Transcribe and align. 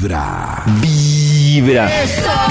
Vibra. 0.00 0.62
Vibra. 0.80 1.90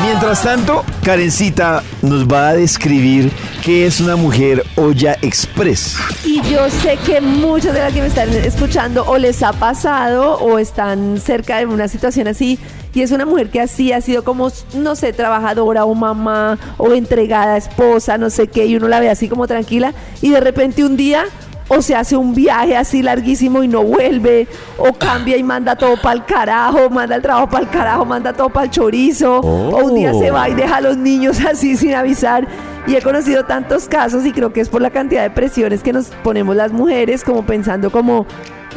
Mientras 0.03 0.43
tanto, 0.43 0.85
Karencita 1.03 1.81
nos 2.03 2.27
va 2.27 2.49
a 2.49 2.53
describir 2.53 3.31
qué 3.63 3.87
es 3.87 3.99
una 3.99 4.15
mujer 4.15 4.63
olla 4.75 5.17
express. 5.23 5.95
Y 6.23 6.43
yo 6.43 6.69
sé 6.69 6.97
que 7.03 7.21
muchos 7.21 7.73
de 7.73 7.79
las 7.79 7.91
que 7.91 8.01
me 8.01 8.07
están 8.07 8.29
escuchando 8.29 9.03
o 9.07 9.17
les 9.17 9.41
ha 9.41 9.51
pasado 9.53 10.37
o 10.37 10.59
están 10.59 11.19
cerca 11.19 11.57
de 11.57 11.65
una 11.65 11.87
situación 11.87 12.27
así. 12.27 12.59
Y 12.93 13.01
es 13.01 13.11
una 13.11 13.25
mujer 13.25 13.49
que 13.49 13.61
así 13.61 13.93
ha 13.93 14.01
sido 14.01 14.23
como, 14.23 14.51
no 14.75 14.95
sé, 14.95 15.11
trabajadora 15.11 15.85
o 15.85 15.95
mamá 15.95 16.59
o 16.77 16.93
entregada, 16.93 17.57
esposa, 17.57 18.19
no 18.19 18.29
sé 18.29 18.47
qué, 18.47 18.67
y 18.67 18.75
uno 18.75 18.87
la 18.87 18.99
ve 18.99 19.09
así 19.09 19.27
como 19.27 19.47
tranquila. 19.47 19.95
Y 20.21 20.29
de 20.29 20.39
repente 20.39 20.83
un 20.83 20.97
día 20.97 21.25
o 21.69 21.81
se 21.81 21.95
hace 21.95 22.17
un 22.17 22.33
viaje 22.33 22.75
así 22.75 23.01
larguísimo 23.01 23.63
y 23.63 23.67
no 23.67 23.83
vuelve, 23.83 24.47
o 24.77 24.91
cambia 24.93 25.37
y 25.37 25.43
manda 25.43 25.75
todo 25.75 25.95
para 26.01 26.15
el 26.15 26.25
carajo, 26.25 26.89
manda 26.89 27.15
el 27.15 27.21
trabajo 27.21 27.47
para 27.47 27.63
el 27.63 27.69
carajo, 27.69 28.05
manda 28.05 28.33
todo 28.33 28.49
para 28.49 28.65
el 28.65 28.71
chorizo, 28.71 29.39
o 29.39 29.85
un 29.85 29.95
día 29.95 30.13
se 30.13 30.31
va 30.31 30.49
y 30.49 30.55
deja 30.55 30.77
a 30.77 30.81
los 30.81 30.97
niños 30.97 31.39
así 31.49 31.77
sin 31.77 31.93
avisar. 31.93 32.47
Y 32.87 32.95
he 32.95 33.01
conocido 33.01 33.45
tantos 33.45 33.87
casos 33.87 34.25
y 34.25 34.31
creo 34.31 34.51
que 34.51 34.61
es 34.61 34.69
por 34.69 34.81
la 34.81 34.89
cantidad 34.89 35.21
de 35.21 35.29
presiones 35.29 35.83
que 35.83 35.93
nos 35.93 36.07
ponemos 36.23 36.55
las 36.55 36.71
mujeres, 36.71 37.23
como 37.23 37.45
pensando 37.45 37.91
como, 37.91 38.25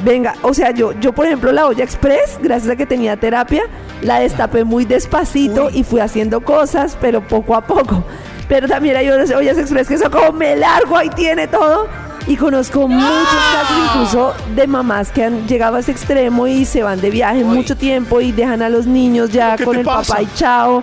venga, 0.04 0.34
o 0.42 0.52
sea, 0.52 0.70
yo, 0.72 0.92
yo 1.00 1.14
por 1.14 1.24
ejemplo 1.24 1.50
la 1.50 1.66
olla 1.66 1.82
express, 1.82 2.38
gracias 2.42 2.70
a 2.70 2.76
que 2.76 2.84
tenía 2.84 3.16
terapia, 3.16 3.62
la 4.02 4.18
destapé 4.18 4.64
muy 4.64 4.84
despacito 4.84 5.70
y 5.72 5.82
fui 5.82 6.00
haciendo 6.00 6.42
cosas, 6.42 6.98
pero 7.00 7.26
poco 7.26 7.54
a 7.54 7.62
poco. 7.62 8.04
Pero 8.48 8.68
también 8.68 8.96
hay 8.96 9.08
ollas 9.08 9.56
express 9.56 9.88
que 9.88 9.96
son 9.96 10.10
como 10.10 10.32
me 10.32 10.56
largo, 10.56 10.98
ahí 10.98 11.08
tiene 11.08 11.46
todo 11.46 11.88
y 12.26 12.36
conozco 12.36 12.88
muchos 12.88 13.42
casos 13.52 13.76
incluso 13.86 14.34
de 14.54 14.66
mamás 14.66 15.10
que 15.10 15.24
han 15.24 15.46
llegado 15.46 15.76
a 15.76 15.80
ese 15.80 15.92
extremo 15.92 16.46
y 16.46 16.64
se 16.64 16.82
van 16.82 17.00
de 17.00 17.10
viaje 17.10 17.44
mucho 17.44 17.76
tiempo 17.76 18.20
y 18.20 18.32
dejan 18.32 18.62
a 18.62 18.68
los 18.68 18.86
niños 18.86 19.30
ya 19.30 19.56
con 19.58 19.76
el 19.76 19.84
papá 19.84 20.22
y 20.22 20.28
chao. 20.34 20.82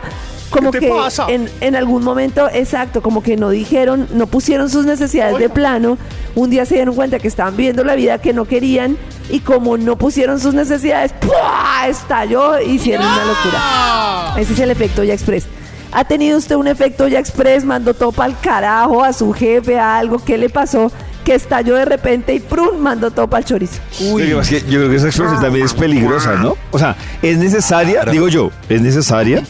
Como 0.50 0.72
que 0.72 0.92
En, 1.28 1.48
en 1.62 1.76
algún 1.76 2.04
momento, 2.04 2.50
exacto, 2.52 3.04
como 3.04 3.22
que 3.22 3.38
no 3.38 3.52
dijeron, 3.52 4.08
no 4.14 4.26
pusieron 4.26 4.70
sus 4.70 4.84
necesidades 4.84 5.38
de 5.38 5.48
plano. 5.48 5.98
Un 6.34 6.50
día 6.50 6.66
se 6.66 6.76
dieron 6.76 6.96
cuenta 6.96 7.20
que 7.20 7.28
estaban 7.28 7.56
viviendo 7.56 7.84
la 7.84 7.94
vida 7.96 8.18
que 8.18 8.34
no 8.34 8.46
querían 8.46 8.98
y 9.30 9.42
como 9.42 9.78
no 9.78 9.96
pusieron 9.96 10.40
sus 10.40 10.56
necesidades, 10.56 11.14
¡pua! 11.14 11.88
estalló 11.88 12.60
y 12.60 12.72
hicieron 12.72 13.06
una 13.06 13.26
locura. 13.26 14.34
Ese 14.42 14.54
es 14.54 14.60
el 14.60 14.72
efecto 14.72 15.04
ya 15.04 15.14
express. 15.14 15.46
¿Ha 15.92 16.04
tenido 16.06 16.38
usted 16.38 16.56
un 16.56 16.68
efecto 16.68 17.08
ya 17.08 17.20
express? 17.20 17.64
Mandó 17.64 17.94
todo 17.94 18.12
para 18.12 18.30
el 18.30 18.40
carajo 18.40 19.04
a 19.04 19.14
su 19.14 19.32
jefe, 19.34 19.78
a 19.78 19.98
algo. 19.98 20.18
¿Qué 20.18 20.38
le 20.38 20.50
pasó? 20.50 20.92
Que 21.30 21.36
estalló 21.36 21.76
de 21.76 21.86
repente 21.86 22.34
y 22.34 22.40
¡prum! 22.40 22.80
mandó 22.80 23.12
todo 23.12 23.28
para 23.28 23.42
el 23.42 23.46
chorizo. 23.46 23.80
Uy. 24.00 24.30
yo 24.30 24.40
creo 24.42 24.90
que 24.90 24.96
esa 24.96 25.10
expresión 25.10 25.40
también 25.40 25.64
es 25.64 25.76
peligrosa, 25.76 26.34
¿no? 26.38 26.58
O 26.72 26.80
sea, 26.80 26.96
es 27.22 27.38
necesaria, 27.38 28.04
digo 28.04 28.30
yo, 28.30 28.50
es 28.68 28.82
necesaria, 28.82 29.44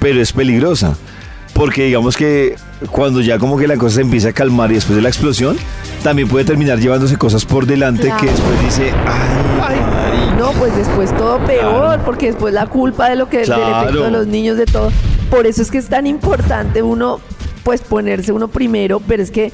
pero 0.00 0.20
es 0.20 0.32
peligrosa. 0.32 0.96
Porque 1.52 1.84
digamos 1.84 2.16
que 2.16 2.56
cuando 2.90 3.20
ya 3.20 3.38
como 3.38 3.56
que 3.56 3.68
la 3.68 3.76
cosa 3.76 3.94
se 3.94 4.00
empieza 4.00 4.30
a 4.30 4.32
calmar 4.32 4.72
y 4.72 4.74
después 4.74 4.96
de 4.96 5.02
la 5.02 5.08
explosión, 5.08 5.56
también 6.02 6.26
puede 6.26 6.44
terminar 6.44 6.80
llevándose 6.80 7.16
cosas 7.16 7.44
por 7.44 7.64
delante 7.64 8.12
que 8.20 8.26
después 8.26 8.60
dice, 8.64 8.90
ay, 9.62 9.76
No, 10.36 10.50
pues 10.50 10.74
después 10.76 11.16
todo 11.16 11.38
peor, 11.46 12.00
porque 12.00 12.26
después 12.26 12.52
la 12.52 12.66
culpa 12.66 13.08
de 13.08 13.14
lo 13.14 13.28
que 13.28 13.38
del 13.38 13.52
efecto 13.52 14.02
de 14.02 14.10
los 14.10 14.26
niños, 14.26 14.56
de 14.56 14.66
todo. 14.66 14.90
Por 15.30 15.46
eso 15.46 15.62
es 15.62 15.70
que 15.70 15.78
es 15.78 15.88
tan 15.88 16.08
importante 16.08 16.82
uno, 16.82 17.20
pues 17.62 17.82
ponerse 17.82 18.32
uno 18.32 18.48
primero, 18.48 18.98
pero 18.98 19.22
es 19.22 19.30
que 19.30 19.52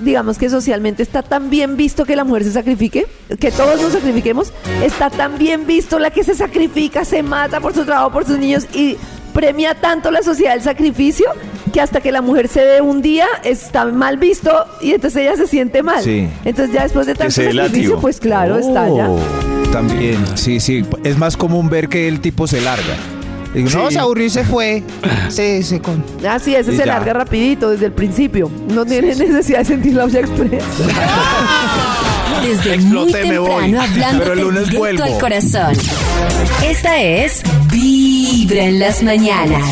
digamos 0.00 0.38
que 0.38 0.50
socialmente 0.50 1.02
está 1.02 1.22
tan 1.22 1.50
bien 1.50 1.76
visto 1.76 2.04
que 2.04 2.16
la 2.16 2.24
mujer 2.24 2.44
se 2.44 2.52
sacrifique, 2.52 3.06
que 3.38 3.50
todos 3.50 3.80
nos 3.80 3.92
sacrifiquemos, 3.92 4.52
está 4.82 5.10
tan 5.10 5.38
bien 5.38 5.66
visto 5.66 5.98
la 5.98 6.10
que 6.10 6.24
se 6.24 6.34
sacrifica, 6.34 7.04
se 7.04 7.22
mata 7.22 7.60
por 7.60 7.74
su 7.74 7.84
trabajo, 7.84 8.10
por 8.12 8.26
sus 8.26 8.38
niños 8.38 8.66
y 8.74 8.96
premia 9.32 9.74
tanto 9.74 10.10
la 10.10 10.22
sociedad 10.22 10.54
el 10.54 10.62
sacrificio 10.62 11.26
que 11.72 11.80
hasta 11.80 12.00
que 12.00 12.10
la 12.10 12.20
mujer 12.20 12.48
se 12.48 12.62
dé 12.62 12.80
un 12.80 13.00
día 13.00 13.26
está 13.44 13.84
mal 13.84 14.18
visto 14.18 14.50
y 14.80 14.92
entonces 14.92 15.22
ella 15.22 15.36
se 15.36 15.46
siente 15.46 15.82
mal. 15.82 16.04
Entonces 16.06 16.72
ya 16.74 16.82
después 16.82 17.06
de 17.06 17.14
tanto 17.14 17.30
sacrificio, 17.30 18.00
pues 18.00 18.18
claro, 18.18 18.56
está 18.56 18.88
ya. 18.88 19.08
Oh. 19.08 19.20
También, 19.72 20.18
sí, 20.36 20.58
sí. 20.58 20.84
Es 21.04 21.16
más 21.16 21.36
común 21.36 21.70
ver 21.70 21.88
que 21.88 22.08
el 22.08 22.20
tipo 22.20 22.48
se 22.48 22.60
larga. 22.60 22.96
No, 23.54 23.90
se 23.90 23.98
aburrió 23.98 24.26
y 24.26 24.30
se 24.30 24.44
fue. 24.44 24.82
Sí, 25.28 25.62
se 25.62 25.80
con... 25.80 26.04
Así 26.28 26.54
es, 26.54 26.66
se 26.66 26.84
larga 26.84 27.12
rapidito 27.12 27.70
desde 27.70 27.86
el 27.86 27.92
principio. 27.92 28.50
No 28.68 28.84
tiene 28.84 29.14
necesidad 29.14 29.60
de 29.60 29.64
sentir 29.64 29.94
la 29.94 30.04
olla 30.04 30.20
express. 30.20 30.64
Desde 32.42 32.78
muy 32.78 33.12
temprano 33.12 33.82
hablando 33.82 34.22
Pero 34.22 34.32
el 34.32 34.40
lunes 34.40 34.72
vuelvo. 34.72 35.04
al 35.04 35.18
corazón. 35.18 35.72
Esta 36.64 37.00
es 37.00 37.42
Vibra 37.70 38.64
en 38.64 38.78
las 38.78 39.02
mañanas. 39.02 39.62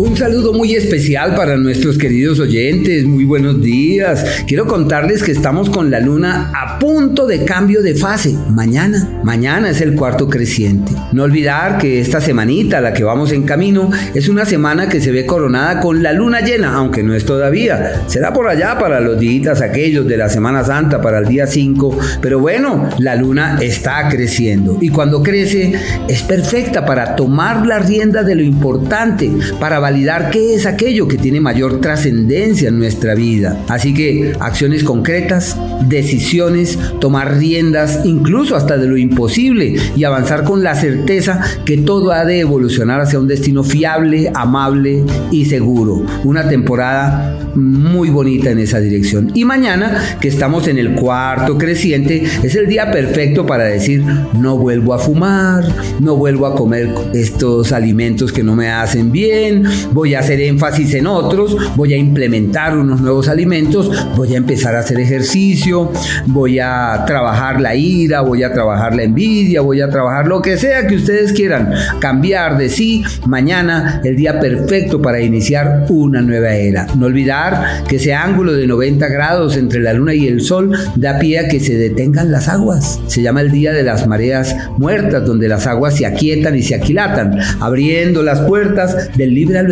Un 0.00 0.16
saludo 0.16 0.54
muy 0.54 0.74
especial 0.74 1.34
para 1.34 1.58
nuestros 1.58 1.98
queridos 1.98 2.40
oyentes, 2.40 3.04
muy 3.04 3.26
buenos 3.26 3.60
días. 3.60 4.44
Quiero 4.46 4.66
contarles 4.66 5.22
que 5.22 5.30
estamos 5.30 5.68
con 5.68 5.90
la 5.90 6.00
luna 6.00 6.50
a 6.54 6.78
punto 6.78 7.26
de 7.26 7.44
cambio 7.44 7.82
de 7.82 7.94
fase. 7.94 8.34
Mañana, 8.48 9.20
mañana 9.22 9.68
es 9.68 9.82
el 9.82 9.94
cuarto 9.94 10.26
creciente. 10.30 10.92
No 11.12 11.24
olvidar 11.24 11.76
que 11.76 12.00
esta 12.00 12.22
semanita, 12.22 12.80
la 12.80 12.94
que 12.94 13.04
vamos 13.04 13.30
en 13.32 13.42
camino, 13.42 13.90
es 14.14 14.30
una 14.30 14.46
semana 14.46 14.88
que 14.88 15.02
se 15.02 15.12
ve 15.12 15.26
coronada 15.26 15.80
con 15.80 16.02
la 16.02 16.14
luna 16.14 16.40
llena, 16.40 16.76
aunque 16.76 17.02
no 17.02 17.14
es 17.14 17.26
todavía. 17.26 18.04
Será 18.06 18.32
por 18.32 18.48
allá 18.48 18.78
para 18.78 19.00
los 19.00 19.20
días 19.20 19.60
aquellos 19.60 20.08
de 20.08 20.16
la 20.16 20.30
Semana 20.30 20.64
Santa, 20.64 21.02
para 21.02 21.18
el 21.18 21.26
día 21.26 21.46
5. 21.46 21.98
Pero 22.22 22.38
bueno, 22.38 22.88
la 22.98 23.16
luna 23.16 23.58
está 23.60 24.08
creciendo. 24.08 24.78
Y 24.80 24.88
cuando 24.88 25.22
crece, 25.22 25.74
es 26.08 26.22
perfecta 26.22 26.86
para 26.86 27.16
tomar 27.16 27.66
la 27.66 27.80
rienda 27.80 28.22
de 28.22 28.34
lo 28.34 28.42
importante, 28.42 29.30
para 29.60 29.89
validar 29.90 30.30
qué 30.30 30.54
es 30.54 30.66
aquello 30.66 31.08
que 31.08 31.16
tiene 31.16 31.40
mayor 31.40 31.80
trascendencia 31.80 32.68
en 32.68 32.78
nuestra 32.78 33.16
vida. 33.16 33.58
Así 33.68 33.92
que 33.92 34.34
acciones 34.38 34.84
concretas, 34.84 35.56
decisiones, 35.88 36.78
tomar 37.00 37.38
riendas, 37.38 38.00
incluso 38.04 38.54
hasta 38.54 38.76
de 38.76 38.86
lo 38.86 38.96
imposible 38.96 39.74
y 39.96 40.04
avanzar 40.04 40.44
con 40.44 40.62
la 40.62 40.76
certeza 40.76 41.40
que 41.64 41.76
todo 41.76 42.12
ha 42.12 42.24
de 42.24 42.38
evolucionar 42.38 43.00
hacia 43.00 43.18
un 43.18 43.26
destino 43.26 43.64
fiable, 43.64 44.30
amable 44.32 45.04
y 45.32 45.46
seguro. 45.46 46.04
Una 46.22 46.48
temporada 46.48 47.36
muy 47.54 48.10
bonita 48.10 48.50
en 48.50 48.60
esa 48.60 48.78
dirección. 48.78 49.32
Y 49.34 49.44
mañana, 49.44 50.18
que 50.20 50.28
estamos 50.28 50.68
en 50.68 50.78
el 50.78 50.94
cuarto 50.94 51.58
creciente, 51.58 52.22
es 52.42 52.54
el 52.54 52.68
día 52.68 52.90
perfecto 52.92 53.44
para 53.44 53.64
decir, 53.64 54.04
no 54.38 54.56
vuelvo 54.56 54.94
a 54.94 54.98
fumar, 54.98 55.64
no 56.00 56.16
vuelvo 56.16 56.46
a 56.46 56.54
comer 56.54 56.88
estos 57.12 57.72
alimentos 57.72 58.32
que 58.32 58.42
no 58.42 58.54
me 58.54 58.70
hacen 58.70 59.10
bien, 59.10 59.64
voy 59.92 60.14
a 60.14 60.20
hacer 60.20 60.40
énfasis 60.40 60.94
en 60.94 61.06
otros, 61.06 61.56
voy 61.76 61.94
a 61.94 61.96
implementar 61.96 62.76
unos 62.76 63.00
nuevos 63.00 63.28
alimentos, 63.28 63.90
voy 64.16 64.34
a 64.34 64.36
empezar 64.36 64.76
a 64.76 64.80
hacer 64.80 65.00
ejercicio, 65.00 65.90
voy 66.26 66.58
a 66.58 67.04
trabajar 67.06 67.60
la 67.60 67.74
ira, 67.74 68.20
voy 68.20 68.42
a 68.42 68.52
trabajar 68.52 68.94
la 68.94 69.02
envidia, 69.02 69.60
voy 69.60 69.80
a 69.80 69.88
trabajar 69.88 70.26
lo 70.26 70.42
que 70.42 70.56
sea 70.56 70.86
que 70.86 70.96
ustedes 70.96 71.32
quieran 71.32 71.72
cambiar 72.00 72.58
de 72.58 72.68
sí. 72.68 73.02
Mañana 73.26 74.00
el 74.04 74.16
día 74.16 74.40
perfecto 74.40 75.00
para 75.00 75.20
iniciar 75.20 75.86
una 75.88 76.20
nueva 76.20 76.54
era. 76.54 76.86
No 76.96 77.06
olvidar 77.06 77.84
que 77.88 77.96
ese 77.96 78.14
ángulo 78.14 78.52
de 78.52 78.66
90 78.66 79.08
grados 79.08 79.56
entre 79.56 79.80
la 79.80 79.92
luna 79.92 80.14
y 80.14 80.26
el 80.26 80.40
sol 80.40 80.72
da 80.96 81.18
pie 81.18 81.38
a 81.38 81.48
que 81.48 81.60
se 81.60 81.76
detengan 81.76 82.30
las 82.30 82.48
aguas. 82.48 83.00
Se 83.06 83.22
llama 83.22 83.40
el 83.40 83.50
día 83.50 83.72
de 83.72 83.82
las 83.82 84.06
mareas 84.06 84.54
muertas, 84.78 85.24
donde 85.24 85.48
las 85.48 85.66
aguas 85.66 85.96
se 85.96 86.06
aquietan 86.06 86.56
y 86.56 86.62
se 86.62 86.74
aquilatan, 86.74 87.38
abriendo 87.60 88.22
las 88.22 88.40
puertas 88.40 89.16
del 89.16 89.34
libre 89.34 89.58
albedrío. 89.58 89.69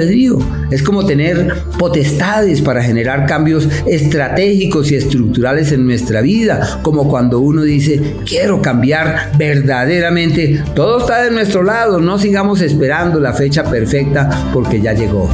Es 0.71 0.83
como 0.83 1.05
tener 1.05 1.55
potestades 1.79 2.63
para 2.63 2.83
generar 2.83 3.27
cambios 3.27 3.69
estratégicos 3.87 4.91
y 4.91 4.97
estructurales 4.97 5.73
en 5.73 5.87
nuestra 5.87 6.21
vida, 6.21 6.81
como 6.83 7.09
cuando 7.09 7.41
uno 7.41 7.63
dice, 7.63 8.17
quiero 8.27 8.63
cambiar 8.63 9.33
verdaderamente. 9.39 10.63
Todo 10.75 11.01
está 11.01 11.23
de 11.23 11.31
nuestro 11.31 11.63
lado, 11.63 12.01
no 12.01 12.19
sigamos 12.19 12.61
esperando 12.61 13.21
la 13.21 13.33
fecha 13.33 13.65
perfecta 13.65 14.51
porque 14.53 14.81
ya 14.81 14.93
llegó. 14.93 15.29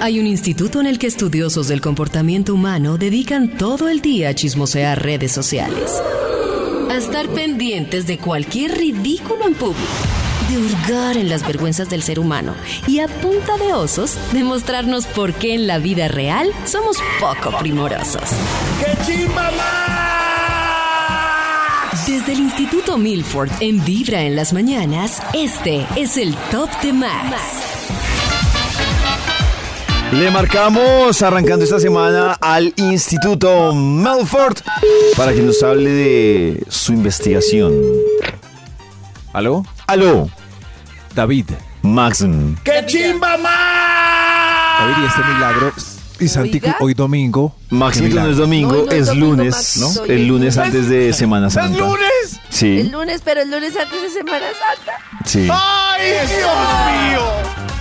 Hay 0.00 0.18
un 0.18 0.26
instituto 0.26 0.80
en 0.80 0.88
el 0.88 0.98
que 0.98 1.06
estudiosos 1.06 1.68
del 1.68 1.80
comportamiento 1.80 2.54
humano 2.54 2.98
dedican 2.98 3.56
todo 3.56 3.88
el 3.88 4.00
día 4.00 4.30
a 4.30 4.34
chismosear 4.34 5.00
redes 5.00 5.30
sociales 5.30 6.02
a 6.92 6.98
estar 6.98 7.26
pendientes 7.28 8.06
de 8.06 8.18
cualquier 8.18 8.76
ridículo 8.76 9.46
en 9.46 9.54
público, 9.54 9.80
de 10.50 10.58
hurgar 10.58 11.16
en 11.16 11.30
las 11.30 11.46
vergüenzas 11.46 11.88
del 11.88 12.02
ser 12.02 12.18
humano 12.18 12.54
y 12.86 13.00
a 13.00 13.08
punta 13.08 13.56
de 13.56 13.72
osos 13.72 14.18
demostrarnos 14.32 15.06
por 15.06 15.32
qué 15.32 15.54
en 15.54 15.66
la 15.66 15.78
vida 15.78 16.08
real 16.08 16.52
somos 16.66 16.98
poco 17.18 17.56
primorosos. 17.58 18.28
¡Qué 18.78 19.26
Desde 22.06 22.32
el 22.32 22.40
Instituto 22.40 22.98
Milford 22.98 23.50
en 23.60 23.82
Vibra 23.82 24.22
en 24.24 24.36
las 24.36 24.52
mañanas, 24.52 25.22
este 25.32 25.86
es 25.96 26.18
el 26.18 26.34
Top 26.50 26.68
de 26.82 26.92
Max. 26.92 27.71
Le 30.12 30.30
marcamos 30.30 31.22
arrancando 31.22 31.64
esta 31.64 31.80
semana 31.80 32.34
al 32.40 32.72
Instituto 32.76 33.74
Melford 33.74 34.58
para 35.16 35.32
que 35.32 35.40
nos 35.40 35.62
hable 35.62 35.88
de 35.90 36.64
su 36.68 36.92
investigación. 36.92 37.72
¿Aló? 39.32 39.64
Aló, 39.86 40.28
David. 41.14 41.46
Maxim. 41.82 42.56
¡Qué 42.62 42.84
chimba 42.86 43.36
más! 43.38 44.80
David, 44.80 45.02
y 45.02 45.06
este 45.06 45.20
milagro. 45.34 45.72
Y 46.20 46.28
Santico, 46.28 46.66
Oiga. 46.66 46.76
hoy 46.80 46.94
domingo. 46.94 47.56
Maxito 47.70 48.14
no 48.20 48.28
es 48.30 48.36
domingo, 48.36 48.74
No, 48.76 48.84
no 48.84 48.92
es 48.92 48.98
es 49.00 49.06
domingo, 49.08 49.26
lunes, 49.36 49.76
¿no? 49.78 50.04
El 50.04 50.20
es 50.22 50.28
lunes 50.28 50.58
antes 50.58 50.88
de 50.88 51.12
Semana 51.14 51.50
Santa. 51.50 51.76
lunes? 51.78 52.38
Sí, 52.50 52.80
El 52.80 52.90
lunes, 52.92 53.22
pero 53.24 53.40
el 53.42 53.50
lunes 53.50 53.74
antes 53.76 54.00
de 54.02 54.10
Semana 54.10 54.46
Santa. 54.46 54.98
sí. 55.24 55.48
¡Ay, 55.50 56.10
Dios 56.28 56.30
mío! 56.30 57.71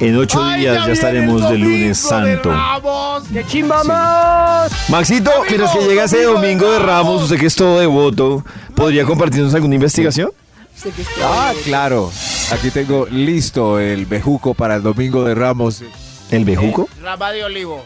En 0.00 0.16
ocho 0.16 0.40
Ay, 0.42 0.60
días 0.60 0.86
ya 0.86 0.92
estaremos 0.92 1.42
el 1.42 1.48
de 1.50 1.58
lunes 1.58 1.70
domingo 1.72 1.88
de 1.88 1.94
santo. 1.94 2.50
Ramos. 2.50 3.24
¡Qué 3.32 3.44
chimba 3.46 3.82
más! 3.84 4.88
Maxito, 4.90 5.30
Domingo, 5.30 5.44
mientras 5.50 5.76
que 5.76 5.84
llega 5.88 6.04
ese 6.04 6.22
domingo 6.22 6.70
de 6.70 6.78
Ramos, 6.78 7.22
usted 7.24 7.38
que 7.38 7.46
es 7.46 7.56
todo 7.56 7.80
devoto, 7.80 8.44
¿podría 8.76 9.04
compartirnos 9.04 9.52
alguna 9.54 9.74
investigación? 9.74 10.30
Ah, 11.22 11.52
claro. 11.64 12.12
Aquí 12.52 12.70
tengo 12.70 13.06
listo 13.10 13.80
el 13.80 14.06
bejuco 14.06 14.54
para 14.54 14.76
el 14.76 14.82
domingo 14.84 15.24
de 15.24 15.34
Ramos. 15.34 15.82
¿El 16.30 16.44
bejuco? 16.44 16.88
Rama 17.02 17.32
de 17.32 17.44
olivo. 17.44 17.84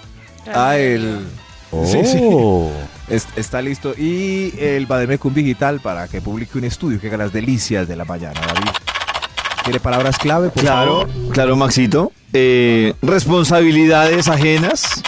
Ah, 0.52 0.76
el. 0.76 1.18
Sí, 1.86 2.04
sí. 2.04 2.20
Es- 3.08 3.26
está 3.36 3.62
listo. 3.62 3.94
Y 3.96 4.52
el 4.58 4.84
Bademecum 4.84 5.32
Digital 5.32 5.80
para 5.80 6.06
que 6.08 6.20
publique 6.20 6.58
un 6.58 6.64
estudio 6.64 7.00
que 7.00 7.06
haga 7.06 7.16
las 7.16 7.32
delicias 7.32 7.88
de 7.88 7.96
la 7.96 8.04
mañana, 8.04 8.38
David. 8.38 8.68
¿Quiere 9.64 9.80
palabras 9.80 10.18
clave? 10.18 10.50
Por 10.50 10.62
Claro, 10.62 11.00
favor? 11.02 11.32
claro, 11.32 11.56
Maxito. 11.56 12.12
Eh, 12.32 12.94
responsabilidades 13.02 14.28
ajenas, 14.28 15.02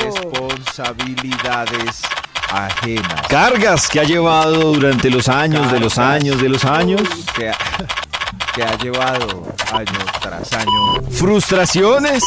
Responsabilidades 0.00 2.02
ajenas. 2.50 3.26
cargas 3.28 3.88
que 3.88 4.00
ha 4.00 4.04
llevado 4.04 4.72
durante 4.72 5.08
los 5.10 5.28
años, 5.28 5.70
de 5.70 5.78
los 5.80 5.98
años, 5.98 6.40
de 6.42 6.48
los 6.48 6.64
años, 6.64 7.02
que 7.36 7.50
ha, 7.50 7.56
que 8.54 8.62
ha 8.64 8.76
llevado 8.78 9.46
año 9.72 9.98
tras 10.20 10.52
año 10.52 11.02
frustraciones, 11.10 12.22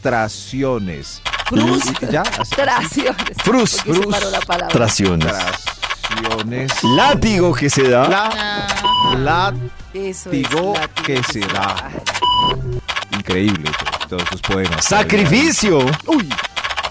frustraciones. 0.00 1.22
Frus- 1.50 2.08
Y- 2.08 2.12
¿Ya? 2.12 2.22
Así- 2.22 2.54
Traciones. 2.56 3.36
Frus- 3.44 3.82
Porque 3.84 4.00
se 4.02 4.06
paró 4.08 4.30
la 4.30 4.40
palabra. 4.40 4.68
frustraciones, 4.70 5.32
Látigo 6.96 7.52
que 7.54 7.68
se 7.70 7.88
da, 7.88 8.08
La, 8.08 9.52
Eso 9.94 10.30
es, 10.30 10.42
látigo 10.52 10.74
látigo 10.74 11.02
que 11.04 11.22
se 11.24 11.40
da. 11.40 11.90
Increíble 13.12 13.70
todos 14.08 14.22
sus 14.30 14.40
poemas. 14.40 14.84
sacrificio. 14.84 15.78
Uy, 16.06 16.28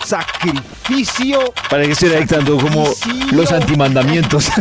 sacrificio. 0.06 1.52
Para 1.70 1.84
que 1.84 1.92
estoy 1.92 2.10
dictando 2.10 2.58
como 2.58 2.88
los 3.32 3.52
antimandamientos. 3.52 4.46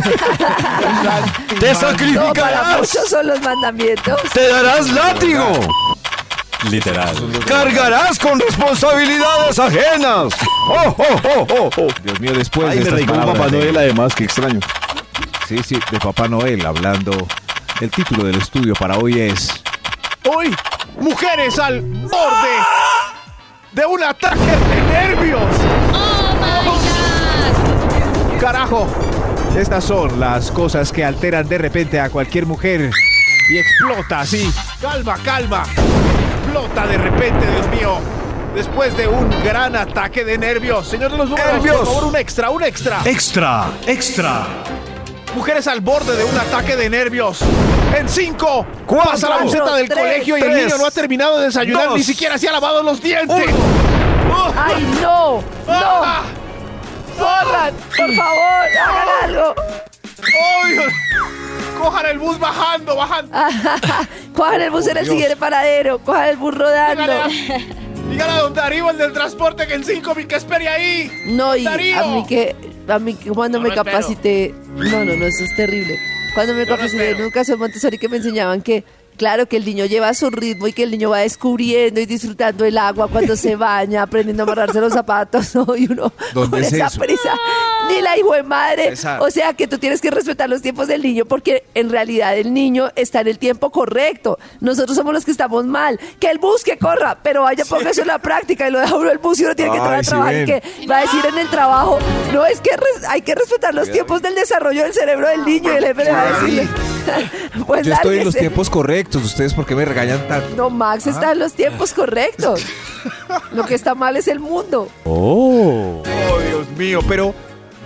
Te 1.47 1.55
No, 1.55 1.59
para 1.59 1.75
sacrificarás, 1.75 2.77
muchos 2.79 3.09
son 3.09 3.27
los 3.27 3.41
mandamientos. 3.41 4.21
te 4.33 4.47
darás 4.47 4.89
látigo, 4.91 5.51
Literal. 6.69 7.15
cargarás 7.47 8.17
con 8.19 8.39
responsabilidades 8.39 9.57
ajenas. 9.59 10.33
Oh, 10.69 10.95
oh, 10.97 11.21
oh, 11.23 11.47
oh, 11.49 11.69
oh. 11.77 11.87
Dios 12.03 12.19
mío, 12.19 12.33
después 12.33 12.69
Ay, 12.69 12.79
de 12.79 12.91
me 12.91 13.01
estas 13.01 13.17
Papá 13.25 13.45
de- 13.47 13.51
Noel 13.59 13.77
además, 13.77 14.15
qué 14.15 14.23
extraño. 14.25 14.59
Sí, 15.47 15.59
sí, 15.65 15.79
de 15.91 15.99
Papá 15.99 16.27
Noel 16.27 16.65
hablando. 16.65 17.11
El 17.79 17.91
título 17.91 18.23
del 18.23 18.35
estudio 18.37 18.73
para 18.73 18.97
hoy 18.97 19.19
es 19.21 19.63
Hoy, 20.35 20.53
mujeres 20.99 21.57
al 21.59 21.81
borde 21.81 22.57
de 23.71 23.85
un 23.85 24.03
ataque 24.03 24.39
de 24.39 24.81
nervios. 24.91 25.41
Carajo. 28.41 28.87
Estas 29.57 29.83
son 29.83 30.19
las 30.19 30.51
cosas 30.51 30.91
que 30.91 31.03
alteran 31.03 31.47
de 31.47 31.57
repente 31.57 31.99
a 31.99 32.09
cualquier 32.09 32.45
mujer. 32.45 32.91
Y 33.49 33.57
explota 33.57 34.19
así. 34.21 34.51
Calma, 34.81 35.17
calma. 35.23 35.63
Explota 36.43 36.87
de 36.87 36.97
repente, 36.97 37.45
Dios 37.51 37.67
mío. 37.69 37.99
Después 38.55 38.95
de 38.97 39.07
un 39.07 39.29
gran 39.43 39.75
ataque 39.75 40.25
de 40.25 40.37
nervios. 40.37 40.87
Señor 40.87 41.11
de 41.11 41.17
los 41.17 41.29
números, 41.29 41.53
Nervios. 41.53 41.77
por 41.77 41.85
favor, 41.85 42.03
un 42.05 42.15
extra, 42.15 42.49
un 42.49 42.63
extra. 42.63 43.01
Extra, 43.05 43.67
extra. 43.85 44.47
Mujeres 45.35 45.67
al 45.67 45.81
borde 45.81 46.15
de 46.15 46.23
un 46.23 46.37
ataque 46.37 46.75
de 46.75 46.89
nervios. 46.89 47.39
En 47.95 48.09
cinco, 48.09 48.65
Cuatro, 48.85 49.11
pasa 49.11 49.29
la 49.29 49.37
buceta 49.37 49.75
del 49.75 49.87
tres, 49.87 49.99
colegio 49.99 50.37
y 50.37 50.41
el 50.41 50.53
niño 50.53 50.77
no 50.77 50.85
ha 50.87 50.91
terminado 50.91 51.37
de 51.37 51.45
desayunar, 51.45 51.89
dos, 51.89 51.97
ni 51.97 52.03
siquiera 52.03 52.37
se 52.37 52.49
ha 52.49 52.51
lavado 52.51 52.83
los 52.83 53.01
dientes. 53.01 53.45
Oh, 54.29 54.51
¡Ay, 54.57 54.83
no! 55.01 55.35
¡No! 55.39 55.43
ah, 55.67 56.23
¡Corran! 57.17 57.73
¡Por 57.95 58.15
favor! 58.15 58.67
¡Hagan 58.81 59.07
algo! 59.23 59.55
¡ay! 60.63 60.77
Cojan 61.77 62.05
el 62.07 62.19
bus 62.19 62.39
bajando, 62.39 62.95
bajando. 62.95 63.37
Cojan 64.35 64.61
el 64.61 64.71
bus 64.71 64.87
en 64.87 64.97
el 64.97 65.05
siguiente 65.05 65.35
paradero. 65.35 65.99
Cojan 65.99 66.29
el 66.29 66.37
bus 66.37 66.53
rodando. 66.55 67.03
Dígale 68.09 68.31
a, 68.31 68.37
don 68.41 68.53
Darío, 68.53 68.89
el 68.89 68.97
del 68.97 69.11
transporte, 69.13 69.67
que 69.67 69.73
en 69.73 69.83
cinco 69.83 70.15
mi 70.15 70.25
que 70.25 70.35
espere 70.35 70.67
ahí. 70.69 71.11
No, 71.25 71.55
y 71.55 71.63
Darío. 71.63 71.99
a 71.99 72.07
mí 72.07 72.25
que, 72.25 72.55
a 72.87 72.99
mí 72.99 73.15
que 73.15 73.29
cuando 73.31 73.59
me 73.59 73.69
no 73.69 73.75
espero. 73.75 73.91
capacité, 73.91 74.55
no, 74.75 75.03
no, 75.03 75.15
no, 75.15 75.25
eso 75.25 75.43
es 75.43 75.55
terrible. 75.55 75.99
Cuando 76.33 76.53
me 76.53 76.65
Yo 76.65 76.71
no 76.71 76.77
capacité 76.77 77.03
en 77.03 77.09
espero. 77.09 77.25
educación 77.25 77.59
Montessori 77.59 77.97
que 77.97 78.07
me 78.09 78.17
enseñaban 78.17 78.61
que, 78.61 78.83
claro, 79.17 79.47
que 79.47 79.57
el 79.57 79.65
niño 79.65 79.85
lleva 79.85 80.13
su 80.13 80.29
ritmo 80.29 80.67
y 80.67 80.73
que 80.73 80.83
el 80.83 80.91
niño 80.91 81.09
va 81.09 81.19
descubriendo 81.19 81.99
y 81.99 82.05
disfrutando 82.05 82.63
el 82.65 82.77
agua 82.77 83.07
cuando 83.07 83.35
se 83.35 83.55
baña, 83.55 84.03
aprendiendo 84.03 84.43
a 84.43 84.45
amarrarse 84.45 84.79
los 84.79 84.93
zapatos, 84.93 85.53
¿no? 85.55 85.65
Y 85.75 85.91
uno 85.91 86.13
¿Dónde 86.33 86.49
con 86.51 86.63
es 86.63 86.73
esa 86.73 86.87
eso? 86.87 86.99
prisa, 86.99 87.33
ni 87.89 88.01
la 88.01 88.17
hijo 88.17 88.33
de 88.33 88.43
madre. 88.43 88.87
Esa- 88.89 89.19
O 89.21 89.29
sea 89.31 89.53
que 89.53 89.67
tú 89.67 89.77
tienes 89.77 89.99
que 90.01 90.11
respetar 90.11 90.49
los 90.49 90.61
tiempos 90.61 90.87
del 90.87 91.01
niño 91.01 91.25
porque 91.25 91.63
en 91.73 91.89
realidad 91.89 92.37
el 92.37 92.53
niño 92.53 92.89
está 92.95 93.21
en 93.21 93.27
el 93.27 93.39
tiempo 93.39 93.71
correcto. 93.71 94.37
Nosotros 94.61 94.95
somos 94.95 95.13
los 95.13 95.25
que 95.25 95.31
estamos 95.31 95.65
mal. 95.65 95.99
Que 96.19 96.27
el 96.29 96.37
bus 96.39 96.63
que 96.63 96.77
corra, 96.77 97.17
pero 97.23 97.41
vaya, 97.43 97.65
ponga 97.65 97.89
eso 97.89 98.01
en 98.01 98.07
la 98.07 98.19
práctica 98.19 98.67
y 98.67 98.71
lo 98.71 98.79
deja 98.79 98.95
uno 98.95 99.09
el 99.09 99.17
bus 99.17 99.39
y 99.39 99.45
uno 99.45 99.55
tiene 99.55 99.71
que 99.71 99.77
entrar 99.77 99.95
a 99.95 100.03
sí 100.03 100.09
trabajar 100.09 100.35
y 100.35 100.45
que 100.45 100.63
va 100.89 100.97
a 100.97 101.01
decir 101.01 101.25
en 101.25 101.37
el 101.37 101.49
trabajo, 101.49 101.99
no 102.33 102.45
es 102.45 102.61
que 102.61 102.69
hay 103.09 103.21
que 103.21 103.33
respetar 103.35 103.73
los 103.73 103.91
tiempos 103.91 104.21
del 104.21 104.35
desarrollo 104.35 104.83
del 104.83 104.93
cerebro 104.93 105.27
del 105.29 105.43
niño 105.45 105.73
y 105.73 105.75
el 105.77 105.85
jefe 105.85 106.03
le 106.03 106.11
va 106.11 106.21
a 106.21 106.33
decirle, 106.41 106.67
pues 107.67 107.85
Yo 107.85 107.93
estoy 107.93 108.19
en 108.19 108.25
los 108.25 108.35
tiempos 108.35 108.69
correctos. 108.69 109.23
¿Ustedes 109.23 109.53
por 109.53 109.65
qué 109.65 109.75
me 109.75 109.85
regañan 109.85 110.27
tanto? 110.27 110.55
No, 110.55 110.69
Max 110.69 111.07
está 111.07 111.31
en 111.31 111.39
los 111.39 111.53
tiempos 111.53 111.93
correctos. 111.93 112.61
Lo 113.53 113.65
que 113.65 113.75
está 113.75 113.95
mal 113.95 114.17
es 114.17 114.27
el 114.27 114.39
mundo. 114.39 114.89
Oh, 115.05 116.03
Dios 116.47 116.67
mío, 116.77 116.99
pero, 117.07 117.33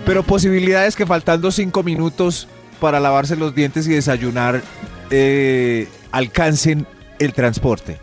pero 0.04 0.22
posibilidades 0.22 0.96
que 0.96 1.06
faltando 1.06 1.50
cinco 1.50 1.82
minutos 1.82 2.48
para 2.80 3.00
lavarse 3.00 3.36
los 3.36 3.54
dientes 3.54 3.86
y 3.86 3.90
desayunar 3.94 4.62
eh, 5.10 5.88
alcancen 6.10 6.86
el 7.18 7.32
transporte. 7.32 7.98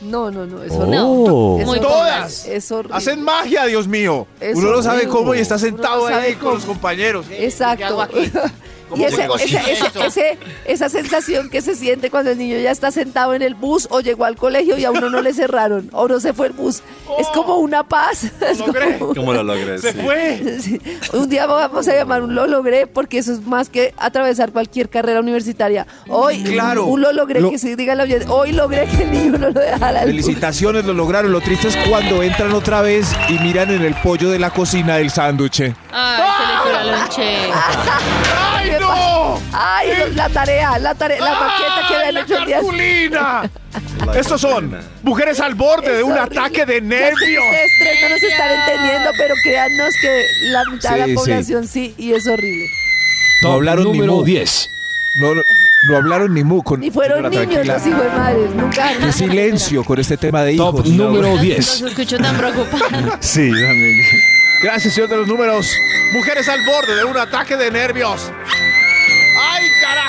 No, 0.00 0.30
no, 0.30 0.44
no, 0.44 0.62
eso 0.62 0.80
Oh. 0.80 1.58
no. 1.64 1.80
Todas. 1.80 2.46
Es 2.46 2.70
horrible. 2.70 2.96
Hacen 2.96 3.22
magia, 3.22 3.64
Dios 3.64 3.88
mío. 3.88 4.26
Es 4.40 4.56
Uno 4.56 4.70
no 4.70 4.82
sabe 4.82 5.08
cómo 5.08 5.34
y 5.34 5.38
está 5.38 5.58
sentado 5.58 6.08
no 6.10 6.14
ahí 6.16 6.32
con 6.34 6.40
cómo. 6.42 6.54
los 6.56 6.64
compañeros. 6.64 7.26
Exacto. 7.30 8.06
cocina 8.84 9.08
ese- 9.08 9.44
ese- 9.44 9.72
eso? 9.86 10.04
ese- 10.04 10.38
esa 10.64 10.88
sensación 10.88 11.50
que 11.50 11.60
se 11.62 11.74
siente 11.74 12.10
cuando 12.10 12.30
el 12.30 12.38
niño 12.38 12.58
ya 12.58 12.70
está 12.70 12.90
sentado 12.90 13.34
en 13.34 13.42
el 13.42 13.54
bus 13.54 13.86
o 13.90 14.00
llegó 14.00 14.24
al 14.24 14.36
colegio 14.36 14.78
y 14.78 14.84
a 14.84 14.90
uno 14.90 15.10
no 15.10 15.20
le 15.22 15.32
cerraron 15.34 15.88
o 15.92 16.08
no 16.08 16.20
se 16.20 16.32
fue 16.32 16.48
el 16.48 16.52
bus. 16.52 16.82
Es 17.18 17.26
como 17.28 17.56
una 17.58 17.82
paz. 17.84 18.24
Es 18.40 18.58
Lo 18.58 18.66
logré. 18.68 18.98
como- 18.98 19.14
¿Cómo 19.14 19.32
lo 19.32 19.42
logré? 19.42 19.78
Se 19.78 19.92
Sí. 19.92 19.98
fue. 20.00 20.58
Sí. 20.60 20.80
Un 21.12 21.28
día 21.28 21.46
vamos 21.46 21.86
a 21.88 21.94
llamar 21.94 22.22
un 22.22 22.34
lo 22.34 22.46
logré 22.46 22.86
porque 22.86 23.18
eso 23.18 23.32
es 23.32 23.46
más 23.46 23.68
que 23.68 23.94
atravesar 23.96 24.52
cualquier 24.52 24.88
carrera 24.88 25.20
universitaria. 25.20 25.86
Hoy, 26.08 26.42
Claro. 26.42 26.84
un 26.86 27.00
lo 27.00 27.12
logré 27.12 27.40
Lo- 27.40 27.50
que 27.50 27.58
se 27.58 27.76
diga 27.76 27.94
la 27.94 28.04
oyente, 28.04 28.26
Hoy 28.28 28.52
logré 28.52 28.86
que 28.86 29.02
el 29.04 29.10
niño 29.12 29.38
no 29.38 29.50
lo 29.50 29.60
dejara 29.60 30.00
al 30.00 30.06
bus. 30.06 30.24
Felicitaciones, 30.24 30.84
lo 30.84 30.92
lograron. 30.94 31.32
Lo 31.32 31.40
triste 31.40 31.68
es 31.68 31.76
cuando 31.88 32.22
entran 32.22 32.52
otra 32.52 32.80
vez 32.82 33.06
y 33.28 33.34
miran 33.40 33.70
en 33.70 33.82
el 33.82 33.94
pollo 33.94 34.30
de 34.30 34.38
la 34.38 34.50
cocina 34.50 34.96
del 34.96 35.10
sándwich. 35.10 35.60
Ay, 35.92 36.22
se 36.62 36.68
le 36.68 36.72
la 36.72 36.98
lonche. 36.98 37.22
¡Ay, 38.54 38.70
no! 38.94 39.40
Ay, 39.52 39.88
la 40.14 40.28
tarea, 40.28 40.78
la 40.78 40.94
tarea, 40.94 41.20
la 41.20 41.30
maqueta 41.32 41.88
que 41.88 41.94
¡Ay, 41.94 41.98
habían 42.00 42.14
la 42.14 42.20
hecho 42.22 42.38
el 42.38 42.46
día. 42.46 42.56
cartulina! 42.56 43.50
Estos 44.16 44.40
son 44.40 44.76
mujeres 45.02 45.40
al 45.40 45.54
borde 45.54 45.90
de 45.92 45.98
Es 45.98 46.04
un 46.04 46.12
horrible. 46.12 46.38
ataque 46.40 46.66
de 46.66 46.80
nervios. 46.80 47.44
Tres 47.78 47.96
no 48.02 48.08
nos 48.10 48.22
están 48.22 48.50
entendiendo, 48.50 49.10
pero 49.16 49.34
créannos 49.42 49.94
que 50.00 50.26
la 50.50 50.64
mitad 50.70 50.90
de 50.90 50.96
Sí, 50.96 51.00
la 51.00 51.06
sí. 51.06 51.14
población 51.14 51.68
sí, 51.68 51.94
y 51.98 52.12
es 52.12 52.26
horrible. 52.26 52.66
No 53.42 53.52
hablaron 53.52 53.84
ni 53.84 53.92
número 53.92 54.12
mu. 54.16 54.24
10. 54.24 54.70
No, 55.20 55.34
no, 55.34 55.42
no 55.88 55.96
hablaron 55.96 56.34
ni 56.34 56.42
mu 56.44 56.62
con 56.62 56.80
Ni 56.80 56.90
fueron 56.90 57.22
niños 57.30 57.48
tranquila. 57.48 57.74
los 57.74 57.86
hijos 57.86 58.02
de 58.02 58.08
madres, 58.10 58.50
nunca. 58.54 58.92
Qué 59.00 59.12
silencio 59.12 59.84
con 59.84 59.98
este 60.00 60.16
tema 60.16 60.42
de 60.42 60.56
Top 60.56 60.76
hijos. 60.76 60.90
número 60.90 61.36
No 61.36 61.42
10. 61.42 61.64
se 61.64 61.86
escuchó 61.88 62.18
tan 62.18 62.36
preocupado. 62.36 63.16
Sí, 63.20 63.48
también. 63.50 64.00
Gracias, 64.62 64.94
señor 64.94 65.08
de 65.10 65.16
los 65.18 65.26
números. 65.28 65.76
Mujeres 66.12 66.48
al 66.48 66.64
borde 66.64 66.94
de 66.96 67.04
un 67.04 67.16
ataque 67.16 67.56
de 67.56 67.70
nervios. 67.70 68.30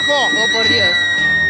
Oh, 0.07 0.27
por 0.53 0.67
Dios. 0.67 0.87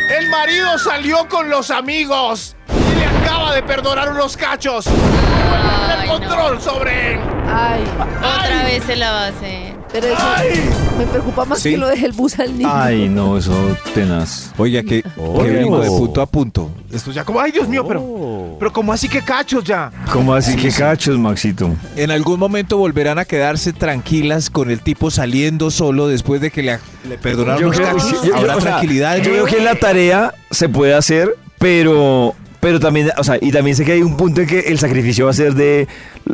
El 0.10 0.30
marido 0.30 0.78
salió 0.78 1.28
con 1.28 1.50
los 1.50 1.72
amigos 1.72 2.56
y 2.70 2.96
le 3.00 3.06
acaba 3.06 3.54
de 3.54 3.64
perdonar 3.64 4.10
unos 4.12 4.38
cachos. 4.38 4.86
Ay, 4.88 6.00
el 6.02 6.08
no. 6.08 6.14
control 6.14 6.62
sobre 6.62 7.14
él. 7.14 7.20
Ay, 7.48 7.84
Otra 8.18 8.64
vez 8.64 8.84
se 8.84 8.96
la 8.96 9.26
hacer. 9.28 9.75
Pero 10.02 10.08
eso 10.08 10.98
me 10.98 11.06
preocupa 11.06 11.46
más 11.46 11.60
Sí. 11.60 11.72
que 11.72 11.78
lo 11.78 11.88
deje 11.88 12.06
el 12.06 12.12
bus 12.12 12.38
al 12.40 12.58
niño. 12.58 12.70
Ay, 12.72 13.08
no, 13.10 13.38
eso 13.38 13.54
tenaz. 13.94 14.52
Oiga, 14.58 14.84
que, 14.84 15.04
Oh. 15.18 15.42
que 15.42 15.50
vengo 15.52 15.80
de 15.80 15.88
punto 15.88 16.22
a 16.22 16.25
punto. 16.25 16.70
Esto 16.92 17.12
ya 17.12 17.24
como, 17.24 17.40
ay 17.40 17.52
Dios 17.52 17.68
mío, 17.68 17.86
pero, 17.88 18.56
pero 18.60 18.72
como 18.74 18.92
así 18.94 19.08
que 19.10 19.22
cachos 19.22 19.64
ya. 19.64 19.92
¿Cómo 20.12 20.34
así 20.34 20.52
Sí, 20.54 20.58
que 20.58 20.72
sí. 20.72 20.80
cachos, 20.80 21.18
Maxito? 21.18 21.74
En 21.96 22.12
algún 22.12 22.40
momento 22.40 22.78
volverán 22.78 23.20
a 23.20 23.25
quedarse 23.25 23.74
tranquilas 23.74 24.50
con 24.50 24.70
el 24.72 24.82
tipo 24.82 25.12
saliendo 25.12 25.72
solo 25.72 26.08
después 26.08 26.40
de 26.42 26.52
que 26.52 26.64
le, 26.64 26.80
le 27.10 27.18
perdonaron 27.18 27.62
Yo 27.62 27.68
los 27.68 27.78
creo, 27.78 27.88
cachos. 27.96 28.12
yo- 28.12 28.25
yo- 28.25 28.36
Habrá 28.36 28.56
o 28.58 28.62
sea, 28.62 28.72
tranquilidad. 28.78 29.18
yo 29.18 29.24
creo 29.32 29.46
que 29.46 29.60
la 29.62 29.75
tarea 29.75 30.34
se 30.52 30.70
puede 30.70 30.94
hacer, 30.94 31.36
pero, 31.60 32.34
pero 32.66 32.80
también, 32.80 33.12
o 33.16 33.24
sea, 33.24 33.38
y 33.40 33.52
también 33.52 33.76
sé 33.78 33.86
que 33.86 33.92
hay 33.92 34.02
un 34.02 34.18
punto 34.18 34.42
en 34.42 34.48
que 34.48 34.58
el 34.62 34.80
sacrificio 34.80 35.26
va 35.26 35.30
a 35.30 35.36
ser 35.36 35.54
de 35.54 35.88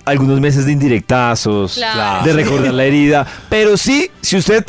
algunos 0.06 0.40
meses 0.40 0.66
de 0.66 0.72
indirectazos, 0.72 1.74
Claro. 1.74 2.26
de 2.26 2.32
recordar 2.32 2.74
la 2.74 2.86
herida. 2.86 3.28
Pero 3.50 3.76
sí, 3.76 4.10
si 4.22 4.38
usted 4.38 4.64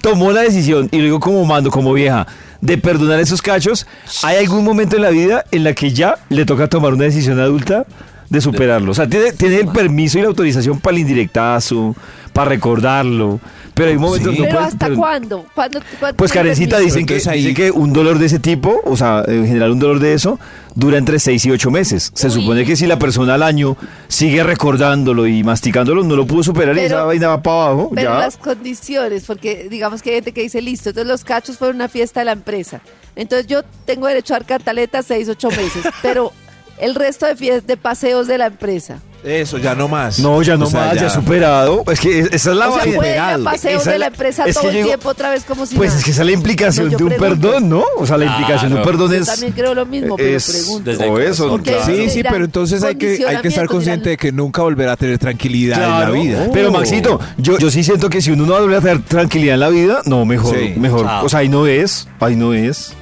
tomó 0.00 0.30
la 0.30 0.42
decisión, 0.42 0.88
y 0.92 0.98
lo 0.98 1.02
digo 1.02 1.18
como 1.18 1.44
mando, 1.44 1.72
como 1.72 1.92
vieja, 1.92 2.24
de 2.60 2.78
perdonar 2.78 3.18
esos 3.18 3.42
cachos, 3.42 3.84
hay 4.22 4.36
algún 4.36 4.62
momento 4.62 4.94
en 4.94 5.02
la 5.02 5.10
vida 5.10 5.44
en 5.50 5.64
la 5.64 5.74
que 5.74 5.90
ya 5.90 6.18
le 6.28 6.44
toca 6.44 6.68
tomar 6.68 6.94
una 6.94 7.02
decisión 7.06 7.40
adulta 7.40 7.84
de 8.30 8.40
superarlo. 8.40 8.92
O 8.92 8.94
sea, 8.94 9.08
tiene, 9.08 9.32
tiene 9.32 9.56
el 9.56 9.66
permiso 9.66 10.20
y 10.20 10.22
la 10.22 10.28
autorización 10.28 10.78
para 10.78 10.94
el 10.94 11.00
indirectazo, 11.00 11.96
para 12.32 12.48
recordarlo, 12.50 13.40
pero 13.78 13.90
hay 13.90 13.96
momentos 13.98 14.34
Sí. 14.34 14.38
no 14.40 14.44
pero 14.44 14.56
puede- 14.58 14.68
¿hasta 14.68 14.86
pero- 14.86 14.98
cuándo? 14.98 15.46
¿Cuándo- 15.54 15.80
cuándo 15.98 16.16
pues 16.16 16.32
Karencita 16.32 16.78
dicen 16.78 17.06
que, 17.06 17.14
Entonces 17.14 17.28
ahí- 17.28 17.42
dice 17.42 17.54
que 17.54 17.70
un 17.70 17.92
dolor 17.94 18.18
de 18.18 18.26
ese 18.26 18.38
tipo, 18.38 18.80
o 18.84 18.96
sea, 18.96 19.22
en 19.26 19.46
general 19.46 19.70
un 19.70 19.78
dolor 19.78 20.00
de 20.00 20.12
eso, 20.12 20.38
dura 20.74 20.98
entre 20.98 21.18
6 21.18 21.44
y 21.46 21.50
8 21.50 21.70
meses. 21.70 22.10
Se 22.14 22.26
Uy. 22.26 22.32
supone 22.34 22.64
que 22.64 22.76
si 22.76 22.86
la 22.86 22.98
persona 22.98 23.34
al 23.34 23.42
año 23.42 23.76
sigue 24.08 24.42
recordándolo 24.42 25.26
y 25.26 25.42
masticándolo, 25.42 26.04
no 26.04 26.14
lo 26.16 26.26
pudo 26.26 26.42
superar 26.42 26.74
y 26.76 26.80
Pero- 26.80 26.96
esa 26.96 27.04
vaina 27.04 27.28
va 27.28 27.42
para 27.42 27.66
abajo. 27.68 27.90
Pero 27.94 28.10
ya. 28.12 28.18
las 28.18 28.36
condiciones, 28.36 29.24
porque 29.24 29.68
digamos 29.70 30.02
que 30.02 30.10
hay 30.10 30.16
gente 30.16 30.32
que 30.32 30.42
dice, 30.42 30.60
listo, 30.60 30.90
entonces 30.90 31.08
los 31.10 31.24
cachos 31.24 31.56
fueron 31.56 31.76
una 31.76 31.88
fiesta 31.88 32.20
de 32.20 32.26
la 32.26 32.32
empresa. 32.32 32.80
Entonces 33.16 33.46
yo 33.46 33.62
tengo 33.86 34.06
derecho 34.06 34.34
a 34.34 34.38
dar 34.38 34.46
cantaleta 34.46 35.02
seis, 35.02 35.28
ocho 35.28 35.48
meses, 35.50 35.82
pero 36.02 36.32
el 36.78 36.94
resto 36.94 37.26
de, 37.26 37.34
fies- 37.36 37.64
de 37.64 37.76
paseos 37.76 38.26
de 38.28 38.38
la 38.38 38.46
empresa. 38.46 39.00
Eso, 39.24 39.58
ya 39.58 39.74
no 39.74 39.88
más. 39.88 40.20
No, 40.20 40.40
ya 40.42 40.56
no 40.56 40.66
O 40.66 40.70
sea, 40.70 40.86
más, 40.86 40.94
ya. 40.94 41.10
superado. 41.10 41.82
Es 41.90 41.98
que 41.98 42.20
es- 42.20 42.26
esa 42.32 42.50
es 42.52 42.56
la 42.56 42.68
o 42.68 42.74
sea, 42.74 42.86
ir 42.86 42.98
a 43.00 43.34
Esa 43.54 43.68
de 43.68 43.74
es 43.94 43.98
la 43.98 44.06
empresa 44.06 44.44
todo 44.52 44.70
el 44.70 44.84
tiempo 44.84 45.08
otra 45.08 45.30
vez 45.30 45.44
como 45.44 45.66
si 45.66 45.74
Pues 45.74 45.88
nada. 45.90 45.98
es 45.98 46.04
que 46.04 46.10
esa 46.12 46.22
es 46.22 46.26
la 46.26 46.32
implicación 46.32 46.90
No, 46.92 46.96
de 46.96 47.04
un 47.04 47.10
pregunto. 47.10 47.40
perdón, 47.50 47.68
¿no? 47.68 47.84
O 47.96 48.06
sea, 48.06 48.16
la 48.16 48.26
implicación 48.26 48.70
de 48.70 48.76
un 48.76 48.82
Claro. 48.82 48.98
perdón 48.98 49.10
Yo 49.12 49.20
es... 49.20 49.26
también 49.26 49.52
creo 49.52 49.74
lo 49.74 49.86
mismo, 49.86 50.16
pero 50.16 50.36
es- 50.36 50.48
pregunto. 50.50 50.90
Desde 50.90 51.04
o 51.08 51.18
eso. 51.18 51.48
corazón. 51.48 51.62
claro. 51.64 51.84
Sí, 51.86 52.10
sí, 52.10 52.22
pero 52.22 52.44
entonces 52.44 52.82
hay 52.84 52.94
que, 52.94 53.24
hay 53.26 53.36
que 53.38 53.48
estar 53.48 53.66
consciente 53.66 54.10
dirán. 54.10 54.12
de 54.12 54.16
que 54.18 54.32
nunca 54.32 54.62
volverá 54.62 54.92
a 54.92 54.96
tener 54.96 55.18
tranquilidad 55.18 55.82
en 55.82 55.90
la 55.90 55.96
Claro. 55.96 56.12
vida. 56.12 56.48
Pero 56.52 56.70
Maxito, 56.70 57.20
yo, 57.38 57.58
yo 57.58 57.70
sí 57.72 57.82
siento 57.82 58.08
que 58.08 58.22
si 58.22 58.30
uno 58.30 58.46
no 58.46 58.52
va 58.52 58.58
a 58.58 58.62
volver 58.62 58.78
a 58.78 58.80
tener 58.82 59.02
tranquilidad 59.02 59.54
en 59.54 59.60
la 59.60 59.68
vida, 59.68 60.00
no, 60.04 60.24
mejor, 60.24 60.56
Sí. 60.56 60.74
mejor. 60.76 61.06
Ah. 61.08 61.22
O 61.24 61.28
sea, 61.28 61.40
ahí 61.40 61.48
no 61.48 61.66
es, 61.66 62.06
ahí 62.20 62.36
no 62.36 62.54
es. 62.54 62.92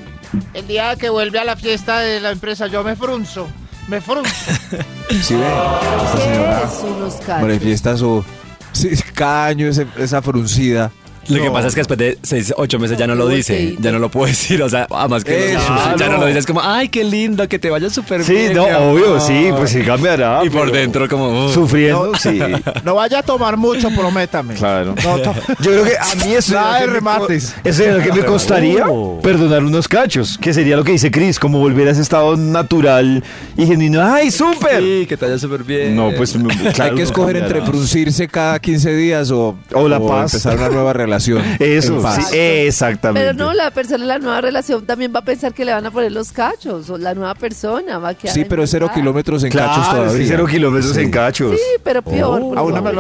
El 0.54 0.66
día 0.66 0.96
que 0.96 1.10
vuelve 1.10 1.38
a 1.38 1.44
la 1.44 1.56
fiesta 1.56 2.00
de 2.00 2.20
la 2.20 2.30
empresa, 2.30 2.66
yo 2.68 2.82
me 2.82 2.96
frunzo. 2.96 3.46
Me 3.88 4.00
frunzo. 4.00 4.30
¿Sí 5.22 5.34
ve? 5.34 5.46
Esta 5.46 6.16
¿Qué 6.16 6.22
señora 6.22 7.40
manifiesta 7.40 7.96
su... 7.96 8.24
sí, 8.72 8.90
cada 9.14 9.46
año 9.46 9.68
ese- 9.68 9.86
esa 9.96 10.20
fruncida. 10.22 10.90
Lo 11.28 11.36
que 11.38 11.44
No. 11.46 11.52
pasa 11.52 11.68
es 11.68 11.74
que 11.74 11.80
después 11.80 11.98
de 11.98 12.18
6, 12.22 12.54
8 12.56 12.78
meses 12.78 12.98
ya 12.98 13.06
no 13.06 13.14
lo 13.14 13.28
dice, 13.28 13.76
ya 13.80 13.92
no 13.92 13.98
lo 13.98 14.10
puedo 14.10 14.26
decir, 14.28 14.62
o 14.62 14.68
sea, 14.68 14.86
además 14.90 15.24
que 15.24 15.52
Eso, 15.52 15.58
ya, 15.60 15.84
sí, 15.84 15.90
ya 15.98 16.06
no 16.06 16.12
no. 16.14 16.18
lo 16.20 16.26
dices 16.26 16.46
como, 16.46 16.60
ay, 16.62 16.88
qué 16.88 17.04
lindo, 17.04 17.48
que 17.48 17.58
te 17.58 17.70
vaya 17.70 17.90
súper 17.90 18.24
Sí, 18.24 18.32
bien. 18.32 18.54
no, 18.54 18.64
mi 18.64 18.70
amor". 18.70 18.92
obvio, 18.94 19.20
sí, 19.20 19.48
pues 19.56 19.70
sí 19.70 19.82
cambiará. 19.82 20.44
Y 20.44 20.50
por 20.50 20.66
pero 20.70 20.80
dentro 20.80 21.08
como, 21.08 21.46
"Uf". 21.46 21.54
Sufriendo, 21.54 22.12
sí. 22.18 22.40
No 22.84 22.94
vaya 22.94 23.18
a 23.20 23.22
tomar 23.22 23.56
mucho, 23.56 23.88
prométame. 23.90 24.54
Claro. 24.54 24.94
No, 25.04 25.18
to- 25.18 25.34
Yo 25.60 25.70
creo 25.72 25.84
que 25.84 25.96
a 25.98 26.14
mí 26.24 26.32
eso 26.34 26.54
Nada 26.54 26.80
es 26.80 26.80
de 26.80 26.86
lo 26.86 26.92
que 26.94 27.00
me 27.00 27.10
co- 27.10 27.14
remates. 27.18 27.54
Eso 27.64 27.82
es 27.84 27.94
lo 27.96 28.02
que 28.02 28.12
me 28.20 28.24
costaría 28.24 28.84
perdonar 29.22 29.64
unos 29.64 29.88
cachos, 29.88 30.38
que 30.38 30.52
sería 30.54 30.76
lo 30.76 30.84
que 30.84 30.92
dice 30.92 31.10
Chris, 31.10 31.38
como 31.38 31.58
volver 31.58 31.88
a 31.88 31.90
ese 31.92 32.02
estado 32.02 32.36
natural 32.36 33.22
y 33.56 33.66
genuino. 33.66 34.02
¡Ay, 34.02 34.30
súper! 34.30 34.80
Sí, 34.82 35.06
que 35.08 35.16
te 35.16 35.26
vaya 35.26 35.38
súper 35.38 35.64
bien. 35.64 35.94
No, 35.96 36.10
pues 36.16 36.36
me- 36.36 36.54
claro, 36.54 36.84
hay 36.84 36.90
que 36.90 36.96
no 36.96 37.02
escoger 37.02 37.34
cambiará. 37.36 37.58
entre 37.58 37.62
fruncirse 37.72 38.28
cada 38.28 38.58
15 38.58 38.94
días 38.94 39.30
o, 39.30 39.56
O 39.72 39.88
la 39.88 39.98
paz. 40.00 40.34
empezar 40.34 40.56
una 40.56 40.68
nueva 40.68 40.92
relación. 41.18 41.56
Eso, 41.58 41.96
en 41.96 42.02
paz. 42.02 42.28
sí, 42.30 42.36
exactamente. 42.38 43.32
Pero 43.32 43.44
no, 43.44 43.52
la 43.54 43.70
persona 43.70 44.02
en 44.02 44.08
la 44.08 44.18
nueva 44.18 44.40
relación 44.40 44.84
también 44.86 45.12
va 45.14 45.20
a 45.20 45.24
pensar 45.24 45.52
que 45.54 45.64
le 45.64 45.72
van 45.72 45.84
a 45.86 45.90
poner 45.90 46.12
los 46.12 46.32
cachos, 46.32 46.88
o 46.90 46.98
la 46.98 47.14
nueva 47.14 47.34
persona 47.34 47.98
va 47.98 48.10
a 48.10 48.14
quedar 48.14 48.34
Sí, 48.34 48.44
pero 48.48 48.62
es 48.62 48.70
cero 48.70 48.90
kilómetros 48.94 49.42
en 49.44 49.50
Claro, 49.50 49.68
cachos 49.72 49.90
todavía. 49.90 50.16
sí, 50.18 50.28
cero 50.28 50.46
kilómetros 50.46 50.94
Sí. 50.94 51.00
en 51.00 51.10
cachos. 51.10 51.52
Sí, 51.56 51.80
pero 51.82 52.02
peor. 52.02 52.40
porque 52.40 52.58
a 52.58 52.62
uno 52.62 52.74
va 52.76 52.80
me 52.82 52.92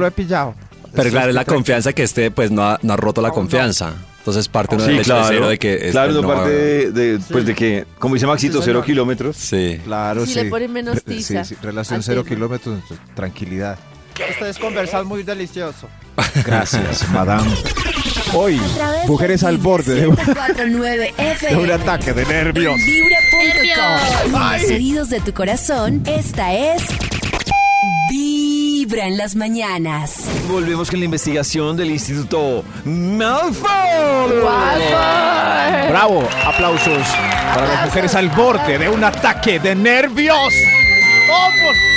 lo 0.00 0.06
he 0.06 0.10
pillado. 0.10 0.54
Pero 0.94 1.10
claro, 1.10 1.28
es 1.30 1.34
la 1.34 1.44
confianza 1.44 1.92
que 1.92 2.04
este 2.04 2.30
pues 2.30 2.50
no 2.52 2.62
ha, 2.62 2.78
no 2.82 2.92
ha 2.92 2.96
roto 2.96 3.20
la 3.20 3.30
confianza. 3.30 3.92
Entonces 4.18 4.48
parte 4.48 4.76
uno 4.76 4.84
Sí, 4.84 4.90
del 4.92 5.00
hecho 5.00 5.12
de 5.14 5.20
claro. 5.20 5.34
cero 5.34 5.48
de 5.48 5.58
que 5.58 5.74
este 5.74 5.90
claro, 5.90 6.12
no 6.12 6.22
no 6.22 6.28
parte 6.28 6.50
de, 6.50 6.90
de- 6.92 7.18
pues 7.30 7.44
de 7.44 7.54
que, 7.54 7.84
como 7.98 8.14
dice 8.14 8.26
Maxito, 8.26 8.62
cero 8.62 8.82
kilómetros. 8.82 9.36
Sí. 9.36 9.80
Claro, 9.84 10.24
Si 10.24 10.32
sí. 10.32 10.44
le 10.44 10.50
ponen 10.50 10.72
menos 10.72 11.02
tiza 11.04 11.44
Sí, 11.44 11.54
sí, 11.56 11.60
relación 11.62 12.02
cero 12.02 12.24
kilómetros, 12.24 12.78
tranquilidad. 13.14 13.78
Ustedes 14.30 14.58
conversan 14.58 15.06
muy 15.06 15.24
delicioso. 15.24 15.88
Gracias, 16.44 17.08
madame. 17.12 17.50
Hoy, 18.32 18.60
mujeres 19.06 19.44
al 19.44 19.58
borde 19.58 19.94
de 19.94 20.06
un, 20.08 20.16
104.9 20.16 20.80
de 20.98 21.14
FM. 21.16 21.62
un 21.62 21.70
ataque 21.70 22.12
de 22.12 22.24
nervios. 22.26 22.76
Vibra.com. 22.76 24.34
En 24.34 24.62
los 24.62 24.70
oídos 24.70 25.10
de 25.10 25.20
tu 25.20 25.32
corazón, 25.32 26.02
esta 26.06 26.52
es 26.54 26.82
Vibra 28.10 29.06
en 29.06 29.16
las 29.16 29.34
mañanas. 29.34 30.14
Volvemos 30.48 30.90
con 30.90 30.98
la 31.00 31.04
investigación 31.06 31.76
del 31.76 31.90
Instituto 31.90 32.64
Malfoy. 32.84 33.68
Bravo, 35.88 36.28
aplausos 36.44 37.02
para 37.54 37.66
las 37.66 37.84
mujeres 37.86 38.14
al 38.14 38.28
borde 38.30 38.78
de 38.78 38.88
un 38.88 39.02
ataque 39.04 39.58
de 39.58 39.74
nervios. 39.74 40.36
¡Vamos! 41.28 41.76
Hay 41.76 41.93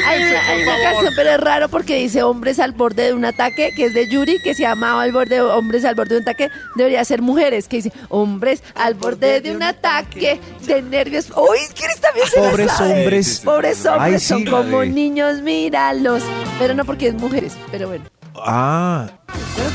¡Cálmense, 0.00 0.30
una, 0.30 0.40
hay 0.48 0.54
por 0.58 0.62
una 0.62 0.72
favor! 0.72 0.92
canción, 0.92 1.12
pero 1.16 1.30
es 1.30 1.40
raro 1.40 1.68
porque 1.68 1.96
dice 1.96 2.22
hombres 2.22 2.58
al 2.58 2.72
borde 2.72 3.02
de 3.04 3.12
un 3.14 3.24
ataque, 3.24 3.72
que 3.76 3.84
es 3.86 3.94
de 3.94 4.08
Yuri, 4.08 4.38
que 4.42 4.54
se 4.54 4.62
llamaba 4.62 5.02
al 5.02 5.12
borde, 5.12 5.40
hombres 5.40 5.84
al 5.84 5.94
borde 5.94 6.14
de 6.14 6.20
un 6.20 6.28
ataque. 6.28 6.50
Debería 6.76 7.04
ser 7.04 7.22
mujeres, 7.22 7.68
que 7.68 7.76
dice 7.76 7.92
hombres 8.08 8.62
al 8.74 8.94
borde 8.94 9.40
de 9.40 9.54
un 9.54 9.62
ataque 9.62 10.40
de 10.66 10.82
nervios. 10.82 11.26
¡Uy! 11.36 11.58
¿Quieres 11.74 12.00
también 12.00 12.26
se 12.28 12.40
la 12.40 12.50
Pobres 12.50 12.70
sabe? 12.72 13.00
hombres. 13.00 13.40
Pobres 13.44 13.86
hombres 13.86 14.14
Ay, 14.14 14.20
son 14.20 14.44
como 14.44 14.84
niños, 14.84 15.40
míralos. 15.42 16.22
Pero 16.58 16.74
no 16.74 16.84
porque 16.84 17.08
es 17.08 17.14
mujeres, 17.14 17.52
pero 17.70 17.88
bueno. 17.88 18.04
Ah, 18.36 19.06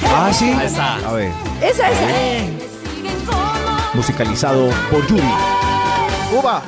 ah, 0.05 0.31
sí. 0.33 0.51
A 0.51 1.13
ver, 1.13 1.31
Esa, 1.61 1.89
esa. 1.91 2.07
musicalizado 3.93 4.69
por 4.91 5.05
Yuri. 5.07 5.21
¡Cuba! 6.31 6.61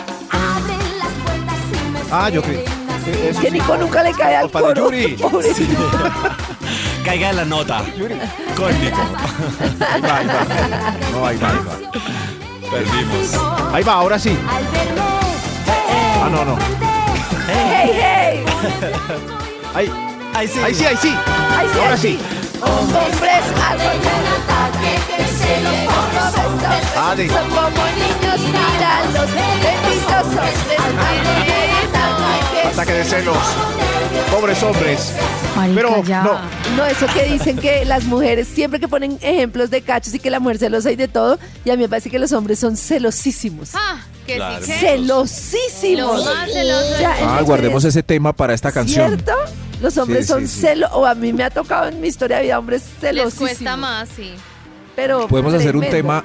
Ah, 2.12 2.29
yo 2.29 2.41
creo. 2.41 2.78
Eso 3.08 3.41
Que. 3.41 3.51
Nico 3.51 3.75
nunca 3.77 4.03
le 4.03 4.12
cae 4.13 4.36
al 4.38 4.50
coro. 4.51 4.74
Yuri. 4.74 5.15
Caiga 7.06 7.29
en 7.32 7.36
la 7.38 7.46
nota. 7.46 7.82
Cósmico. 8.56 9.01
Ahí 9.91 10.01
va, 10.01 10.18
ahí 10.18 10.27
va. 10.27 10.44
No, 11.12 11.25
ahí 11.25 11.38
va, 11.38 11.50
ahí 11.50 11.58
va. 11.58 11.75
Perdimos. 12.72 13.74
Ahí 13.74 13.84
va, 13.84 13.94
ahora 13.94 14.20
sí. 14.20 14.38
Ah, 16.22 16.29
no, 16.29 16.46
no. 16.46 16.58
¡Hey, 17.48 17.91
hey! 17.96 18.46
Ahí, 19.74 19.91
Ahí 20.36 20.48
sí. 20.48 20.60
ahí 20.60 20.75
sí, 20.75 20.86
ahí 20.86 20.98
sí. 20.98 21.15
Ay, 21.58 21.68
sí, 21.74 21.79
Ahora 21.79 21.98
sí. 21.98 22.20
Hombres 22.62 23.44
al 23.68 23.77
borde 23.77 23.89
de 23.89 23.98
un 23.98 24.27
ataque 24.36 24.91
que 25.08 25.24
se 25.25 25.62
los 25.62 25.77
hombres 25.96 26.77
de- 27.18 27.29
son 27.29 27.50
como 27.50 27.84
niños, 27.96 28.39
míralos. 28.39 29.29
Benditos 29.34 30.25
hombres. 30.27 31.99
Ataque 32.73 32.93
de 32.93 33.03
celos. 33.05 33.38
Pobres 34.31 34.61
hombres. 34.63 35.13
Pero 35.75 36.01
no. 36.07 36.39
No, 36.77 36.85
eso 36.85 37.05
que 37.13 37.23
dicen 37.25 37.57
que 37.57 37.83
las 37.85 38.05
mujeres, 38.05 38.47
siempre 38.47 38.79
que 38.79 38.88
ponen 38.88 39.17
ejemplos 39.21 39.69
de 39.69 39.81
cachos 39.81 40.13
y 40.13 40.19
que 40.19 40.29
la 40.29 40.39
mujer 40.39 40.57
celosa 40.59 40.91
y 40.91 40.95
de 40.95 41.07
todo, 41.07 41.38
y 41.65 41.69
a 41.69 41.75
mí 41.75 41.81
me 41.83 41.89
parece 41.89 42.09
que 42.09 42.19
los 42.19 42.31
hombres 42.31 42.59
son 42.59 42.77
celosísimos. 42.77 43.71
Ah, 43.73 43.97
que 44.25 44.35
Claro. 44.35 44.63
sí 44.65 44.71
que. 44.71 44.77
Celosísimos. 44.79 46.25
Ah, 46.27 47.41
guardemos 47.43 47.83
ese 47.83 48.03
tema 48.03 48.31
para 48.33 48.53
esta 48.53 48.71
canción. 48.71 49.07
¿Cierto? 49.09 49.33
Los 49.81 49.97
hombres 49.97 50.25
Sí, 50.27 50.31
son 50.33 50.41
sí, 50.47 50.53
sí. 50.55 50.61
celos, 50.61 50.89
o 50.93 51.05
a 51.05 51.15
mí 51.15 51.33
me 51.33 51.43
ha 51.43 51.49
tocado 51.49 51.88
en 51.89 51.99
mi 52.01 52.07
historia 52.09 52.38
de 52.38 52.43
vida 52.43 52.59
hombres 52.59 52.83
Les 52.83 52.99
celosísimos. 53.01 53.39
cuesta 53.49 53.77
más, 53.77 54.09
sí. 54.15 54.33
Pero 55.00 55.27
Podemos 55.29 55.53
hacer 55.53 55.77
un 55.77 55.89
tema 55.89 56.24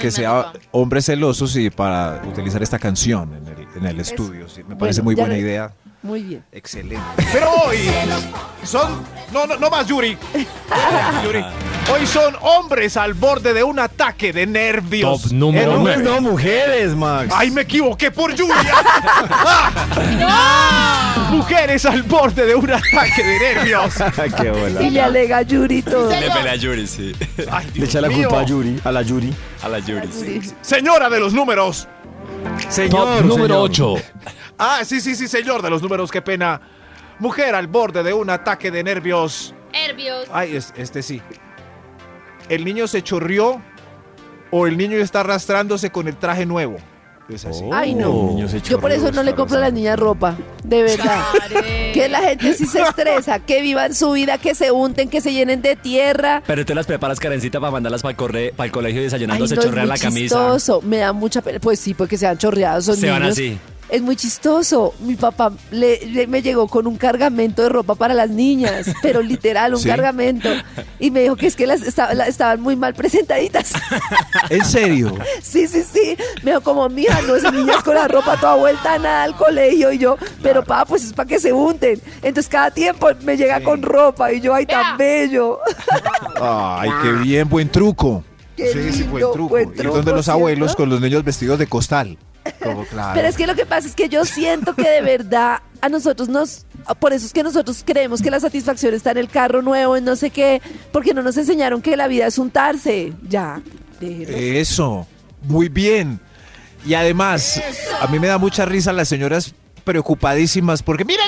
que 0.00 0.10
sea 0.12 0.52
hombres 0.70 1.06
celosos 1.06 1.56
y 1.56 1.70
para 1.70 2.22
utilizar 2.28 2.62
esta 2.62 2.78
canción 2.78 3.34
en 3.34 3.46
el, 3.48 3.66
en 3.78 3.86
el 3.86 3.98
estudio. 4.00 4.48
sí, 4.48 4.62
me 4.62 4.76
parece 4.76 5.00
Bueno, 5.00 5.04
muy 5.04 5.14
buena 5.16 5.34
re- 5.34 5.40
idea. 5.40 5.74
Muy 6.02 6.22
bien. 6.22 6.44
Excelente. 6.50 7.00
Pero 7.32 7.48
hoy 7.66 7.78
son. 8.64 9.02
No, 9.32 9.46
no, 9.46 9.56
no 9.56 9.70
más, 9.70 9.86
Yuri. 9.86 10.18
Yuri. 11.24 11.44
Hoy 11.92 12.06
son 12.06 12.34
hombres 12.40 12.96
al 12.96 13.14
borde 13.14 13.52
de 13.54 13.62
un 13.64 13.78
ataque 13.78 14.32
de 14.32 14.46
nervios. 14.46 15.22
Top 15.22 15.32
número 15.32 15.74
Hombres 15.76 15.98
nueve. 16.00 16.20
no, 16.20 16.30
mujeres, 16.30 16.94
Max. 16.94 17.32
¡Ay, 17.36 17.50
me 17.50 17.62
equivoqué 17.62 18.10
por 18.10 18.34
lluvia! 18.34 18.54
Mujeres 21.30 21.84
al 21.86 22.02
borde 22.02 22.46
de 22.46 22.54
un 22.54 22.70
ataque 22.70 23.22
de 23.24 23.38
nervios. 23.38 23.94
Qué 24.40 24.50
bola. 24.50 24.82
Y 24.82 24.90
le 24.90 25.00
alega 25.00 25.38
a 25.38 25.42
Yuri 25.42 25.82
todo. 25.82 26.10
Le 26.10 26.30
pelea 26.30 26.52
a 26.52 26.56
Yuri, 26.56 26.86
sí. 26.86 27.12
Ay, 27.50 27.66
Le 27.66 27.72
Dios 27.72 27.88
echa 27.88 28.00
la 28.00 28.08
mío. 28.08 28.28
culpa 28.28 28.40
a 28.42 28.44
Yuri, 28.44 28.80
a 28.84 28.92
la 28.92 29.02
Yuri. 29.02 29.32
A 29.62 29.68
la 29.68 29.78
Yuri, 29.78 30.08
sí. 30.12 30.40
Señora 30.60 31.08
de 31.08 31.20
los 31.20 31.32
números. 31.32 31.88
Señor, 32.68 33.18
Top 33.18 33.24
número 33.24 33.66
señor. 33.72 33.98
8. 34.00 34.02
Ah, 34.64 34.84
sí, 34.84 35.00
sí, 35.00 35.14
sí, 35.16 35.28
señor 35.28 35.62
de 35.62 35.70
los 35.70 35.82
números, 35.82 36.10
qué 36.10 36.22
pena. 36.22 36.60
Mujer 37.18 37.54
al 37.54 37.66
borde 37.66 38.02
de 38.02 38.12
un 38.12 38.30
ataque 38.30 38.70
de 38.70 38.82
nervios. 38.84 39.54
Nervios. 39.72 40.26
Ay, 40.32 40.56
es- 40.56 40.72
este 40.76 41.02
sí. 41.02 41.20
¿El 42.48 42.64
niño 42.64 42.86
se 42.86 43.02
chorrió 43.02 43.60
o 44.50 44.66
el 44.66 44.76
niño 44.76 44.98
está 44.98 45.20
arrastrándose 45.20 45.90
con 45.90 46.08
el 46.08 46.16
traje 46.16 46.44
nuevo? 46.46 46.76
Es 47.28 47.44
así. 47.46 47.64
Ay, 47.72 47.94
no. 47.94 48.10
Oh, 48.10 48.46
Yo 48.64 48.80
por 48.80 48.90
eso 48.90 49.10
no 49.12 49.22
le 49.22 49.34
compro 49.34 49.56
a 49.56 49.60
las 49.60 49.72
niñas 49.72 49.98
ropa. 49.98 50.36
De 50.64 50.82
verdad. 50.82 51.22
Que 51.94 52.08
la 52.08 52.20
gente 52.20 52.52
sí 52.54 52.66
se 52.66 52.82
estresa, 52.82 53.38
que 53.38 53.62
vivan 53.62 53.94
su 53.94 54.10
vida, 54.12 54.36
que 54.38 54.54
se 54.54 54.70
unten, 54.72 55.08
que 55.08 55.20
se 55.20 55.32
llenen 55.32 55.62
de 55.62 55.76
tierra. 55.76 56.42
Pero 56.46 56.66
tú 56.66 56.74
las 56.74 56.84
preparas, 56.86 57.20
Karencita, 57.20 57.60
para 57.60 57.70
mandarlas 57.70 58.02
para 58.02 58.10
el, 58.10 58.16
corre- 58.16 58.52
para 58.54 58.66
el 58.66 58.72
colegio 58.72 58.98
Ay, 59.00 59.04
desayunando, 59.04 59.44
no, 59.44 59.48
se 59.48 59.54
es 59.54 59.60
chorrean 59.60 59.88
la 59.88 59.96
camisa. 59.96 60.36
chistoso. 60.36 60.82
Me 60.82 60.98
da 60.98 61.12
mucha 61.12 61.40
pena. 61.40 61.58
Pues 61.60 61.78
sí, 61.78 61.94
porque 61.94 62.18
se 62.18 62.26
han 62.26 62.36
chorreado 62.36 62.82
son 62.82 62.96
Se 62.96 63.08
van 63.08 63.20
niños. 63.22 63.32
así. 63.38 63.58
Es 63.92 64.00
muy 64.00 64.16
chistoso. 64.16 64.94
Mi 65.00 65.16
papá 65.16 65.52
le, 65.70 66.00
le- 66.06 66.26
me 66.26 66.40
llegó 66.40 66.66
con 66.66 66.86
un 66.86 66.96
cargamento 66.96 67.62
de 67.62 67.68
ropa 67.68 67.94
para 67.94 68.14
las 68.14 68.30
niñas, 68.30 68.86
pero 69.02 69.20
literal, 69.20 69.74
un 69.74 69.80
¿Sí? 69.80 69.88
cargamento. 69.88 70.48
Y 70.98 71.10
me 71.10 71.20
dijo 71.20 71.36
que 71.36 71.46
es 71.46 71.54
que 71.56 71.66
las 71.66 71.82
esta- 71.82 72.14
la- 72.14 72.26
estaban 72.26 72.60
muy 72.62 72.74
mal 72.74 72.94
presentaditas. 72.94 73.72
¿En 74.48 74.64
serio? 74.64 75.14
Sí, 75.42 75.68
sí, 75.68 75.82
sí. 75.82 76.16
Me 76.42 76.52
dijo 76.52 76.62
como, 76.62 76.88
mija, 76.88 77.20
no 77.22 77.36
esas 77.36 77.52
niñas 77.52 77.82
con 77.82 77.94
la 77.94 78.08
ropa 78.08 78.38
toda 78.40 78.54
vuelta 78.54 78.94
a 78.94 78.98
nada 78.98 79.22
al 79.24 79.36
colegio. 79.36 79.92
Y 79.92 79.98
yo, 79.98 80.16
pero 80.42 80.64
papá, 80.64 80.86
pues 80.86 81.04
es 81.04 81.12
para 81.12 81.28
que 81.28 81.38
se 81.38 81.52
unten. 81.52 82.00
Entonces 82.22 82.48
cada 82.48 82.70
tiempo 82.70 83.08
me 83.24 83.36
llega 83.36 83.62
con 83.62 83.82
ropa 83.82 84.32
y 84.32 84.40
yo, 84.40 84.54
ay, 84.54 84.64
tan 84.64 84.96
bello. 84.96 85.58
Ay, 86.40 86.88
qué 87.02 87.12
bien, 87.12 87.48
buen 87.48 87.68
truco. 87.68 88.24
Qué 88.56 88.72
sí, 88.72 88.92
sí, 88.92 89.02
buen 89.02 89.14
lindo, 89.22 89.32
truco. 89.32 89.48
buen 89.50 89.72
y 89.74 89.82
donde 89.82 90.12
los 90.12 90.28
abuelos 90.28 90.68
¿cierto? 90.70 90.82
con 90.84 90.88
los 90.90 91.00
niños 91.00 91.22
vestidos 91.24 91.58
de 91.58 91.66
costal. 91.66 92.16
Como, 92.62 92.84
claro. 92.90 93.12
Pero 93.14 93.28
es 93.28 93.36
que 93.36 93.46
lo 93.46 93.54
que 93.54 93.66
pasa 93.66 93.88
es 93.88 93.94
que 93.94 94.08
yo 94.08 94.24
siento 94.24 94.74
que 94.74 94.88
de 94.88 95.02
verdad 95.02 95.60
a 95.80 95.88
nosotros 95.88 96.28
nos... 96.28 96.66
Por 96.98 97.12
eso 97.12 97.26
es 97.26 97.32
que 97.32 97.42
nosotros 97.42 97.82
creemos 97.84 98.22
que 98.22 98.30
la 98.30 98.40
satisfacción 98.40 98.94
está 98.94 99.12
en 99.12 99.18
el 99.18 99.28
carro 99.28 99.62
nuevo, 99.62 99.96
en 99.96 100.04
no 100.04 100.16
sé 100.16 100.30
qué, 100.30 100.60
porque 100.92 101.14
no 101.14 101.22
nos 101.22 101.36
enseñaron 101.36 101.80
que 101.82 101.96
la 101.96 102.08
vida 102.08 102.26
es 102.26 102.38
untarse. 102.38 103.12
Ya, 103.28 103.60
déjenlo. 104.00 104.36
Eso, 104.36 105.06
muy 105.42 105.68
bien. 105.68 106.20
Y 106.84 106.94
además, 106.94 107.62
a 108.00 108.06
mí 108.08 108.18
me 108.18 108.26
da 108.26 108.38
mucha 108.38 108.64
risa 108.64 108.92
las 108.92 109.08
señoras 109.08 109.54
preocupadísimas 109.84 110.82
porque 110.82 111.04
niño, 111.04 111.18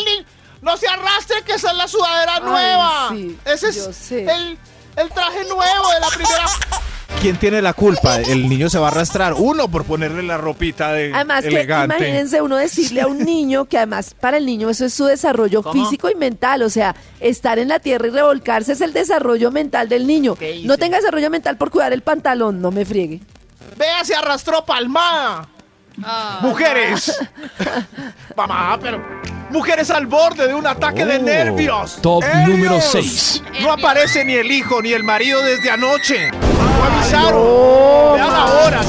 no 0.62 0.76
se 0.76 0.88
arrastre 0.88 1.42
que 1.44 1.52
esa 1.52 1.70
es 1.70 1.76
la 1.76 1.86
sudadera 1.88 2.32
Ay, 2.36 2.42
nueva. 2.42 3.08
sí, 3.10 3.38
Ese 3.44 3.68
es 3.68 4.12
el, 4.12 4.58
el 4.96 5.08
traje 5.10 5.44
nuevo 5.44 5.90
de 5.92 6.00
la 6.00 6.08
primera. 6.08 6.46
¿Quién 7.20 7.38
tiene 7.38 7.62
la 7.62 7.72
culpa? 7.72 8.16
El 8.16 8.48
niño 8.50 8.68
se 8.68 8.78
va 8.78 8.88
a 8.88 8.90
arrastrar. 8.90 9.32
Uno 9.32 9.68
por 9.68 9.84
ponerle 9.84 10.22
la 10.22 10.36
ropita 10.36 10.92
de 10.92 11.10
Además 11.14 11.40
que 11.40 11.48
elegante. 11.48 11.96
imagínense 11.96 12.42
uno 12.42 12.56
decirle 12.56 13.00
a 13.00 13.06
un 13.06 13.18
niño 13.24 13.64
que 13.64 13.78
además 13.78 14.14
para 14.18 14.36
el 14.36 14.44
niño 14.44 14.68
eso 14.68 14.84
es 14.84 14.92
su 14.92 15.06
desarrollo 15.06 15.62
físico 15.62 16.10
y 16.10 16.14
mental, 16.16 16.62
o 16.62 16.68
sea, 16.68 16.94
estar 17.20 17.58
en 17.58 17.68
la 17.68 17.78
tierra 17.78 18.08
y 18.08 18.10
revolcarse 18.10 18.72
es 18.72 18.82
el 18.82 18.92
desarrollo 18.92 19.50
mental 19.50 19.88
del 19.88 20.06
niño. 20.06 20.36
No 20.64 20.76
tenga 20.76 20.98
desarrollo 20.98 21.30
mental 21.30 21.56
por 21.56 21.70
cuidar 21.70 21.94
el 21.94 22.02
pantalón, 22.02 22.60
no 22.60 22.70
me 22.70 22.84
friegue. 22.84 23.20
Vea, 23.78 24.04
se 24.04 24.14
arrastró 24.14 24.64
palmada. 24.66 25.48
Ah. 26.02 26.40
Mujeres. 26.42 27.16
Mamá, 28.36 28.78
pero. 28.82 29.02
Mujeres 29.54 29.88
al 29.90 30.06
borde 30.06 30.48
de 30.48 30.54
un 30.54 30.66
ataque 30.66 31.04
de 31.06 31.18
Oh. 31.18 31.22
nervios. 31.22 31.98
Top 32.02 32.24
¡Ellos! 32.24 32.48
número 32.48 32.80
6. 32.80 33.40
No 33.62 33.70
aparece 33.72 34.24
ni 34.24 34.34
el 34.34 34.50
hijo 34.50 34.82
ni 34.82 34.92
el 34.92 35.04
marido 35.04 35.40
desde 35.42 35.70
anoche. 35.70 36.28
No 36.32 36.84
avisaron. 36.84 37.40
no, 37.40 38.12
Vean. 38.14 38.84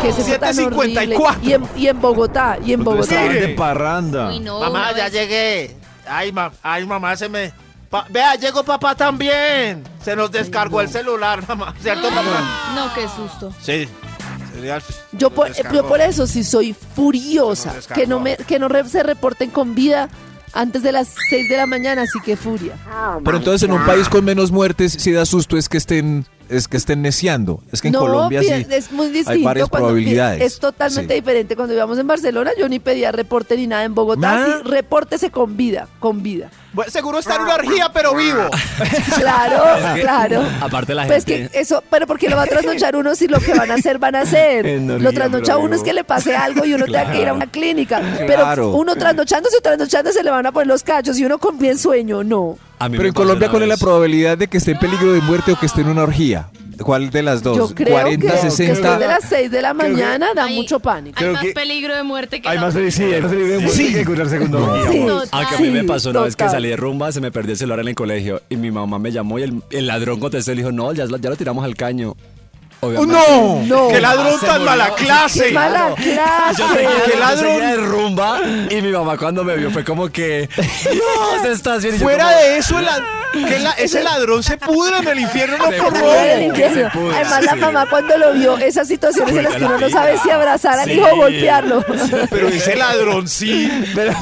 Que 0.00 0.08
es 0.10 0.18
eso 0.18 0.38
tan 0.38 0.54
7:54. 0.54 1.18
horrible. 1.18 1.18
Y 1.42 1.52
en, 1.54 1.64
y 1.76 1.88
en 1.88 2.00
Bogotá, 2.00 2.58
y 2.64 2.72
en 2.74 2.84
Bogotá. 2.84 3.22
De 3.24 3.48
parranda. 3.48 4.28
Uy, 4.28 4.38
no, 4.38 4.60
Mamá, 4.60 4.92
ya 4.96 5.06
es- 5.08 5.12
llegué. 5.12 5.76
Ay, 6.06 6.30
ma- 6.30 6.52
ay, 6.62 6.84
mamá, 6.86 7.16
se 7.16 7.28
me. 7.28 7.52
Pa- 7.90 8.06
Vea, 8.08 8.36
llegó 8.36 8.62
papá 8.62 8.94
también. 8.94 9.82
Se 10.04 10.14
nos 10.14 10.30
descargó 10.30 10.80
el 10.80 10.88
celular, 10.90 11.42
mamá. 11.48 11.74
¿Cierto, 11.82 12.08
papá? 12.10 12.72
No, 12.76 12.92
qué 12.94 13.08
susto. 13.08 13.52
Sí. 13.60 13.88
Yo 15.12 15.30
por, 15.30 15.48
yo 15.72 15.86
por 15.88 16.00
eso 16.00 16.26
sí 16.26 16.44
soy 16.44 16.74
furiosa. 16.74 17.74
Que 17.94 18.06
no, 18.06 18.20
me, 18.20 18.36
que 18.36 18.58
no 18.58 18.68
re- 18.68 18.88
se 18.88 19.02
reporten 19.02 19.50
con 19.50 19.74
vida 19.74 20.08
antes 20.52 20.82
de 20.82 20.92
las 20.92 21.08
6 21.30 21.48
de 21.48 21.56
la 21.56 21.66
mañana, 21.66 22.02
así 22.02 22.18
que 22.24 22.36
furia. 22.36 22.74
Pero 23.24 23.36
entonces 23.38 23.68
en 23.68 23.74
un 23.74 23.84
país 23.84 24.08
con 24.08 24.24
menos 24.24 24.52
muertes, 24.52 24.92
si 24.92 25.10
da 25.12 25.26
susto 25.26 25.56
es 25.56 25.68
que 25.68 25.78
estén, 25.78 26.26
es 26.48 26.68
que 26.68 26.76
estén 26.76 27.02
neciando. 27.02 27.60
Es 27.72 27.80
que 27.82 27.88
en 27.88 27.92
no, 27.92 28.00
Colombia 28.00 28.40
sí. 28.42 28.66
es 28.70 28.92
muy 28.92 29.06
distinto. 29.08 29.30
hay 29.30 29.42
varias 29.42 29.68
probabilidades. 29.68 30.42
Es 30.42 30.58
totalmente 30.58 31.14
Sí. 31.14 31.20
diferente. 31.20 31.56
Cuando 31.56 31.74
íbamos 31.74 31.98
en 31.98 32.06
Barcelona, 32.06 32.50
yo 32.58 32.68
ni 32.68 32.78
pedía 32.78 33.12
reporte 33.12 33.56
ni 33.56 33.66
nada. 33.66 33.84
En 33.84 33.94
Bogotá, 33.94 34.20
Nada. 34.20 34.58
sí, 34.62 34.68
repórtese 34.70 35.30
con 35.30 35.56
vida, 35.56 35.88
con 36.00 36.22
vida. 36.22 36.50
Bueno, 36.72 36.90
seguro 36.90 37.20
está 37.20 37.36
en 37.36 37.42
una 37.42 37.54
orgía, 37.54 37.90
pero 37.92 38.14
vivo. 38.14 38.48
Claro, 39.18 39.62
claro. 40.00 40.42
Aparte 40.60 40.94
la 40.94 41.06
Pues 41.06 41.24
gente... 41.24 41.50
que 41.50 41.60
eso, 41.60 41.82
pero 41.90 42.06
porque 42.06 42.28
lo 42.28 42.36
va 42.36 42.42
a 42.42 42.46
trasnochar 42.46 42.96
uno 42.96 43.14
si 43.14 43.28
lo 43.28 43.38
que 43.40 43.54
van 43.54 43.70
a 43.70 43.74
hacer 43.74 43.98
van 43.98 44.14
a 44.16 44.20
hacer. 44.22 44.66
Lo 45.04 45.12
trasnocha 45.12 45.56
uno 45.58 45.74
es 45.76 45.82
que 45.82 45.92
le 45.92 46.04
pase 46.04 46.34
algo 46.36 46.64
y 46.64 46.74
uno 46.74 46.84
tenga 46.86 47.10
que 47.12 47.20
ir 47.22 47.28
a 47.28 47.32
una 47.32 47.46
clínica. 47.46 48.00
Pero 48.18 48.42
Claro. 48.42 48.70
uno 48.70 48.96
trasnochándose 48.96 49.56
o 49.56 49.60
trasnochándose 49.60 50.22
le 50.22 50.30
van 50.30 50.46
a 50.46 50.52
poner 50.52 50.66
los 50.66 50.82
cachos 50.82 51.18
y 51.18 51.24
uno 51.24 51.38
con 51.38 51.58
bien 51.58 51.78
sueño, 51.78 52.24
no. 52.24 52.58
A 52.84 52.88
mí 52.88 52.96
Pero 52.96 53.08
en 53.08 53.14
Colombia, 53.14 53.48
¿cuál 53.50 53.62
es 53.62 53.68
la 53.68 53.76
probabilidad 53.76 54.38
de 54.38 54.48
que 54.48 54.58
esté 54.58 54.72
en 54.72 54.78
peligro 54.78 55.12
de 55.12 55.20
muerte 55.20 55.52
o 55.52 55.58
que 55.58 55.66
esté 55.66 55.80
en 55.82 55.88
una 55.88 56.02
orgía? 56.02 56.48
¿Cuál 56.82 57.10
de 57.10 57.22
las 57.22 57.40
dos? 57.42 57.56
Yo 57.56 57.68
creo 57.72 57.92
40, 57.92 58.26
que, 58.26 58.32
que 58.32 58.50
60. 58.50 58.72
después 58.72 58.98
de 58.98 59.06
las 59.06 59.24
6 59.28 59.50
de 59.50 59.62
la 59.62 59.68
que- 59.68 59.74
mañana 59.74 60.26
da 60.34 60.44
Hay- 60.46 60.56
mucho 60.56 60.80
pánico. 60.80 61.16
Hay 61.18 61.22
Creo 61.22 61.32
más 61.34 61.42
que- 61.44 61.52
peligro 61.52 61.94
de 61.94 62.02
muerte 62.02 62.42
que 62.42 62.48
Hay 62.48 62.58
más 62.58 62.74
felicidad, 62.74 63.12
hay 63.12 63.22
más 63.22 63.30
felicidad 63.30 63.56
de 63.58 63.62
muerte 63.64 63.84
Sí. 63.86 63.92
que 63.92 64.00
encontrarse 64.00 64.38
con. 64.38 64.46
Sí. 64.48 65.06
Total. 65.06 65.28
Aunque 65.30 65.54
a 65.54 65.58
mí 65.60 65.70
me 65.70 65.84
pasó 65.84 66.10
una 66.10 66.20
vez 66.22 66.34
que 66.34 66.48
salí 66.48 66.68
de 66.70 66.76
rumba, 66.76 67.12
se 67.12 67.20
me 67.20 67.30
perdió 67.30 67.52
el 67.52 67.58
celular 67.58 67.78
en 67.78 67.88
el 67.88 67.94
colegio 67.94 68.42
y 68.48 68.56
mi 68.56 68.72
mamá 68.72 68.98
me 68.98 69.12
llamó 69.12 69.38
y 69.38 69.44
el, 69.44 69.62
el 69.70 69.86
ladrón 69.86 70.18
contestó 70.18 70.50
y 70.50 70.56
le 70.56 70.62
dijo, 70.62 70.72
no, 70.72 70.92
ya, 70.92 71.04
ya 71.06 71.30
lo 71.30 71.36
tiramos 71.36 71.64
al 71.64 71.76
caño. 71.76 72.16
Obviamente. 72.86 73.14
¡No! 73.14 73.62
No. 73.64 73.88
¡Qué 73.88 74.00
ladrón 74.00 74.40
Se 74.40 74.46
tan 74.46 74.58
murió. 74.60 74.70
mala 74.70 74.94
clase! 74.94 75.44
¡Qué 75.46 75.52
mala 75.52 75.88
Yo 75.90 75.94
clase! 75.96 76.62
seguía, 76.74 76.90
¡Qué 77.04 77.12
yo 77.12 77.18
ladrón! 77.20 77.38
seguía 77.52 77.66
de 77.68 77.76
rumba 77.76 78.40
y 78.70 78.82
mi 78.82 78.90
mamá 78.92 79.16
cuando 79.16 79.44
me 79.44 79.56
vio 79.56 79.70
fue 79.70 79.84
como 79.84 80.08
que, 80.08 80.48
Dios, 80.90 81.44
estás 81.50 81.82
bien. 81.82 81.96
Y 81.96 81.98
yo 81.98 82.04
Fuera 82.04 82.24
como, 82.24 82.36
de 82.38 82.56
eso, 82.58 82.78
el, 82.78 82.84
lad- 82.86 83.02
que 83.48 83.58
la- 83.58 83.72
ese 83.72 84.02
ladrón 84.02 84.42
se 84.42 84.56
pudre 84.58 84.98
en 84.98 85.08
el 85.08 85.20
infierno 85.20 85.56
no 85.58 85.64
por 85.64 85.92
robo. 85.98 86.12
Además, 86.12 87.44
la 87.44 87.54
mamá 87.56 87.86
cuando 87.90 88.16
lo 88.16 88.32
vio, 88.32 88.56
esas 88.58 88.86
situaciones 88.88 89.34
en 89.36 89.44
las 89.44 89.54
que 89.56 89.64
uno 89.64 89.78
no 89.78 89.88
sabe 89.90 90.18
si 90.18 90.30
abrazar 90.30 90.78
al 90.78 90.84
Sí. 90.86 90.92
hijo 90.92 91.08
o 91.12 91.16
golpearlo. 91.16 91.84
Pero 92.30 92.48
ese 92.48 92.76
ladrón 92.76 93.26
sí. 93.28 93.70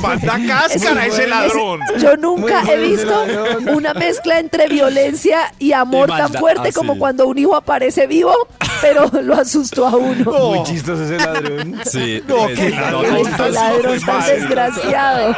Manda 0.01 0.38
cáscara 0.46 1.07
ese 1.07 1.27
ladrón. 1.27 1.81
Yo 1.98 2.16
nunca 2.16 2.62
he 2.70 2.77
visto 2.79 3.25
una 3.68 3.92
mezcla 3.94 4.38
entre 4.38 4.66
violencia 4.68 5.53
y 5.59 5.72
amor 5.72 6.09
Y 6.09 6.16
tan 6.16 6.33
fuerte 6.33 6.68
ah, 6.68 6.72
como 6.75 6.94
sí. 6.94 6.98
cuando 6.98 7.27
un 7.27 7.38
hijo 7.38 7.55
aparece 7.55 8.07
vivo, 8.07 8.35
pero 8.80 9.10
lo 9.22 9.34
asustó 9.34 9.86
a 9.86 9.96
uno. 9.96 10.32
Muy 10.32 10.62
chistoso 10.64 11.04
ese 11.04 11.16
ladrón. 11.18 11.80
Sí, 11.84 12.22
No, 12.26 12.46
qué 12.48 12.70
no, 12.70 13.02
ladrón. 13.02 13.32
Qué 13.36 13.50
ladrón 13.50 14.00
tan 14.00 14.26
desgraciado. 14.26 15.36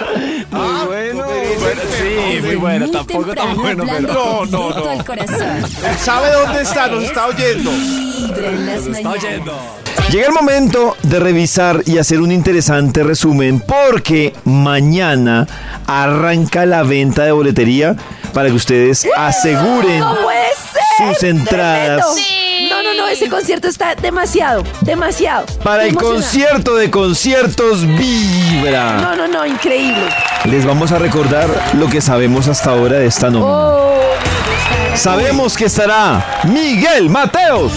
Muy 0.51 0.87
bueno. 0.87 1.25
bueno, 1.25 1.81
sí, 1.99 2.41
muy 2.41 2.55
bueno, 2.57 2.87
Muy 2.87 2.93
tampoco 2.93 3.35
tan 3.35 3.57
bueno, 3.57 3.85
pero... 3.87 4.13
No, 4.13 4.47
no, 4.47 4.71
no. 4.71 4.93
Él 4.93 5.99
sabe 5.99 6.33
dónde 6.33 6.63
está, 6.63 6.89
nos 6.89 7.05
está 7.05 7.27
oyendo. 7.27 7.71
Las 8.67 8.87
Está 8.87 9.11
oyendo. 9.11 9.53
Llega 10.11 10.27
el 10.29 10.33
momento 10.33 10.97
de 11.03 11.19
revisar 11.19 11.83
y 11.87 11.99
hacer 11.99 12.21
un 12.21 12.31
interesante 12.31 13.03
resumen 13.03 13.61
porque 13.61 14.35
mañana 14.45 15.47
arranca 15.87 16.67
la 16.67 16.83
venta 16.83 17.25
de 17.25 17.33
boletería 17.33 17.97
para 18.33 18.49
que 18.49 18.55
ustedes 18.55 19.07
aseguren 19.17 20.01
¡No 20.01 20.17
puede 20.23 20.47
ser! 20.73 21.15
sus 21.15 21.23
entradas 21.25 22.15
¡Tremendo! 22.15 22.54
Ese 23.15 23.29
concierto 23.29 23.69
está 23.69 23.95
demasiado, 23.95 24.65
demasiado. 24.81 25.47
para 25.63 25.85
el 25.85 25.95
concierto 25.95 26.75
de 26.75 26.91
conciertos 26.91 27.87
Vibra. 27.87 28.97
No, 29.01 29.15
no, 29.15 29.29
no, 29.29 29.47
increíble. 29.47 30.09
Les 30.47 30.67
vamos 30.67 30.91
a 30.91 30.99
recordar 30.99 31.49
lo 31.75 31.89
que 31.89 32.01
sabemos 32.01 32.49
hasta 32.49 32.71
ahora 32.71 32.99
de 32.99 33.07
esta 33.07 33.31
nómina. 33.31 33.53
Oh, 33.53 33.95
Sabemos 34.97 35.57
que 35.57 35.67
estará 35.67 36.43
Miguel 36.43 37.09
Mateos. 37.09 37.73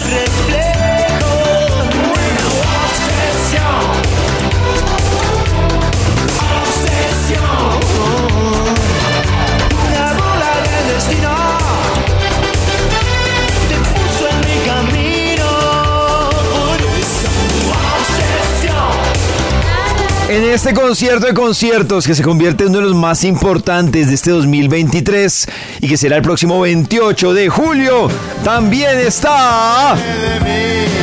En 20.38 20.44
este 20.44 20.72
concierto 20.76 21.26
de 21.26 21.34
conciertos 21.34 22.06
que 22.06 22.14
se 22.14 22.22
convierte 22.22 22.66
en 22.66 22.70
uno 22.70 22.78
de 22.78 22.84
los 22.84 22.96
más 22.96 23.24
importantes 23.24 24.10
de 24.10 24.14
este 24.14 24.30
2023 24.30 25.48
y 25.82 25.88
que 25.88 25.98
será 25.98 26.18
el 26.18 26.22
próximo 26.22 26.60
28 26.62 27.34
de 27.34 27.50
julio, 27.50 28.08
también 28.44 29.00
está... 29.00 29.98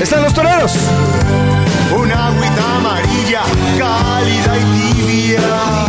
Están 0.01 0.23
los 0.23 0.33
toreros. 0.33 0.77
Una 1.99 2.29
agüita 2.29 2.77
amarilla, 2.77 3.43
cálida 3.77 4.57
y 4.57 4.93
tibia. 4.93 5.84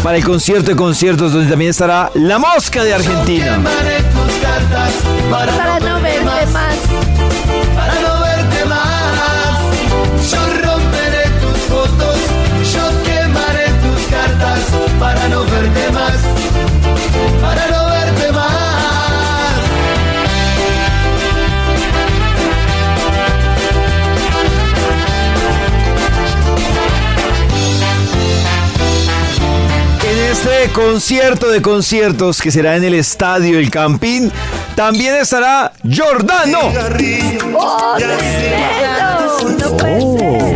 para 0.04 0.18
el 0.18 0.24
concierto 0.24 0.72
de 0.72 0.76
conciertos 0.76 1.34
donde 1.34 1.50
también 1.50 1.72
estará 1.72 2.12
La 2.14 2.38
Mosca 2.38 2.84
de 2.84 2.94
Argentina. 2.94 3.60
Para 5.30 5.80
no 5.80 6.02
verte 6.02 6.46
más. 6.52 6.91
Este 30.44 30.72
concierto 30.72 31.50
de 31.52 31.62
conciertos 31.62 32.42
que 32.42 32.50
será 32.50 32.76
en 32.76 32.84
el 32.84 32.96
estadio 32.96 33.60
El 33.60 33.70
Campín, 33.70 34.32
también 34.76 35.16
estará 35.16 35.72
Jordano. 35.84 36.60
¡Oh, 37.54 37.96
tremendo! 37.96 39.38
No 39.60 39.78
puede 39.78 40.18
ser. 40.18 40.51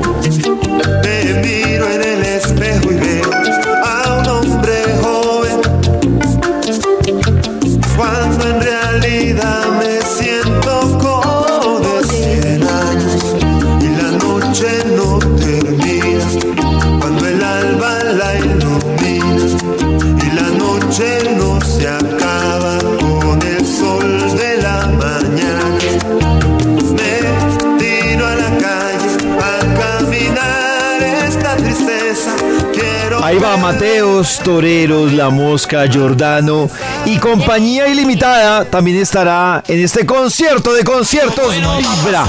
Ahí 33.26 33.40
va 33.40 33.58
Mateos, 33.58 34.40
Toreros, 34.44 35.12
La 35.12 35.32
Mosca, 35.32 35.86
Jordano 35.92 36.70
y 37.06 37.18
compañía 37.18 37.88
ilimitada. 37.88 38.66
También 38.66 38.98
estará 38.98 39.64
en 39.68 39.84
este 39.84 40.06
concierto 40.06 40.72
de 40.72 40.84
conciertos 40.84 41.56
Vibra. 41.56 42.24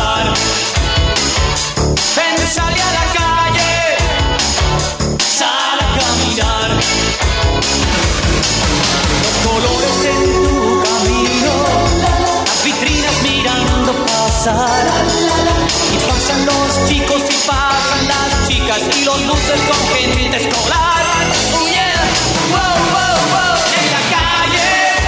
Y 15.93 15.99
pasan 16.09 16.47
los 16.47 16.89
chicos 16.89 17.23
y 17.29 17.47
pasan 17.47 18.09
las 18.09 18.49
chicas 18.49 18.81
y 18.99 19.05
los 19.05 19.21
luces 19.27 19.61
con 19.69 19.77
gente 19.95 20.06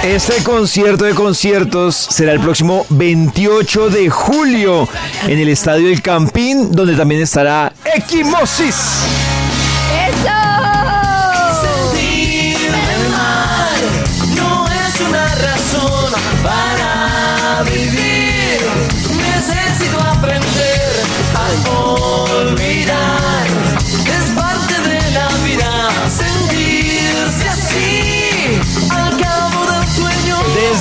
Este 0.03 0.41
concierto 0.43 1.03
de 1.03 1.13
conciertos 1.13 1.93
será 1.93 2.31
el 2.31 2.39
próximo 2.39 2.85
28 2.89 3.89
de 3.89 4.09
julio 4.09 4.87
en 5.27 5.37
el 5.37 5.49
Estadio 5.49 5.89
El 5.89 6.01
Campín, 6.01 6.71
donde 6.71 6.95
también 6.95 7.21
estará 7.21 7.73
Equimosis. 7.83 8.75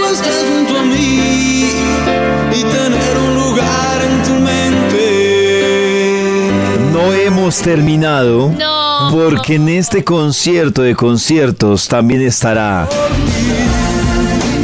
hemos 7.51 7.63
terminado 7.63 8.53
No. 8.57 9.09
porque 9.11 9.57
en 9.57 9.69
este 9.69 10.05
concierto 10.05 10.83
de 10.83 10.95
conciertos 10.95 11.89
también 11.89 12.23
estará 12.23 12.89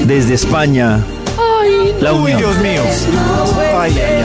desde 0.07 0.35
España 0.35 1.01
la 2.01 2.13
Uy, 2.13 2.33
Unión. 2.35 2.39
Dios 2.39 2.59
mío. 2.59 2.83
Ay, 3.77 3.93
ay, 3.99 4.25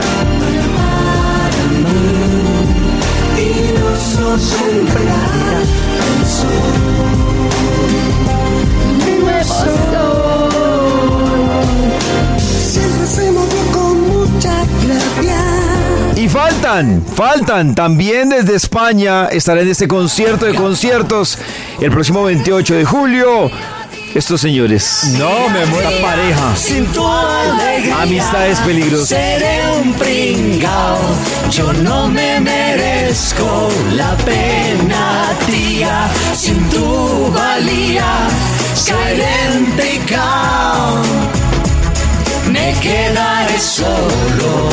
Faltan, 16.62 17.04
faltan. 17.16 17.74
También 17.74 18.28
desde 18.28 18.54
España 18.54 19.26
estará 19.26 19.62
en 19.62 19.68
este 19.68 19.88
concierto 19.88 20.46
de 20.46 20.54
conciertos 20.54 21.36
el 21.80 21.90
próximo 21.90 22.22
28 22.22 22.74
de 22.76 22.84
julio. 22.84 23.50
Estos 24.14 24.40
señores. 24.40 25.16
No, 25.18 25.48
me 25.48 25.66
muero. 25.66 25.88
Esta 25.88 26.06
pareja. 26.06 26.56
Sin 26.56 26.86
tu 26.86 27.04
alegría 27.04 28.02
Amistades 28.02 28.60
peligrosas. 28.60 29.08
seré 29.08 29.60
un 29.82 29.92
pringao. 29.94 30.98
Yo 31.50 31.72
no 31.72 32.08
me 32.08 32.38
merezco 32.38 33.68
la 33.94 34.16
pena, 34.18 35.30
tía. 35.46 36.08
Sin 36.32 36.68
tu 36.68 37.32
valía 37.32 38.28
seré 38.74 39.56
un. 39.76 41.02
Me 42.52 42.74
quedaré 42.80 43.58
solo. 43.58 44.68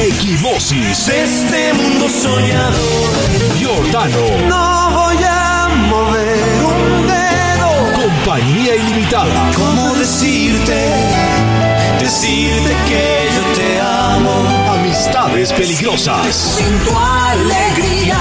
Equimosis. 0.00 1.08
Este 1.08 1.74
mundo 1.74 2.08
soñador. 2.08 3.10
Giordano. 3.58 4.22
No 4.48 4.90
voy 4.90 5.18
a 5.28 5.68
mover 5.88 6.64
un 6.64 7.06
dedo. 7.06 7.70
Compañía 8.02 8.76
ilimitada. 8.76 9.50
¿Cómo 9.54 9.94
decirte? 9.94 11.73
Decirte 12.04 12.76
que 12.86 13.30
yo 13.34 13.42
te 13.54 13.80
amo. 13.80 14.34
Amistades 14.74 15.50
peligrosas. 15.54 16.34
Sin 16.36 16.78
tu 16.80 16.90
alegría 16.94 18.18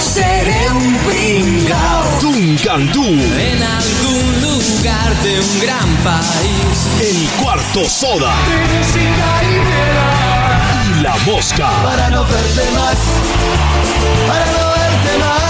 seré 0.00 0.70
un 0.70 0.96
pringao. 1.04 2.18
Duncan 2.22 2.90
Du. 2.94 3.04
En 3.04 3.62
algún 3.62 4.40
lugar 4.40 5.14
de 5.22 5.38
un 5.38 5.60
gran 5.60 5.96
país. 6.02 6.88
El 7.02 7.28
cuarto 7.42 7.84
soda. 7.84 8.32
Y 10.96 11.02
la 11.02 11.14
mosca. 11.26 11.68
Para 11.84 12.08
no 12.08 12.24
verte 12.24 12.70
más. 12.70 12.96
Para 14.28 14.46
no 14.46 14.68
verte 14.70 15.18
más. 15.18 15.49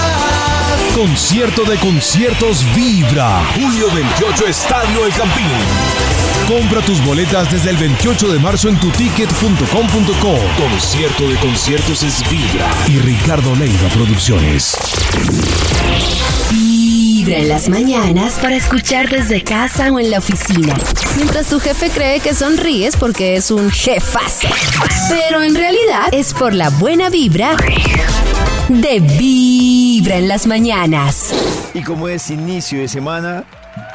Concierto 0.94 1.64
de 1.64 1.76
conciertos 1.76 2.64
Vibra. 2.74 3.42
Julio 3.55 3.87
28 3.94 4.46
Estadio 4.48 5.07
El 5.07 5.12
Campín. 5.12 5.46
Compra 6.48 6.81
tus 6.83 7.03
boletas 7.05 7.50
desde 7.50 7.70
el 7.70 7.76
28 7.76 8.33
de 8.33 8.38
marzo 8.40 8.68
en 8.68 8.79
tuticket.com.co. 8.81 10.38
Concierto 10.59 11.29
de 11.29 11.37
conciertos 11.37 12.03
es 12.03 12.22
Vibra. 12.29 12.68
Y 12.88 12.98
Ricardo 12.98 13.55
Leiva 13.55 13.88
Producciones. 13.94 14.76
Vibra 16.50 17.37
en 17.37 17.48
las 17.48 17.68
mañanas 17.68 18.35
para 18.40 18.57
escuchar 18.57 19.09
desde 19.09 19.42
casa 19.44 19.92
o 19.92 20.00
en 20.00 20.11
la 20.11 20.18
oficina. 20.18 20.74
Mientras 21.16 21.46
tu 21.46 21.61
jefe 21.61 21.90
cree 21.90 22.20
que 22.20 22.35
sonríes 22.35 22.96
porque 22.96 23.37
es 23.37 23.53
un 23.53 23.70
jefazo. 23.70 24.48
Pero 25.09 25.42
en 25.42 25.55
realidad 25.55 26.09
es 26.11 26.35
por 26.35 26.53
la 26.53 26.70
buena 26.70 27.11
vibra 27.11 27.57
de 28.68 29.00
Vibra 29.00 29.49
en 30.08 30.28
las 30.28 30.46
mañanas. 30.46 31.32
Y 31.74 31.82
como 31.82 32.08
es 32.08 32.30
inicio 32.30 32.80
de 32.80 32.88
semana, 32.88 33.44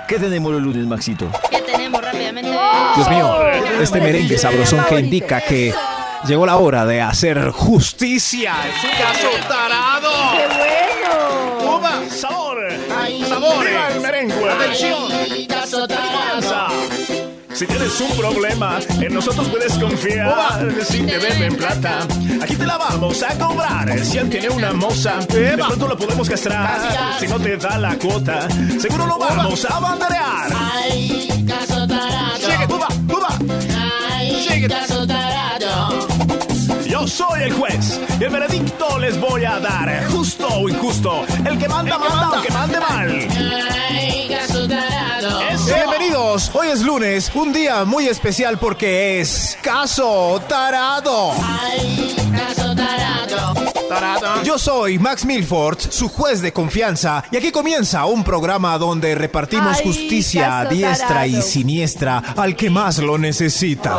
¿qué 0.07 0.19
tenemos 0.19 0.51
los 0.51 0.61
lunes, 0.61 0.85
Maxito? 0.85 1.29
¿Qué 1.49 1.61
tenemos 1.61 2.01
rápidamente? 2.01 2.51
Dios 2.95 3.09
mío, 3.09 3.35
este 3.81 3.99
merengue 3.99 4.37
sabrosón 4.37 4.85
que 4.87 4.99
indica 4.99 5.41
que 5.41 5.73
llegó 6.27 6.45
la 6.45 6.57
hora 6.57 6.85
de 6.85 7.01
hacer 7.01 7.49
justicia. 7.49 8.53
Es 8.69 8.83
un 8.83 8.91
caso 8.91 9.47
tarado. 9.47 10.11
¡Qué 10.37 10.47
bueno! 10.55 11.77
¡Uva! 11.77 12.01
¡Sabor! 12.09 12.57
¡Sabor! 13.27 13.65
¡Viva 13.65 13.87
el 13.91 14.01
merengue! 14.01 14.49
¡Atención! 14.49 15.11
Si 17.55 17.65
tienes 17.65 18.01
un 18.01 18.17
problema, 18.17 18.79
en 18.99 19.13
nosotros 19.13 19.47
puedes 19.47 19.71
confiar. 19.77 20.67
Si 20.83 20.99
te 21.03 21.17
deben 21.17 21.55
plata, 21.55 21.99
aquí 22.41 22.55
te 22.57 22.65
la 22.65 22.77
vamos 22.77 23.23
a 23.23 23.37
cobrar. 23.37 23.97
Si 24.03 24.17
él 24.17 24.29
tiene 24.29 24.49
una 24.49 24.73
moza, 24.73 25.15
de 25.29 25.57
pronto 25.57 25.87
lo 25.87 25.97
podemos 25.97 26.29
castrar. 26.29 26.81
Si 27.17 27.27
no 27.27 27.39
te 27.39 27.55
da 27.55 27.77
la 27.77 27.95
cuota, 27.95 28.47
seguro 28.77 29.05
lo 29.07 29.17
vamos 29.17 29.65
a 29.65 29.79
banderear. 29.79 30.51
Ay, 30.53 31.45
caso 31.47 31.87
tarado. 31.87 32.35
Sigue, 32.35 32.65
uva, 32.73 32.87
uva. 33.07 33.39
Ay, 34.11 34.45
Sigue. 34.49 34.67
caso 34.67 35.07
tarado. 35.07 36.07
Yo 36.85 37.07
soy 37.07 37.43
el 37.43 37.53
juez 37.53 38.01
y 38.19 38.23
el 38.25 38.29
veredicto 38.31 38.99
les 38.99 39.17
voy 39.17 39.45
a 39.45 39.59
dar. 39.59 40.07
Justo 40.11 40.47
o 40.47 40.67
injusto, 40.67 41.25
el 41.45 41.57
que 41.57 41.69
manda, 41.69 41.97
manda, 41.97 42.31
aunque 42.33 42.51
mande 42.51 42.79
mal. 42.81 43.27
Ay, 43.89 44.27
caso 44.29 44.67
tarado. 44.67 45.04
Eso. 45.41 45.65
Bienvenidos, 45.65 46.51
hoy 46.53 46.67
es 46.69 46.81
lunes, 46.81 47.31
un 47.33 47.51
día 47.51 47.83
muy 47.85 48.07
especial 48.07 48.57
porque 48.57 49.19
es 49.19 49.57
caso 49.61 50.41
tarado. 50.47 51.33
Ay, 51.41 52.15
caso 52.31 52.75
tarado. 52.75 53.74
Yo 54.43 54.57
soy 54.57 54.97
Max 54.99 55.25
Milford, 55.25 55.79
su 55.79 56.09
juez 56.09 56.41
de 56.41 56.51
confianza, 56.51 57.23
y 57.31 57.37
aquí 57.37 57.51
comienza 57.51 58.05
un 58.05 58.23
programa 58.23 58.77
donde 58.77 59.13
repartimos 59.15 59.77
Ay, 59.77 59.83
justicia 59.83 60.59
a 60.59 60.65
diestra 60.65 61.27
y 61.27 61.41
siniestra 61.41 62.17
al 62.35 62.55
que 62.55 62.69
más 62.69 62.97
lo 62.97 63.17
necesita. 63.17 63.91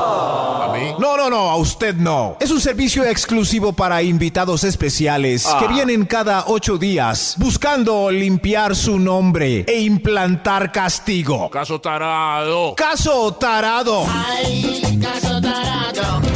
No, 0.99 1.17
no, 1.17 1.31
no, 1.31 1.51
a 1.51 1.57
usted 1.57 1.95
no. 1.95 2.37
Es 2.41 2.51
un 2.51 2.61
servicio 2.61 3.05
exclusivo 3.05 3.73
para 3.73 4.03
invitados 4.03 4.65
especiales 4.65 5.47
que 5.59 5.69
vienen 5.69 6.05
cada 6.05 6.45
ocho 6.49 6.79
días 6.79 7.35
buscando 7.39 8.11
limpiar 8.11 8.75
su 8.75 8.99
nombre 8.99 9.65
e 9.67 9.81
implantar 9.81 10.73
castigo. 10.73 11.49
Caso 11.51 11.81
tarado. 11.81 12.75
Caso 12.75 13.33
tarado. 13.35 14.05
Ay, 14.09 14.99
caso 15.01 15.41
tarado. 15.41 16.36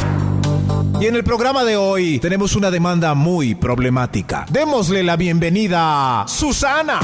Y 1.01 1.07
en 1.07 1.15
el 1.15 1.23
programa 1.23 1.63
de 1.63 1.77
hoy 1.77 2.19
tenemos 2.19 2.55
una 2.55 2.69
demanda 2.69 3.15
muy 3.15 3.55
problemática. 3.55 4.45
Démosle 4.51 5.01
la 5.01 5.15
bienvenida 5.15 6.21
a 6.21 6.27
Susana. 6.27 6.99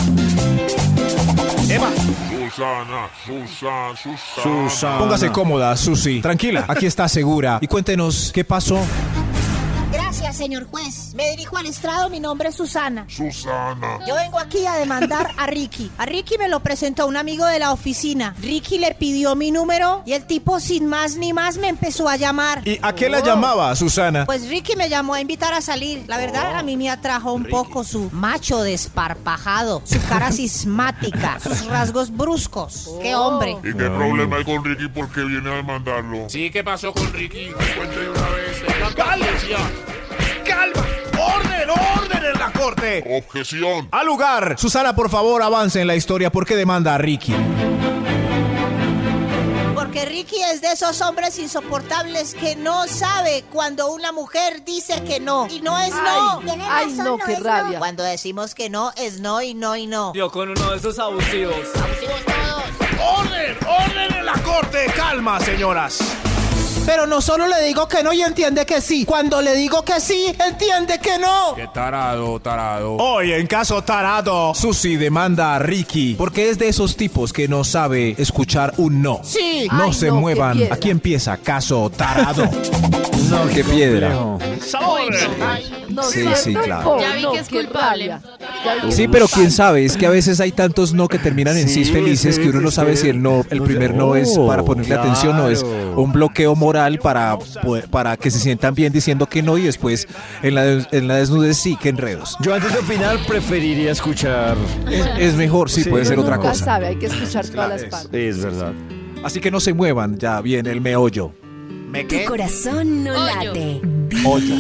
Eva, 1.67 1.89
Susana, 2.29 3.09
Susana, 3.25 4.69
Susana. 4.69 4.99
póngase 4.99 5.31
cómoda, 5.31 5.75
Susi. 5.75 6.21
Tranquila, 6.21 6.65
aquí 6.67 6.85
está 6.85 7.07
segura. 7.07 7.57
Y 7.59 7.65
cuéntenos 7.65 8.31
qué 8.31 8.43
pasó. 8.43 8.79
Gracias, 9.97 10.37
señor 10.37 10.67
juez. 10.67 11.15
Me 11.15 11.31
dirijo 11.31 11.57
al 11.57 11.65
estrado, 11.65 12.09
mi 12.09 12.19
nombre 12.19 12.49
es 12.49 12.55
Susana. 12.55 13.05
Susana. 13.09 13.97
Yo 14.07 14.13
vengo 14.13 14.37
aquí 14.37 14.63
a 14.67 14.75
demandar 14.75 15.31
a 15.37 15.47
Ricky. 15.47 15.91
A 15.97 16.05
Ricky 16.05 16.37
me 16.37 16.47
lo 16.47 16.59
presentó 16.59 17.07
un 17.07 17.17
amigo 17.17 17.45
de 17.45 17.57
la 17.57 17.71
oficina. 17.71 18.35
Ricky 18.39 18.77
le 18.77 18.93
pidió 18.93 19.35
mi 19.35 19.49
número 19.49 20.03
y 20.05 20.13
el 20.13 20.25
tipo 20.25 20.59
sin 20.59 20.85
más 20.85 21.15
ni 21.15 21.33
más 21.33 21.57
me 21.57 21.67
empezó 21.67 22.07
a 22.07 22.15
llamar. 22.15 22.61
¿Y 22.65 22.79
a 22.81 22.93
qué 22.93 23.09
la 23.09 23.21
llamaba, 23.21 23.75
Susana? 23.75 24.25
Pues 24.27 24.47
Ricky 24.47 24.75
me 24.75 24.87
llamó 24.87 25.15
a 25.15 25.19
invitar 25.21 25.53
a 25.55 25.61
salir. 25.61 26.03
La 26.07 26.17
verdad, 26.17 26.55
a 26.55 26.61
mí 26.61 26.77
me 26.77 26.91
atrajo 26.91 27.33
un 27.33 27.45
poco 27.45 27.83
su 27.83 28.09
macho 28.11 28.61
desparpajado, 28.61 29.81
su 29.83 29.99
cara 30.07 30.31
sismática, 30.31 31.39
sus 31.39 31.65
rasgos 31.65 32.15
bruscos. 32.15 32.87
¡Qué 33.01 33.15
hombre! 33.15 33.57
¿Y 33.63 33.73
qué 33.73 33.89
problema 33.89 34.37
hay 34.37 34.43
con 34.45 34.63
Ricky 34.63 34.89
porque 34.89 35.21
viene 35.23 35.51
a 35.51 35.55
demandarlo? 35.55 36.29
Sí, 36.29 36.51
¿qué 36.51 36.63
pasó 36.63 36.93
con 36.93 37.11
Ricky? 37.13 37.49
Cuente 37.75 37.99
de 37.99 38.09
una 38.09 38.29
vez. 38.29 38.63
¡Calma! 38.95 38.95
¡Calma! 38.95 39.86
¡Orden, 41.69 42.11
orden! 42.11 42.25
en 42.33 42.39
la 42.39 42.51
corte. 42.51 43.03
Objeción. 43.17 43.87
Al 43.91 44.05
lugar. 44.05 44.55
Susana, 44.57 44.95
por 44.95 45.09
favor, 45.09 45.41
avance 45.41 45.81
en 45.81 45.87
la 45.87 45.95
historia. 45.95 46.31
¿Por 46.31 46.45
qué 46.45 46.55
demanda 46.55 46.95
a 46.95 46.97
Ricky? 46.97 47.33
Porque 49.75 50.05
Ricky 50.05 50.41
es 50.51 50.61
de 50.61 50.71
esos 50.71 51.01
hombres 51.01 51.37
insoportables 51.39 52.33
que 52.35 52.55
no 52.55 52.87
sabe 52.87 53.43
cuando 53.51 53.91
una 53.91 54.11
mujer 54.11 54.63
dice 54.65 55.03
que 55.03 55.19
no. 55.19 55.47
Y 55.49 55.61
no 55.61 55.79
es 55.79 55.93
no. 55.93 56.39
Ay, 56.39 56.61
ay, 56.69 56.93
no, 56.93 57.17
qué 57.17 57.35
rabia. 57.37 57.79
Cuando 57.79 58.03
decimos 58.03 58.53
que 58.53 58.69
no, 58.69 58.91
es 58.97 59.19
no 59.19 59.41
y 59.41 59.53
no 59.53 59.75
y 59.75 59.87
no. 59.87 60.13
Yo 60.13 60.29
con 60.29 60.49
uno 60.49 60.71
de 60.71 60.77
esos 60.77 60.99
abusivos. 60.99 61.55
¡Orden! 62.99 63.57
¡Orden 63.65 64.15
en 64.17 64.25
la 64.25 64.33
corte! 64.33 64.87
¡Calma, 64.95 65.39
señoras! 65.39 65.99
Pero 66.87 67.05
no 67.05 67.19
solo 67.19 67.47
le 67.47 67.61
digo 67.63 67.85
que 67.89 68.01
no 68.01 68.13
y 68.13 68.21
entiende 68.21 68.65
que 68.65 68.79
sí. 68.79 69.03
Cuando 69.03 69.41
le 69.41 69.53
digo 69.55 69.83
que 69.83 69.99
sí, 69.99 70.25
entiende 70.47 70.99
que 70.99 71.19
no. 71.19 71.53
Qué 71.53 71.67
tarado, 71.73 72.39
tarado. 72.39 72.95
Hoy, 72.95 73.33
en 73.33 73.45
caso 73.45 73.83
tarado, 73.83 74.55
Susi 74.55 74.95
demanda 74.95 75.55
a 75.55 75.59
Ricky 75.59 76.15
porque 76.15 76.49
es 76.49 76.57
de 76.57 76.69
esos 76.69 76.95
tipos 76.95 77.33
que 77.33 77.49
no 77.49 77.65
sabe 77.65 78.15
escuchar 78.17 78.73
un 78.77 79.01
no. 79.01 79.19
Sí. 79.21 79.67
No 79.69 79.83
Ay, 79.87 79.93
se 79.93 80.07
no, 80.07 80.13
qué 80.15 80.19
muevan. 80.21 80.57
piedra. 80.57 80.75
Aquí 80.75 80.89
empieza 80.89 81.35
caso 81.37 81.89
tarado. 81.95 82.49
No, 83.27 83.45
qué 83.49 83.61
piedra. 83.61 84.09
No, 84.11 84.39
Sí, 86.03 86.21
¿cierto? 86.21 86.35
sí, 86.37 86.53
claro. 86.55 86.97
Ya 87.01 87.13
vi 87.13 87.25
que 87.29 87.39
es 87.39 87.47
qué 87.49 87.65
culpable. 87.65 88.07
rabia. 88.07 88.21
Sí, 88.89 89.03
es 89.03 89.09
pero 89.11 89.27
quién 89.27 89.51
sabe, 89.51 89.85
es 89.85 89.97
que 89.97 90.05
a 90.05 90.09
veces 90.09 90.39
hay 90.39 90.51
tantos 90.51 90.93
no 90.93 91.07
que 91.07 91.17
terminan 91.19 91.57
en 91.57 91.67
sí 91.69 91.85
felices 91.85 92.35
sí, 92.35 92.41
que 92.41 92.49
uno 92.49 92.61
no 92.61 92.71
sabe 92.71 92.95
sí. 92.95 93.03
si 93.03 93.09
el 93.09 93.21
no, 93.21 93.45
el 93.49 93.61
primer 93.61 93.93
no 93.93 94.15
es 94.15 94.37
para 94.37 94.63
ponerle 94.63 94.95
Oh, 94.95 94.99
atención 94.99 95.39
o 95.39 95.49
es 95.49 95.63
claro. 95.63 96.01
un 96.01 96.11
bloqueo 96.11 96.55
moral 96.55 96.99
para, 96.99 97.37
para 97.91 98.17
que 98.17 98.31
se 98.31 98.39
sientan 98.39 98.73
bien 98.75 98.91
diciendo 98.93 99.25
que 99.27 99.41
no 99.43 99.57
y 99.57 99.63
después 99.63 100.07
en 100.43 100.55
la, 100.55 100.65
en 100.91 101.07
la 101.07 101.15
desnudez 101.15 101.57
sí, 101.57 101.77
que 101.77 101.89
enredos. 101.89 102.37
Yo 102.41 102.53
antes 102.53 102.71
de 102.73 102.79
opinar 102.79 103.17
preferiría 103.27 103.91
escuchar. 103.91 104.55
Es, 104.89 105.05
es 105.19 105.33
mejor, 105.35 105.69
sí, 105.69 105.83
Sí, 105.83 105.89
puede 105.89 106.05
ser 106.05 106.19
otra 106.19 106.37
cosa. 106.37 106.65
sabe, 106.65 106.87
hay 106.87 106.95
que 106.97 107.07
escuchar 107.07 107.47
todas 107.47 107.69
las 107.69 107.83
partes. 107.85 108.37
Es 108.37 108.43
verdad. 108.43 108.73
Así 109.23 109.39
que 109.39 109.49
no 109.51 109.59
se 109.59 109.73
muevan, 109.73 110.17
ya 110.17 110.39
viene 110.41 110.71
el 110.71 110.81
meollo. 110.81 111.33
Tu 112.09 112.25
corazón 112.27 113.03
no 113.03 113.11
Hoyo. 113.13 113.53
late. 113.53 113.81
Olla. 114.25 114.55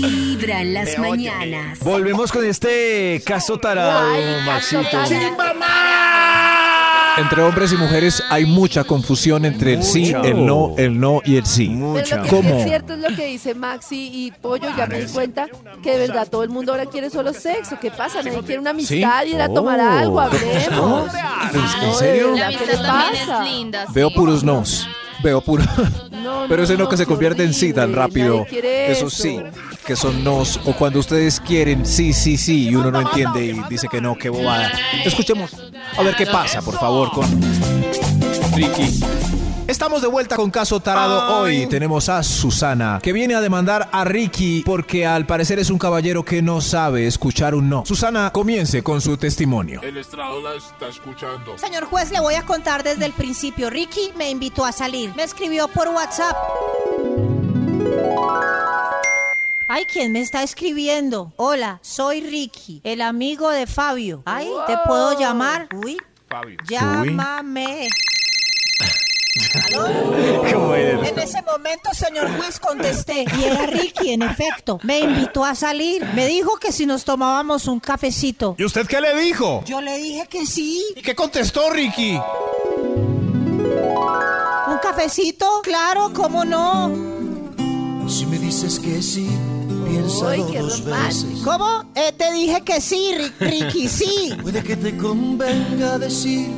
Vibra 0.00 0.60
en 0.60 0.74
las 0.74 0.98
mañanas. 0.98 1.78
Volvemos 1.80 2.30
con 2.32 2.44
este 2.44 3.22
caso 3.24 3.58
tarado, 3.58 4.12
Ay, 4.14 4.24
Maxito. 4.44 4.98
Entre 7.18 7.42
hombres 7.42 7.72
y 7.72 7.76
mujeres 7.78 8.22
hay 8.28 8.44
mucha 8.44 8.84
confusión 8.84 9.46
entre 9.46 9.72
el 9.72 9.82
sí, 9.82 10.12
Mucha. 10.14 10.20
el 10.28 10.44
no, 10.44 10.74
el 10.76 11.00
no 11.00 11.22
y 11.24 11.36
el 11.38 11.46
sí. 11.46 11.68
Pero 11.68 11.78
Mucha. 11.78 12.16
lo 12.16 12.22
que 12.24 12.28
sí 12.28 12.36
¿Cómo? 12.36 12.54
es 12.58 12.64
cierto 12.64 12.92
es 12.92 12.98
lo 13.00 13.16
que 13.16 13.26
dice 13.28 13.54
Maxi 13.54 14.10
y 14.12 14.32
Pollo, 14.32 14.68
ya 14.76 14.86
me 14.86 15.00
di 15.00 15.10
cuenta 15.10 15.46
que 15.82 15.92
de 15.92 16.06
verdad 16.08 16.28
todo 16.30 16.42
el 16.42 16.50
mundo 16.50 16.72
ahora 16.72 16.84
quiere 16.84 17.08
solo 17.08 17.32
sexo. 17.32 17.78
¿Qué 17.80 17.90
pasa? 17.90 18.22
Nadie 18.22 18.40
quiere 18.42 18.58
una 18.60 18.70
amistad 18.70 19.24
y 19.24 19.30
ir 19.34 19.40
a 19.40 19.48
tomar 19.48 19.80
Oh. 19.80 19.90
algo, 19.98 20.20
hablemos. 20.20 21.10
¿En 21.82 21.94
serio? 21.94 22.36
La 22.36 22.50
¿Qué 22.50 22.66
le 22.66 22.72
amistad 22.74 22.82
también 22.82 23.26
pasa? 23.26 23.46
es 23.46 23.50
linda. 23.50 23.86
Veo 23.94 24.08
sí. 24.10 24.14
puros 24.14 24.44
nos. 24.44 24.86
Veo 25.22 25.40
puro. 25.40 25.64
No, 26.10 26.44
Pero 26.48 26.62
ese 26.62 26.76
no 26.76 26.88
que 26.88 26.96
se 26.96 27.06
convierte 27.06 27.42
en 27.44 27.54
sí 27.54 27.72
tan 27.72 27.92
rápido. 27.94 28.46
Eso 28.50 29.06
eso. 29.06 29.10
sí, 29.10 29.40
que 29.84 29.96
son 29.96 30.22
nos. 30.24 30.58
O 30.64 30.74
cuando 30.74 31.00
ustedes 31.00 31.40
quieren 31.40 31.86
sí, 31.86 32.12
sí, 32.12 32.36
sí, 32.36 32.68
y 32.68 32.74
uno 32.74 32.90
no 32.90 33.00
entiende 33.00 33.44
y 33.46 33.60
dice 33.68 33.88
que 33.90 34.00
no, 34.00 34.16
qué 34.16 34.28
bobada. 34.28 34.72
Escuchemos. 35.04 35.52
A 35.96 36.02
ver 36.02 36.14
qué 36.16 36.26
pasa, 36.26 36.62
por 36.62 36.74
favor, 36.78 37.10
con 37.10 37.26
Ricky. 38.54 39.00
Estamos 39.68 40.00
de 40.00 40.06
vuelta 40.06 40.36
con 40.36 40.52
Caso 40.52 40.78
Tarado. 40.78 41.40
Hoy 41.40 41.66
tenemos 41.66 42.08
a 42.08 42.22
Susana, 42.22 43.00
que 43.02 43.12
viene 43.12 43.34
a 43.34 43.40
demandar 43.40 43.88
a 43.90 44.04
Ricky 44.04 44.62
porque 44.64 45.04
al 45.04 45.26
parecer 45.26 45.58
es 45.58 45.70
un 45.70 45.78
caballero 45.78 46.24
que 46.24 46.40
no 46.40 46.60
sabe 46.60 47.08
escuchar 47.08 47.52
un 47.52 47.68
no. 47.68 47.84
Susana, 47.84 48.30
comience 48.32 48.84
con 48.84 49.00
su 49.00 49.16
testimonio. 49.16 49.80
El 49.82 49.96
estrado 49.96 50.40
la 50.40 50.54
está 50.54 50.86
escuchando. 50.88 51.58
Señor 51.58 51.84
juez, 51.86 52.12
le 52.12 52.20
voy 52.20 52.34
a 52.34 52.42
contar 52.42 52.84
desde 52.84 53.06
el 53.06 53.12
principio. 53.12 53.68
Ricky 53.68 54.12
me 54.16 54.30
invitó 54.30 54.64
a 54.64 54.70
salir. 54.70 55.12
Me 55.16 55.24
escribió 55.24 55.66
por 55.66 55.88
WhatsApp. 55.88 56.36
Ay, 59.68 59.84
¿quién 59.92 60.12
me 60.12 60.20
está 60.20 60.44
escribiendo? 60.44 61.32
Hola, 61.34 61.80
soy 61.82 62.20
Ricky, 62.20 62.80
el 62.84 63.02
amigo 63.02 63.50
de 63.50 63.66
Fabio. 63.66 64.22
Ay, 64.26 64.48
¿te 64.68 64.74
puedo 64.86 65.18
llamar? 65.18 65.68
Uy, 65.74 65.96
Fabio. 66.28 66.56
llámame. 66.68 67.88
¿Cómo 70.52 70.74
eres? 70.74 71.10
En 71.10 71.18
ese 71.18 71.42
momento, 71.42 71.90
señor 71.92 72.36
juez, 72.36 72.58
contesté. 72.60 73.24
Y 73.38 73.44
era 73.44 73.66
Ricky, 73.66 74.12
en 74.12 74.22
efecto. 74.22 74.78
Me 74.82 75.00
invitó 75.00 75.44
a 75.44 75.54
salir. 75.54 76.04
Me 76.14 76.26
dijo 76.26 76.56
que 76.56 76.72
si 76.72 76.86
nos 76.86 77.04
tomábamos 77.04 77.66
un 77.68 77.80
cafecito. 77.80 78.54
¿Y 78.58 78.64
usted 78.64 78.86
qué 78.86 79.00
le 79.00 79.14
dijo? 79.20 79.62
Yo 79.66 79.80
le 79.80 79.98
dije 79.98 80.26
que 80.28 80.46
sí. 80.46 80.84
¿Y 80.96 81.02
qué 81.02 81.14
contestó 81.14 81.70
Ricky? 81.70 82.18
¿Un 84.68 84.78
cafecito? 84.82 85.60
Claro, 85.62 86.10
¿cómo 86.14 86.44
no? 86.44 86.90
Si 88.08 88.24
me 88.26 88.38
dices 88.38 88.78
que 88.78 89.02
sí, 89.02 89.28
piénsalo 89.88 90.50
qué 90.50 90.58
dos 90.60 90.84
veces. 90.84 91.40
¿Cómo? 91.44 91.84
Eh, 91.94 92.12
te 92.16 92.30
dije 92.32 92.60
que 92.62 92.80
sí, 92.80 93.10
Ri- 93.16 93.32
Ricky, 93.40 93.88
sí. 93.88 94.36
Puede 94.42 94.62
que 94.62 94.76
te 94.76 94.96
convenga 94.96 95.98
no. 95.98 96.48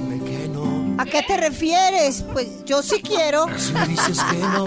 ¿A 0.99 1.05
qué 1.05 1.23
te 1.23 1.37
refieres? 1.37 2.25
Pues 2.33 2.65
yo 2.65 2.83
sí 2.83 3.01
quiero. 3.01 3.47
Si 3.57 3.73
dices 3.89 4.19
que 4.31 4.37
no, 4.37 4.67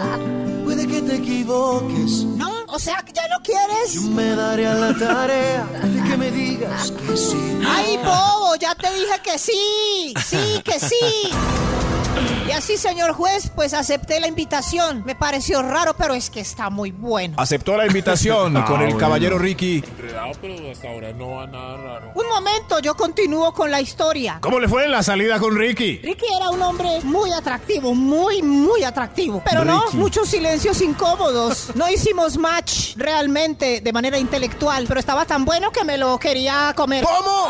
puede 0.64 0.88
que 0.88 1.02
te 1.02 1.18
equivoques. 1.18 2.24
¿No? 2.24 2.51
O 2.74 2.80
sea, 2.80 3.04
que 3.04 3.12
ya 3.12 3.28
no 3.28 3.42
quieres. 3.44 3.94
Yo 3.96 4.02
me 4.02 4.36
daré 4.36 4.66
a 4.68 4.74
la 4.74 4.94
tarea 4.98 5.66
de 5.84 6.10
que 6.10 6.18
me 6.18 6.32
digas 6.32 6.92
que 6.92 7.18
sí. 7.18 7.60
¡Ay, 7.68 7.98
bobo! 7.98 8.56
Ya 8.60 8.74
te 8.76 8.90
dije 8.94 9.20
que 9.24 9.38
sí. 9.38 10.14
Sí, 10.26 10.62
que 10.64 10.80
sí. 10.80 10.96
Y 12.48 12.52
así, 12.52 12.76
señor 12.76 13.14
juez, 13.14 13.50
pues 13.56 13.74
acepté 13.74 14.20
la 14.20 14.28
invitación. 14.28 15.04
Me 15.06 15.16
pareció 15.16 15.62
raro, 15.62 15.94
pero 15.98 16.14
es 16.14 16.30
que 16.30 16.42
está 16.42 16.70
muy 16.70 16.92
bueno. 16.92 17.36
Aceptó 17.38 17.78
la 17.78 17.86
invitación 17.88 18.58
Ah, 18.62 18.66
con 18.66 18.82
el 18.82 18.88
bueno. 18.88 19.00
caballero 19.00 19.40
Ricky. 19.40 19.82
Enredado, 19.88 20.32
pero 20.42 20.70
hasta 20.72 20.90
ahora 20.90 21.14
no 21.14 21.32
va 21.32 21.48
nada 21.48 21.78
raro. 21.78 22.12
Un 22.14 22.28
momento, 22.28 22.80
yo 22.80 22.96
continúo 22.96 23.54
con 23.54 23.72
la 23.72 23.80
historia. 23.80 24.40
¿Cómo 24.42 24.60
le 24.60 24.68
fue 24.68 24.84
en 24.84 24.92
la 24.92 25.02
salida 25.02 25.40
con 25.40 25.56
Ricky? 25.56 26.00
Ricky 26.04 26.26
era 26.36 26.50
un 26.50 26.62
hombre 26.62 27.00
muy 27.04 27.32
atractivo, 27.32 27.94
muy, 27.96 28.42
muy 28.42 28.84
atractivo. 28.84 29.42
Pero 29.46 29.64
no, 29.64 29.86
muchos 29.94 30.28
silencios 30.28 30.82
incómodos. 30.82 31.74
No 31.76 31.90
hicimos 31.90 32.38
match 32.62 32.96
realmente 32.96 33.82
de 33.82 33.94
manera 33.94 34.18
intelectual, 34.18 34.86
pero 34.88 35.00
estaba 35.00 35.26
tan 35.26 35.46
bueno 35.46 35.72
que 35.72 35.84
me 35.84 35.98
lo 35.98 36.18
quería 36.20 36.74
comer. 36.76 37.04
¿Cómo? 37.04 37.48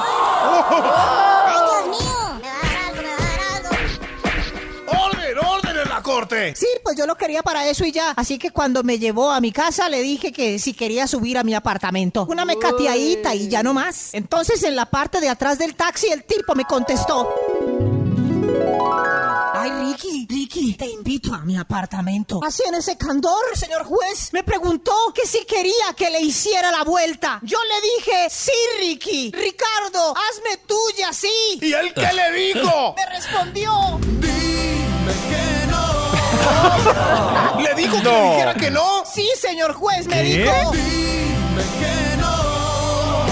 ¡Ay, 1.45 1.55
Dios 1.65 1.99
mío! 1.99 2.39
Me 2.41 2.47
va 2.47 2.59
a 2.59 2.63
dar 2.63 2.79
algo, 2.87 3.01
me 3.01 3.09
va 3.09 3.17
a 3.17 3.29
dar 3.29 3.39
algo. 3.55 5.05
¡Orden, 5.05 5.37
orden 5.37 5.77
en 5.83 5.89
la 5.89 6.01
corte! 6.01 6.55
Sí, 6.55 6.67
pues 6.83 6.97
yo 6.97 7.05
lo 7.05 7.15
quería 7.15 7.43
para 7.43 7.67
eso 7.67 7.83
y 7.85 7.91
ya. 7.91 8.11
Así 8.11 8.37
que 8.37 8.51
cuando 8.51 8.83
me 8.83 8.99
llevó 8.99 9.31
a 9.31 9.41
mi 9.41 9.51
casa 9.51 9.89
le 9.89 10.01
dije 10.01 10.31
que 10.31 10.59
si 10.59 10.73
quería 10.73 11.07
subir 11.07 11.37
a 11.37 11.43
mi 11.43 11.53
apartamento. 11.53 12.25
Una 12.29 12.45
mecateadita 12.45 13.35
y 13.35 13.49
ya 13.49 13.63
no 13.63 13.73
más. 13.73 14.13
Entonces 14.13 14.63
en 14.63 14.75
la 14.75 14.85
parte 14.85 15.19
de 15.19 15.29
atrás 15.29 15.57
del 15.59 15.75
taxi 15.75 16.07
el 16.07 16.23
tipo 16.23 16.55
me 16.55 16.65
contestó. 16.65 17.27
Ricky, 20.01 20.25
Ricky, 20.27 20.73
te 20.73 20.87
invito 20.87 21.31
a 21.33 21.39
mi 21.39 21.57
apartamento. 21.57 22.39
Así 22.43 22.63
en 22.67 22.73
ese 22.73 22.97
candor, 22.97 23.55
señor 23.55 23.83
juez, 23.83 24.33
me 24.33 24.43
preguntó 24.43 24.91
que 25.13 25.27
si 25.27 25.45
quería 25.45 25.93
que 25.95 26.09
le 26.09 26.19
hiciera 26.21 26.71
la 26.71 26.83
vuelta. 26.83 27.39
Yo 27.43 27.59
le 27.63 27.81
dije, 27.81 28.27
sí, 28.31 28.51
Ricky. 28.79 29.31
Ricardo, 29.31 30.15
hazme 30.17 30.57
tuya, 30.65 31.13
sí. 31.13 31.29
¿Y 31.61 31.71
él 31.73 31.93
qué 31.93 32.11
le 32.13 32.31
dijo? 32.31 32.95
Me 32.97 33.05
respondió. 33.15 33.71
¿Le 37.61 37.75
dijo 37.75 38.01
que 38.01 38.09
le 38.09 38.29
dijera 38.31 38.55
que 38.55 38.71
no? 38.71 39.03
Sí, 39.05 39.29
señor 39.39 39.73
juez, 39.73 40.07
me 40.07 40.15
¿Qué? 40.15 40.23
dijo. 40.23 40.71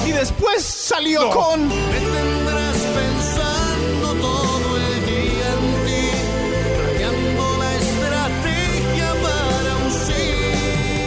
Y 0.06 0.12
después 0.12 0.64
salió 0.64 1.32
con... 1.32 1.68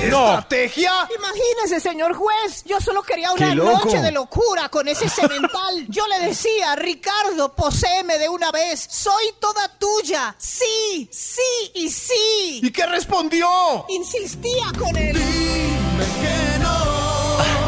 sí. 0.03 0.07
¿Estrategia? 0.07 1.09
Imagínese, 1.17 1.81
señor 1.81 2.15
juez, 2.15 2.65
yo 2.65 2.81
solo 2.81 3.03
quería 3.03 3.33
una 3.33 3.49
¡Qué 3.51 3.55
loco! 3.55 3.85
noche 3.85 4.01
de 4.01 4.13
locura 4.13 4.69
con 4.69 4.89
ese 4.89 5.09
cemental. 5.09 5.87
Yo 5.89 6.07
le 6.07 6.27
decía, 6.27 6.75
Ricardo, 6.77 7.55
poséeme 7.55 8.19
de 8.19 8.29
una 8.29 8.51
vez. 8.51 8.87
Soy 8.91 9.25
toda 9.41 9.69
tuya. 9.79 10.35
Sí, 10.39 11.09
sí 11.13 11.71
y 11.75 11.91
sí. 11.91 12.61
¿Y 12.63 12.71
qué 12.71 12.87
respondió? 12.87 13.85
Insistía 13.89 14.67
con 14.79 14.97
él. 14.97 15.17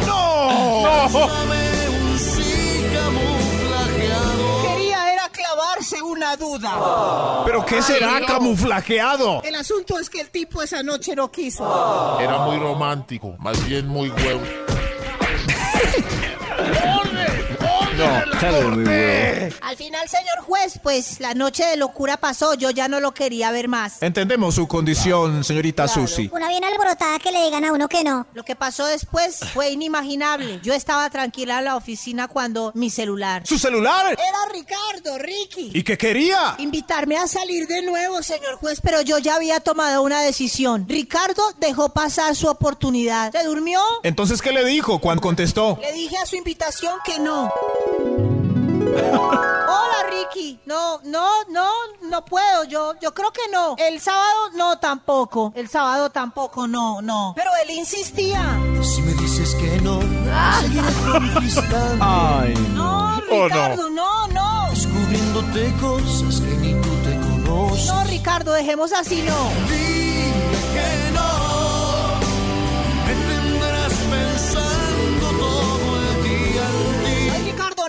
¡No! 0.07 1.29
Dame 1.29 1.59
un 1.59 1.64
clavarse 5.55 6.03
una 6.03 6.37
duda. 6.37 7.43
¿Pero 7.45 7.65
qué 7.65 7.83
será 7.83 8.21
camuflajeado? 8.27 9.43
El 9.43 9.55
asunto 9.55 9.99
es 9.99 10.11
que 10.11 10.21
el 10.21 10.31
tipo 10.31 10.63
esa 10.63 10.83
noche 10.83 11.15
no 11.15 11.31
quiso. 11.31 12.21
Era 12.21 12.39
muy 12.39 12.59
romántico, 12.59 13.37
más 13.39 13.65
bien 13.67 13.87
muy 13.87 14.11
huevo. 14.11 14.43
No, 17.97 18.75
bueno. 18.75 19.55
Al 19.61 19.77
final, 19.77 20.09
señor 20.09 20.45
juez, 20.45 20.81
pues 20.83 21.21
la 21.21 21.35
noche 21.35 21.65
de 21.65 21.77
locura 21.77 22.17
pasó. 22.17 22.55
Yo 22.55 22.71
ya 22.71 22.89
no 22.89 23.01
lo 23.01 23.15
quería 23.15 23.51
ver 23.51 23.69
más. 23.69 24.03
Entendemos 24.03 24.57
su 24.57 24.67
condición, 24.67 25.45
señorita 25.45 25.87
Susi. 25.87 26.29
Una 26.33 26.49
bien 26.49 26.65
alborotada 26.65 27.19
que 27.19 27.31
le 27.31 27.45
digan 27.45 27.65
a 27.65 27.73
uno 27.73 27.89
que 27.89 28.03
no. 28.03 28.27
Lo 28.35 28.45
que 28.45 28.57
pasó 28.57 28.87
después 28.87 29.41
fue 29.53 29.71
inimaginable. 29.71 30.61
Yo 30.63 30.75
estaba 30.75 31.09
tranquila 31.11 31.61
en 31.61 31.67
la 31.67 31.77
oficina 31.77 32.29
cuando 32.29 32.73
mi 32.75 32.91
celular. 32.91 33.47
¿Su 33.47 33.59
celular? 33.59 34.13
Era 34.13 34.53
Ricardo, 34.53 35.19
Ricky. 35.19 35.71
¿Y 35.73 35.83
qué 35.83 35.97
quería? 35.97 36.57
Invitarme 36.59 37.17
a 37.17 37.27
salir 37.27 37.67
de 37.67 37.83
nuevo, 37.83 38.23
señor 38.23 38.57
juez, 38.57 38.81
pero 38.83 39.03
yo 39.03 39.19
ya 39.19 39.37
había 39.37 39.61
tomado 39.61 40.03
una 40.03 40.21
decisión. 40.21 40.87
Ricardo 40.89 41.43
dejó 41.59 41.91
pasar 41.91 42.35
su 42.35 42.49
oportunidad. 42.49 43.33
¿Se 43.33 43.45
durmió? 43.45 43.81
Entonces, 44.03 44.43
¿qué 44.43 44.53
le 44.53 44.65
dijo 44.65 44.99
cuando 44.99 45.23
contestó? 45.23 45.79
Le 45.81 45.93
dije 45.93 46.17
a 46.23 46.27
su 46.27 46.37
invitación 46.37 46.95
que 47.05 47.14
no. 47.19 47.51
Hola 48.97 50.07
Ricky. 50.11 50.61
No, 50.67 51.01
no, 51.05 51.45
no, 51.51 51.69
no 52.03 52.25
puedo. 52.25 52.65
Yo, 52.65 52.95
yo 53.01 53.13
creo 53.15 53.31
que 53.33 53.43
no. 53.53 53.75
El 53.79 54.01
sábado 54.01 54.51
no 54.55 54.79
tampoco. 54.79 55.53
El 55.55 55.69
sábado 55.69 56.11
tampoco, 56.11 56.67
no, 56.67 57.01
no. 57.03 57.33
Pero 57.37 57.51
él 57.63 57.71
insistía. 57.77 58.59
Si 58.83 59.03
me 59.03 59.13
dices 59.15 59.55
que 59.55 59.81
no, 59.81 60.01
seguiré 60.61 60.93
conquistando. 61.13 62.05
Ay, 62.05 62.55
No, 62.75 63.05
Oh, 63.31 63.45
Ricardo, 63.45 63.91
no, 63.91 64.27
no. 64.29 64.71
Descubriéndote 64.71 65.73
cosas 65.81 66.41
que 66.41 66.57
ni 66.57 66.75
tú 66.75 66.91
te 67.03 67.19
conoces. 67.19 67.87
No, 67.87 68.05
Ricardo, 68.05 68.53
dejemos 68.53 68.93
así, 68.93 69.23
no. 69.23 70.04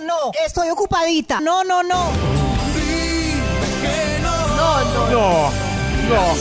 no. 0.00 0.32
Estoy 0.44 0.70
ocupadita. 0.70 1.40
No, 1.40 1.64
no, 1.64 1.82
no. 1.82 2.10
que 3.82 4.18
no. 4.22 4.46
No, 4.56 4.84
no. 5.10 5.50
No. 6.08 6.36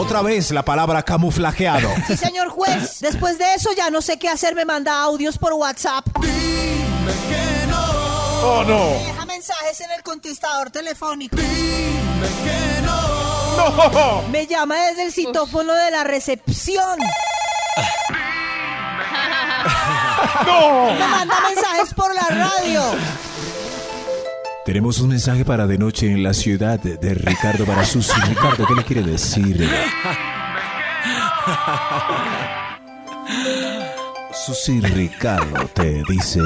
Otra 0.00 0.22
vez 0.22 0.50
la 0.50 0.64
palabra 0.64 1.02
camuflajeado. 1.02 1.88
Sí, 2.06 2.16
señor 2.16 2.48
juez. 2.50 3.00
Después 3.00 3.38
de 3.38 3.54
eso 3.54 3.70
ya 3.76 3.90
no 3.90 4.02
sé 4.02 4.18
qué 4.18 4.28
hacer. 4.28 4.54
Me 4.54 4.64
manda 4.64 5.00
audios 5.00 5.38
por 5.38 5.52
WhatsApp. 5.54 6.04
que 6.20 7.66
no. 7.66 7.84
Oh, 8.46 8.64
no. 8.66 8.84
Deja 9.06 9.24
mensajes 9.24 9.80
en 9.80 9.90
el 9.92 10.02
contestador 10.02 10.70
telefónico. 10.70 11.36
que 11.36 12.82
no. 12.82 13.14
No. 13.56 14.22
Me 14.30 14.46
llama 14.46 14.76
desde 14.86 15.04
el 15.04 15.12
citófono 15.12 15.72
de 15.72 15.90
la 15.90 16.04
recepción. 16.04 16.98
No. 20.46 20.92
Me 20.92 21.08
manda 21.08 21.40
mensajes 21.40 21.94
por 21.94 22.14
la 22.14 22.26
radio. 22.28 22.82
Tenemos 24.64 24.98
un 25.00 25.10
mensaje 25.10 25.44
para 25.44 25.66
de 25.66 25.76
noche 25.76 26.10
en 26.10 26.22
la 26.22 26.32
ciudad 26.32 26.80
de, 26.80 27.14
Ricardo 27.14 27.66
para 27.66 27.84
Susi. 27.84 28.18
Ricardo, 28.28 28.66
¿qué 28.66 28.74
le 28.74 28.84
quiere 28.84 29.02
decir? 29.02 29.68
Susi 34.32 34.80
Ricardo 34.80 35.68
te 35.68 36.02
dice 36.08 36.40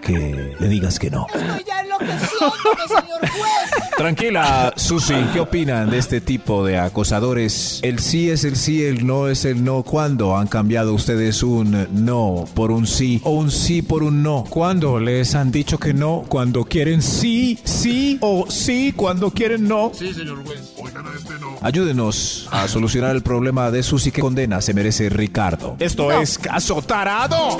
que 0.00 0.54
le 0.58 0.68
digas 0.68 0.98
que 0.98 1.10
no. 1.10 1.26
Estoy 1.34 1.64
ya 1.64 1.80
enloqueciéndome, 1.80 2.86
señor 2.88 3.20
juez. 3.20 3.65
Tranquila, 3.96 4.74
Susi, 4.76 5.14
¿qué 5.32 5.40
opinan 5.40 5.88
de 5.88 5.96
este 5.96 6.20
tipo 6.20 6.66
de 6.66 6.76
acosadores? 6.76 7.80
El 7.82 7.98
sí 7.98 8.28
es 8.28 8.44
el 8.44 8.56
sí, 8.56 8.84
el 8.84 9.06
no 9.06 9.28
es 9.28 9.46
el 9.46 9.64
no. 9.64 9.82
¿Cuándo 9.84 10.36
han 10.36 10.48
cambiado 10.48 10.92
ustedes 10.92 11.42
un 11.42 11.86
no 12.04 12.44
por 12.52 12.70
un 12.72 12.86
sí 12.86 13.22
o 13.24 13.30
un 13.30 13.50
sí 13.50 13.80
por 13.80 14.02
un 14.02 14.22
no? 14.22 14.44
¿Cuándo 14.50 15.00
les 15.00 15.34
han 15.34 15.50
dicho 15.50 15.78
que 15.78 15.94
no? 15.94 16.26
Cuando 16.28 16.64
quieren 16.66 17.00
sí, 17.00 17.58
sí 17.64 18.18
o 18.20 18.44
sí 18.50 18.92
cuando 18.94 19.30
quieren 19.30 19.66
no. 19.66 19.90
Sí, 19.94 20.12
señor 20.12 20.44
juez. 20.44 20.60
Oigan 20.76 21.06
a 21.06 21.10
este 21.16 21.32
no. 21.40 21.56
Ayúdenos 21.62 22.48
a 22.52 22.68
solucionar 22.68 23.16
el 23.16 23.22
problema 23.22 23.70
de 23.70 23.82
Susi 23.82 24.10
que 24.12 24.20
condena 24.20 24.60
se 24.60 24.74
merece 24.74 25.08
Ricardo. 25.08 25.74
Esto 25.78 26.10
No. 26.10 26.20
es 26.20 26.36
caso 26.38 26.82
tarado. 26.82 27.56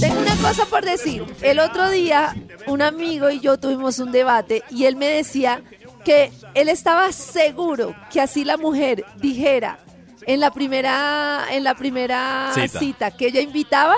Tengo 0.00 0.18
una 0.20 0.34
cosa 0.36 0.64
por 0.66 0.84
decir. 0.84 1.22
El 1.42 1.60
otro 1.60 1.88
día, 1.90 2.34
un 2.66 2.82
amigo 2.82 3.30
y 3.30 3.38
yo 3.38 3.56
tuvimos 3.56 4.00
un 4.00 4.10
debate 4.10 4.64
y 4.70 4.84
él 4.86 4.96
me 4.96 5.06
decía 5.06 5.62
que 6.06 6.30
él 6.54 6.68
estaba 6.68 7.10
seguro 7.10 7.92
que 8.12 8.20
así 8.20 8.44
la 8.44 8.56
mujer 8.56 9.04
dijera 9.16 9.80
en 10.24 10.38
la 10.38 10.52
primera, 10.52 11.46
en 11.50 11.64
la 11.64 11.74
primera 11.74 12.52
Cita. 12.54 12.78
cita. 12.78 13.10
que 13.10 13.26
ella 13.26 13.40
invitaba, 13.40 13.96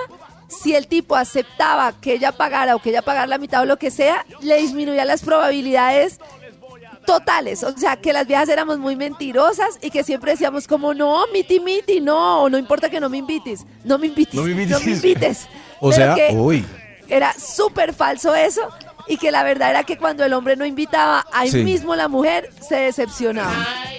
si 0.49 0.75
el 0.75 0.87
tipo 0.89 1.17
aceptaba 1.17 1.93
que 2.01 2.15
ella 2.15 2.33
pagara 2.33 2.75
o 2.77 2.79
que 2.81 2.89
ella 2.89 3.03
pagara 3.03 3.27
la 3.27 3.37
mitad 3.37 3.61
o 3.61 3.67
lo 3.67 3.77
que 3.79 3.91
sea, 3.91 4.25
le 4.41 4.57
disminuía 4.57 5.05
las 5.05 5.21
probabilidades 5.23 6.19
totales, 7.05 7.63
o 7.63 7.77
sea, 7.77 7.97
que 7.97 8.13
las 8.15 8.27
viejas 8.27 8.49
éramos 8.49 8.79
muy 8.79 8.97
mentirosas 8.97 9.79
y 9.83 9.91
que 9.91 10.03
siempre 10.03 10.33
decíamos 10.33 10.67
como, 10.67 10.95
no, 10.95 11.25
miti, 11.33 11.61
miti, 11.61 12.01
no, 12.01 12.49
no 12.49 12.57
importa 12.57 12.89
que 12.89 13.01
no 13.01 13.11
me 13.11 13.19
invites, 13.19 13.67
no 13.85 13.99
me 13.99 14.07
invites, 14.07 14.35
No 14.35 14.43
no 14.43 14.49
me 14.49 14.55
me 14.55 14.63
invites. 14.63 14.87
invites. 15.05 15.49
O 15.81 15.91
Pero 15.91 16.17
sea, 16.17 16.29
uy. 16.33 16.65
era 17.07 17.33
súper 17.35 17.93
falso 17.95 18.35
eso 18.35 18.63
y 19.09 19.17
que 19.17 19.31
la 19.31 19.43
verdad 19.43 19.71
era 19.71 19.85
que 19.85 19.97
cuando 19.97 20.25
el 20.25 20.33
hombre 20.33 20.57
no 20.57 20.65
invitaba, 20.67 21.27
ahí 21.33 21.51
Sí. 21.51 21.65
mismo 21.65 21.97
la 21.97 22.09
mujer 22.09 22.51
se 22.67 22.77
decepcionaba. 22.77 23.53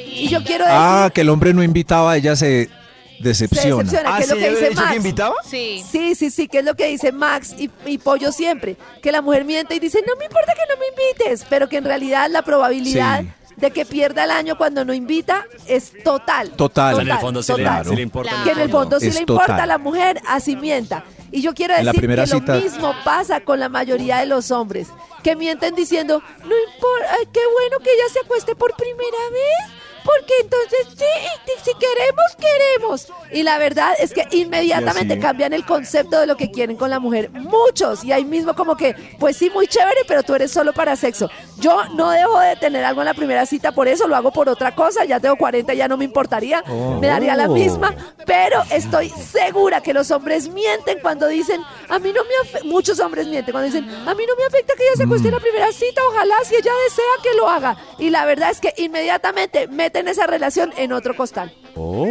Y 0.05 0.27
yo 0.29 0.43
quiero 0.43 0.65
decir, 0.65 0.79
Ah, 0.79 1.09
que 1.13 1.21
el 1.21 1.29
hombre 1.29 1.53
no 1.53 1.63
invitaba, 1.63 2.15
ella 2.17 2.35
se 2.35 2.69
se 2.69 3.23
decepciona. 3.23 3.83
decepciona, 3.83 4.15
Ah, 4.15 4.17
que 4.17 4.23
es 4.23 4.29
lo 4.29 4.35
¿sí 4.35 4.41
que 4.41 4.49
dice 4.49 4.69
dicho 4.69 4.81
que 4.81 4.85
Max. 4.85 4.95
invitaba? 4.95 5.35
Sí. 5.43 5.83
Sí, 5.91 6.15
sí, 6.15 6.29
sí, 6.31 6.47
que 6.47 6.59
es 6.59 6.65
lo 6.65 6.75
que 6.75 6.85
dice 6.87 7.11
Max 7.11 7.53
y, 7.57 7.69
y 7.85 7.97
Pollo 7.97 8.31
siempre, 8.31 8.77
que 9.01 9.11
la 9.11 9.21
mujer 9.21 9.43
miente 9.45 9.75
y 9.75 9.79
dice, 9.79 10.01
no 10.07 10.15
me 10.17 10.25
importa 10.25 10.53
que 10.53 10.61
no 10.73 10.79
me 10.79 10.85
invites, 10.87 11.45
pero 11.49 11.67
que 11.67 11.77
en 11.77 11.83
realidad 11.85 12.29
la 12.29 12.43
probabilidad 12.43 13.21
Sí. 13.23 13.27
de 13.57 13.71
que 13.71 13.85
pierda 13.85 14.23
el 14.23 14.31
año 14.31 14.57
cuando 14.57 14.85
no 14.85 14.93
invita 14.93 15.45
es 15.67 15.91
total. 16.03 16.51
Total. 16.51 16.95
Sea, 16.95 17.03
en 17.03 17.09
el 17.11 17.17
fondo 17.17 17.43
sí 17.43 17.51
le, 17.51 17.57
total. 17.63 17.85
sí 17.87 17.95
le 17.95 18.01
importa. 18.03 18.29
Claro. 18.31 18.43
Que 18.45 18.51
en 18.51 18.59
el 18.59 18.69
fondo 18.69 18.99
sí 19.01 19.07
Es 19.07 19.13
le 19.15 19.19
importa 19.21 19.45
total. 19.47 19.59
a 19.61 19.65
la 19.65 19.77
mujer, 19.77 20.21
así 20.27 20.55
mienta. 20.55 21.03
Y 21.31 21.41
yo 21.41 21.53
quiero 21.53 21.73
decir 21.75 22.01
que 22.01 22.07
cita- 22.39 22.55
lo 22.55 22.61
mismo 22.63 22.95
pasa 23.03 23.41
con 23.41 23.59
la 23.59 23.69
mayoría 23.69 24.17
de 24.17 24.25
los 24.25 24.51
hombres, 24.51 24.87
que 25.23 25.35
mienten 25.35 25.75
diciendo, 25.75 26.21
no 26.39 26.45
importa, 26.71 27.07
ay, 27.19 27.27
qué 27.31 27.41
bueno 27.53 27.77
que 27.83 27.91
ella 27.93 28.09
se 28.11 28.19
acueste 28.19 28.55
por 28.55 28.75
primera 28.75 29.17
vez, 29.31 29.73
porque 30.03 30.33
entonces 30.41 30.87
sí, 30.97 31.53
si 31.63 31.71
queremos, 31.73 32.25
queremos. 32.37 33.07
Y 33.31 33.43
la 33.43 33.57
verdad 33.57 33.93
es 33.99 34.13
que 34.13 34.27
inmediatamente 34.31 35.19
cambian 35.19 35.53
el 35.53 35.65
concepto 35.65 36.19
de 36.19 36.27
lo 36.27 36.35
que 36.37 36.51
quieren 36.51 36.77
con 36.77 36.89
la 36.89 36.99
mujer. 36.99 37.29
Muchos. 37.31 38.03
Y 38.03 38.11
ahí 38.11 38.25
mismo 38.25 38.55
como 38.55 38.75
que, 38.75 38.95
pues 39.19 39.37
sí, 39.37 39.49
muy 39.49 39.67
chévere, 39.67 40.01
pero 40.07 40.23
tú 40.23 40.35
eres 40.35 40.51
solo 40.51 40.73
para 40.73 40.95
sexo. 40.95 41.29
Yo 41.57 41.85
no 41.95 42.09
dejo 42.11 42.39
de 42.39 42.55
tener 42.55 42.85
algo 42.85 43.01
en 43.01 43.05
la 43.05 43.13
primera 43.13 43.45
cita 43.45 43.71
por 43.71 43.87
eso, 43.87 44.07
lo 44.07 44.15
hago 44.15 44.31
por 44.31 44.49
otra 44.49 44.73
cosa. 44.73 45.05
Ya 45.05 45.19
tengo 45.19 45.35
40, 45.35 45.73
ya 45.73 45.87
no 45.87 45.97
me 45.97 46.05
importaría. 46.05 46.63
Me 46.99 47.07
daría 47.07 47.35
la 47.35 47.47
misma. 47.47 47.95
Pero 48.25 48.63
estoy 48.71 49.09
segura 49.09 49.81
que 49.81 49.93
los 49.93 50.11
hombres 50.11 50.49
mienten 50.49 50.99
cuando 51.01 51.27
dicen, 51.27 51.61
a 51.89 51.99
mí 51.99 52.13
no 52.13 52.23
me 52.23 52.49
afecta, 52.49 52.67
muchos 52.67 52.99
hombres 52.99 53.27
mienten 53.27 53.51
cuando 53.51 53.65
dicen, 53.65 53.89
a 53.89 54.13
mí 54.13 54.23
no 54.25 54.35
me 54.35 54.45
afecta 54.45 54.73
que 54.75 54.83
ella 54.83 54.95
se 54.95 55.03
acueste 55.03 55.27
en 55.27 55.33
la 55.33 55.39
primera 55.39 55.71
cita, 55.71 56.01
ojalá 56.09 56.35
si 56.43 56.55
ella 56.55 56.71
desea 56.85 57.03
que 57.23 57.37
lo 57.37 57.49
haga. 57.49 57.77
Y 57.97 58.09
la 58.09 58.25
verdad 58.25 58.51
es 58.51 58.59
que 58.59 58.73
inmediatamente 58.77 59.67
meten 59.89 60.07
esa 60.07 60.27
relación 60.27 60.71
en 60.77 60.93
otro 60.93 61.15
costal. 61.15 61.51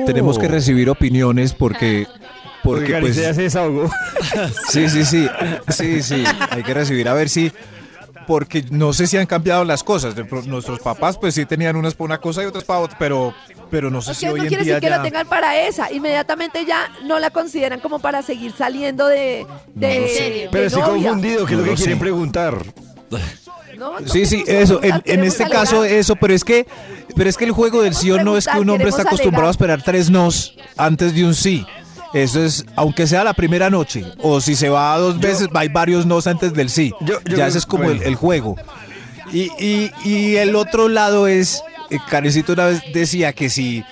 Tenemos 0.06 0.38
que 0.38 0.48
recibir 0.48 0.90
opiniones 0.90 1.52
porque... 1.54 2.06
Porque 2.64 2.86
Porque 2.86 3.00
pues, 3.00 3.16
Karen 3.16 3.34
se 3.36 3.42
desahogó. 3.42 3.88
sí, 4.68 4.88
sí, 4.88 5.04
sí, 5.04 5.28
sí, 5.68 6.02
sí, 6.02 6.24
hay 6.50 6.62
que 6.64 6.74
recibir 6.74 7.08
a 7.08 7.14
ver 7.14 7.28
si... 7.28 7.52
Porque 8.26 8.62
no 8.70 8.92
sé 8.92 9.06
si 9.06 9.16
han 9.16 9.24
cambiado 9.26 9.64
las 9.64 9.82
cosas. 9.82 10.14
De 10.14 10.24
Nuestros 10.24 10.80
papás 10.80 11.16
pues 11.16 11.34
sí 11.34 11.46
tenían 11.46 11.76
unas 11.76 11.94
para 11.94 12.04
una 12.06 12.18
cosa 12.18 12.42
y 12.42 12.46
otras 12.46 12.64
para 12.64 12.80
otra, 12.80 12.98
pero, 12.98 13.32
pero 13.70 13.90
no 13.90 14.02
sé 14.02 14.12
si 14.12 14.26
que 14.26 14.32
hoy 14.32 14.38
no 14.40 14.42
en 14.44 14.48
quiere 14.48 14.64
día 14.64 14.74
decir 14.74 14.86
que 14.86 14.90
ya... 14.90 14.96
lo 14.98 15.02
tengan 15.04 15.26
para 15.28 15.58
esa. 15.66 15.90
Inmediatamente 15.92 16.66
ya 16.66 16.90
no 17.04 17.18
la 17.20 17.30
consideran 17.30 17.80
como 17.80 18.00
para 18.00 18.20
seguir 18.20 18.52
saliendo 18.52 19.06
de, 19.06 19.46
de, 19.74 19.96
¿En 19.96 20.08
serio? 20.08 20.42
de 20.42 20.48
Pero 20.50 20.66
estoy 20.66 20.82
novia. 20.82 20.92
confundido, 21.10 21.46
¿qué 21.46 21.52
es 21.54 21.58
lo 21.58 21.64
No 21.64 21.70
que 21.70 21.76
quieren 21.76 21.96
sé. 21.96 22.00
preguntar? 22.00 22.58
No, 23.78 23.92
Sí, 24.06 24.26
sí, 24.26 24.42
eso, 24.46 24.82
en, 24.82 25.00
en 25.04 25.24
este 25.24 25.44
alegar. 25.44 25.62
caso 25.64 25.84
eso, 25.84 26.16
pero 26.16 26.34
es 26.34 26.44
que 26.44 26.66
pero 27.16 27.30
es 27.30 27.36
que 27.36 27.44
el 27.44 27.52
juego 27.52 27.82
del 27.82 27.94
sí 27.94 28.10
o 28.10 28.22
no 28.22 28.36
es 28.36 28.46
que 28.48 28.58
un 28.58 28.68
hombre 28.70 28.88
está 28.88 29.02
acostumbrado 29.02 29.48
a 29.48 29.50
esperar 29.50 29.82
tres 29.82 30.10
nos 30.10 30.54
antes 30.76 31.14
de 31.14 31.24
un 31.24 31.34
sí. 31.34 31.64
Eso 32.14 32.42
es, 32.42 32.64
aunque 32.74 33.06
sea 33.06 33.22
la 33.22 33.34
primera 33.34 33.68
noche, 33.70 34.02
o 34.22 34.40
si 34.40 34.54
se 34.56 34.68
va 34.70 34.96
dos 34.98 35.20
veces, 35.20 35.48
hay 35.54 35.68
varios 35.68 36.06
nos 36.06 36.26
antes 36.26 36.54
del 36.54 36.70
sí. 36.70 36.92
Yo- 37.02 37.18
yo 37.24 37.36
ya 37.36 37.46
ese 37.46 37.58
es 37.58 37.66
como 37.66 37.84
el, 37.84 37.96
bueno. 37.98 38.02
el 38.04 38.14
juego. 38.14 38.56
Y, 39.32 39.50
y, 39.62 39.90
y 40.04 40.36
el 40.36 40.56
otro 40.56 40.88
lado 40.88 41.26
es, 41.28 41.62
eh, 41.90 41.98
Karencito 42.08 42.54
una 42.54 42.64
vez 42.66 42.82
decía 42.94 43.34
que 43.34 43.50
si, 43.50 43.84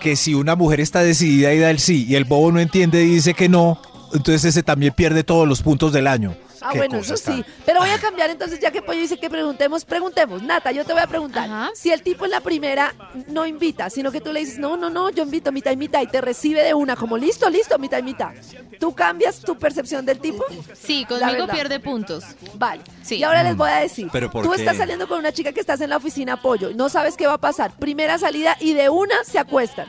que 0.00 0.14
si 0.14 0.32
una 0.34 0.54
mujer 0.54 0.78
está 0.80 1.00
decidida 1.02 1.52
y 1.52 1.58
da 1.58 1.70
el 1.70 1.80
sí, 1.80 2.06
y 2.08 2.14
el 2.14 2.24
bobo 2.24 2.52
no 2.52 2.60
entiende 2.60 3.02
y 3.02 3.08
dice 3.16 3.34
que 3.34 3.48
no, 3.48 3.80
entonces 4.14 4.44
ese 4.44 4.62
también 4.62 4.92
pierde 4.94 5.24
todos 5.24 5.48
los 5.48 5.60
puntos 5.62 5.92
del 5.92 6.06
año. 6.06 6.36
Ah, 6.60 6.70
qué 6.72 6.78
bueno, 6.78 6.98
eso 6.98 7.16
sí. 7.16 7.44
Pero 7.64 7.80
voy 7.80 7.90
a 7.90 7.98
cambiar 7.98 8.30
entonces, 8.30 8.60
ya 8.60 8.70
que 8.70 8.82
Pollo 8.82 9.00
dice 9.00 9.18
que 9.18 9.28
preguntemos, 9.30 9.84
preguntemos. 9.84 10.42
Nata, 10.42 10.72
yo 10.72 10.84
te 10.84 10.92
voy 10.92 11.02
a 11.02 11.06
preguntar. 11.06 11.70
Si 11.74 11.90
el 11.90 12.02
tipo 12.02 12.24
en 12.24 12.30
la 12.30 12.40
primera 12.40 12.94
no 13.28 13.46
invita, 13.46 13.90
sino 13.90 14.10
que 14.12 14.20
tú 14.20 14.32
le 14.32 14.40
dices, 14.40 14.58
no, 14.58 14.76
no, 14.76 14.90
no, 14.90 15.10
yo 15.10 15.22
invito 15.22 15.52
mitad 15.52 15.70
y 15.72 15.76
mitad, 15.76 16.00
y 16.02 16.06
te 16.06 16.20
recibe 16.20 16.62
de 16.62 16.74
una, 16.74 16.96
como 16.96 17.16
listo, 17.16 17.48
listo, 17.50 17.78
mitad 17.78 17.98
y 17.98 18.02
mitad. 18.02 18.30
¿Tú 18.78 18.94
cambias 18.94 19.40
tu 19.40 19.56
percepción 19.58 20.04
del 20.06 20.18
tipo? 20.18 20.44
Sí, 20.74 21.06
La 21.08 21.28
conmigo 21.28 21.46
pierde 21.48 21.80
puntos. 21.80 22.24
Vale. 22.54 22.82
Sí. 23.02 23.16
Y 23.16 23.24
ahora 23.24 23.42
les 23.42 23.56
voy 23.56 23.70
a 23.70 23.76
decir, 23.76 24.08
¿Pero 24.12 24.30
por 24.30 24.44
tú 24.44 24.50
qué? 24.50 24.56
estás 24.56 24.76
saliendo 24.76 25.08
con 25.08 25.18
una 25.18 25.32
chica 25.32 25.52
que 25.52 25.60
estás 25.60 25.80
en 25.80 25.90
la 25.90 25.96
oficina 25.96 26.34
apoyo, 26.34 26.70
no 26.74 26.88
sabes 26.88 27.16
qué 27.16 27.26
va 27.26 27.34
a 27.34 27.38
pasar. 27.38 27.72
Primera 27.76 28.18
salida 28.18 28.56
y 28.60 28.74
de 28.74 28.88
una 28.88 29.14
se 29.24 29.38
acuestan. 29.38 29.86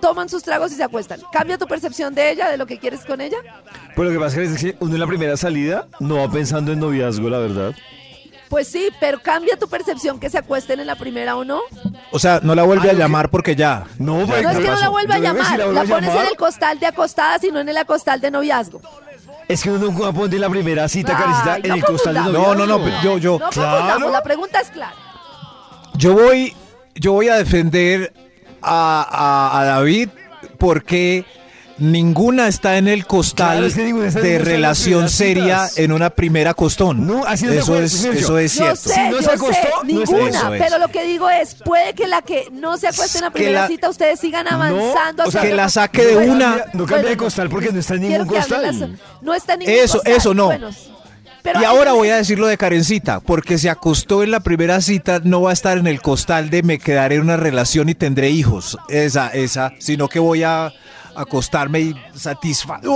Toman 0.00 0.28
sus 0.28 0.42
tragos 0.42 0.72
y 0.72 0.76
se 0.76 0.82
acuestan. 0.82 1.20
¿Cambia 1.32 1.58
tu 1.58 1.66
percepción 1.66 2.14
de 2.14 2.30
ella, 2.30 2.48
de 2.50 2.56
lo 2.56 2.66
que 2.66 2.78
quieres 2.78 3.04
con 3.04 3.20
ella? 3.20 3.38
Pues 3.94 4.08
lo 4.08 4.14
que 4.14 4.20
pasa 4.20 4.40
es 4.40 4.60
que 4.60 4.76
uno 4.80 4.94
en 4.94 5.00
la 5.00 5.06
primera 5.06 5.36
salida 5.36 5.86
no 5.98 6.16
va 6.16 6.30
pensando 6.30 6.72
en 6.72 6.80
noviazgo, 6.80 7.28
la 7.28 7.38
verdad. 7.38 7.74
Pues 8.48 8.66
sí, 8.66 8.88
pero 8.98 9.20
cambia 9.22 9.56
tu 9.56 9.68
percepción 9.68 10.18
que 10.18 10.28
se 10.28 10.36
acuesten 10.36 10.80
en 10.80 10.86
la 10.88 10.96
primera 10.96 11.36
o 11.36 11.44
no. 11.44 11.60
O 12.10 12.18
sea, 12.18 12.40
no 12.42 12.56
la 12.56 12.64
vuelve 12.64 12.90
a 12.90 12.94
llamar 12.94 13.30
porque 13.30 13.54
ya. 13.54 13.86
No, 13.98 14.26
No 14.26 14.34
es 14.36 14.58
que 14.58 14.64
no 14.66 14.80
la 14.80 14.88
vuelva 14.88 15.14
a 15.14 15.18
llamar, 15.20 15.58
la 15.58 15.84
pones 15.84 16.12
en 16.12 16.26
el 16.26 16.36
costal 16.36 16.80
de 16.80 16.86
acostadas 16.86 17.44
y 17.44 17.52
no 17.52 17.60
en 17.60 17.68
el 17.68 17.86
costal 17.86 18.20
de 18.20 18.30
noviazgo. 18.32 18.80
Es 19.46 19.62
que 19.62 19.70
uno 19.70 19.92
no 19.92 19.98
va 20.00 20.08
a 20.08 20.12
poner 20.12 20.40
la 20.40 20.50
primera 20.50 20.88
cita, 20.88 21.16
Ay, 21.16 21.22
Karencita, 21.22 21.56
en 21.58 21.68
no 21.68 21.74
el 21.76 21.84
costal 21.84 22.14
de 22.14 22.20
noviazgo. 22.20 22.54
No, 22.54 22.66
no, 22.66 22.78
no, 22.78 23.02
yo, 23.02 23.18
yo. 23.18 23.38
No 23.38 23.44
confundamos, 23.46 24.10
la 24.12 24.22
pregunta 24.22 24.60
es 24.60 24.70
clara. 24.70 24.94
Yo 25.94 26.14
voy, 26.14 26.56
yo 26.96 27.12
voy 27.12 27.28
a 27.28 27.36
defender 27.36 28.12
a, 28.62 29.50
a- 29.52 29.60
a 29.60 29.64
David 29.64 30.08
porque 30.58 31.24
ninguna 31.78 32.46
está 32.48 32.76
en 32.76 32.88
el 32.88 33.06
costal 33.06 33.52
Claro, 33.52 33.66
es 33.66 33.74
que 33.74 34.20
de 34.20 34.38
relación 34.38 35.08
seria 35.08 35.66
citas. 35.66 35.78
en 35.78 35.92
una 35.92 36.10
primera 36.10 36.52
costón. 36.52 37.06
No, 37.06 37.24
así 37.24 37.46
no 37.46 37.52
eso 37.52 37.74
es, 37.80 38.04
eso 38.04 38.36
es 38.38 38.54
Yo 38.54 38.64
cierto. 38.64 38.76
sé, 38.76 38.94
Si 38.94 39.08
no 39.08 39.22
se 39.22 39.30
acostó, 39.30 39.68
no 39.84 40.02
es 40.02 40.10
ninguna, 40.10 40.56
es. 40.56 40.62
pero 40.62 40.78
lo 40.78 40.88
que 40.88 41.04
digo 41.04 41.30
es, 41.30 41.54
puede 41.54 41.94
que 41.94 42.06
la 42.06 42.20
que 42.20 42.48
no 42.52 42.76
se 42.76 42.86
acueste 42.88 43.18
en 43.18 43.24
la 43.24 43.30
primera 43.30 43.62
la- 43.62 43.68
cita, 43.68 43.88
ustedes 43.88 44.20
sigan 44.20 44.46
avanzando. 44.46 45.24
o 45.24 45.30
sea, 45.30 45.40
que 45.40 45.54
la 45.54 45.68
saque 45.70 46.04
de 46.04 46.16
una. 46.28 46.66
No 46.74 46.84
cambia 46.84 47.10
de 47.10 47.16
costal 47.16 47.48
porque 47.48 47.72
no 47.72 47.80
está 47.80 47.94
en 47.94 48.02
ningún 48.02 48.26
costal. 48.26 48.62
las- 48.62 48.90
No 49.22 49.32
está 49.34 49.54
en 49.54 49.60
ningún 49.60 49.74
Eso, 49.74 49.94
costal. 49.98 50.12
eso 50.12 50.34
no. 50.34 50.46
Bueno, 50.46 50.70
pero 51.42 51.60
y 51.60 51.64
ahora 51.64 51.92
voy 51.92 52.08
a 52.10 52.16
decir 52.16 52.38
lo 52.38 52.46
de 52.46 52.56
Karencita, 52.58 53.20
porque 53.20 53.58
se 53.58 53.70
acostó 53.70 54.22
en 54.22 54.30
la 54.30 54.40
primera 54.40 54.80
cita, 54.80 55.20
no 55.22 55.42
va 55.42 55.50
a 55.50 55.52
estar 55.52 55.78
en 55.78 55.86
el 55.86 56.00
costal 56.00 56.50
de 56.50 56.62
me 56.62 56.78
quedaré 56.78 57.16
en 57.16 57.22
una 57.22 57.36
relación 57.36 57.88
y 57.88 57.94
tendré 57.94 58.30
hijos. 58.30 58.78
Esa, 58.88 59.28
esa, 59.28 59.72
sino 59.78 60.08
que 60.08 60.18
voy 60.18 60.42
a 60.42 60.72
acostarme 61.14 61.80
y 61.80 61.94
satisfacer. 62.14 62.88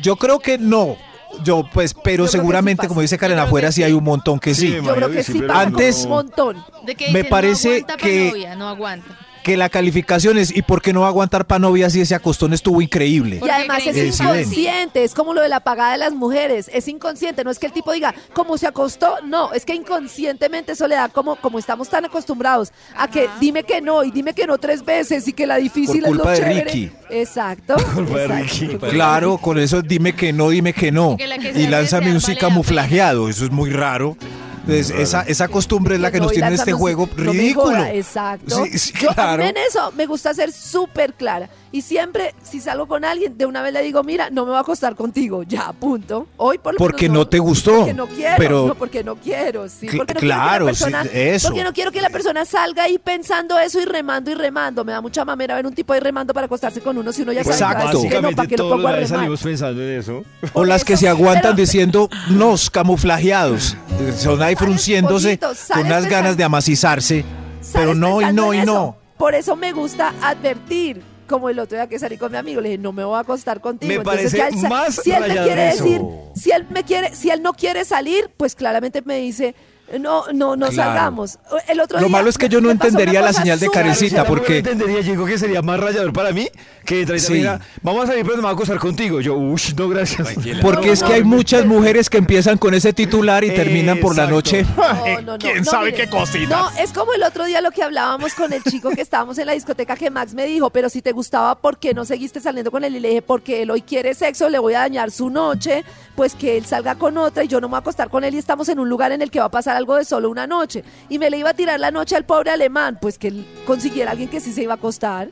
Yo 0.00 0.16
creo 0.16 0.38
que 0.38 0.58
no. 0.58 0.96
Yo, 1.44 1.64
pues, 1.72 1.94
pero 1.94 2.24
Yo 2.24 2.28
sí 2.30 2.36
seguramente, 2.36 2.86
como 2.88 3.00
dice 3.00 3.16
Karen, 3.16 3.38
afuera 3.38 3.72
sí 3.72 3.82
hay 3.82 3.92
un 3.92 4.04
montón 4.04 4.38
que 4.38 4.54
sí. 4.54 4.70
Yo 4.84 4.94
creo 4.94 5.10
que 5.10 5.22
sí 5.22 5.42
Antes, 5.48 6.04
un 6.04 6.10
montón. 6.10 6.64
De 6.84 6.94
que 6.94 7.10
Me 7.10 7.24
parece 7.24 7.68
no 7.68 7.74
aguanta 7.76 7.96
pa' 7.96 8.02
que- 8.06 8.28
novia, 8.28 8.54
no 8.54 8.68
aguanta. 8.68 9.18
Que 9.42 9.56
la 9.56 9.68
calificación 9.68 10.38
es, 10.38 10.54
¿y 10.54 10.62
por 10.62 10.80
qué 10.82 10.92
no 10.92 11.00
va 11.00 11.06
a 11.06 11.10
aguantar 11.10 11.46
para 11.46 11.58
novia 11.58 11.90
si 11.90 12.00
ese 12.00 12.14
acostón 12.14 12.52
estuvo 12.52 12.80
increíble? 12.80 13.40
Y 13.44 13.48
además 13.48 13.86
es 13.86 14.20
inconsciente, 14.20 15.04
es 15.04 15.14
como 15.14 15.34
lo 15.34 15.42
de 15.42 15.48
la 15.48 15.60
pagada 15.60 15.92
de 15.92 15.98
las 15.98 16.12
mujeres, 16.12 16.70
es 16.72 16.88
inconsciente, 16.88 17.44
no 17.44 17.50
es 17.50 17.58
que 17.58 17.66
el 17.66 17.72
tipo 17.72 17.92
diga, 17.92 18.14
¿cómo 18.32 18.56
se 18.58 18.66
acostó? 18.66 19.16
No, 19.24 19.52
es 19.52 19.64
que 19.64 19.74
inconscientemente 19.74 20.72
eso 20.72 20.86
le 20.86 20.94
da 20.94 21.08
como, 21.08 21.36
como 21.36 21.58
estamos 21.58 21.88
tan 21.88 22.04
acostumbrados 22.04 22.72
a 22.96 23.08
que 23.08 23.28
dime 23.40 23.64
que 23.64 23.80
no 23.80 24.04
y 24.04 24.10
dime 24.10 24.34
que 24.34 24.46
no 24.46 24.58
tres 24.58 24.84
veces 24.84 25.26
y 25.28 25.32
que 25.32 25.46
la 25.46 25.56
difícil 25.56 26.02
Por 26.02 26.10
es 26.10 26.16
lo 26.16 26.22
culpa 26.22 26.30
de 26.32 26.38
chévere. 26.38 26.64
Ricky. 26.64 26.90
Exacto. 27.10 27.74
exacto. 27.76 28.88
Claro, 28.88 29.38
con 29.38 29.58
eso 29.58 29.82
dime 29.82 30.14
que 30.14 30.32
no, 30.32 30.50
dime 30.50 30.72
que 30.72 30.92
no. 30.92 31.16
Que 31.16 31.26
la 31.26 31.38
que 31.38 31.50
Y 31.50 31.66
lánzame 31.66 32.12
un 32.12 32.20
sí 32.20 32.34
la 32.34 32.40
camuflajeado, 32.40 33.28
eso 33.28 33.44
es 33.44 33.50
muy 33.50 33.70
raro. 33.70 34.16
Entonces, 34.62 34.90
esa, 34.90 35.22
esa 35.22 35.48
costumbre 35.48 35.96
es 35.96 36.00
la 36.00 36.10
que 36.10 36.18
No, 36.18 36.24
nos 36.24 36.32
tiene 36.32 36.54
este 36.54 36.72
juego 36.72 37.08
no 37.16 37.24
me 37.32 37.32
ridículo. 37.32 37.66
joda, 37.66 37.92
exacto. 37.92 38.64
Sí, 38.64 38.78
sí, 38.78 38.92
claro. 38.92 39.42
en 39.42 39.56
eso 39.56 39.92
me 39.96 40.06
gusta 40.06 40.32
ser 40.34 40.52
súper 40.52 41.14
clara. 41.14 41.48
Y 41.74 41.80
siempre, 41.80 42.34
si 42.42 42.60
salgo 42.60 42.86
con 42.86 43.02
alguien, 43.02 43.38
de 43.38 43.46
una 43.46 43.62
vez 43.62 43.72
le 43.72 43.82
digo, 43.82 44.02
mira, 44.04 44.28
no 44.28 44.42
me 44.44 44.50
voy 44.50 44.58
a 44.58 44.60
acostar 44.60 44.94
contigo, 44.94 45.42
ya, 45.42 45.72
punto. 45.72 46.26
Hoy 46.36 46.58
por 46.58 46.74
lo 46.74 46.78
Porque 46.78 47.08
menos 47.08 47.24
no 47.24 47.28
te 47.28 47.38
gustó, 47.38 47.76
Porque 47.78 47.94
no 47.94 48.06
quiero, 48.08 48.34
pero- 48.36 48.66
no, 48.66 48.74
porque 48.74 49.02
no 49.02 49.16
quiero, 49.16 49.68
sí. 49.70 49.86
Cl- 49.88 49.96
Porque 49.96 50.14
no 50.14 50.20
claro, 50.20 50.66
quiero 50.66 50.84
que 50.84 50.90
la 50.90 51.02
sí, 51.02 51.08
persona, 51.08 51.20
eso. 51.34 51.48
Porque 51.48 51.64
no 51.64 51.72
quiero 51.72 51.90
que 51.90 52.02
la 52.02 52.10
persona 52.10 52.44
salga 52.44 52.82
ahí 52.84 52.98
pensando 52.98 53.58
eso 53.58 53.80
y 53.80 53.86
remando 53.86 54.30
y 54.30 54.34
remando. 54.34 54.84
Me 54.84 54.92
da 54.92 55.00
mucha 55.00 55.24
mamera 55.24 55.54
ver 55.54 55.66
un 55.66 55.74
tipo 55.74 55.94
ahí 55.94 56.00
remando 56.00 56.34
para 56.34 56.44
acostarse 56.44 56.82
con 56.82 56.98
uno 56.98 57.10
si 57.10 57.22
uno 57.22 57.32
ya 57.32 57.42
que 57.42 57.48
va 57.48 57.54
Exacto. 57.54 58.02
que 58.02 58.20
no, 58.20 58.30
¿para 58.32 58.48
qué 58.48 58.56
lo 58.58 58.68
pongo 58.68 58.88
a 58.88 58.92
remar? 58.92 59.08
salimos 59.08 59.42
pensando 59.42 59.80
en 59.82 59.98
eso. 59.98 60.22
O 60.52 60.64
las 60.64 60.84
que 60.84 60.96
se 60.98 61.08
aguantan 61.08 61.56
diciendo 61.56 62.10
nos 62.28 62.68
camuflajeados. 62.68 63.76
Son 64.18 64.42
ahí 64.42 64.56
frunciéndose 64.56 65.38
con 65.38 65.86
unas 65.86 66.06
ganas 66.06 66.36
de 66.36 66.44
amacizarse. 66.44 67.24
Pero 67.72 67.94
¿Sales 67.94 67.96
no 67.96 68.20
y 68.20 68.32
no 68.34 68.52
y 68.52 68.62
no. 68.66 68.96
Por 69.16 69.34
eso 69.34 69.56
me 69.56 69.72
gusta 69.72 70.12
advertir. 70.20 71.00
Como 71.32 71.48
el 71.48 71.58
otro 71.58 71.78
día 71.78 71.86
que 71.86 71.98
salí 71.98 72.18
con 72.18 72.30
mi 72.30 72.36
amigo, 72.36 72.60
le 72.60 72.68
dije, 72.68 72.82
no 72.82 72.92
me 72.92 73.04
voy 73.04 73.16
a 73.16 73.20
acostar 73.20 73.62
contigo. 73.62 73.88
Me 73.88 73.94
Entonces, 73.94 74.36
parece 74.36 74.58
él 74.58 74.68
más 74.68 74.96
si 74.96 75.12
él 75.12 75.22
me 75.22 75.42
quiere 75.42 75.62
decir, 75.62 76.02
si 76.34 76.50
él 76.50 76.66
me 76.68 76.84
quiere, 76.84 77.16
si 77.16 77.30
él 77.30 77.40
no 77.42 77.54
quiere 77.54 77.86
salir, 77.86 78.30
pues 78.36 78.54
claramente 78.54 79.00
me 79.00 79.16
dice, 79.16 79.54
no, 80.00 80.24
no, 80.32 80.56
no 80.56 80.68
Claro. 80.68 80.72
salgamos. 80.90 81.38
El 81.68 81.80
otro 81.80 81.98
Lo 82.00 82.06
día 82.06 82.12
malo 82.16 82.28
es 82.28 82.38
que 82.38 82.48
yo 82.48 82.60
no 82.60 82.70
entendería 82.70 83.20
la 83.20 83.32
señal 83.32 83.58
de 83.58 83.68
rara. 83.72 83.94
porque- 84.26 84.56
Yo 84.56 84.62
no 84.62 84.70
entendería, 84.70 85.00
yo 85.00 85.12
digo 85.12 85.26
que 85.26 85.38
sería 85.38 85.62
más 85.62 85.78
rayador 85.80 86.12
para 86.12 86.32
mí 86.32 86.48
que 86.84 87.06
Sí. 87.18 87.34
mira, 87.34 87.60
vamos 87.82 88.04
a 88.04 88.06
salir 88.08 88.22
pero 88.24 88.36
no 88.36 88.42
me 88.42 88.46
voy 88.48 88.50
a 88.50 88.54
acostar 88.54 88.78
contigo. 88.78 89.20
Yo, 89.20 89.34
uff, 89.36 89.74
no, 89.74 89.88
gracias. 89.88 90.28
Porque 90.62 90.86
No, 90.88 90.92
es 90.92 91.02
no, 91.02 91.08
que 91.08 91.14
hay 91.14 91.20
no. 91.22 91.26
muchas 91.28 91.64
mujeres 91.66 92.08
que 92.10 92.18
empiezan 92.18 92.58
con 92.58 92.74
ese 92.74 92.92
titular 92.92 93.44
y 93.44 93.50
terminan 93.50 93.98
por 94.00 94.16
la 94.16 94.26
noche. 94.26 94.64
No, 94.76 94.92
no, 94.92 95.22
no, 95.32 95.38
¿Quién 95.38 95.58
no, 95.58 95.70
sabe 95.70 95.92
mire. 95.92 96.04
qué 96.04 96.10
cositas? 96.10 96.48
No, 96.48 96.70
es 96.78 96.92
como 96.92 97.12
el 97.14 97.22
otro 97.22 97.44
día 97.44 97.60
lo 97.60 97.70
que 97.70 97.82
hablábamos 97.82 98.34
con 98.34 98.52
el 98.52 98.62
chico 98.64 98.90
que 98.90 99.00
estábamos 99.00 99.38
en 99.38 99.46
la 99.46 99.52
discoteca 99.52 99.96
que 99.96 100.10
Max 100.10 100.34
me 100.34 100.44
dijo, 100.46 100.70
pero 100.70 100.88
si 100.88 101.02
te 101.02 101.12
gustaba, 101.12 101.54
¿por 101.56 101.78
qué 101.78 101.94
no 101.94 102.04
seguiste 102.04 102.40
saliendo 102.40 102.70
con 102.70 102.84
él? 102.84 102.96
Y 102.96 103.00
le 103.00 103.08
dije, 103.08 103.22
porque 103.22 103.62
él 103.62 103.70
hoy 103.70 103.82
quiere 103.82 104.14
sexo, 104.14 104.48
le 104.48 104.58
voy 104.58 104.74
a 104.74 104.80
dañar 104.80 105.10
su 105.10 105.30
noche, 105.30 105.84
pues 106.16 106.34
que 106.34 106.56
él 106.56 106.64
salga 106.66 106.94
con 106.96 107.16
otra 107.18 107.44
y 107.44 107.48
yo 107.48 107.60
no 107.60 107.68
me 107.68 107.72
voy 107.72 107.76
a 107.76 107.80
acostar 107.80 108.10
con 108.10 108.24
él 108.24 108.34
y 108.34 108.38
estamos 108.38 108.68
en 108.68 108.78
un 108.80 108.88
lugar 108.88 109.12
en 109.12 109.22
el 109.22 109.30
que 109.30 109.38
va 109.38 109.46
a 109.46 109.50
pasar 109.50 109.76
algo 109.82 109.96
de 109.96 110.04
solo 110.04 110.30
una 110.30 110.46
noche. 110.46 110.82
Y 111.08 111.18
me 111.18 111.28
le 111.28 111.38
iba 111.38 111.50
a 111.50 111.54
tirar 111.54 111.78
la 111.78 111.90
noche 111.90 112.16
al 112.16 112.24
pobre 112.24 112.50
alemán, 112.50 112.98
pues 113.00 113.18
que 113.18 113.28
él 113.28 113.44
consiguiera 113.66 114.10
a 114.10 114.12
alguien 114.12 114.28
que 114.30 114.40
sí 114.40 114.52
se 114.52 114.62
iba 114.62 114.72
a 114.72 114.76
acostar. 114.76 115.28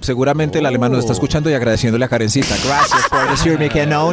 Seguramente 0.00 0.58
el 0.60 0.66
alemán 0.66 0.92
nos 0.92 1.00
está 1.00 1.12
escuchando 1.12 1.50
y 1.50 1.54
agradeciéndole 1.54 2.04
a 2.06 2.08
Karencita. 2.08 2.54
Gracias 2.64 3.08
por 3.10 3.30
decirme 3.30 3.68
que 3.68 3.86
no. 3.86 4.12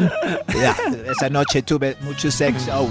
Ya, 0.60 0.76
esa 1.10 1.30
noche 1.30 1.62
tuve 1.62 1.96
mucho 2.02 2.30
sexo. 2.30 2.90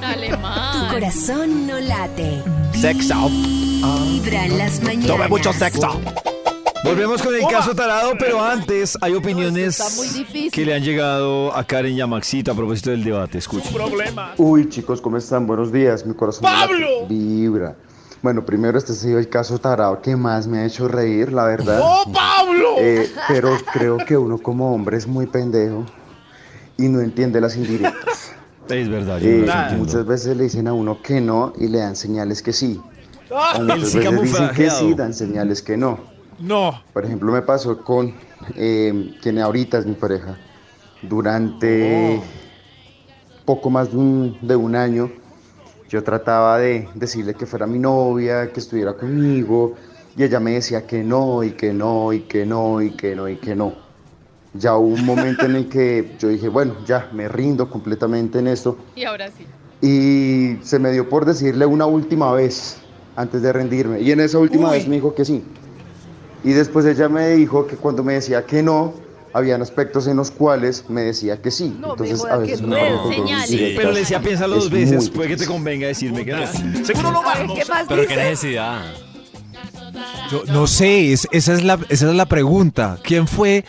Tu 0.00 0.06
Alemán. 0.06 0.88
corazón 0.88 1.66
no 1.66 1.80
late. 1.80 2.42
Sexo. 2.80 3.28
Vibra 3.28 4.44
en 4.46 4.58
las 4.58 4.80
mañanas. 4.82 5.16
Tuve 5.16 5.28
mucho 5.28 5.52
sexo. 5.52 6.00
Volvemos 6.86 7.20
con 7.22 7.34
el 7.34 7.42
caso 7.48 7.74
tarado, 7.74 8.12
pero 8.18 8.40
antes 8.42 8.96
hay 9.00 9.14
opiniones 9.14 9.78
que 10.52 10.64
le 10.64 10.74
han 10.74 10.82
llegado 10.82 11.54
a 11.54 11.64
Karen 11.64 11.92
y 11.94 12.00
a 12.00 12.06
Maxito 12.06 12.52
a 12.52 12.54
propósito 12.54 12.90
del 12.90 13.02
debate. 13.02 13.38
Escuchen. 13.38 13.72
Problema. 13.72 14.34
Uy, 14.36 14.68
chicos, 14.68 15.00
¿cómo 15.00 15.16
están? 15.16 15.46
Buenos 15.46 15.72
días, 15.72 16.06
mi 16.06 16.14
corazón 16.14 16.42
¡Pablo! 16.44 17.06
vibra. 17.08 17.74
Bueno, 18.22 18.44
primero 18.44 18.78
este 18.78 18.92
ha 18.92 18.94
sido 18.94 19.18
el 19.18 19.28
caso 19.28 19.58
tarado 19.58 20.00
que 20.00 20.16
más 20.16 20.46
me 20.46 20.58
ha 20.58 20.66
hecho 20.66 20.86
reír, 20.88 21.32
la 21.32 21.44
verdad. 21.44 21.80
¡Oh, 21.82 22.04
Pablo! 22.12 22.76
Eh, 22.78 23.10
pero 23.28 23.56
creo 23.72 23.98
que 23.98 24.16
uno 24.16 24.38
como 24.38 24.72
hombre 24.74 24.96
es 24.96 25.06
muy 25.06 25.26
pendejo 25.26 25.84
y 26.78 26.88
no 26.88 27.00
entiende 27.00 27.40
las 27.40 27.56
indirectas. 27.56 28.32
Es 28.68 28.88
verdad, 28.88 29.18
yo 29.18 29.28
Eh, 29.28 29.38
entiendo. 29.40 29.76
muchas 29.76 30.06
veces 30.06 30.36
le 30.36 30.44
dicen 30.44 30.66
a 30.66 30.72
uno 30.72 31.00
que 31.02 31.20
no 31.20 31.52
y 31.58 31.68
le 31.68 31.78
dan 31.78 31.94
señales 31.94 32.42
que 32.42 32.52
sí. 32.52 32.80
O 33.30 33.56
El 33.56 33.64
muchas 33.66 33.92
veces 33.94 34.22
dicen 34.22 34.50
que 34.56 34.70
sí, 34.70 34.94
dan 34.94 35.14
señales 35.14 35.62
que 35.62 35.76
no. 35.76 36.15
No. 36.38 36.82
Por 36.92 37.04
ejemplo, 37.04 37.32
me 37.32 37.42
pasó 37.42 37.82
con 37.82 38.14
eh, 38.54 39.14
quien 39.22 39.38
ahorita 39.38 39.78
es 39.78 39.86
mi 39.86 39.94
pareja. 39.94 40.36
Durante 41.02 42.20
poco 43.44 43.70
más 43.70 43.90
de 43.90 43.96
un, 43.96 44.38
de 44.42 44.56
un 44.56 44.74
año, 44.74 45.10
yo 45.88 46.02
trataba 46.02 46.58
de 46.58 46.88
decirle 46.94 47.34
que 47.34 47.46
fuera 47.46 47.66
mi 47.66 47.78
novia, 47.78 48.52
que 48.52 48.60
estuviera 48.60 48.94
conmigo, 48.94 49.74
y 50.16 50.24
ella 50.24 50.40
me 50.40 50.52
decía 50.52 50.86
que 50.86 51.02
no, 51.02 51.44
y 51.44 51.52
que 51.52 51.72
no, 51.72 52.12
y 52.12 52.20
que 52.22 52.44
no, 52.44 52.82
y 52.82 52.90
que 52.90 53.14
no, 53.14 53.28
y 53.28 53.36
que 53.36 53.54
no. 53.54 53.74
Ya 54.54 54.76
hubo 54.76 54.94
un 54.94 55.04
momento 55.04 55.44
en 55.44 55.56
el 55.56 55.68
que 55.68 56.16
yo 56.18 56.28
dije, 56.28 56.48
bueno, 56.48 56.74
ya 56.86 57.10
me 57.12 57.28
rindo 57.28 57.68
completamente 57.68 58.38
en 58.38 58.48
esto. 58.48 58.78
Y 58.94 59.04
ahora 59.04 59.28
sí. 59.30 59.46
Y 59.82 60.56
se 60.64 60.78
me 60.78 60.90
dio 60.90 61.08
por 61.08 61.26
decirle 61.26 61.66
una 61.66 61.84
última 61.84 62.32
vez 62.32 62.78
antes 63.14 63.42
de 63.42 63.52
rendirme. 63.52 64.00
Y 64.00 64.10
en 64.10 64.20
esa 64.20 64.38
última 64.38 64.70
vez 64.70 64.88
me 64.88 64.96
dijo 64.96 65.14
que 65.14 65.24
sí. 65.24 65.44
Y 66.46 66.52
después 66.52 66.86
ella 66.86 67.08
me 67.08 67.28
dijo 67.30 67.66
que 67.66 67.76
cuando 67.76 68.02
me 68.04 68.14
decía 68.14 68.46
que 68.46 68.62
no, 68.62 68.94
habían 69.32 69.60
aspectos 69.60 70.06
en 70.06 70.16
los 70.16 70.30
cuales 70.30 70.84
me 70.88 71.02
decía 71.02 71.42
que 71.42 71.50
sí. 71.50 71.76
No, 71.80 71.90
Entonces 71.90 72.24
a 72.24 72.36
veces 72.38 72.62
dos 72.62 72.70
Señales. 73.14 73.50
indirectas 73.50 73.76
Pero 73.82 73.92
le 73.92 73.98
decía, 74.00 74.20
piénsalo 74.20 74.54
dos 74.54 74.64
es 74.66 74.70
veces, 74.70 75.10
puede 75.10 75.28
que 75.30 75.36
te 75.36 75.44
convenga 75.46 75.88
decirme 75.88 76.24
que 76.24 76.32
no. 76.32 76.46
Seguro 76.84 77.10
lo 77.10 77.18
A 77.28 77.34
ver, 77.34 77.46
vamos. 77.48 77.58
¿qué 77.58 77.64
más 77.66 77.84
Pero 77.88 78.06
qué 78.06 78.16
necesidad. 78.16 78.84
Yo 80.30 80.44
no 80.46 80.66
sé, 80.66 81.12
es- 81.12 81.28
esa, 81.32 81.52
es 81.54 81.64
la, 81.64 81.78
esa 81.88 82.08
es 82.10 82.14
la 82.14 82.26
pregunta. 82.26 82.98
¿Quién 83.02 83.26
fue 83.26 83.64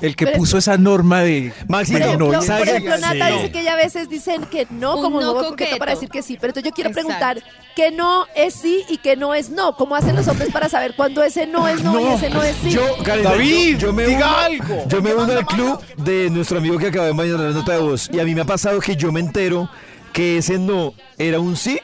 el 0.00 0.16
que 0.16 0.24
Pero 0.24 0.36
es- 0.36 0.38
puso 0.38 0.58
esa 0.58 0.76
norma 0.76 1.20
de 1.20 1.52
Maxito, 1.68 1.98
Por 1.98 2.00
de 2.00 2.06
ejemplo, 2.06 2.32
novia. 2.32 2.58
por 2.58 2.68
ejemplo, 2.68 2.98
Nata 2.98 3.28
Sí. 3.28 3.34
dice 3.34 3.52
que 3.52 3.60
ella 3.60 3.72
a 3.72 3.76
veces 3.76 4.08
dicen 4.08 4.44
que 4.46 4.66
no, 4.70 4.96
Un 4.96 5.02
como 5.02 5.20
no 5.20 5.26
no 5.28 5.32
coqueto 5.34 5.50
coqueto. 5.50 5.78
para 5.78 5.92
decir 5.92 6.08
que 6.08 6.22
sí. 6.22 6.36
Pero 6.40 6.50
entonces 6.50 6.70
yo 6.70 6.74
quiero 6.74 6.90
Exacto. 6.90 7.08
preguntar 7.08 7.42
que 7.76 7.90
no 7.92 8.26
es 8.34 8.54
sí 8.54 8.84
y 8.88 8.98
que 8.98 9.16
no 9.16 9.34
es 9.34 9.50
no. 9.50 9.76
¿Cómo 9.76 9.94
hacen 9.96 10.16
los 10.16 10.26
hombres 10.28 10.50
para 10.52 10.68
saber 10.68 10.94
cuándo 10.96 11.22
ese 11.22 11.46
no 11.46 11.68
es 11.68 11.82
no, 11.82 12.00
y 12.00 12.14
ese 12.14 12.30
no 12.30 12.42
es 12.42 12.56
sí? 12.62 12.70
Yo, 12.70 12.82
Karen, 13.04 13.24
David, 13.24 13.72
yo, 13.78 13.88
yo 13.88 13.92
me 13.92 14.06
diga 14.06 14.26
uno, 14.28 14.36
algo. 14.38 14.84
Yo 14.88 15.02
me 15.02 15.14
uno 15.14 15.32
al 15.32 15.46
club 15.46 15.80
de 15.96 16.30
nuestro 16.30 16.58
amigo 16.58 16.78
que 16.78 16.86
acaba 16.88 17.06
de 17.06 17.12
mandar 17.14 17.38
la 17.40 17.50
nota 17.50 17.72
de 17.72 17.78
voz. 17.80 18.08
Y 18.12 18.20
a 18.20 18.24
mí 18.24 18.34
me 18.34 18.40
ha 18.42 18.44
pasado 18.46 18.80
que 18.80 18.96
yo 18.96 19.12
me 19.12 19.20
entero 19.20 19.68
que 20.12 20.38
ese 20.38 20.58
no 20.58 20.92
era 21.18 21.38
un 21.40 21.56
sí 21.56 21.78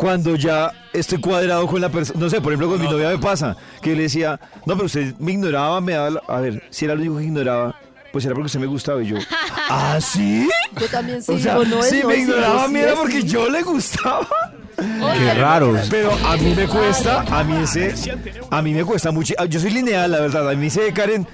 cuando 0.00 0.34
ya 0.34 0.72
estoy 0.94 1.20
cuadrado 1.20 1.66
con 1.66 1.78
la 1.78 1.90
persona. 1.90 2.18
No 2.18 2.30
sé, 2.30 2.40
por 2.40 2.54
ejemplo, 2.54 2.70
con 2.70 2.80
mi 2.80 2.88
novia 2.90 3.10
me 3.10 3.18
pasa 3.18 3.54
que 3.82 3.90
yo 3.90 3.96
le 3.96 4.02
decía, 4.04 4.40
no, 4.64 4.72
pero 4.74 4.86
usted 4.86 5.14
me 5.18 5.32
ignoraba, 5.32 5.78
me 5.82 5.92
daba. 5.92 6.08
la-". 6.10 6.22
A 6.26 6.40
ver, 6.40 6.62
si 6.70 6.86
era 6.86 6.94
lo 6.94 7.02
único 7.02 7.18
que 7.18 7.24
ignoraba, 7.24 7.74
pues 8.10 8.24
era 8.24 8.32
porque 8.34 8.46
usted 8.46 8.60
me 8.60 8.66
gustaba. 8.66 9.02
Y 9.02 9.08
yo, 9.08 9.18
¿ah, 9.68 9.98
sí? 10.00 10.48
Yo 10.80 10.88
también 10.88 11.22
sí 11.22 11.32
o 11.32 11.38
sea, 11.38 11.56
no 11.56 11.82
si 11.82 12.00
no. 12.00 12.08
me 12.08 12.16
ignoraba, 12.16 12.66
sí 12.66 12.72
mira, 12.72 12.92
es 12.92 12.98
porque 12.98 13.20
sí. 13.20 13.28
yo 13.28 13.50
le 13.50 13.62
gustaba. 13.62 14.26
Qué 14.78 15.34
raro. 15.34 15.76
Pero 15.90 16.12
a 16.26 16.34
mí 16.38 16.54
me 16.54 16.66
cuesta, 16.66 17.20
a 17.30 17.44
mí 17.44 17.62
ese, 17.62 17.94
a 18.50 18.62
mí 18.62 18.72
me 18.72 18.82
cuesta 18.86 19.10
mucho. 19.10 19.34
ah, 19.36 19.44
Yo 19.44 19.60
soy 19.60 19.70
lineal, 19.70 20.10
la 20.10 20.20
verdad. 20.20 20.48
A 20.48 20.54
mí 20.54 20.62
dice 20.62 20.90
Karen, 20.94 21.26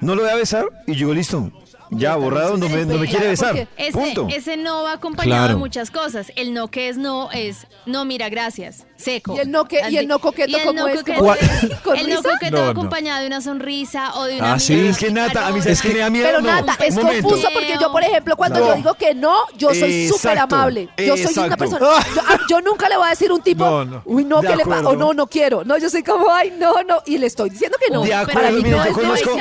no 0.00 0.16
lo 0.16 0.22
voy 0.22 0.30
a 0.32 0.34
besar 0.34 0.64
y 0.88 0.94
yo 0.94 0.98
digo, 1.06 1.14
listo, 1.14 1.52
ya 1.90 2.16
borrado, 2.16 2.56
no 2.56 2.68
me, 2.68 2.84
no 2.84 2.98
me 2.98 3.06
quiere 3.08 3.28
besar. 3.28 3.68
Ese, 3.76 3.92
Punto. 3.92 4.26
ese 4.34 4.56
no 4.56 4.82
va 4.82 4.92
acompañado 4.92 5.40
Claro. 5.42 5.54
de 5.54 5.58
muchas 5.58 5.90
cosas. 5.90 6.32
El 6.36 6.52
no 6.54 6.68
que 6.68 6.88
es 6.88 6.96
no 6.98 7.30
es 7.32 7.66
no, 7.86 8.04
mira, 8.04 8.28
gracias, 8.28 8.86
seco. 8.96 9.34
Y 9.36 9.40
el 9.40 9.50
no 9.50 9.64
que- 9.66 9.80
y 9.90 9.96
el 9.96 10.06
no 10.08 10.18
coqueto, 10.18 10.50
Y 10.50 10.54
el 10.54 10.60
¿cómo 10.66 10.80
no 10.80 10.88
es? 10.88 10.98
coqueto 10.98 11.18
¿Cómo 11.20 11.34
es- 11.34 11.42
es? 11.64 11.74
¿Con 11.80 11.96
el 11.96 12.08
no 12.10 12.22
coqueto 12.22 12.56
No, 12.56 12.64
no. 12.64 12.70
acompañado 12.70 13.20
de 13.20 13.26
una 13.26 13.40
sonrisa 13.40 14.14
o 14.16 14.24
de 14.24 14.38
una 14.38 14.54
Ah, 14.54 14.58
sí. 14.58 14.74
Es 14.88 14.98
que 14.98 15.10
Nata, 15.10 15.46
a 15.46 15.50
mí 15.50 15.60
picarosa. 15.60 15.70
es 15.70 15.82
que 15.82 15.88
me 15.90 15.98
da 16.00 16.10
miedo. 16.10 16.26
Pero 16.26 16.40
no. 16.40 16.48
Nata, 16.48 16.76
es 16.84 16.94
confuso 16.94 17.48
porque 17.52 17.76
yo, 17.80 17.90
por 17.92 18.02
ejemplo, 18.02 18.36
cuando 18.36 18.60
No. 18.60 18.66
yo 18.68 18.74
digo 18.76 18.94
que 18.94 19.14
no, 19.14 19.34
yo 19.56 19.74
soy 19.74 20.08
súper 20.08 20.38
amable. 20.38 20.88
Yo 20.98 21.16
soy 21.16 21.32
una 21.46 21.56
persona. 21.56 21.78
Yo, 22.14 22.22
ah, 22.26 22.38
yo 22.48 22.60
nunca 22.60 22.88
le 22.88 22.96
voy 22.96 23.06
a 23.06 23.10
decir 23.10 23.30
a 23.30 23.34
un 23.34 23.42
tipo, 23.42 23.64
No, 23.64 23.84
no. 23.84 24.02
uy, 24.04 24.24
no, 24.24 24.40
De 24.40 24.48
que 24.48 24.56
le 24.56 24.64
pasa, 24.64 24.88
o 24.88 24.96
no, 24.96 25.12
no 25.14 25.26
quiero. 25.26 25.64
No, 25.64 25.78
yo 25.78 25.88
soy 25.90 26.02
como, 26.02 26.30
ay, 26.32 26.52
no, 26.58 26.82
no. 26.82 27.02
Y 27.06 27.18
le 27.18 27.26
estoy 27.26 27.50
diciendo 27.50 27.76
que 27.84 27.92
no. 27.92 28.02
De 28.02 28.08
Pero 28.08 28.20
acuerdo, 28.20 28.40
Para 28.40 28.50
mí 28.52 28.62
mira, 28.62 28.76
no 28.78 28.86
yo 28.86 28.92
conozco-. 28.92 29.38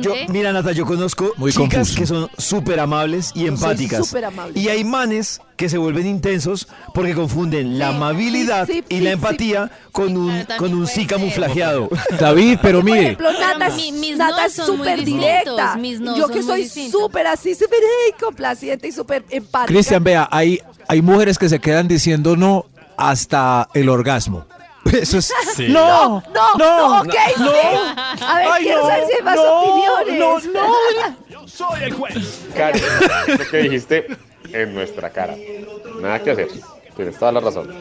Yo, 0.00 0.14
mira, 0.28 0.52
Nata, 0.52 0.72
yo 0.72 0.84
conozco 0.86 1.32
Muy 1.36 1.50
chicas 1.52 1.63
confuso. 1.68 1.98
que 1.98 2.06
son 2.06 2.30
súper 2.38 2.80
amables 2.80 3.30
y 3.34 3.46
empáticas. 3.46 4.14
Y 4.54 4.68
hay 4.68 4.84
manes 4.84 5.40
que 5.56 5.68
se 5.68 5.78
vuelven 5.78 6.06
intensos 6.06 6.66
porque 6.94 7.14
confunden 7.14 7.78
la 7.78 7.88
amabilidad 7.88 8.66
sí, 8.66 8.82
y 8.88 8.96
sí, 8.98 9.00
la 9.02 9.10
sí. 9.10 9.14
empatía 9.14 9.70
con 9.92 10.16
un, 10.16 10.44
con 10.58 10.74
un 10.74 10.86
sí 10.86 11.06
camuflajeado. 11.06 11.88
David, 12.18 12.58
pero 12.60 12.78
Por 12.78 12.84
mire, 12.90 13.02
ejemplo, 13.02 13.32
Nata, 13.32 13.68
mi- 13.70 13.92
mis 13.92 14.16
Nata 14.16 14.36
no 14.36 14.42
es 14.46 14.52
súper 14.54 15.04
directa. 15.04 15.76
mis 15.76 16.00
no 16.00 16.16
yo 16.16 16.28
que 16.28 16.42
soy 16.42 16.68
súper 16.68 17.26
así, 17.28 17.54
súper 17.54 17.78
hey, 17.80 18.14
complaciente 18.20 18.88
y 18.88 18.92
súper 18.92 19.24
empática. 19.30 19.66
Cristian, 19.72 20.02
vea, 20.02 20.28
hay, 20.30 20.60
hay 20.88 21.02
mujeres 21.02 21.38
que 21.38 21.48
se 21.48 21.60
quedan 21.60 21.86
diciendo 21.88 22.36
no 22.36 22.66
hasta 22.96 23.68
el 23.74 23.88
orgasmo. 23.88 24.46
Eso 24.92 25.18
es. 25.18 25.32
Sí. 25.56 25.68
No, 25.68 26.20
No, 26.34 26.54
no, 26.58 27.00
ok, 27.00 27.06
no. 27.38 27.46
sí. 27.46 27.58
A 28.20 28.34
ver, 28.36 28.46
Ay, 28.52 28.64
quiero 28.64 28.82
no, 28.82 28.88
saber 28.88 29.04
si 29.06 29.12
hay 29.16 29.22
más 29.22 29.36
no, 29.36 29.60
opiniones. 29.60 30.18
no, 30.18 30.40
Yo 30.40 31.14
soy 31.54 31.84
el 31.84 31.92
juez. 31.92 32.40
Karen, 32.56 32.82
lo 33.38 33.48
que 33.50 33.58
dijiste 33.58 34.06
en 34.52 34.74
nuestra 34.74 35.10
cara. 35.10 35.36
Nada 36.00 36.18
que 36.22 36.30
hacer. 36.32 36.48
Tienes 36.96 37.18
toda 37.18 37.32
la 37.32 37.40
razón. 37.40 37.74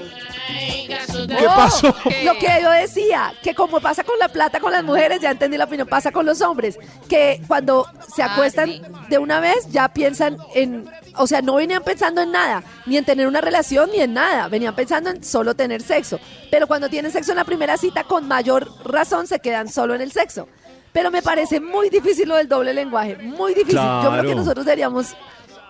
¿Qué 0.48 1.46
pasó? 1.46 1.96
Lo 2.24 2.34
que 2.40 2.48
yo 2.62 2.72
decía, 2.72 3.32
que 3.44 3.54
como 3.54 3.80
pasa 3.80 4.04
con 4.04 4.18
la 4.18 4.28
plata 4.28 4.60
con 4.60 4.72
las 4.72 4.84
mujeres, 4.84 5.20
ya 5.22 5.30
entendí 5.32 5.56
la 5.56 5.66
opinión, 5.66 5.88
pasa 5.88 6.12
con 6.12 6.26
los 6.26 6.42
hombres, 6.42 6.80
que 7.08 7.40
cuando 7.48 7.86
se 8.14 8.24
Ah, 8.24 8.34
acuestan 8.34 8.82
de 9.10 9.18
una 9.20 9.40
vez 9.40 9.68
ya 9.70 9.88
piensan 9.90 10.38
en, 10.56 10.90
o 11.16 11.28
sea, 11.28 11.42
no 11.44 11.56
venían 11.56 11.84
pensando 11.84 12.22
en 12.22 12.32
nada, 12.32 12.64
ni 12.88 12.98
en 12.98 13.06
tener 13.06 13.28
una 13.28 13.42
relación, 13.42 13.92
ni 13.92 14.00
en 14.00 14.14
nada, 14.14 14.48
venían 14.48 14.74
pensando 14.76 15.12
en 15.12 15.24
solo 15.24 15.56
tener 15.56 15.84
sexo. 15.84 16.20
Pero 16.50 16.66
cuando 16.66 16.90
tienen 16.90 17.12
sexo 17.12 17.32
en 17.34 17.38
la 17.38 17.44
primera 17.46 17.78
cita, 17.78 18.04
con 18.06 18.28
mayor 18.28 18.68
razón 18.84 19.28
se 19.28 19.40
quedan 19.40 19.70
solo 19.70 19.94
en 19.94 20.02
el 20.02 20.12
sexo. 20.12 20.48
Pero 20.94 21.12
me 21.12 21.22
parece 21.22 21.60
muy 21.60 21.90
difícil 21.90 22.30
lo 22.30 22.36
del 22.36 22.48
doble 22.48 22.74
lenguaje, 22.74 23.18
muy 23.18 23.54
difícil. 23.54 23.76
Yo 23.76 24.00
creo 24.10 24.12
que 24.12 24.28
Claro. 24.28 24.36
nosotros 24.36 24.66
deberíamos 24.66 25.08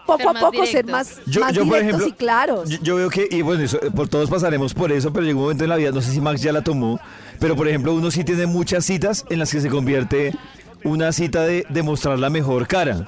poco 0.06 0.18
Ser 0.20 0.28
a 0.38 0.40
poco 0.42 0.66
ser 0.66 0.86
más, 0.86 1.22
Yo, 1.26 1.40
más 1.40 1.54
yo, 1.54 1.62
por 1.66 1.76
directos 1.78 2.02
ejemplo, 2.02 2.08
y 2.08 2.12
claros. 2.12 2.70
Yo, 2.70 2.78
yo 2.82 2.96
veo 2.98 3.10
que, 3.10 3.26
y 3.32 3.42
bueno, 3.42 3.64
eso, 3.64 3.80
por 3.96 4.10
todos 4.10 4.30
pasaremos 4.30 4.74
por 4.74 4.92
eso, 4.92 5.14
pero 5.14 5.26
llegó 5.26 5.40
un 5.40 5.44
momento 5.46 5.64
en 5.64 5.70
la 5.70 5.78
vida, 5.78 5.92
no 5.92 6.02
sé 6.02 6.12
si 6.12 6.20
Max 6.20 6.42
ya 6.42 6.52
la 6.52 6.62
tomó, 6.62 7.00
pero 7.40 7.56
por 7.56 7.70
ejemplo, 7.70 7.94
uno 7.94 8.12
sí 8.12 8.26
tiene 8.26 8.46
muchas 8.46 8.84
citas 8.84 9.24
en 9.30 9.40
las 9.40 9.50
que 9.50 9.62
se 9.62 9.70
convierte 9.70 10.36
una 10.84 11.14
cita 11.14 11.44
de, 11.44 11.66
de 11.70 11.84
mostrar 11.84 12.20
la 12.20 12.30
mejor 12.30 12.68
cara. 12.68 13.08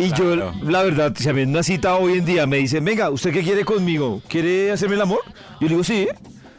Y 0.00 0.10
Claro. 0.10 0.52
yo, 0.60 0.68
la 0.68 0.82
verdad, 0.82 1.12
si 1.16 1.28
a 1.28 1.32
mí 1.32 1.42
en 1.42 1.50
una 1.50 1.62
cita 1.62 1.94
hoy 1.94 2.14
en 2.14 2.24
día 2.24 2.44
me 2.48 2.56
dicen, 2.56 2.84
venga, 2.84 3.08
¿usted 3.10 3.32
qué 3.32 3.42
quiere 3.44 3.64
conmigo? 3.64 4.20
¿Quiere 4.28 4.72
hacerme 4.72 4.96
el 4.96 5.02
amor? 5.02 5.20
Yo 5.60 5.68
le 5.68 5.68
digo, 5.68 5.84
sí. 5.84 6.08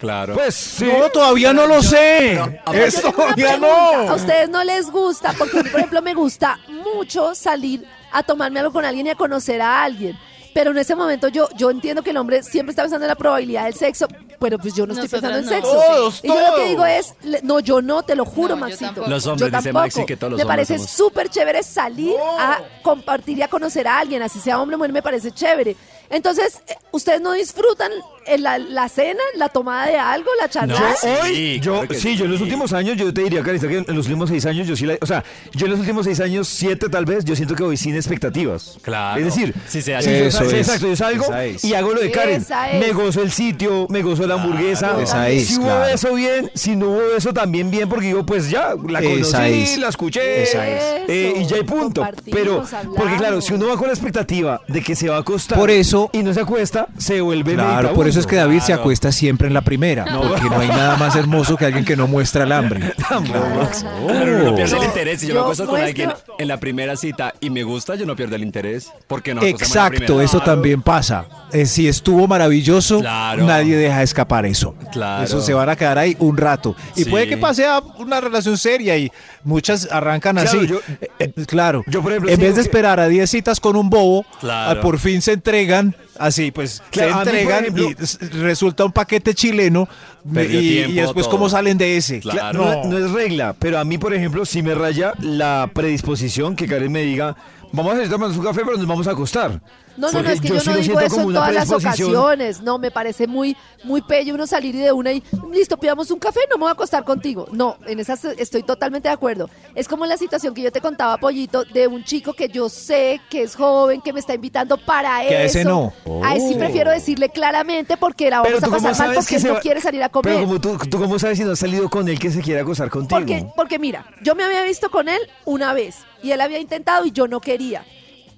Claro. 0.03 0.33
Pues 0.33 0.53
sí. 0.53 0.83
No, 0.85 1.09
todavía 1.09 1.53
no 1.53 1.65
lo 1.65 1.81
sé. 1.81 2.37
Tengo 2.37 2.45
una 2.45 2.91
todavía 3.01 3.47
pregunta. 3.57 3.99
A 4.01 4.05
no. 4.05 4.15
ustedes 4.15 4.49
no 4.49 4.63
les 4.65 4.91
gusta, 4.91 5.33
porque 5.37 5.59
a 5.59 5.63
mí, 5.63 5.69
por 5.69 5.79
ejemplo, 5.79 6.01
me 6.01 6.13
gusta 6.13 6.59
mucho 6.67 7.33
salir 7.33 7.87
a 8.11 8.21
tomarme 8.21 8.59
algo 8.59 8.73
con 8.73 8.83
alguien 8.83 9.07
y 9.07 9.11
a 9.11 9.15
conocer 9.15 9.61
a 9.61 9.81
alguien. 9.81 10.19
Pero 10.53 10.69
en 10.71 10.77
ese 10.77 10.93
momento 10.95 11.29
yo, 11.29 11.47
yo 11.55 11.71
entiendo 11.71 12.03
que 12.03 12.09
el 12.11 12.17
hombre 12.17 12.43
siempre 12.43 12.71
está 12.71 12.83
pensando 12.83 13.05
en 13.05 13.09
la 13.09 13.15
probabilidad 13.15 13.63
del 13.63 13.73
sexo, 13.73 14.07
pero 14.39 14.59
pues 14.59 14.75
yo 14.75 14.85
no 14.85 14.93
estoy 14.93 15.07
Nosotras 15.09 15.31
pensando 15.31 15.55
en 15.57 15.63
no. 15.63 15.67
sexo. 15.71 15.93
Todos, 15.95 16.19
y 16.23 16.27
yo 16.27 16.39
lo 16.51 16.55
que 16.57 16.65
digo 16.67 16.85
es, 16.85 17.15
le- 17.23 17.41
no, 17.41 17.59
yo 17.59 17.81
no, 17.81 18.03
te 18.03 18.15
lo 18.15 18.23
juro, 18.25 18.49
No, 18.49 18.55
yo 18.55 18.65
Maxito. 18.67 18.85
tampoco. 18.85 19.09
Los 19.09 19.25
hombres, 19.25 19.51
dice. 19.51 19.73
Maxi, 19.73 20.05
que 20.05 20.15
todos 20.17 20.31
los 20.33 20.37
Me 20.37 20.43
hombres 20.43 20.67
parece 20.67 20.75
somos- 20.77 20.91
súper 20.91 21.29
chévere 21.29 21.63
salir 21.63 22.13
a 22.37 22.59
compartir 22.83 23.39
y 23.39 23.41
a 23.41 23.47
conocer 23.47 23.87
a 23.87 23.97
alguien, 23.97 24.21
así 24.21 24.39
sea 24.39 24.59
hombre 24.61 24.75
o 24.75 24.77
mujer, 24.77 24.91
me 24.93 25.01
parece 25.01 25.31
chévere. 25.31 25.75
Entonces, 26.13 26.61
eh, 26.67 26.75
¿ustedes 26.91 27.19
no 27.21 27.33
disfrutan 27.33 27.91
eh, 28.25 28.37
la, 28.37 28.57
la 28.59 28.87
cena, 28.87 29.19
la 29.35 29.49
tomada 29.49 29.87
de 29.87 29.97
algo, 29.97 30.29
la 30.39 30.47
charla? 30.47 30.95
Hoy, 31.23 31.33
Sí, 31.35 31.59
yo, 31.59 31.79
claro 31.81 31.93
sí, 31.99 32.15
yo 32.15 32.25
en 32.25 32.31
los 32.31 32.41
últimos 32.41 32.71
años, 32.73 32.95
yo 32.97 33.13
te 33.13 33.21
diría, 33.21 33.41
Carita, 33.43 33.67
que 33.67 33.77
en 33.79 33.85
los 33.95 34.05
últimos 34.05 34.29
seis 34.29 34.45
años, 34.45 34.67
yo 34.67 34.75
sí 34.75 34.85
la, 34.85 34.97
o 35.01 35.05
sea, 35.05 35.23
yo 35.53 35.65
en 35.65 35.71
los 35.71 35.79
últimos 35.79 36.05
seis 36.05 36.19
años, 36.19 36.47
siete 36.47 36.87
tal 36.89 37.05
vez, 37.05 37.25
yo 37.25 37.35
siento 37.35 37.55
que 37.55 37.63
voy 37.63 37.77
sin 37.77 37.95
expectativas. 37.95 38.77
Claro. 38.81 39.19
Es 39.19 39.25
decir, 39.25 39.53
Sí, 39.67 39.81
se 39.81 39.81
sí, 39.81 39.91
hace. 39.93 40.19
yo 40.19 40.25
Eso 40.25 40.43
es, 40.43 40.53
exacto, 40.53 40.87
yo 40.87 40.95
salgo 40.95 41.33
es. 41.35 41.63
y 41.63 41.73
hago 41.73 41.93
lo 41.93 41.99
de 42.01 42.11
Karen. 42.11 42.41
Es. 42.41 42.49
Me 42.79 42.91
gozo 42.93 43.21
el 43.21 43.31
sitio, 43.31 43.87
me 43.89 44.01
gozo 44.03 44.27
la 44.27 44.35
hamburguesa. 44.35 45.01
Esa 45.01 45.29
es, 45.29 45.47
si 45.47 45.57
hubo 45.57 45.65
claro. 45.65 45.85
eso 45.93 46.13
bien, 46.13 46.51
si 46.53 46.75
no 46.75 46.89
hubo 46.91 47.01
eso 47.17 47.33
también 47.33 47.71
bien, 47.71 47.89
porque 47.89 48.07
digo, 48.07 48.25
pues 48.25 48.49
ya, 48.49 48.75
la 48.87 48.99
Esa 48.99 49.37
conocí, 49.39 49.61
es. 49.63 49.77
la 49.79 49.89
escuché, 49.89 50.43
Esa 50.43 50.67
es. 50.67 51.09
eh, 51.09 51.33
y 51.37 51.45
ya 51.47 51.55
hay 51.57 51.63
punto. 51.63 52.07
Pero, 52.31 52.63
porque 52.95 53.15
claro, 53.17 53.41
si 53.41 53.53
uno 53.53 53.67
va 53.67 53.77
con 53.77 53.87
la 53.87 53.93
expectativa 53.93 54.61
de 54.67 54.81
que 54.83 54.95
se 54.95 55.09
va 55.09 55.17
a 55.17 55.19
acostar 55.19 55.57
Por 55.57 55.71
eso- 55.71 56.02
y 56.11 56.23
no 56.23 56.33
se 56.33 56.41
acuesta, 56.41 56.87
se 56.97 57.21
vuelve 57.21 57.53
Claro, 57.53 57.93
por 57.93 58.07
eso 58.07 58.19
es 58.19 58.27
que 58.27 58.35
David 58.35 58.59
se 58.61 58.73
acuesta 58.73 59.11
siempre 59.11 59.47
en 59.47 59.53
la 59.53 59.61
primera. 59.61 60.05
Porque 60.05 60.49
no 60.49 60.59
hay 60.59 60.67
nada 60.67 60.97
más 60.97 61.15
hermoso 61.15 61.55
que 61.57 61.65
alguien 61.65 61.85
que 61.85 61.95
no 61.95 62.07
muestra 62.07 62.43
el 62.43 62.51
hambre. 62.51 62.93
Pero 63.09 63.19
uno 63.21 64.43
no 64.49 64.55
pierde 64.55 64.75
el 64.75 64.81
Yo- 64.81 64.83
interés. 64.83 65.19
Si 65.21 65.27
yo, 65.27 65.33
yo 65.33 65.39
me 65.39 65.43
acuesto 65.43 65.65
con 65.67 65.79
alguien 65.81 66.11
en 66.37 66.47
la 66.47 66.57
primera 66.59 66.95
cita 66.95 67.33
y 67.39 67.49
me 67.49 67.63
gusta, 67.63 67.95
yo 67.95 68.05
no 68.05 68.15
pierdo 68.15 68.35
el 68.35 68.43
interés. 68.43 68.89
Porque 69.07 69.33
no 69.33 69.41
Exacto, 69.43 70.21
eso 70.21 70.39
también 70.41 70.81
pasa. 70.81 71.25
Eh, 71.51 71.65
si 71.65 71.87
estuvo 71.87 72.27
maravilloso, 72.27 72.99
Claro. 72.99 73.45
nadie 73.45 73.77
deja 73.77 74.01
escapar 74.03 74.45
eso. 74.45 74.75
Claro. 74.91 75.23
Eso 75.23 75.41
se 75.41 75.53
van 75.53 75.69
a 75.69 75.75
quedar 75.75 75.97
ahí 75.99 76.15
un 76.19 76.35
rato. 76.37 76.75
Y 76.95 77.03
Sí. 77.03 77.09
puede 77.09 77.27
que 77.27 77.37
pase 77.37 77.65
a 77.65 77.79
una 77.99 78.19
relación 78.21 78.57
seria 78.57 78.97
y 78.97 79.11
muchas 79.43 79.87
arrancan 79.91 80.35
Claro, 80.35 80.49
así. 80.49 80.67
yo- 80.67 80.79
Eh, 81.01 81.09
eh, 81.19 81.33
claro. 81.45 81.83
yo, 81.87 82.01
por 82.01 82.11
ejemplo, 82.11 82.31
en 82.31 82.39
vez 82.39 82.49
de 82.55 82.55
que- 82.55 82.61
esperar 82.61 82.99
a 82.99 83.07
10 83.07 83.29
citas 83.29 83.59
con 83.59 83.75
un 83.75 83.89
bobo, 83.89 84.25
Claro. 84.39 84.79
ah, 84.79 84.81
por 84.81 84.97
fin 84.99 85.21
se 85.21 85.33
entregan. 85.33 85.92
Así, 86.17 86.51
pues 86.51 86.81
Claro, 86.91 87.13
se 87.13 87.17
entregan 87.19 87.65
ejemplo- 87.65 87.89
y 87.89 88.25
resulta 88.39 88.85
un 88.85 88.91
paquete 88.91 89.33
chileno. 89.33 89.87
Y, 90.25 90.33
tiempo, 90.33 90.91
y 90.91 90.95
después, 90.95 91.25
todo. 91.25 91.31
¿cómo 91.37 91.49
salen 91.49 91.77
de 91.77 91.97
ese? 91.97 92.19
Claro. 92.19 92.63
No, 92.63 92.83
no 92.85 92.97
es 93.05 93.11
regla, 93.11 93.55
pero 93.57 93.79
a 93.79 93.83
mí, 93.83 93.97
por 93.97 94.13
ejemplo, 94.13 94.45
sí 94.45 94.61
me 94.61 94.73
raya 94.75 95.13
la 95.19 95.69
predisposición 95.73 96.55
que 96.55 96.67
Karen 96.67 96.91
me 96.91 97.01
diga, 97.01 97.35
vamos 97.73 97.95
a 97.97 98.09
tomarnos 98.09 98.37
un 98.37 98.43
café, 98.45 98.61
pero 98.63 98.77
nos 98.77 98.87
vamos 98.87 99.07
a 99.07 99.11
acostar. 99.11 99.59
No, 99.95 100.11
no, 100.11 100.23
no, 100.23 100.29
es 100.31 100.41
que 100.41 100.47
yo 100.47 100.55
yo, 100.57 100.71
no 100.71 100.77
digo 100.79 100.99
eso 100.99 101.21
en 101.21 101.33
todas 101.33 101.53
las 101.53 101.71
ocasiones. 101.71 102.61
No, 102.61 102.79
me 102.79 102.89
parece 102.89 103.27
muy, 103.27 103.55
muy 103.83 104.01
pello 104.01 104.33
uno 104.33 104.47
salir 104.47 104.73
y 104.73 104.79
de 104.79 104.91
una 104.91 105.11
y 105.11 105.21
listo, 105.51 105.77
pidamos 105.77 106.09
un 106.09 106.17
café, 106.17 106.39
no 106.49 106.57
me 106.57 106.61
voy 106.61 106.69
a 106.69 106.73
acostar 106.73 107.03
contigo. 107.03 107.47
No, 107.51 107.77
en 107.85 107.99
esas 107.99 108.25
estoy 108.25 108.63
totalmente 108.63 109.07
de 109.07 109.13
acuerdo. 109.13 109.51
Es 109.75 109.87
como 109.87 110.07
la 110.07 110.17
situación 110.17 110.55
que 110.55 110.63
yo 110.63 110.71
te 110.71 110.81
contaba, 110.81 111.17
Pollito, 111.19 111.63
de 111.63 111.85
un 111.87 112.03
chico 112.03 112.33
que 112.33 112.47
yo 112.49 112.69
sé 112.69 113.21
que 113.29 113.43
es 113.43 113.55
joven, 113.55 114.01
que 114.01 114.13
me 114.13 114.19
está 114.19 114.33
invitando 114.33 114.77
para 114.77 115.21
Que 115.27 115.35
a 115.37 115.43
eso. 115.43 115.59
ese 115.59 115.65
no. 115.65 115.93
A 116.23 116.35
ese 116.35 116.47
sí 116.47 116.53
Oh. 116.55 116.59
prefiero 116.59 116.89
decirle 116.89 117.29
claramente 117.29 117.95
porque 117.97 118.31
la 118.31 118.41
vamos 118.41 118.63
a 118.63 118.67
pasar 118.67 118.97
mal 118.97 119.15
porque 119.15 119.27
que 119.29 119.35
él 119.35 119.41
se 119.41 119.47
no 119.49 119.53
va- 119.55 119.59
quiere 119.59 119.79
salir 119.81 120.01
a 120.01 120.09
comer. 120.09 120.33
Pero 120.33 120.47
como 120.47 120.59
tú, 120.59 120.77
tú 120.89 120.97
cómo 120.97 121.19
sabes 121.19 121.37
si 121.37 121.43
no 121.43 121.51
has 121.51 121.59
salido 121.59 121.87
con 121.87 122.07
él 122.07 122.17
que 122.17 122.31
se 122.31 122.41
quiere 122.41 122.61
acostar 122.61 122.89
contigo. 122.89 123.19
Porque, 123.19 123.45
porque 123.55 123.77
mira, 123.79 124.05
yo 124.23 124.33
me 124.33 124.43
había 124.43 124.63
visto 124.63 124.89
con 124.89 125.07
él 125.07 125.19
una 125.45 125.73
vez 125.73 125.97
y 126.23 126.31
él 126.31 126.41
había 126.41 126.59
intentado 126.59 127.05
y 127.05 127.11
yo 127.11 127.27
no 127.27 127.39
quería. 127.39 127.85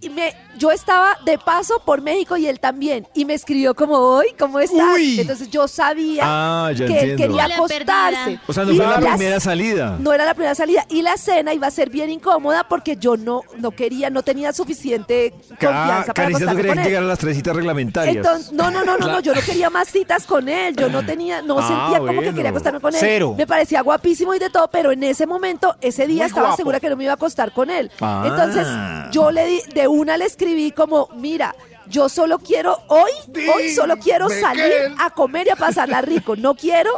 Y 0.06 0.10
me, 0.10 0.34
yo 0.58 0.72
estaba 0.72 1.18
de 1.26 1.38
paso 1.38 1.82
por 1.84 2.02
México 2.02 2.38
y 2.38 2.48
él 2.48 2.60
también. 2.60 3.08
Y 3.14 3.26
me 3.26 3.34
escribió 3.34 3.74
como 3.76 3.96
hoy, 3.98 4.28
¿cómo 4.40 4.60
estás? 4.60 4.98
Entonces 5.00 5.50
yo 5.50 5.68
sabía 5.68 6.22
Ah, 6.24 6.72
que 6.76 6.84
él 6.86 7.16
quería 7.16 7.46
acostarse. 7.46 8.40
O 8.48 8.54
sea, 8.54 8.64
no 8.66 8.72
Y 8.72 8.78
fue 8.78 8.86
la 8.86 9.00
primera 9.00 9.40
salida. 9.40 9.98
No 10.00 10.14
era 10.14 10.26
la 10.26 10.34
primera 10.34 10.56
salida. 10.56 10.86
Y 10.90 11.02
la 11.02 11.18
cena 11.18 11.54
iba 11.54 11.68
a 11.68 11.72
ser 11.72 11.90
bien 11.90 12.10
incómoda 12.10 12.66
porque 12.68 12.98
yo 12.98 13.18
no, 13.18 13.42
no 13.58 13.72
quería, 13.72 14.10
no 14.10 14.24
tenía 14.24 14.54
suficiente 14.54 15.34
confianza 15.50 16.14
para 16.14 16.28
acostarme 16.30 16.56
querías 16.62 16.76
con 16.76 16.80
él. 16.80 16.86
llegar 16.88 17.04
a 17.04 17.08
las 17.08 17.20
tres 17.20 17.36
citas 17.36 17.56
reglamentarias. 17.56 18.16
Entonces, 18.18 18.52
no, 18.52 18.72
no, 18.72 18.84
no, 18.84 18.98
no, 18.98 19.08
no, 19.08 19.20
yo 19.20 19.34
no 19.34 19.42
quería 19.42 19.70
más 19.70 19.88
citas 19.90 20.26
con 20.26 20.48
él, 20.50 20.76
yo 20.76 20.90
no 20.90 21.06
tenía, 21.06 21.42
no 21.42 21.58
Ah, 21.60 21.68
sentía 21.68 22.00
como 22.00 22.12
que 22.12 22.16
bueno. 22.18 22.34
quería 22.36 22.50
acostarme 22.50 22.80
con 22.80 22.94
él. 22.94 23.00
Cero. 23.00 23.36
Me 23.38 23.48
parecía 23.48 23.82
guapísimo 23.82 24.34
y 24.36 24.40
de 24.40 24.50
todo, 24.50 24.68
pero 24.70 24.92
en 24.92 25.04
ese 25.04 25.26
momento, 25.26 25.76
ese 25.82 26.06
día 26.08 26.24
Muy 26.24 26.28
estaba 26.28 26.48
guapo. 26.48 26.58
segura 26.58 26.80
que 26.80 26.90
no 26.90 26.96
me 26.96 27.04
iba 27.06 27.14
a 27.14 27.16
acostar 27.16 27.52
con 27.52 27.70
él. 27.70 27.92
Ah. 28.02 28.24
Entonces, 28.28 28.68
yo 29.14 29.32
le 29.32 29.46
di, 29.48 29.62
de 29.74 29.88
una 29.96 30.18
le 30.18 30.26
escribí 30.26 30.72
como, 30.72 31.10
mira, 31.16 31.56
yo 31.88 32.10
solo 32.10 32.40
quiero, 32.40 32.78
hoy, 32.88 33.12
hoy 33.54 33.70
solo 33.74 33.98
quiero 33.98 34.30
salir 34.30 34.72
a 35.00 35.10
comer 35.12 35.48
y 35.48 35.50
a 35.52 35.56
pasarla 35.56 36.02
rico, 36.02 36.36
no 36.36 36.56
quiero 36.56 36.92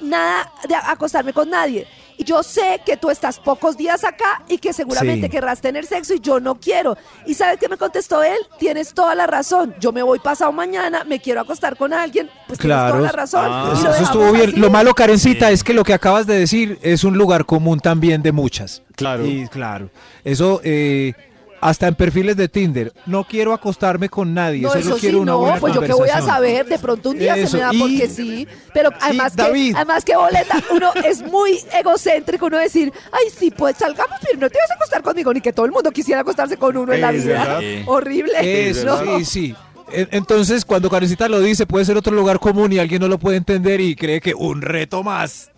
nada 0.00 0.50
de 0.68 0.74
acostarme 0.74 1.32
con 1.32 1.50
nadie. 1.50 1.86
Y 2.16 2.24
yo 2.24 2.42
sé 2.42 2.82
que 2.84 2.98
tú 2.98 3.08
estás 3.08 3.38
pocos 3.40 3.78
días 3.78 4.04
acá 4.04 4.42
y 4.46 4.58
que 4.58 4.74
seguramente 4.74 5.26
Sí. 5.26 5.30
querrás 5.30 5.62
tener 5.62 5.86
sexo 5.86 6.12
y 6.12 6.20
yo 6.20 6.38
no 6.38 6.60
quiero. 6.60 6.98
¿Y 7.24 7.32
sabes 7.32 7.58
qué 7.58 7.66
me 7.66 7.78
contestó 7.78 8.22
él? 8.22 8.36
Tienes 8.58 8.92
toda 8.92 9.14
la 9.14 9.26
razón. 9.26 9.74
Yo 9.80 9.90
me 9.90 10.02
voy 10.02 10.18
pasado 10.18 10.52
mañana, 10.52 11.02
me 11.04 11.18
quiero 11.18 11.40
acostar 11.40 11.78
con 11.78 11.94
alguien, 11.94 12.28
pues 12.46 12.58
Claro. 12.58 12.92
tienes 12.96 13.10
toda 13.10 13.12
la 13.12 13.22
razón. 13.22 13.46
Ah, 13.50 13.72
eso, 13.74 14.04
estuvo 14.04 14.32
bien. 14.32 14.50
así. 14.50 14.56
Lo 14.60 14.68
malo, 14.68 14.94
Karencita, 14.94 15.50
es 15.50 15.64
que 15.64 15.72
lo 15.72 15.82
que 15.82 15.94
acabas 15.94 16.26
de 16.26 16.38
decir 16.38 16.78
es 16.82 17.04
un 17.04 17.16
lugar 17.16 17.46
común 17.46 17.80
también 17.80 18.20
de 18.22 18.32
muchas. 18.32 18.82
Claro. 18.96 19.24
Y 19.24 19.48
claro. 19.48 19.88
Eso, 20.22 20.60
eh, 20.62 21.14
hasta 21.60 21.86
en 21.88 21.94
perfiles 21.94 22.36
de 22.36 22.48
Tinder. 22.48 22.92
No 23.06 23.24
quiero 23.24 23.52
acostarme 23.52 24.08
con 24.08 24.32
nadie, 24.34 24.62
No, 24.62 24.70
solo 24.70 24.80
eso 24.80 24.94
sí, 24.94 25.00
quiero 25.02 25.20
una 25.20 25.32
no, 25.32 25.38
buena 25.38 25.56
pues 25.60 25.74
yo 25.74 25.80
qué 25.82 25.92
voy 25.92 26.08
a 26.08 26.20
saber, 26.22 26.66
de 26.66 26.78
pronto 26.78 27.10
un 27.10 27.18
día 27.18 27.34
se 27.46 27.56
me 27.56 27.62
da 27.62 27.72
y- 27.74 27.78
porque 27.78 28.08
sí, 28.08 28.48
pero 28.72 28.90
además 29.00 29.32
que, 29.36 29.42
David. 29.42 29.74
además 29.76 30.04
que 30.04 30.16
boleta, 30.16 30.62
uno 30.72 30.90
es 31.04 31.22
muy 31.22 31.58
egocéntrico 31.78 32.46
uno 32.46 32.58
decir, 32.58 32.92
ay 33.12 33.30
sí, 33.36 33.50
pues 33.50 33.76
salgamos, 33.76 34.16
pero 34.22 34.38
no 34.38 34.48
te 34.50 34.58
vas 34.58 34.70
a 34.70 34.74
acostar 34.74 35.02
conmigo, 35.02 35.32
ni 35.34 35.40
que 35.40 35.52
todo 35.52 35.66
el 35.66 35.72
mundo 35.72 35.90
quisiera 35.90 36.22
acostarse 36.22 36.56
con 36.56 36.76
uno 36.76 36.92
en 36.92 37.00
la 37.00 37.12
Es 37.12 37.24
vida. 37.24 37.38
verdad. 37.58 37.82
Horrible. 37.86 38.68
Eso, 38.70 38.84
¿no? 39.04 39.18
sí, 39.18 39.24
sí. 39.24 39.54
En- 39.92 40.08
Entonces, 40.12 40.64
cuando 40.64 40.88
Karencita 40.88 41.28
lo 41.28 41.40
dice, 41.40 41.66
puede 41.66 41.84
ser 41.84 41.96
otro 41.96 42.14
lugar 42.14 42.38
común 42.38 42.72
y 42.72 42.78
alguien 42.78 43.00
no 43.02 43.08
lo 43.08 43.18
puede 43.18 43.36
entender 43.36 43.80
y 43.80 43.96
cree 43.96 44.20
que 44.20 44.34
un 44.34 44.62
reto 44.62 45.02
más. 45.02 45.50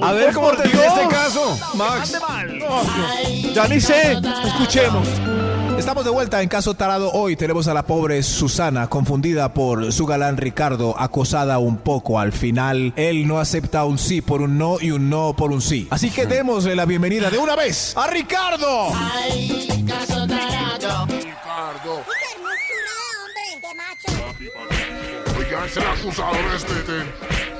A 0.00 0.12
ver 0.12 0.32
cómo 0.34 0.52
termina 0.52 0.84
este 0.86 1.08
caso, 1.08 1.58
Max. 1.74 2.18
Ya 3.52 3.68
ni 3.68 3.80
sé. 3.80 4.18
Escuchemos. 4.46 5.08
Estamos 5.78 6.04
de 6.04 6.10
vuelta 6.10 6.40
en 6.40 6.48
Caso 6.48 6.74
Tarado. 6.74 7.10
Hoy 7.12 7.34
tenemos 7.36 7.66
a 7.66 7.74
la 7.74 7.84
pobre 7.84 8.22
Susana, 8.22 8.86
confundida 8.88 9.52
por 9.52 9.92
su 9.92 10.06
galán 10.06 10.36
Ricardo, 10.36 10.94
acosada 10.96 11.58
un 11.58 11.78
poco 11.78 12.20
al 12.20 12.32
final. 12.32 12.92
Él 12.96 13.26
no 13.26 13.40
acepta 13.40 13.84
un 13.84 13.98
sí 13.98 14.20
por 14.20 14.40
un 14.40 14.56
no 14.56 14.76
y 14.80 14.92
un 14.92 15.10
no 15.10 15.34
por 15.34 15.50
un 15.50 15.60
sí. 15.60 15.88
Así 15.90 16.10
que 16.10 16.26
démosle 16.26 16.76
la 16.76 16.84
bienvenida 16.84 17.28
de 17.28 17.38
una 17.38 17.56
vez 17.56 17.96
a 17.96 18.06
Ricardo. 18.06 18.88
Ay, 18.94 19.84
caso 19.86 20.26
tarado. 20.26 21.06
Ricardo. 21.06 22.04
¡Qué 22.06 22.24
hermosura, 22.36 22.94
hombre! 23.20 23.44
¡Qué 23.60 23.74
macho! 23.74 25.38
Oigan, 25.38 25.68
el 25.76 25.98
acusador 25.98 26.54
este. 26.54 27.53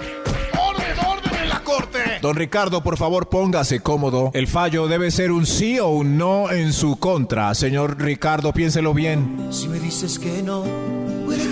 Don 2.24 2.36
Ricardo, 2.36 2.82
por 2.82 2.96
favor, 2.96 3.28
póngase 3.28 3.80
cómodo. 3.80 4.30
El 4.32 4.48
fallo 4.48 4.88
debe 4.88 5.10
ser 5.10 5.30
un 5.30 5.44
sí 5.44 5.78
o 5.78 5.88
un 5.88 6.16
no 6.16 6.50
en 6.50 6.72
su 6.72 6.96
contra. 6.96 7.54
Señor 7.54 8.00
Ricardo, 8.00 8.54
piénselo 8.54 8.94
bien. 8.94 9.48
Si 9.50 9.68
me 9.68 9.78
dices 9.78 10.18
que 10.18 10.42
no, 10.42 10.64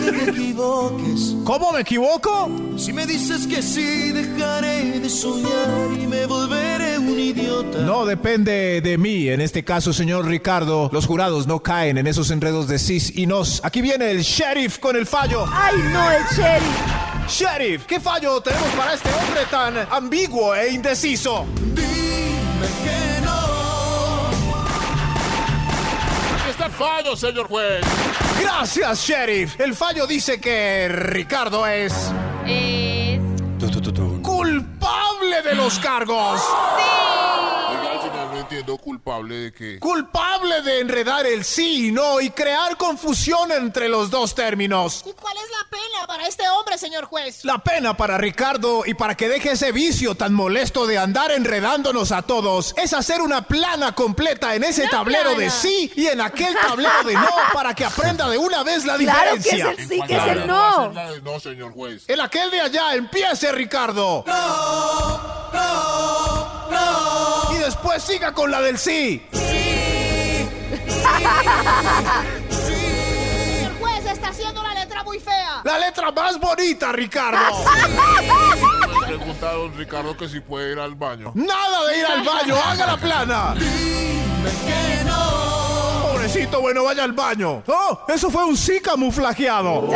que 0.04 0.12
te 0.12 0.30
equivoques. 0.30 1.34
¿Cómo 1.44 1.72
me 1.72 1.80
equivoco? 1.80 2.50
Si 2.76 2.92
me 2.92 3.06
dices 3.06 3.46
que 3.46 3.62
sí, 3.62 4.10
dejaré 4.12 5.00
de 5.00 5.08
soñar 5.08 5.92
y 6.00 6.06
me 6.06 6.26
volveré 6.26 6.98
un 6.98 7.18
idiota. 7.18 7.78
No 7.78 8.04
depende 8.04 8.80
de 8.80 8.98
mí. 8.98 9.28
En 9.28 9.40
este 9.40 9.64
caso, 9.64 9.92
señor 9.92 10.26
Ricardo, 10.26 10.90
los 10.92 11.06
jurados 11.06 11.46
no 11.46 11.62
caen 11.62 11.98
en 11.98 12.06
esos 12.06 12.30
enredos 12.30 12.68
de 12.68 12.78
sis 12.78 13.16
y 13.16 13.26
nos. 13.26 13.64
Aquí 13.64 13.80
viene 13.80 14.10
el 14.10 14.22
sheriff 14.22 14.78
con 14.78 14.96
el 14.96 15.06
fallo. 15.06 15.46
¡Ay, 15.52 15.76
no, 15.92 16.10
el 16.10 16.22
sheriff! 16.36 17.02
Sheriff, 17.28 17.86
¿qué 17.86 18.00
fallo 18.00 18.40
tenemos 18.40 18.68
para 18.70 18.94
este 18.94 19.08
hombre 19.08 19.42
tan 19.50 19.74
ambiguo 19.90 20.54
e 20.54 20.70
indeciso? 20.72 21.46
Dime 21.74 22.66
que 22.84 23.20
no. 23.24 23.32
Aquí 26.34 26.50
está 26.50 26.66
el 26.66 26.72
fallo, 26.72 27.16
señor 27.16 27.46
juez. 27.48 27.84
Gracias, 28.42 28.98
sheriff. 29.06 29.60
El 29.60 29.74
fallo 29.74 30.06
dice 30.06 30.40
que 30.40 30.88
Ricardo 30.88 31.66
es 31.66 31.92
Es... 32.46 33.20
culpable 34.22 35.42
de 35.42 35.54
los 35.54 35.78
cargos. 35.78 36.40
Oiga, 37.70 37.92
al 37.92 38.00
final 38.00 38.28
no 38.32 38.38
entiendo 38.40 38.71
culpable 38.82 39.34
de 39.36 39.52
qué. 39.52 39.78
Culpable 39.78 40.60
de 40.60 40.80
enredar 40.80 41.24
el 41.24 41.44
sí 41.44 41.88
y 41.88 41.92
no 41.92 42.20
y 42.20 42.28
crear 42.30 42.76
confusión 42.76 43.50
entre 43.52 43.88
los 43.88 44.10
dos 44.10 44.34
términos. 44.34 45.04
¿Y 45.06 45.12
cuál 45.14 45.36
es 45.36 45.50
la 45.50 45.70
pena 45.70 46.06
para 46.06 46.26
este 46.26 46.46
hombre, 46.50 46.76
señor 46.76 47.06
juez? 47.06 47.44
La 47.44 47.58
pena 47.58 47.96
para 47.96 48.18
Ricardo 48.18 48.82
y 48.84 48.92
para 48.94 49.16
que 49.16 49.28
deje 49.28 49.52
ese 49.52 49.72
vicio 49.72 50.14
tan 50.14 50.34
molesto 50.34 50.86
de 50.86 50.98
andar 50.98 51.30
enredándonos 51.30 52.12
a 52.12 52.22
todos 52.22 52.74
es 52.76 52.92
hacer 52.92 53.22
una 53.22 53.42
plana 53.42 53.94
completa 53.94 54.54
en 54.54 54.64
ese 54.64 54.82
Una 54.82 54.90
tablero 54.90 55.34
de 55.36 55.48
sí 55.48 55.90
y 55.96 56.08
en 56.08 56.20
aquel 56.20 56.54
tablero 56.54 57.04
de 57.04 57.14
no 57.14 57.28
para 57.54 57.74
que 57.74 57.84
aprenda 57.84 58.28
de 58.28 58.36
una 58.36 58.62
vez 58.62 58.84
la 58.84 58.96
Claro 58.96 59.32
que 59.32 59.38
es 59.38 59.44
diferencia. 59.44 59.70
el 59.70 59.88
sí, 59.88 60.00
que 60.06 60.16
es 60.16 60.26
el 60.26 60.46
No 60.46 60.88
no. 60.92 61.12
de 61.12 61.22
No, 61.22 61.40
señor 61.40 61.72
juez. 61.72 62.04
En 62.08 62.20
aquel 62.20 62.50
de 62.50 62.60
allá 62.60 62.94
empiece 62.94 63.52
Ricardo. 63.52 64.24
Y 67.52 67.56
después 67.56 68.02
siga 68.02 68.32
con 68.32 68.50
la 68.50 68.60
del 68.72 68.78
sí. 68.78 69.22
El 73.60 73.72
juez 73.78 74.06
está 74.06 74.28
haciendo 74.28 74.62
la 74.62 74.72
letra 74.74 75.04
muy 75.04 75.18
fea. 75.18 75.60
La 75.64 75.78
letra 75.78 76.10
más 76.10 76.40
bonita, 76.40 76.90
Ricardo. 76.92 77.38
Pregunta 79.06 79.50
a 79.50 79.52
don 79.52 79.76
Ricardo 79.76 80.16
que 80.16 80.26
si 80.28 80.40
puede 80.40 80.72
ir 80.72 80.78
al 80.78 80.94
baño. 80.94 81.32
Nada 81.34 81.84
de 81.86 81.98
ir 81.98 82.06
al 82.06 82.22
baño, 82.22 82.56
haga 82.56 82.86
la 82.86 82.96
plana. 82.96 83.54
Pobrecito, 86.12 86.62
bueno, 86.62 86.84
vaya 86.84 87.04
al 87.04 87.12
baño. 87.12 87.62
Oh, 87.66 88.00
eso 88.08 88.30
fue 88.30 88.44
un 88.44 88.56
sí 88.56 88.80
camuflajeado. 88.80 89.80
Un 89.80 89.90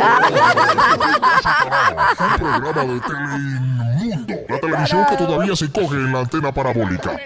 programa 2.37 2.85
de 2.85 2.99
Teleinmundo. 2.99 4.35
La 4.49 4.59
televisión 4.59 5.05
que 5.09 5.17
todavía 5.17 5.55
se 5.55 5.71
coge 5.71 5.95
en 5.95 6.13
la 6.13 6.19
antena 6.19 6.51
parabólica. 6.51 7.17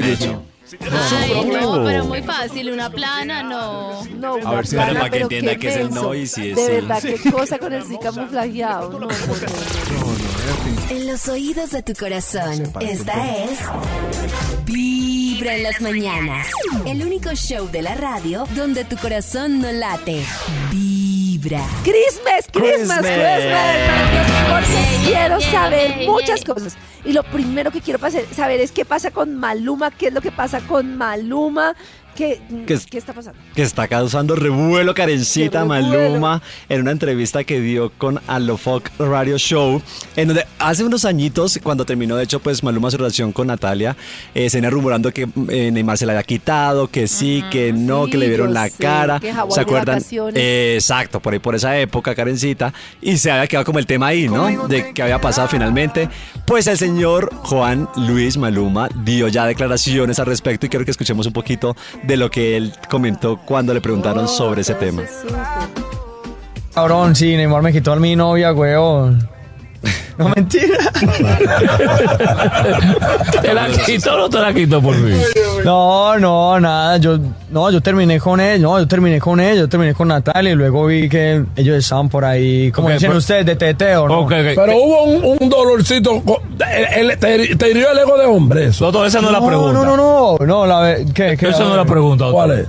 De 0.00 0.12
hecho. 0.12 0.42
Ay, 0.90 1.44
no, 1.60 1.84
pero 1.84 2.04
muy 2.06 2.22
fácil, 2.22 2.70
una 2.72 2.90
plana, 2.90 3.42
no. 3.42 4.02
No, 4.16 4.32
A 4.32 4.34
una 4.36 4.50
ver 4.52 4.66
si 4.66 4.76
plana, 4.76 4.92
para 4.94 5.04
que 5.04 5.10
pero 5.10 5.24
entienda 5.26 5.52
qué 5.52 5.58
que 5.58 5.68
es 5.68 5.76
el 5.76 5.84
menso. 5.84 6.02
no 6.02 6.14
y 6.14 6.26
si 6.26 6.50
es 6.50 6.56
De 6.56 6.66
sí. 6.66 6.72
verdad, 6.72 7.02
qué 7.02 7.30
cosa 7.30 7.58
con 7.58 7.72
el 7.72 7.84
sí 7.84 7.98
camuflajeado. 8.02 8.90
No, 8.90 8.98
no, 9.00 9.06
no. 9.06 9.14
En 10.90 11.06
los 11.06 11.28
oídos 11.28 11.70
de 11.70 11.82
tu 11.82 11.92
corazón, 11.94 12.72
esta 12.80 13.36
es 13.44 13.58
Vibra 14.64 15.54
en 15.56 15.62
las 15.62 15.80
mañanas. 15.80 16.46
El 16.86 17.02
único 17.04 17.30
show 17.34 17.68
de 17.70 17.82
la 17.82 17.94
radio 17.94 18.46
donde 18.56 18.84
tu 18.84 18.96
corazón 18.96 19.60
no 19.60 19.70
late. 19.70 20.24
Vibra. 20.70 20.83
Christmas, 21.44 22.48
Christmas, 22.50 22.50
Christmas. 22.52 23.00
Christmas. 23.00 23.74
Porque 24.50 25.04
quiero 25.04 25.40
saber 25.42 26.06
muchas 26.06 26.42
cosas. 26.42 26.76
Y 27.04 27.12
lo 27.12 27.22
primero 27.22 27.70
que 27.70 27.82
quiero 27.82 27.98
saber 28.32 28.60
es 28.60 28.72
qué 28.72 28.86
pasa 28.86 29.10
con 29.10 29.38
Maluma, 29.38 29.90
qué 29.90 30.06
es 30.06 30.14
lo 30.14 30.22
que 30.22 30.32
pasa 30.32 30.60
con 30.60 30.96
Maluma, 30.96 31.74
qué, 32.14 32.40
¿Qué 32.66 32.74
es- 32.74 32.86
qué 32.86 32.98
está 32.98 33.12
pasando. 33.12 33.38
Que 33.54 33.62
está 33.62 33.88
causando 33.88 34.34
revuelo, 34.36 34.94
Karencita 34.94 35.62
Qué 35.62 35.68
revuelo. 35.68 35.88
Maluma, 36.10 36.42
en 36.68 36.80
una 36.82 36.90
entrevista 36.92 37.44
que 37.44 37.60
dio 37.60 37.90
con 37.98 38.20
Alofoc 38.26 38.88
Radio 38.98 39.36
Show, 39.38 39.82
en 40.16 40.28
donde 40.28 40.46
hace 40.58 40.84
unos 40.84 41.04
añitos, 41.04 41.58
cuando 41.62 41.84
terminó, 41.84 42.16
de 42.16 42.24
hecho, 42.24 42.40
pues 42.40 42.62
Maluma 42.62 42.90
su 42.90 42.96
relación 42.96 43.32
con 43.32 43.48
Natalia, 43.48 43.96
eh, 44.34 44.48
se 44.50 44.58
venía 44.58 44.70
rumorando 44.70 45.12
que 45.12 45.28
eh, 45.48 45.70
Neymar 45.70 45.98
se 45.98 46.06
la 46.06 46.12
había 46.12 46.22
quitado, 46.22 46.88
que 46.88 47.06
sí, 47.08 47.42
que 47.50 47.72
no, 47.72 48.04
sí, 48.06 48.12
que 48.12 48.18
le 48.18 48.28
vieron 48.28 48.54
la 48.54 48.68
sé, 48.68 48.74
cara. 48.78 49.20
que 49.20 49.32
¿Se 49.50 49.60
acuerdan? 49.60 50.00
Eh, 50.34 50.74
exacto, 50.76 51.20
por 51.20 51.32
ahí 51.32 51.38
por 51.38 51.54
esa 51.54 51.78
época, 51.78 52.14
Karencita, 52.14 52.72
y 53.00 53.16
se 53.18 53.30
había 53.30 53.46
quedado 53.46 53.64
como 53.64 53.78
el 53.78 53.86
tema 53.86 54.08
ahí, 54.08 54.28
¿no? 54.28 54.68
De 54.68 54.92
que 54.92 55.02
había 55.02 55.20
pasado 55.20 55.48
finalmente. 55.48 56.08
Pues 56.46 56.66
el 56.66 56.76
señor 56.78 57.32
Juan 57.42 57.88
Luis 57.96 58.36
Maluma 58.36 58.88
dio 59.04 59.28
ya 59.28 59.46
declaraciones 59.46 60.18
al 60.18 60.26
respecto 60.26 60.66
y 60.66 60.68
quiero 60.68 60.84
que 60.84 60.90
escuchemos 60.90 61.26
un 61.26 61.32
poquito 61.32 61.74
de 62.06 62.16
lo 62.16 62.30
que 62.30 62.56
él 62.56 62.72
comentó 62.90 63.38
cuando 63.38 63.74
le 63.74 63.80
preguntaron 63.80 64.28
sobre 64.28 64.60
ese 64.62 64.74
tema. 64.74 65.02
Cabrón, 66.74 67.14
sí, 67.14 67.36
Neymar 67.36 67.62
me 67.62 67.72
quitó 67.72 67.92
a 67.92 67.96
mi 67.96 68.16
novia, 68.16 68.52
weón. 68.52 69.33
No, 70.18 70.28
mentira. 70.28 70.76
¿Te 73.42 73.52
la 73.54 73.66
quito 73.84 74.14
o 74.14 74.16
no 74.18 74.28
te 74.28 74.38
la 74.38 74.52
quito 74.54 74.80
por 74.80 74.94
fin? 74.94 75.16
No, 75.64 76.18
no, 76.18 76.60
nada. 76.60 76.96
Yo, 76.98 77.18
no, 77.50 77.70
yo 77.70 77.80
terminé 77.80 78.20
con 78.20 78.40
él. 78.40 78.62
No, 78.62 78.78
yo 78.78 78.86
terminé 78.86 79.18
con 79.20 79.40
él. 79.40 79.58
Yo 79.58 79.68
terminé 79.68 79.92
con 79.94 80.08
Natalia 80.08 80.52
y 80.52 80.54
luego 80.54 80.86
vi 80.86 81.08
que 81.08 81.44
ellos 81.56 81.76
estaban 81.78 82.08
por 82.08 82.24
ahí, 82.24 82.70
como 82.70 82.88
Ok, 82.88 82.94
dicen 82.94 83.10
pero- 83.10 83.18
ustedes, 83.18 83.46
de 83.46 83.56
teteo, 83.56 84.06
¿no? 84.08 84.20
Ok, 84.20 84.32
ok. 84.32 84.52
Pero 84.54 84.76
hubo 84.76 85.02
un, 85.04 85.36
un 85.40 85.48
dolorcito. 85.48 86.22
co- 86.24 86.42
el- 86.72 87.10
el- 87.10 87.18
te, 87.18 87.56
te 87.56 87.70
hirió 87.70 87.90
el 87.92 87.98
ego 87.98 88.16
de 88.16 88.26
hombre, 88.26 88.66
eso. 88.66 88.92
No, 88.92 89.04
esa 89.04 89.20
no 89.20 89.26
es 89.28 89.32
la 89.32 89.40
No, 89.40 89.46
pregunta. 89.46 89.72
no, 89.72 89.84
no, 89.96 90.36
no, 90.38 90.46
no, 90.46 90.66
la 90.66 90.96
¿qué, 91.12 91.36
qué? 91.36 91.48
Esa 91.48 91.64
no 91.64 91.70
es 91.70 91.76
la 91.76 91.84
pregunta. 91.84 92.24
doctor. 92.26 92.46
¿Cuál 92.46 92.58
es? 92.60 92.66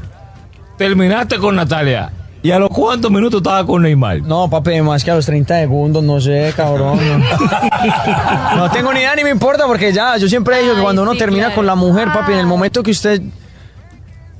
Terminaste 0.77 1.37
con 1.37 1.55
Natalia. 1.55 2.09
¿Y 2.45 2.51
a 2.51 2.59
los 2.59 2.69
cuántos 2.69 3.09
minutos 3.09 3.39
estaba 3.39 3.65
con 3.65 3.81
Neymar? 3.81 4.21
No, 4.21 4.47
papi, 4.47 4.79
más 4.81 5.03
que 5.03 5.09
a 5.09 5.15
los 5.15 5.25
30 5.25 5.61
segundos, 5.61 6.03
no 6.03 6.21
sé, 6.21 6.53
cabrón. 6.55 6.99
No, 7.19 8.55
No 8.55 8.69
tengo 8.69 8.93
ni 8.93 8.99
idea 8.99 9.15
ni 9.15 9.23
me 9.23 9.31
importa 9.31 9.65
porque 9.65 9.91
ya, 9.91 10.15
yo 10.17 10.29
siempre 10.29 10.59
he 10.59 10.61
dicho 10.61 10.75
que 10.75 10.81
cuando 10.83 11.01
uno 11.01 11.15
termina 11.15 11.55
con 11.55 11.65
la 11.65 11.73
mujer, 11.73 12.09
papi, 12.13 12.33
en 12.33 12.37
el 12.37 12.45
momento 12.45 12.83
que 12.83 12.91
usted 12.91 13.19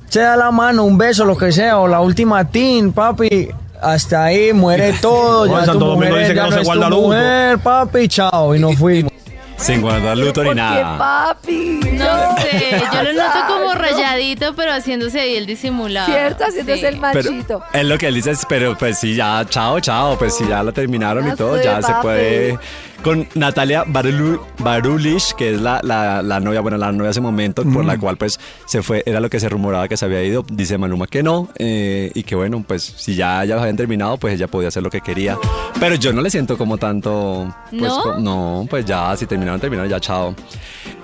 se 0.08 0.20
da 0.20 0.36
la 0.36 0.52
mano, 0.52 0.84
un 0.84 0.96
beso, 0.96 1.24
lo 1.24 1.36
que 1.36 1.50
sea, 1.50 1.80
o 1.80 1.88
la 1.88 2.00
última 2.00 2.44
tin, 2.44 2.92
papi, 2.92 3.48
hasta 3.82 4.22
ahí 4.22 4.52
muere 4.52 4.92
todo. 5.02 5.46
No, 5.46 5.54
ya 5.54 5.60
tu 5.62 5.66
Santo 5.66 5.86
Domingo 5.86 6.14
mujer 6.14 6.20
dice 6.20 6.28
que 6.28 6.36
ya 6.36 6.44
no 6.44 6.52
se 6.52 6.56
es 6.58 6.62
tu 6.62 6.78
guarda 6.78 6.90
mujer, 6.90 7.58
papi, 7.58 8.06
chao, 8.06 8.54
y 8.54 8.60
no 8.60 8.70
fuimos. 8.76 9.15
Sin 9.58 9.80
guardar 9.80 10.16
luto 10.18 10.42
ni 10.42 10.50
¿Qué 10.50 10.54
nada. 10.54 10.98
papi? 10.98 11.80
No 11.94 12.36
sé, 12.36 12.70
yo 12.92 13.02
lo 13.02 13.12
noto 13.14 13.38
como 13.48 13.74
rayadito, 13.74 14.54
pero 14.54 14.72
haciéndose 14.72 15.18
ahí 15.20 15.36
el 15.36 15.46
disimulado. 15.46 16.06
Cierto, 16.06 16.44
haciéndose 16.44 16.80
Sí. 16.80 16.86
el 16.86 16.96
machito. 16.98 17.62
Es 17.72 17.84
lo 17.84 17.96
que 17.98 18.08
él 18.08 18.14
dice, 18.14 18.32
es, 18.32 18.44
pero 18.46 18.76
pues 18.76 18.98
sí, 18.98 19.14
ya, 19.16 19.44
chao, 19.48 19.80
chao, 19.80 20.16
pues 20.18 20.36
sí, 20.36 20.44
ya 20.48 20.62
la 20.62 20.72
terminaron 20.72 21.26
y 21.26 21.34
todo, 21.34 21.56
sé, 21.56 21.64
ya 21.64 21.80
se 21.82 21.90
papi. 21.92 22.02
puede. 22.02 22.58
Con 23.02 23.28
Natalia 23.34 23.84
Barulu- 23.84 24.40
Barulish, 24.58 25.32
que 25.34 25.54
es 25.54 25.60
la, 25.60 25.80
la, 25.84 26.22
la 26.22 26.40
novia, 26.40 26.60
bueno, 26.60 26.76
la 26.76 26.90
novia 26.90 27.10
hace 27.10 27.20
momento, 27.20 27.62
por 27.62 27.84
Mm. 27.84 27.86
la 27.86 27.98
cual 27.98 28.16
pues 28.16 28.40
se 28.66 28.82
fue, 28.82 29.04
era 29.06 29.20
lo 29.20 29.30
que 29.30 29.38
se 29.38 29.48
rumoraba 29.48 29.86
que 29.86 29.96
se 29.96 30.04
había 30.06 30.24
ido, 30.24 30.44
dice 30.50 30.76
Maluma 30.76 31.06
que 31.06 31.22
no, 31.22 31.48
eh, 31.56 32.10
y 32.14 32.24
que 32.24 32.34
bueno, 32.34 32.64
pues 32.66 32.82
si 32.82 33.14
ya, 33.14 33.44
ya 33.44 33.60
habían 33.60 33.76
terminado, 33.76 34.16
pues 34.16 34.34
ella 34.34 34.48
podía 34.48 34.68
hacer 34.68 34.82
lo 34.82 34.90
que 34.90 35.00
quería. 35.02 35.38
Pero 35.78 35.94
yo 35.94 36.12
no 36.12 36.20
le 36.20 36.30
siento 36.30 36.58
como 36.58 36.78
tanto, 36.78 37.54
pues 37.70 37.82
¿No? 37.82 38.02
co- 38.02 38.18
no, 38.18 38.66
pues 38.68 38.84
ya, 38.84 39.16
si 39.16 39.26
terminaron, 39.26 39.60
terminaron, 39.60 39.88
ya, 39.88 40.00
chao. 40.00 40.34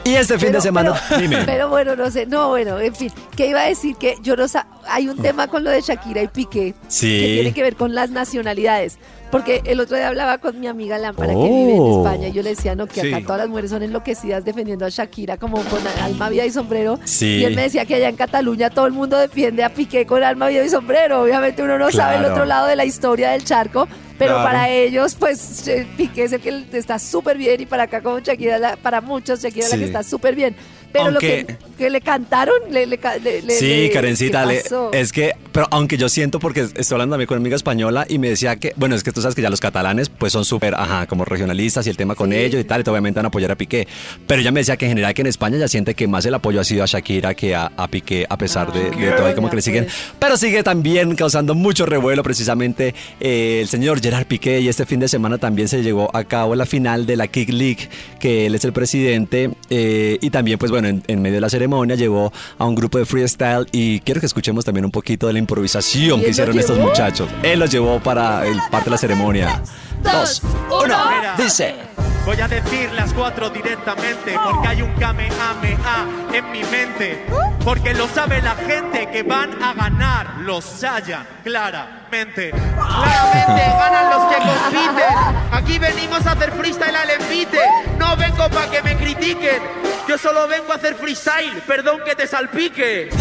Y 0.05 0.15
este 0.15 0.37
fin 0.41 0.51
de 0.51 0.61
semana, 0.61 0.95
dime. 1.21 1.37
Pero 1.47 1.69
bueno, 1.69 1.95
no 1.95 2.11
sé, 2.11 2.27
no, 2.27 2.49
bueno, 2.49 2.81
en 2.81 2.93
fin, 2.97 3.13
¿qué 3.37 3.47
iba 3.47 3.61
a 3.61 3.67
decir? 3.69 3.95
Que 3.95 4.17
yo 4.23 4.35
no 4.35 4.49
sa- 4.49 4.67
hay 4.89 5.09
un 5.09 5.17
tema 5.19 5.47
con 5.47 5.63
lo 5.63 5.71
de 5.71 5.81
Shakira 5.81 6.21
y 6.23 6.27
Piqué 6.29 6.75
Sí. 6.89 7.07
que 7.21 7.33
tiene 7.35 7.53
que 7.55 7.63
ver 7.63 7.77
con 7.77 7.95
las 7.95 8.11
nacionalidades. 8.11 8.99
Porque 9.33 9.63
el 9.65 9.81
otro 9.81 9.97
día 9.97 10.09
hablaba 10.09 10.39
con 10.39 10.61
mi 10.61 10.67
amiga 10.69 10.99
Lámpara 10.99 11.33
que 11.33 11.41
vive 11.41 11.73
en 11.75 11.81
Oh. 11.81 12.05
España 12.07 12.29
y 12.29 12.33
yo 12.33 12.43
le 12.43 12.51
decía, 12.51 12.75
no, 12.77 12.87
que 12.87 13.01
acá 13.01 13.17
Sí. 13.17 13.23
todas 13.25 13.39
las 13.39 13.49
mujeres 13.49 13.71
son 13.71 13.83
enloquecidas 13.83 14.45
defendiendo 14.45 14.85
a 14.85 14.91
Shakira 14.91 15.39
como 15.39 15.57
con 15.65 15.81
alma, 16.03 16.29
vida 16.29 16.45
y 16.45 16.51
sombrero. 16.51 17.01
Sí. 17.05 17.39
Y 17.39 17.45
él 17.47 17.57
me 17.57 17.63
decía 17.63 17.87
que 17.87 17.95
allá 17.95 18.11
en 18.11 18.17
Cataluña 18.17 18.69
todo 18.71 18.87
el 18.87 18.93
mundo 18.93 19.17
defiende 19.17 19.65
a 19.65 19.71
Piqué 19.73 20.05
con 20.07 20.23
alma, 20.23 20.49
vida 20.49 20.63
y 20.65 20.69
sombrero. 20.69 21.23
Obviamente 21.23 21.63
uno 21.63 21.79
no 21.79 21.91
sabe 21.91 22.19
el 22.19 22.27
otro 22.27 22.45
lado 22.45 22.67
de 22.67 22.77
la 22.77 22.85
historia 22.85 23.31
del 23.31 23.43
charco, 23.43 23.89
pero 24.19 24.35
Claro. 24.35 24.45
para 24.45 24.69
ellos, 24.69 25.15
pues 25.19 25.67
eh, 25.67 25.87
Piqué 25.97 26.25
es 26.25 26.33
el 26.33 26.41
que 26.43 26.65
está 26.75 26.99
súper 26.99 27.39
bien 27.39 27.59
y 27.61 27.65
para 27.67 27.85
acá 27.85 28.03
como 28.03 28.19
Shakira, 28.21 28.59
la- 28.59 28.77
para 28.77 29.01
muchos 29.01 29.41
Shakira 29.43 29.65
es 29.65 29.73
la 29.73 29.79
que 29.79 29.85
está 29.87 30.03
súper 30.03 30.35
bien. 30.37 30.55
Pero 30.93 31.07
Aunque- 31.07 31.41
lo 31.43 31.47
que, 31.47 31.57
que 31.79 31.91
le 31.91 32.01
cantaron, 32.01 32.55
le, 32.71 32.87
le, 32.87 32.99
le- 33.23 33.55
Sí, 33.55 33.67
le- 33.67 33.91
Karencita, 33.91 34.47
es 34.93 35.13
que, 35.13 35.33
pero 35.53 35.67
aunque 35.71 35.97
yo 35.97 36.09
siento, 36.09 36.39
porque 36.39 36.61
estoy 36.61 36.95
hablando 36.95 37.15
también 37.15 37.27
con 37.27 37.37
una 37.37 37.43
amiga 37.43 37.57
española 37.57 38.07
y 38.09 38.19
me 38.19 38.29
decía 38.29 38.57
que, 38.57 38.73
bueno, 38.77 38.95
es 38.95 39.03
que 39.03 39.11
tú 39.13 39.21
sabes 39.23 39.35
que 39.35 39.43
ya 39.43 39.51
los 39.51 39.61
catalanes 39.61 40.09
pues 40.11 40.33
son 40.33 40.45
súper, 40.45 40.75
ajá, 40.75 41.07
como 41.07 41.25
regionalistas 41.25 41.87
y 41.87 41.91
el 41.91 41.97
tema 41.97 42.15
con 42.15 42.33
ellos 42.33 42.61
y 42.61 42.65
tal, 42.65 42.83
y 42.87 42.91
obviamente 42.91 43.19
van 43.19 43.27
a 43.27 43.29
apoyar 43.29 43.51
a 43.51 43.57
Piqué. 43.57 43.89
Pero 44.27 44.41
ella 44.43 44.53
me 44.53 44.61
decía 44.61 44.77
que 44.77 44.85
en 44.87 44.91
general 44.93 45.15
que 45.15 45.23
en 45.23 45.29
España 45.29 45.57
ya 45.59 45.69
siente 45.69 45.95
que 45.95 46.07
más 46.07 46.25
el 46.27 46.35
apoyo 46.35 46.61
ha 46.61 46.65
sido 46.65 46.83
a 46.83 46.87
Shakira 46.87 47.35
que 47.35 47.55
a, 47.55 47.73
a 47.77 47.89
Piqué, 47.89 48.27
a 48.29 48.37
pesar 48.37 48.73
de, 48.73 48.91
de 48.91 49.11
todo 49.13 49.31
y 49.31 49.35
como 49.35 49.49
que 49.51 49.57
le 49.57 49.63
siguen. 49.63 49.87
Pero 50.19 50.37
sigue 50.37 50.63
también 50.63 51.15
causando 51.17 51.55
mucho 51.55 51.87
revuelo 51.87 52.23
precisamente 52.23 52.95
eh, 53.21 53.61
el 53.63 53.69
señor 53.69 54.01
Gerard 54.01 54.27
Piqué 54.27 54.61
y 54.61 54.69
este 54.69 54.87
fin 54.87 55.01
de 55.01 55.09
semana 55.09 55.39
también 55.39 55.69
se 55.69 55.83
llevó 55.83 56.15
a 56.15 56.25
cabo 56.25 56.55
la 56.55 56.67
final 56.67 57.07
de 57.07 57.17
la 57.17 57.27
Kick 57.29 57.49
League, 57.51 57.89
que 58.21 58.47
él 58.47 58.55
es 58.55 58.65
el 58.65 58.73
presidente 58.73 59.51
eh, 59.71 60.19
y 60.21 60.31
también 60.31 60.59
pues 60.59 60.71
bueno, 60.71 60.82
en, 60.85 61.03
en 61.07 61.23
medio 61.23 61.37
de 61.37 61.41
la 61.41 61.51
ceremonia 61.51 61.97
llevó 61.97 62.33
a 62.59 62.65
un 62.65 62.75
grupo 62.75 62.99
de 62.99 63.07
freestyle 63.07 63.67
y 63.73 64.01
quiero 64.01 64.21
que 64.21 64.27
escuchemos 64.27 64.65
también 64.65 64.85
un 64.85 64.91
poquito 64.91 65.27
de 65.27 65.33
la 65.33 65.39
improvisación 65.39 66.21
¿Y 66.21 66.25
que 66.25 66.31
hicieron 66.31 66.59
estos 66.59 66.79
muchachos. 66.79 67.29
Él 67.43 67.59
los 67.59 67.71
llevó 67.71 68.01
para 68.01 68.47
el 68.47 68.57
parte 68.71 68.87
de 68.87 68.91
la 68.91 68.99
ceremonia. 68.99 69.63
Dos, 70.03 70.43
uno, 70.71 70.97
dice. 71.37 71.77
Voy 72.25 72.41
a 72.41 72.47
decir 72.47 72.89
las 72.93 73.13
cuatro 73.13 73.51
directamente 73.51 74.39
porque 74.45 74.69
hay 74.69 74.83
un 74.83 74.93
kamehameha 74.95 76.07
en 76.33 76.53
mi 76.53 76.63
mente. 76.65 77.27
Porque 77.65 77.95
lo 77.95 78.07
sabe 78.09 78.41
la 78.41 78.55
gente 78.55 79.11
que 79.11 79.25
van 79.25 79.61
a 79.61 79.75
ganar 79.75 80.35
los 80.39 80.65
Saiyan, 80.65 81.27
claramente. 81.43 82.51
Claramente 82.51 83.63
ganan 83.77 84.11
los 84.11 84.23
que 84.27 84.37
compiten. 84.37 85.15
Aquí 85.51 85.79
venimos 85.79 86.25
a 86.27 86.33
hacer 86.33 86.53
freestyle 86.53 86.95
al 86.95 87.11
envite. 87.11 87.61
No 87.99 88.17
vengo 88.17 88.49
para 88.51 88.71
que 88.71 88.83
me 88.83 88.97
critiquen. 88.97 89.61
Yo 90.09 90.17
solo 90.19 90.47
vengo 90.47 90.73
a 90.73 90.77
hacer 90.77 90.95
freestyle. 90.95 91.61
Perdón 91.67 92.03
que 92.05 92.15
te 92.15 92.27
salpique. 92.27 93.09
Que 93.09 93.17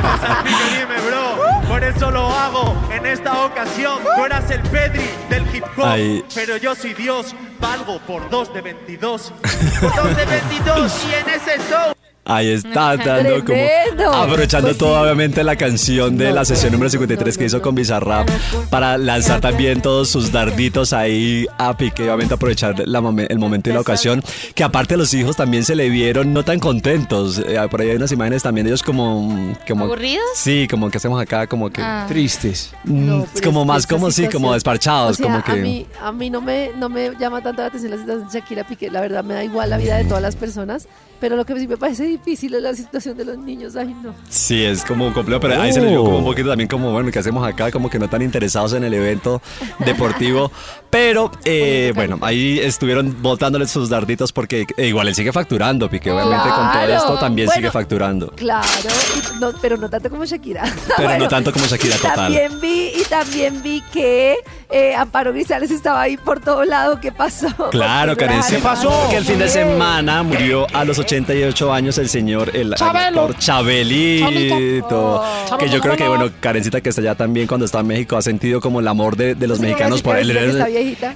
te 0.00 0.26
salpique, 0.26 0.64
dime, 0.78 1.00
bro. 1.08 1.68
Por 1.68 1.82
eso 1.82 2.10
lo 2.10 2.28
hago 2.30 2.76
en 2.90 3.06
esta 3.06 3.44
ocasión. 3.44 3.98
Tú 4.16 4.24
eras 4.24 4.48
el 4.50 4.62
Pedri 4.62 5.08
del 5.28 5.54
hip 5.54 5.64
Ay. 5.84 6.24
Pero 6.34 6.56
yo 6.56 6.74
soy 6.74 6.94
Dios, 6.94 7.34
valgo 7.60 7.98
por 8.00 8.28
2 8.30 8.54
de 8.54 8.60
22. 8.60 9.32
Por 9.80 9.94
2 9.94 10.16
de 10.16 10.24
22 10.24 11.04
y 11.04 11.14
en 11.14 11.28
ese 11.28 11.58
show. 11.68 11.92
Ahí 12.28 12.48
está, 12.50 12.96
dando 13.04 13.44
como 13.44 13.62
aprovechando 14.14 14.68
Pues 14.68 14.78
todo 14.78 15.00
obviamente 15.00 15.44
la 15.44 15.54
canción 15.56 16.16
de 16.18 16.32
la 16.32 16.44
sesión 16.44 16.72
número 16.72 16.90
53 16.90 17.38
que 17.38 17.44
hizo 17.44 17.62
con 17.62 17.74
Bizarrap 17.74 18.28
para 18.68 18.98
lanzar 18.98 19.40
también 19.40 19.80
todos 19.80 20.08
sus 20.08 20.32
darditos 20.32 20.92
ahí 20.92 21.46
a 21.56 21.76
Piqué, 21.76 22.02
obviamente 22.04 22.34
aprovechar 22.34 22.74
la 22.86 23.00
momen- 23.00 23.26
el 23.30 23.38
momento 23.38 23.70
y 23.70 23.72
la 23.74 23.80
ocasión, 23.80 24.22
que 24.54 24.64
aparte 24.64 24.96
los 24.96 25.14
hijos 25.14 25.36
también 25.36 25.64
se 25.64 25.74
le 25.76 25.88
vieron 25.88 26.32
no 26.32 26.44
tan 26.44 26.58
contentos, 26.58 27.38
Eh, 27.38 27.58
por 27.70 27.80
ahí 27.80 27.90
hay 27.90 27.96
unas 27.96 28.10
imágenes 28.12 28.42
también 28.42 28.64
de 28.66 28.70
ellos 28.72 28.82
como... 28.82 29.54
como 29.66 29.84
¿Aburridos? 29.84 30.24
Sí, 30.34 30.66
como 30.68 30.90
que 30.90 30.98
hacemos 30.98 31.20
acá, 31.20 31.46
como 31.46 31.70
que... 31.70 31.80
Ah. 31.80 32.06
Tristes. 32.08 32.72
No, 32.84 33.26
pero 33.34 33.46
como 33.46 33.64
más 33.64 33.86
como 33.86 34.10
sí, 34.10 34.26
como 34.28 34.52
desparchados, 34.52 35.12
o 35.12 35.14
sea, 35.14 35.26
como 35.26 35.42
que... 35.44 35.52
A 35.52 35.56
mí, 35.56 35.86
a 36.02 36.12
mí 36.12 36.28
no, 36.30 36.40
me, 36.40 36.70
no 36.76 36.88
me 36.88 37.12
llama 37.18 37.40
tanto 37.40 37.62
la 37.62 37.68
atención 37.68 37.92
la 37.92 37.98
situación 37.98 38.28
de 38.28 38.34
Shakira 38.40 38.64
Piqué. 38.66 38.90
La 38.90 39.00
verdad 39.00 39.22
me 39.22 39.34
da 39.34 39.44
igual 39.44 39.70
la 39.70 39.76
vida 39.78 39.96
de 39.96 40.04
todas 40.04 40.22
las 40.22 40.34
personas. 40.36 40.88
Pero 41.20 41.36
lo 41.36 41.44
que 41.44 41.58
sí 41.58 41.66
me 41.66 41.76
parece 41.76 42.04
difícil 42.04 42.54
es 42.54 42.62
la 42.62 42.74
situación 42.74 43.16
de 43.16 43.24
los 43.24 43.38
niños. 43.38 43.74
Ay, 43.76 43.94
no. 44.02 44.14
Sí, 44.28 44.62
es 44.64 44.84
como 44.84 45.12
complejo, 45.12 45.40
pero 45.40 45.60
ahí 45.60 45.72
se 45.72 45.80
le 45.80 45.96
Oh. 45.96 46.04
como 46.04 46.18
un 46.18 46.24
poquito 46.24 46.48
también 46.50 46.68
como, 46.68 46.92
bueno, 46.92 47.10
¿qué 47.10 47.18
hacemos 47.18 47.46
acá? 47.46 47.70
Como 47.70 47.88
que 47.88 47.98
no 47.98 48.08
tan 48.08 48.20
interesados 48.22 48.72
en 48.74 48.84
el 48.84 48.92
evento 48.94 49.40
deportivo. 49.84 50.50
Pero, 50.90 51.30
eh, 51.44 51.92
bueno, 51.94 52.18
ahí 52.22 52.58
estuvieron 52.58 53.20
botándoles 53.22 53.70
sus 53.70 53.88
darditos 53.88 54.32
porque 54.32 54.66
eh, 54.76 54.86
igual 54.88 55.08
él 55.08 55.14
sigue 55.14 55.32
facturando, 55.32 55.90
Piqué, 55.90 56.10
obviamente 56.10 56.48
con 56.48 56.72
todo 56.72 56.82
esto 56.94 57.18
también 57.18 57.46
Bueno, 57.46 57.58
sigue 57.60 57.70
facturando. 57.70 58.28
Claro, 58.36 58.66
no- 59.40 59.52
pero 59.60 59.76
no 59.76 59.88
tanto 59.90 60.08
como 60.10 60.24
Shakira. 60.24 60.62
Pero 60.96 61.08
Bueno, 61.08 61.24
no 61.24 61.28
tanto 61.28 61.52
como 61.52 61.66
Shakira 61.66 61.96
y 61.96 61.98
total. 61.98 62.14
También 62.16 62.60
vi, 62.60 62.92
y 63.00 63.02
también 63.08 63.62
vi 63.62 63.82
que 63.92 64.36
eh, 64.70 64.94
Amparo 64.94 65.32
Grisales 65.32 65.70
estaba 65.70 66.00
ahí 66.02 66.16
por 66.16 66.40
todo 66.40 66.64
lado. 66.64 67.00
¿Qué 67.00 67.12
pasó? 67.12 67.48
Claro, 67.70 68.16
Karen. 68.16 68.40
¿qué 68.48 68.58
pasó? 68.58 68.90
Que 69.10 69.16
el 69.16 69.24
fin 69.24 69.38
de 69.38 69.48
semana 69.48 70.22
murió 70.22 70.66
a 70.72 70.84
los 70.84 70.98
88 70.98 71.72
años 71.72 71.98
el 71.98 72.08
señor, 72.08 72.50
el 72.54 72.74
Chabelo. 72.74 73.22
actor 73.22 73.38
Chabelito. 73.38 75.22
Chabelo. 75.48 75.58
Que 75.58 75.68
yo 75.68 75.80
creo 75.80 75.96
que, 75.96 76.08
bueno, 76.08 76.30
Karencita 76.40 76.80
que 76.80 76.88
está 76.90 77.00
allá 77.00 77.14
también 77.14 77.46
cuando 77.46 77.66
está 77.66 77.80
en 77.80 77.86
México 77.88 78.16
ha 78.16 78.22
sentido 78.22 78.60
como 78.60 78.80
el 78.80 78.88
amor 78.88 79.16
de, 79.16 79.34
de 79.34 79.46
los 79.46 79.58
Sí, 79.58 79.64
mexicanos 79.64 80.02
por 80.02 80.16
él. 80.16 80.30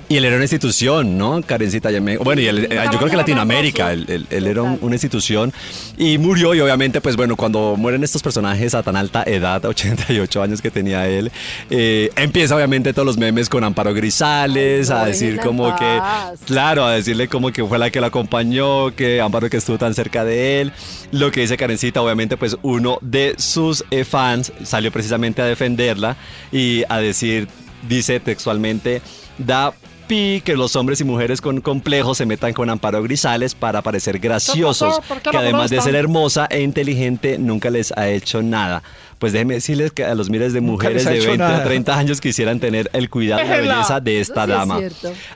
Y 0.09 0.17
él 0.17 0.25
era 0.25 0.35
una 0.37 0.45
institución, 0.45 1.17
¿no? 1.19 1.41
Karencita 1.43 1.89
allá 1.89 1.99
en 1.99 2.05
México. 2.05 2.25
Bueno, 2.25 2.41
y 2.43 2.47
él, 2.47 2.69
yo 2.93 2.99
creo 2.99 3.11
que 3.11 3.17
Latinoamérica, 3.17 3.93
él, 3.93 4.05
él- 4.09 4.27
él 4.31 4.47
era 4.47 4.63
un- 4.63 4.79
una 4.83 4.95
institución. 4.95 5.53
Y 5.97 6.19
murió, 6.19 6.55
y 6.55 6.61
obviamente, 6.61 7.01
pues 7.01 7.17
bueno, 7.17 7.37
cuando 7.37 7.75
mueren 7.77 8.03
estos 8.05 8.23
personajes 8.23 8.75
a 8.75 8.83
tan 8.83 8.97
alta 8.97 9.23
edad, 9.25 9.65
88 9.65 10.43
años 10.43 10.61
que 10.63 10.71
tenía 10.71 11.07
él, 11.09 11.31
eh, 11.71 12.11
empieza 12.17 12.55
obviamente 12.57 12.93
todos 12.93 13.07
los 13.07 13.17
memes 13.19 13.39
con 13.49 13.64
Amparo 13.64 13.95
Grisales, 13.95 14.91
a 14.91 15.07
decir 15.07 15.41
como 15.41 15.74
que, 15.76 16.01
claro, 16.47 16.84
a 16.84 16.93
decirle 16.93 17.28
como 17.28 17.53
que 17.53 17.64
fue 17.64 17.78
la 17.78 17.91
que 17.91 18.01
lo 18.01 18.07
acompañó, 18.07 18.95
que 18.95 19.20
Amparo 19.20 19.49
que 19.49 19.57
estuvo 19.57 19.78
tan 19.78 19.95
cerca 19.95 20.24
de 20.24 20.61
él. 20.61 20.72
Lo 21.12 21.30
que 21.30 21.41
dice 21.41 21.57
Karencita, 21.57 22.03
obviamente, 22.03 22.36
pues 22.36 22.57
uno 22.62 22.99
de 23.01 23.34
sus 23.38 23.84
eh, 23.91 24.05
fans 24.05 24.53
salió 24.64 24.93
precisamente 24.93 25.43
a 25.43 25.47
defenderla 25.47 26.16
y 26.53 26.84
a 26.88 26.99
decir, 26.99 27.49
dice 27.88 28.20
textualmente, 28.20 29.03
da 29.38 29.72
pi, 30.11 30.43
que 30.45 30.57
los 30.57 30.75
hombres 30.75 31.01
y 31.01 31.05
mujeres 31.05 31.41
con 31.41 31.61
complejos 31.61 32.19
se 32.19 32.27
metan 32.27 32.53
con 32.53 32.69
Amparo 32.69 33.01
Grisales 33.01 33.55
para 33.55 33.81
parecer 33.81 34.19
graciosos, 34.19 34.99
que 35.31 35.37
además 35.37 35.71
de 35.71 35.81
ser 35.81 35.95
hermosa 35.95 36.49
e 36.51 36.63
inteligente, 36.63 37.39
nunca 37.39 37.71
les 37.71 37.93
ha 37.97 38.09
hecho 38.09 38.43
nada. 38.43 38.83
Pues 39.21 39.33
déjenme 39.33 39.55
decirles 39.55 39.93
que 39.93 40.05
a 40.05 40.17
los 40.17 40.29
miles 40.29 40.53
de 40.53 40.61
mujeres 40.61 41.05
de 41.05 41.19
hecho 41.19 41.29
20 41.29 41.45
a 41.45 41.49
nada. 41.49 41.65
30 41.65 41.97
años 41.97 42.21
quisieran 42.21 42.59
tener 42.59 42.91
el 42.93 43.09
cuidado 43.09 43.45
y 43.45 43.49
la 43.49 43.57
belleza 43.59 44.01
de 44.01 44.21
esta 44.21 44.47
sí 44.47 44.51
dama. 44.51 44.81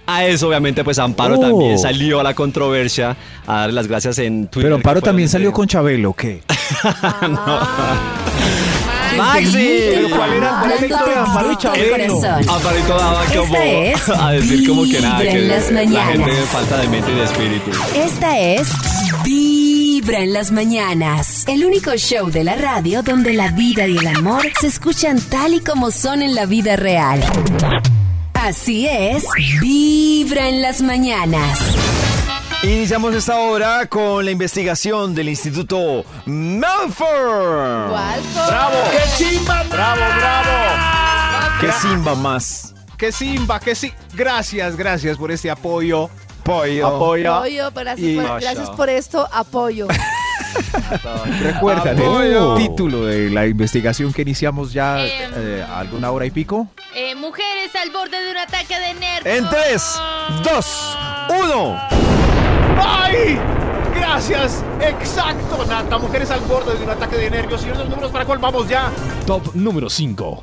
A 0.07 0.25
eso, 0.25 0.49
obviamente, 0.49 0.83
pues 0.83 0.99
Amparo 0.99 1.37
Oh. 1.37 1.41
también 1.41 1.79
salió 1.79 2.19
a 2.19 2.25
la 2.25 2.35
controversia 2.35 3.17
a 3.47 3.61
darle 3.61 3.75
las 3.75 3.87
gracias 3.87 4.19
en 4.19 4.49
Twitter. 4.49 4.65
Pero 4.65 4.75
Amparo 4.75 5.03
también 5.03 5.29
salió 5.29 5.53
con 5.53 5.69
Chabelo, 5.69 6.11
¿o 6.11 6.15
¿qué? 6.15 6.43
¡Maxi! 9.17 10.09
¿cuál 10.15 10.33
era- 10.35 10.61
cuál 10.61 10.73
era 10.73 10.99
daba 12.99 13.25
como 13.35 13.55
a 14.21 14.33
decir 14.33 14.69
como 14.69 14.83
que 14.85 15.01
nada, 15.01 15.23
que 15.23 15.39
la 15.39 16.07
gente 16.07 16.33
falta 16.53 16.79
de 16.79 16.89
mente 16.89 17.13
y 17.13 17.15
de 17.15 17.25
espíritu. 17.25 17.71
Esta 17.95 18.39
es 18.39 18.69
Vibra 19.25 20.21
en 20.21 20.33
las 20.33 20.51
mañanas, 20.53 21.45
el 21.49 21.65
único 21.65 21.95
show 21.97 22.31
de 22.31 22.45
la 22.45 22.57
radio 22.57 23.03
donde 23.03 23.33
la 23.33 23.51
vida 23.53 23.87
y 23.87 23.97
el 23.97 24.07
amor 24.07 24.43
se 24.61 24.67
escuchan 24.67 25.19
tal 25.21 25.55
y 25.55 25.61
como 25.61 25.91
son 25.91 26.23
en 26.23 26.35
la 26.35 26.47
vida 26.47 26.77
real. 26.77 27.21
Así 28.35 28.87
es, 28.87 29.25
Vibra 29.61 30.49
en 30.49 30.61
las 30.61 30.83
mañanas. 30.83 31.59
Iniciamos 32.65 33.15
esta 33.15 33.39
hora 33.39 33.87
con 33.87 34.25
la 34.25 34.31
investigación 34.31 35.15
del 35.15 35.29
Instituto 35.29 36.05
Melford. 36.25 37.89
¡Bravo! 37.89 38.77
¡Qué 38.91 39.03
chimba! 39.25 39.63
¡Bravo, 39.71 40.01
bravo! 40.17 41.61
¿Qué 41.61 41.71
Simba 41.73 42.15
más? 42.15 42.75
Que 42.97 43.13
Simba, 43.13 43.61
que 43.61 43.75
sí. 43.75 43.93
Gracias, 44.15 44.77
gracias 44.77 45.19
por 45.19 45.31
este 45.31 45.51
apoyo. 45.51 46.09
Pollo. 46.43 46.87
Apoyo. 46.87 47.35
Apoyo, 47.35 47.71
gracias, 47.73 48.09
Y- 48.09 48.17
por, 48.17 48.41
gracias 48.41 48.71
por 48.71 48.89
esto, 48.89 49.29
apoyo. 49.33 49.87
Recuerdan 51.43 51.99
Apoyo. 51.99 52.57
el 52.57 52.63
título 52.69 53.05
de 53.07 53.29
la 53.31 53.47
investigación 53.47 54.13
que 54.13 54.23
iniciamos 54.23 54.73
ya 54.73 55.05
Em. 55.05 55.33
eh, 55.37 55.67
alguna 55.75 56.11
hora 56.13 56.25
y 56.27 56.31
pico. 56.31 56.69
Eh, 56.95 57.15
mujeres 57.15 57.75
al 57.83 57.91
borde 57.91 58.21
de 58.23 58.31
un 58.31 58.37
ataque 58.39 58.79
de 58.79 58.95
nervios. 58.95 59.37
En 59.37 59.49
3, 59.51 60.01
2, 60.45 60.97
1. 61.45 61.79
¡Ay! 62.79 63.39
Gracias. 63.95 64.63
Exacto, 64.81 65.65
Nata. 65.67 65.99
Mujeres 65.99 66.31
al 66.31 66.41
borde 66.41 66.77
de 66.77 66.85
un 66.85 66.91
ataque 66.91 67.17
de 67.17 67.31
nervios. 67.31 67.63
Y 67.65 67.69
los 67.69 67.89
números 67.89 68.11
para 68.11 68.25
cuál 68.25 68.39
vamos 68.39 68.69
ya. 68.69 68.91
Top 69.27 69.55
número 69.55 69.89
5. 69.91 70.43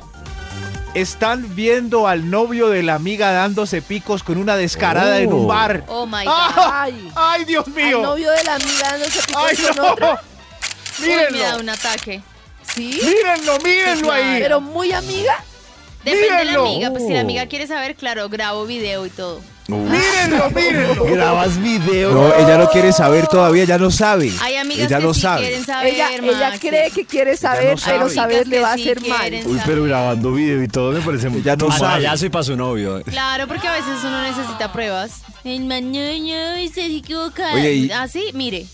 Están 0.94 1.54
viendo 1.54 2.06
al 2.06 2.28
novio 2.30 2.68
de 2.68 2.82
la 2.82 2.94
amiga 2.96 3.32
dándose 3.32 3.80
picos 3.80 4.22
con 4.22 4.36
una 4.36 4.56
descarada 4.56 5.20
en 5.20 5.32
un 5.32 5.46
bar. 5.46 5.84
Oh 5.88 6.04
my 6.06 6.24
Ah, 6.26 6.52
god. 6.54 6.64
Ay, 6.72 7.10
¡Ay, 7.14 7.44
Dios 7.46 7.66
mío! 7.68 8.02
novio 8.02 8.30
de 8.30 8.44
la 8.44 8.56
amiga 8.56 8.90
dándose 8.90 9.20
picos 9.26 9.42
¡Ay, 9.48 9.56
con 9.56 9.76
no! 9.76 9.92
otra. 9.92 10.20
Uy, 11.00 11.06
me 11.08 11.14
da 11.16 11.30
Mírenlo. 11.30 11.58
un 11.60 11.68
ataque. 11.70 12.22
¿Sí? 12.62 13.00
Mírenlo, 13.02 13.58
mírenlo 13.64 14.12
ahí. 14.12 14.38
Pero 14.40 14.60
muy 14.60 14.92
amiga. 14.92 15.42
Depende 16.04 16.24
de 16.24 16.30
la 16.30 16.38
Mírenlo. 16.42 16.62
amiga. 16.66 16.90
Pues 16.90 17.06
si 17.06 17.12
la 17.14 17.20
amiga 17.20 17.46
quiere 17.46 17.66
saber, 17.66 17.96
claro, 17.96 18.28
grabo 18.28 18.66
video 18.66 19.06
y 19.06 19.10
todo. 19.10 19.40
Mírenlo, 19.68 20.50
mírenlo. 20.50 21.04
Grabas 21.04 21.56
video. 21.62 22.12
No, 22.12 22.34
ella 22.34 22.58
no 22.58 22.68
quiere 22.68 22.92
saber 22.92 23.26
todavía, 23.28 23.64
ya 23.64 23.78
no 23.78 23.90
sabe. 23.90 24.32
Hay 24.40 24.56
amigas 24.56 24.86
ella 24.88 24.98
que 24.98 25.04
no 25.04 25.14
sí 25.14 25.20
sabe. 25.20 25.42
quieren 25.46 25.64
saber, 25.64 25.94
Ella, 25.94 26.58
cree 26.60 26.90
que 26.90 27.04
quiere 27.06 27.36
saber, 27.36 27.78
sabe. 27.78 27.98
pero 27.98 28.10
saber 28.10 28.48
le 28.48 28.58
va 28.60 28.70
a 28.70 28.74
hacer 28.74 29.00
sí 29.00 29.08
mal. 29.08 29.32
Uy, 29.46 29.60
pero 29.64 29.84
grabando 29.84 30.32
video 30.32 30.62
y 30.62 30.68
todo 30.68 30.90
me 30.92 31.00
parece 31.00 31.28
muy. 31.28 31.40
Ella 31.40 31.56
no 31.56 31.68
Para 31.68 31.78
sabe. 31.78 31.94
allá 32.06 32.16
soy 32.16 32.28
para 32.28 32.42
su 32.44 32.56
novio. 32.56 33.02
Claro, 33.04 33.46
porque 33.46 33.68
a 33.68 33.72
veces 33.72 34.02
uno 34.04 34.20
necesita 34.22 34.72
pruebas. 34.72 35.22
El 35.44 35.64
mañana 35.64 36.56
se 36.72 36.86
equivoca. 36.86 37.54
Oye, 37.54 37.72
y- 37.74 37.90
Así, 37.92 38.30
mire. 38.34 38.66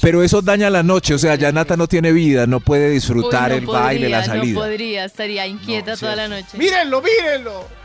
Pero 0.00 0.22
eso 0.22 0.40
daña 0.42 0.70
la 0.70 0.82
noche, 0.82 1.14
o 1.14 1.18
sea, 1.18 1.34
ya 1.34 1.50
Nata 1.52 1.76
no 1.76 1.86
tiene 1.88 2.12
vida, 2.12 2.46
no 2.46 2.60
puede 2.60 2.90
disfrutar 2.90 3.50
Uy, 3.52 3.58
el 3.58 3.66
baile, 3.66 4.08
la 4.08 4.24
salida. 4.24 4.54
No 4.54 4.60
podría, 4.60 5.04
estaría 5.04 5.46
inquieta 5.46 5.96
toda 5.96 6.14
la 6.16 6.28
noche. 6.28 6.56
Mírenlo, 6.56 7.02
mírenlo. 7.02 7.77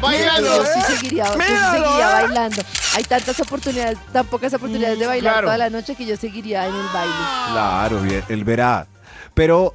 Bailando. 0.00 0.46
Yo 0.56 0.64
sí 0.64 0.94
seguiría, 0.96 1.24
yo 1.24 1.32
sí 1.32 1.38
Míralo, 1.38 1.72
seguiría 1.84 2.08
¿eh? 2.10 2.12
bailando. 2.24 2.62
Hay 2.94 3.02
tantas 3.04 3.40
oportunidades, 3.40 3.98
tan 4.12 4.26
pocas 4.26 4.54
oportunidades 4.54 4.98
de 4.98 5.06
bailar 5.06 5.32
claro. 5.34 5.46
toda 5.48 5.58
la 5.58 5.70
noche 5.70 5.94
que 5.96 6.06
yo 6.06 6.16
seguiría 6.16 6.66
en 6.66 6.74
el 6.74 6.86
baile. 6.92 7.14
Claro, 7.52 8.00
bien, 8.02 8.24
él 8.28 8.44
verá. 8.44 8.86
Pero, 9.34 9.74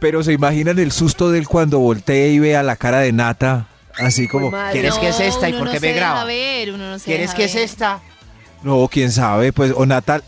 pero 0.00 0.22
se 0.22 0.32
imaginan 0.32 0.78
el 0.78 0.90
susto 0.92 1.30
de 1.30 1.38
él 1.38 1.48
cuando 1.48 1.78
voltea 1.78 2.28
y 2.28 2.38
ve 2.38 2.56
a 2.56 2.62
la 2.62 2.76
cara 2.76 3.00
de 3.00 3.12
Nata, 3.12 3.66
así 3.98 4.26
como, 4.28 4.50
madre. 4.50 4.72
¿quieres 4.72 4.94
No, 4.94 5.00
que 5.00 5.08
es 5.08 5.20
esta 5.20 5.48
y 5.48 5.52
por 5.52 5.64
no 5.66 5.70
qué 5.72 5.80
me 5.80 5.92
graba? 5.92 6.24
ver, 6.24 6.72
uno 6.72 6.90
no 6.90 6.98
se 6.98 7.04
¿Quieres 7.04 7.34
que 7.34 7.44
es 7.44 7.54
ver. 7.54 7.64
esta? 7.64 8.00
No, 8.62 8.88
quién 8.88 9.12
sabe, 9.12 9.52
pues, 9.52 9.72
o 9.76 9.84
Nata 9.86 10.22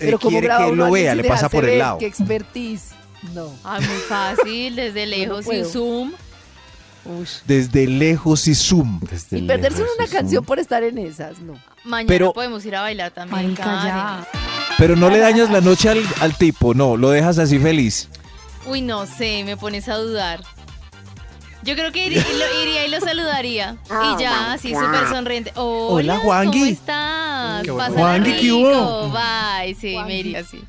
eh, 0.00 0.14
quiere 0.20 0.48
que 0.48 0.68
él 0.68 0.76
lo 0.76 0.90
vea, 0.90 1.14
le 1.14 1.24
pasa 1.24 1.48
por 1.48 1.64
el 1.64 1.70
ver? 1.72 1.78
lado. 1.78 1.98
Qué 1.98 2.06
expertise. 2.06 2.90
No. 3.34 3.50
Ay, 3.64 3.84
muy 3.86 3.96
fácil, 4.08 4.76
desde 4.76 5.06
lejos 5.06 5.44
sin 5.44 5.62
puedo. 5.62 5.70
Desde 7.46 7.86
lejos 7.86 8.46
y 8.48 8.54
zoom. 8.54 9.00
Desde 9.10 9.38
Y 9.38 9.42
perderse 9.46 9.78
lejos, 9.80 9.94
una 9.98 10.08
canción 10.08 10.44
por 10.44 10.58
estar 10.58 10.82
en 10.82 10.98
esas, 10.98 11.38
no. 11.40 11.54
Mañana 11.84 12.08
Pero- 12.08 12.32
podemos 12.32 12.64
ir 12.66 12.76
a 12.76 12.82
bailar 12.82 13.10
también. 13.12 13.54
Marica. 13.54 14.26
Pero 14.78 14.96
no 14.96 15.08
le 15.08 15.18
dañas 15.18 15.50
la 15.50 15.60
noche 15.60 15.88
al, 15.88 16.02
al 16.20 16.36
tipo, 16.36 16.74
no, 16.74 16.96
lo 16.96 17.10
dejas 17.10 17.38
así 17.38 17.58
feliz. 17.58 18.08
Uy, 18.66 18.80
no 18.82 19.06
sé, 19.06 19.42
me 19.44 19.56
pones 19.56 19.88
a 19.88 19.96
dudar. 19.96 20.42
Yo 21.62 21.74
creo 21.74 21.90
que 21.92 22.06
iría, 22.06 22.22
lo- 22.22 22.62
iría 22.62 22.86
y 22.86 22.90
lo 22.90 23.00
saludaría. 23.00 23.76
y 23.88 24.20
ya, 24.20 24.52
así 24.52 24.72
súper 24.74 25.08
sonriente. 25.08 25.52
Hola, 25.56 26.14
Hola, 26.14 26.18
Juangui. 26.18 26.58
¿Cómo 26.60 26.64
estás? 26.72 27.62
Qué 27.62 27.70
bueno. 27.70 27.94
Juangui, 27.94 28.32
¿qué 28.36 28.52
hubo? 28.52 29.10
Bye, 29.10 29.74
sí, 29.74 29.96
me 30.06 30.18
iría 30.18 30.40
así. 30.40 30.62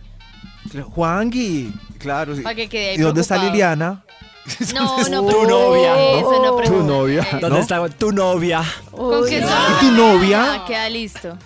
Juangui, 0.95 1.71
claro. 1.99 2.35
sí. 2.35 2.41
Pa' 2.41 2.55
que 2.55 2.67
quede 2.69 2.89
ahí 2.91 2.95
¿Y 2.97 3.01
dónde 3.01 3.21
está. 3.21 3.37
Liliana? 3.37 4.03
No, 4.73 4.97
no, 5.09 5.21
Tu 5.21 5.27
pero 5.27 5.43
novia. 5.47 5.95
Eso 6.19 6.41
no 6.43 6.55
Tu 6.61 6.83
novia. 6.83 7.27
¿Dónde 7.33 7.49
¿No? 7.49 7.57
está 7.59 7.89
tu 7.89 8.11
novia? 8.11 8.63
¿Con 8.91 9.25
qué 9.27 9.39
¿Y 9.39 9.85
tu 9.85 9.91
novia? 9.91 10.53
Ah, 10.53 10.65
queda 10.65 10.89
listo. 10.89 11.37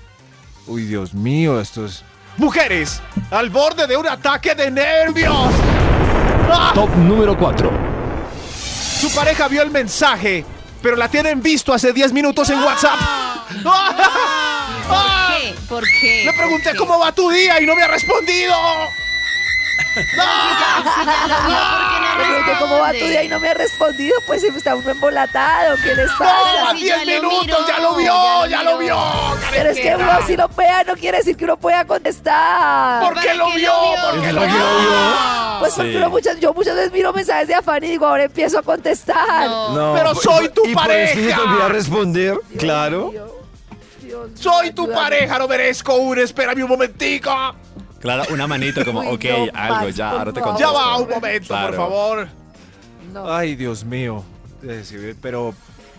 Uy, 0.68 0.86
Dios 0.86 1.14
mío, 1.14 1.60
esto 1.60 1.86
es... 1.86 2.04
Mujeres 2.38 3.02
al 3.30 3.50
borde 3.50 3.88
de 3.88 3.98
un 3.98 4.08
ataque 4.08 4.56
de 4.56 4.72
nervios. 4.72 5.36
¡Ah! 6.50 6.72
Top 6.74 6.90
número 6.96 7.38
4. 7.38 7.72
Su 9.02 9.14
pareja 9.14 9.48
vio 9.48 9.62
el 9.64 9.72
mensaje, 9.72 10.46
pero 10.82 10.96
la 10.96 11.10
tienen 11.10 11.42
visto 11.42 11.74
hace 11.74 11.92
10 11.92 12.14
minutos 12.14 12.50
en 12.50 12.60
WhatsApp. 12.64 12.96
¡Ah! 13.00 13.46
¿Por 13.64 14.96
¡Ah! 14.96 15.36
qué? 15.42 15.54
¿Por 15.68 15.84
qué? 15.84 16.24
Le 16.26 16.34
pregunté 16.34 16.64
¿Por 16.66 16.72
qué? 16.74 16.78
cómo 16.78 17.00
va 17.00 17.12
tu 17.12 17.30
día 17.30 17.60
y 17.62 17.66
no 17.66 17.76
me 17.76 17.84
ha 17.84 17.88
respondido. 17.88 18.54
Si 19.94 21.06
ya 21.06 21.28
lo 21.28 21.48
vio, 21.48 21.58
¿por 21.58 21.90
qué 21.90 22.00
no 22.02 22.18
Le 22.18 22.26
pregunté 22.28 22.52
cómo 22.60 22.80
va 22.80 22.92
tu 22.92 22.98
día 23.06 23.24
y 23.24 23.28
no 23.28 23.40
me 23.40 23.50
ha 23.50 23.54
respondido, 23.54 24.16
pues 24.26 24.42
si 24.42 24.48
está 24.48 24.76
uno 24.76 24.90
embolatado, 24.90 25.76
¿qué 25.84 25.96
les 25.96 26.08
¡No! 26.12 26.18
pasa? 26.18 26.70
¡A 26.70 26.72
si 26.76 26.84
10 26.84 27.06
ya 27.06 27.16
lo 27.22 27.30
minutos! 27.30 27.46
miró, 27.46 27.68
¡Ya 27.68 27.80
lo 27.80 27.96
vio! 27.96 28.06
ya 28.14 28.42
lo 28.42 28.48
¡Ya 28.48 28.64
lo 28.64 28.78
miró. 28.78 28.96
vio! 28.96 29.38
Pero 29.52 29.70
es 29.70 29.80
que 29.80 29.96
uno 29.96 30.12
si 30.28 30.38
lo 30.38 30.48
vea 30.50 30.84
no 30.84 30.94
quiere 30.96 31.18
decir 31.18 31.36
que 31.36 31.44
uno 31.44 31.58
pueda 31.58 31.86
contestar. 31.86 33.04
¿Por 33.04 33.14
qué 33.20 33.28
¿Para 33.28 33.34
lo 33.36 33.52
vio? 33.52 33.74
¿Por 34.12 34.22
qué 34.22 34.34
lo 34.34 34.42
¿Para 34.42 34.52
qué 34.52 34.58
vio? 34.58 35.60
Pues 35.60 35.74
porque 35.76 35.98
uno 35.98 36.10
muchas, 36.10 36.40
yo 36.40 36.54
muchas 36.54 36.76
veces 36.76 36.92
miro 36.92 37.14
mensajes 37.14 37.48
de 37.48 37.56
afán 37.56 37.84
y 37.84 37.88
digo, 37.88 38.06
ahora 38.08 38.24
empiezo 38.24 38.60
a 38.60 38.64
contestar. 38.64 39.48
No. 39.48 39.70
No, 39.70 39.94
Pero 39.94 40.16
soy 40.16 40.50
tu 40.50 40.66
y 40.66 40.74
por 40.74 40.90
eso 40.92 41.14
se 41.16 41.22
te 41.22 41.32
pareja. 41.34 41.42
olvida 41.52 41.68
responder, 41.68 42.38
claro. 42.58 43.10
Dios, 43.12 43.30
Dios, 44.02 44.30
Soy 44.36 44.72
tu 44.72 44.84
ayúdame. 44.84 45.02
pareja, 45.02 45.38
no 45.40 45.48
merezco 45.48 45.96
un. 45.96 46.18
Espérame 46.20 46.64
un 46.64 46.70
momentico. 46.70 47.32
Claro, 48.02 48.24
una 48.34 48.48
manito 48.48 48.84
como, 48.84 49.02
ok, 49.02 49.26
no, 49.54 49.60
algo, 49.60 49.90
ya, 49.90 50.10
ahora 50.10 50.34
te 50.34 50.42
contesto. 50.42 50.60
Ya 50.60 50.72
va, 50.72 50.98
un 50.98 51.10
momento, 51.10 51.48
Claro. 51.48 51.68
por 51.68 51.76
favor. 51.78 52.28
No. 53.14 53.32
Ay, 53.34 53.56
Dios 53.56 53.84
mío. 53.84 54.24
Eh, 54.64 55.16
pero 55.22 55.54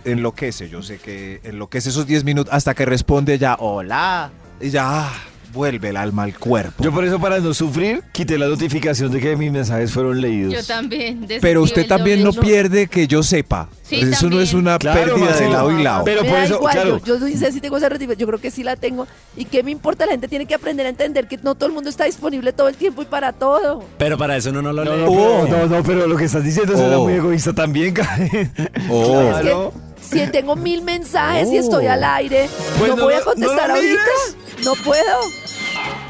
enloquece, 0.05 0.68
yo 0.68 0.82
sé 0.82 0.98
que 0.98 1.40
enloquece 1.44 1.90
esos 1.90 2.07
10 2.07 2.24
minutos 2.24 2.53
hasta 2.53 2.74
que 2.74 2.84
responde 2.84 3.38
ya, 3.38 3.57
hola. 3.59 4.30
Y 4.61 4.70
ya, 4.70 4.82
ah, 4.86 5.12
vuelve 5.53 5.90
el 5.90 5.96
alma 5.96 6.22
al 6.24 6.38
cuerpo. 6.38 6.82
Yo 6.82 6.92
por 6.92 7.05
eso, 7.05 7.18
para 7.20 7.38
no 7.40 7.53
sufrir, 7.55 8.03
quité 8.12 8.38
la 8.38 8.46
notificación 8.46 9.11
de 9.12 9.20
que 9.20 9.36
mis 9.36 9.50
mensajes 9.53 9.92
fueron 9.92 10.20
leídos. 10.20 10.53
Yo 10.55 10.64
también. 10.64 11.26
Pero 11.40 11.62
usted 11.62 11.86
también 11.86 12.22
no 12.24 12.32
pierde 12.32 12.86
que 12.86 13.07
yo 13.07 13.22
sepa. 13.22 13.68
Sí, 13.82 14.00
Eso 14.00 14.30
no 14.30 14.40
es 14.40 14.55
una 14.55 14.78
Claro, 14.78 15.14
pérdida 15.14 15.36
de 15.36 15.48
lado 15.50 15.70
y 15.78 15.82
lado. 15.82 16.05
Pero 16.05 16.24
por 16.24 16.38
eso, 16.38 16.55
igual, 16.55 16.72
claro. 16.72 16.98
yo, 17.05 17.18
yo 17.18 17.28
no 17.28 17.36
sé 17.38 17.53
si 17.53 17.61
tengo 17.61 17.76
esa 17.76 17.88
notificación, 17.88 18.18
yo 18.18 18.26
creo 18.26 18.40
que 18.40 18.50
sí 18.50 18.62
la 18.62 18.76
tengo. 18.76 19.07
¿Y 19.36 19.44
qué 19.44 19.62
me 19.62 19.70
importa? 19.70 20.07
La 20.07 20.12
gente 20.12 20.28
tiene 20.28 20.46
que 20.46 20.55
aprender 20.55 20.86
a 20.86 20.88
entender 20.88 21.28
que 21.28 21.36
no 21.38 21.55
todo 21.55 21.66
el 21.66 21.72
mundo 21.74 21.90
está 21.90 22.05
disponible 22.05 22.53
todo 22.55 22.68
el 22.68 22.76
tiempo 22.76 23.03
y 23.03 23.05
para 23.05 23.32
todo. 23.32 23.84
Pero 23.98 24.16
para 24.16 24.36
eso 24.36 24.48
uno 24.50 24.62
no 24.62 24.72
lo 24.72 24.84
No, 24.84 24.96
lee. 24.96 25.03
no, 25.03 25.11
Oh. 25.11 25.46
no, 25.46 25.66
no, 25.66 25.82
pero 25.82 26.07
lo 26.07 26.16
que 26.16 26.24
estás 26.24 26.42
diciendo 26.44 26.72
Oh. 26.76 27.05
muy 27.05 27.12
egoísta 27.14 27.53
también, 27.53 27.92
Karen. 27.94 28.50
Oh. 28.88 29.20
Es 29.30 29.36
que 29.36 29.42
Claro. 29.42 29.72
si 30.00 30.26
tengo 30.28 30.57
mil 30.57 30.82
mensajes 30.82 31.48
y 31.53 31.59
Oh. 31.59 31.61
estoy 31.61 31.86
al 31.86 32.03
aire, 32.03 32.48
Pues 32.78 32.90
¿no 32.92 32.96
no 32.96 33.05
voy 33.05 33.14
a 33.14 33.20
contestar 33.20 33.68
no 33.68 33.74
ahorita? 33.74 33.92
mires. 33.92 34.64
No 34.64 34.72
puedo. 34.84 35.18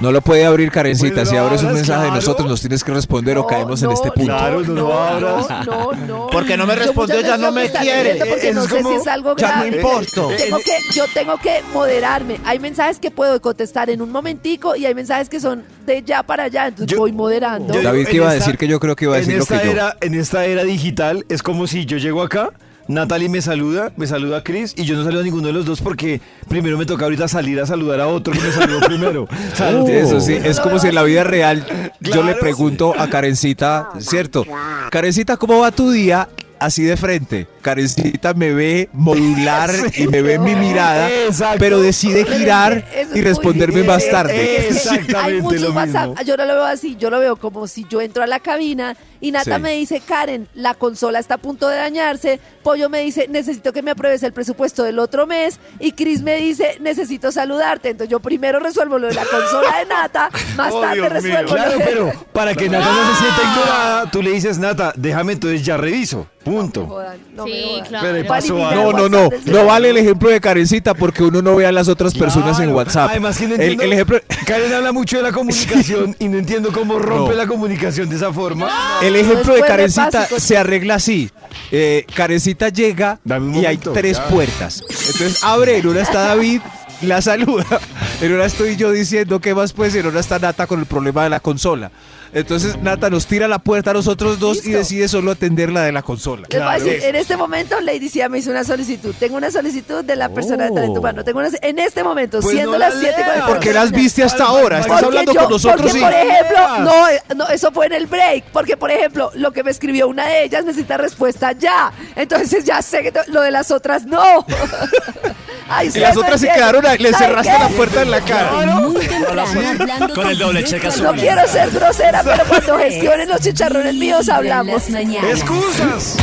No 0.03 0.11
lo 0.11 0.21
puede 0.21 0.45
abrir, 0.45 0.71
Karencita. 0.71 1.15
Pues 1.15 1.29
si 1.29 1.37
abres 1.37 1.63
un 1.63 1.73
mensaje 1.75 2.07
de 2.07 2.11
nosotros, 2.11 2.49
nos 2.49 2.61
tienes 2.61 2.83
que 2.83 2.93
responder 2.93 3.39
o 3.39 3.47
caemos 3.47 3.83
en 3.85 3.93
este 3.93 4.11
punto. 4.11 4.25
Claro, 4.37 4.61
no 4.63 4.73
lo 4.75 4.93
abras. 4.93 5.67
No, 5.67 5.93
no. 5.93 6.27
Porque 6.27 6.57
no 6.57 6.67
me 6.67 6.75
respondió, 6.75 7.21
ya 7.21 7.37
no 7.37 7.53
me 7.53 7.71
quiere. 7.71 8.17
Porque 8.27 8.49
Es 8.49 8.55
no 8.55 8.65
sé 8.65 8.77
como, 8.83 8.89
si 8.91 8.95
es 8.97 9.07
algo 9.07 9.37
ya 9.37 9.57
no 9.57 9.63
grave. 9.63 9.77
importo. 9.77 10.29
Tengo 10.37 10.59
que, 10.59 10.73
yo 10.93 11.05
tengo 11.15 11.39
que 11.39 11.63
moderarme. 11.73 12.41
Hay 12.45 12.59
mensajes 12.59 12.99
que 12.99 13.11
puedo 13.13 13.41
contestar 13.41 13.91
en 13.91 14.03
un 14.03 14.11
momentico 14.11 14.75
y 14.75 14.87
hay 14.87 14.95
mensajes 14.95 15.29
que 15.29 15.39
son 15.39 15.63
de 15.87 16.03
ya 16.03 16.23
para 16.25 16.45
allá. 16.45 16.67
Entonces 16.67 16.99
voy 16.99 17.13
moderando. 17.13 17.73
Yo- 17.73 17.83
David, 17.83 18.05
¿qué 18.07 18.11
en 18.11 18.17
iba 18.17 18.31
a 18.31 18.35
decir? 18.35 18.59
Que 18.59 18.67
yo 18.67 18.81
creo 18.81 18.97
que 18.97 19.05
iba 19.05 19.15
a 19.15 19.19
decir 19.19 19.39
lo 19.39 19.47
que 19.47 19.55
yo. 19.65 19.71
Era, 19.71 19.97
en 20.01 20.15
esta 20.15 20.45
era 20.47 20.65
digital 20.65 21.25
es 21.29 21.43
como 21.45 21.69
si 21.69 21.87
yo 21.87 21.97
llego 21.99 22.23
acá, 22.23 22.51
Natalie 22.89 23.29
me 23.29 23.41
saluda, 23.41 23.93
me 23.97 24.07
saluda 24.07 24.39
a 24.39 24.43
Chris 24.45 24.75
y 24.77 24.85
yo 24.85 24.97
no 24.97 25.05
saludo 25.05 25.21
a 25.21 25.25
ninguno 25.25 25.47
de 25.47 25.53
los 25.53 25.65
dos 25.65 25.81
porque 25.81 26.21
primero 26.49 26.77
me 26.77 26.85
toca 26.87 27.05
ahorita 27.05 27.29
salir 27.29 27.61
a 27.61 27.67
saludar 27.67 28.01
a 28.01 28.09
otro 28.09 28.33
que 28.33 28.41
me 28.41 28.51
saludó 28.53 28.81
primero. 28.87 29.23
O 29.25 29.57
sea, 29.57 29.71
no 29.71 29.85
tiene 29.85 30.01
Eso 30.01 30.21
sí, 30.21 30.35
es 30.35 30.59
como 30.61 30.79
si 30.79 30.89
en 30.89 30.95
la 30.95 31.03
vida 31.03 31.25
real 31.25 31.65
yo 32.01 32.23
le 32.23 32.35
pregunto 32.35 32.95
a 32.99 33.09
Karencita, 33.09 33.91
¿cierto? 33.99 34.45
Karencita, 34.91 35.37
¿cómo 35.37 35.61
va 35.61 35.71
tu 35.71 35.91
día? 35.91 36.29
Así 36.59 36.85
de 36.85 36.97
frente. 36.97 37.49
Karencita 37.61 38.35
me 38.35 38.53
ve 38.53 38.89
modular 38.93 39.71
y 39.97 40.07
me 40.07 40.23
ve 40.23 40.35
en 40.35 40.45
mi 40.45 40.55
mirada, 40.55 41.11
Exacto. 41.11 41.57
pero 41.59 41.81
decide 41.81 42.25
girar 42.25 42.87
es 42.95 43.09
y 43.17 43.21
responderme 43.21 43.83
más 43.83 44.09
tarde. 44.09 44.33
Que 44.35 44.69
Exactamente 44.69 45.57
Hay 45.57 45.61
lo 45.61 45.73
WhatsApp, 45.73 46.11
mismo. 46.11 46.25
yo 46.25 46.37
no 46.37 46.45
lo 46.45 46.55
veo 46.55 46.65
así, 46.65 46.97
yo 47.01 47.11
lo 47.11 47.19
veo 47.19 47.35
como 47.35 47.67
si 47.67 47.85
yo 47.91 48.01
entro 48.01 48.23
a 48.23 48.29
la 48.29 48.39
cabina 48.39 48.97
y 49.23 49.33
Nata 49.33 49.57
Sí. 49.57 49.63
me 49.63 49.73
dice, 49.77 50.01
Karen, 50.07 50.47
la 50.53 50.75
consola 50.75 51.19
está 51.19 51.35
a 51.35 51.39
punto 51.39 51.67
de 51.69 51.77
dañarse, 51.77 52.39
Pollo 52.63 52.91
me 52.91 53.01
dice, 53.01 53.27
necesito 53.31 53.73
que 53.73 53.81
me 53.83 53.93
apruebes 53.93 54.23
el 54.23 54.33
presupuesto 54.35 54.83
del 54.83 54.99
otro 54.99 55.27
mes 55.27 55.59
y 55.81 55.93
Chris 55.93 56.21
me 56.23 56.37
dice, 56.37 56.77
necesito 56.81 57.33
saludarte. 57.33 57.89
Entonces 57.91 58.11
yo 58.11 58.21
primero 58.21 58.61
resuelvo 58.61 58.99
lo 58.99 59.07
de 59.09 59.15
la 59.15 59.25
consola 59.25 59.79
de 59.79 59.87
Nata, 59.87 60.29
más 60.57 60.73
Oh, 60.75 60.81
tarde 60.83 60.97
Dios 60.97 61.23
mío. 61.23 61.33
resuelvo 61.39 61.55
Claro, 61.55 61.73
lo 61.73 61.79
de... 61.79 61.85
pero 61.85 62.13
para 62.35 62.55
que 62.55 62.69
Nata 62.69 62.93
no 62.93 63.11
se 63.15 63.19
sienta 63.23 63.41
ignorada, 63.43 64.11
tú 64.11 64.23
le 64.23 64.31
dices, 64.33 64.59
Nata, 64.59 64.93
déjame 64.97 65.33
entonces 65.33 65.65
ya 65.65 65.77
reviso. 65.79 66.27
Punto. 66.43 66.89
No 67.37 67.45
me 67.47 67.53
Sí, 67.53 67.63
jodan. 67.69 67.87
claro. 67.87 68.09
Pero 68.11 68.27
pasó. 68.27 68.59
No, 68.59 68.91
no, 68.93 69.09
no, 69.09 69.29
no 69.47 69.65
vale 69.65 69.91
el 69.91 69.97
ejemplo 69.99 70.29
de 70.29 70.41
Karencita 70.41 70.93
porque 70.93 71.23
uno 71.23 71.41
no 71.41 71.55
ve 71.55 71.67
a 71.67 71.71
las 71.71 71.87
otras 71.89 72.15
personas 72.15 72.59
en 72.59 72.65
Claro. 72.65 72.77
WhatsApp. 72.79 73.11
Además 73.11 73.39
que 73.39 73.47
no 73.47 73.55
el, 73.55 73.61
entiendo, 73.61 73.85
el 73.85 73.93
ejemplo, 73.93 74.19
Karen 74.45 74.73
habla 74.75 74.91
mucho 74.91 75.19
de 75.19 75.23
la 75.23 75.31
comunicación 75.31 76.17
y 76.19 76.27
no 76.27 76.39
entiendo 76.39 76.73
cómo 76.73 76.99
rompe 76.99 77.31
No. 77.31 77.37
la 77.37 77.47
comunicación 77.47 78.09
de 78.09 78.17
esa 78.17 78.33
forma. 78.33 78.69
el 79.03 79.12
ejemplo 79.17 79.55
de 79.55 79.63
Karencita 79.63 80.27
se 80.39 80.57
arregla 80.57 80.95
así. 80.97 81.31
Eh, 81.71 82.07
Karencita 82.15 82.69
llega 82.69 83.19
Dame 83.25 83.49
un 83.49 83.63
y 83.63 83.67
hay 83.67 83.79
tres 83.79 84.19
ya. 84.19 84.29
puertas. 84.29 84.83
Entonces 84.89 85.39
abre, 85.43 85.79
en 85.79 85.87
una 85.87 86.03
está 86.03 86.21
David, 86.21 86.61
la 87.03 87.21
saluda. 87.23 87.67
En 88.21 88.33
una 88.33 88.45
estoy 88.45 88.77
yo 88.77 88.93
diciendo 88.93 89.41
qué 89.41 89.53
más 89.53 89.73
pues, 89.73 89.97
y 89.97 89.99
en 89.99 90.07
una 90.07 90.21
está 90.21 90.39
Nata 90.39 90.69
con 90.69 90.79
el 90.79 90.87
problema 90.87 91.25
de 91.25 91.31
la 91.31 91.41
consola. 91.41 91.91
Entonces 92.35 92.79
Nata 92.81 93.11
nos 93.11 93.27
tira 93.27 93.47
la 93.47 93.59
puerta 93.59 93.91
a 93.91 93.95
nosotros 93.95 94.39
dos 94.39 94.65
y 94.65 94.71
decide 94.73 95.07
solo 95.09 95.33
atender 95.33 95.71
la 95.71 95.83
de 95.83 95.93
la 95.93 96.03
consola. 96.03 96.47
Decir, 96.49 97.05
en 97.05 97.15
este 97.17 97.37
momento 97.37 97.79
Lady 97.81 98.09
Cia 98.09 98.29
me 98.29 98.39
hizo 98.39 98.51
una 98.51 98.65
solicitud. 98.65 99.15
Tengo 99.19 99.37
una 99.37 99.51
solicitud 99.51 100.03
de 100.05 100.17
la 100.17 100.29
persona 100.31 100.65
de 100.65 100.71
talento 100.73 101.01
humano. 101.01 101.25
Tengo 101.25 101.41
una, 101.41 101.51
en 101.61 101.79
este 101.79 102.03
momento, 102.03 102.41
Pues 102.41 102.55
siendo 102.55 102.73
no 102.73 102.79
las 102.79 102.95
la 102.95 103.01
7 103.01 103.17
lea. 103.19 103.47
¿Por 103.47 103.61
qué 103.61 103.73
las 103.73 103.91
viste 103.91 104.23
hasta 104.25 104.45
ahora? 104.45 104.79
Estás 104.81 104.93
Porque 104.93 105.05
hablando 105.07 105.33
yo- 105.35 105.41
con 105.43 105.51
nosotros 105.51 105.83
Porque, 105.83 105.99
y... 105.99 106.01
por 106.01 106.13
ejemplo, 106.13 106.79
no, 106.79 107.35
no, 107.37 107.49
eso 107.49 107.71
fue 107.71 107.87
en 107.87 107.93
el 107.93 108.07
break. 108.07 108.45
Porque, 108.53 108.77
por 108.79 108.91
ejemplo, 108.91 109.31
lo 109.35 109.53
que 109.53 109.63
me 109.63 109.71
escribió 109.71 110.09
una 110.09 110.27
de 110.27 110.45
ellas 110.45 110.65
necesita 110.65 110.97
respuesta 110.97 111.53
ya. 111.53 111.93
Entonces 112.17 112.65
ya 112.65 112.81
sé 112.81 113.03
que 113.03 113.13
lo 113.29 113.43
de 113.43 113.51
las 113.51 113.71
otras 113.71 114.07
no. 114.07 114.47
Ay, 115.69 115.91
Y 115.95 115.99
las 116.01 116.17
otras 116.17 116.41
se 116.41 116.49
quedaron, 116.49 116.85
ahí, 116.87 116.99
le 116.99 117.11
¿Saben 117.13 117.29
cerraste 117.29 117.53
qué? 117.53 117.59
la 117.59 117.69
puerta 117.69 118.03
en 118.03 118.11
la 118.11 118.21
cara. 118.21 118.53
Muy 118.81 119.07
temprano, 119.07 119.43
hablando 119.81 120.15
Con 120.15 120.27
el 120.29 120.39
doble 120.39 120.65
cheque 120.65 120.89
directo 120.89 120.89
azul. 120.89 121.07
a 121.07 121.13
No 121.13 121.19
quiero 121.21 121.49
ser 121.49 121.71
grosera, 121.71 122.22
pero 122.25 122.45
cuando 122.49 122.79
gestionen 122.79 123.29
los 123.29 123.41
chicharrones 123.41 123.95
míos 123.95 124.29
hablamos. 124.29 124.89
¡Excusas! 124.89 126.17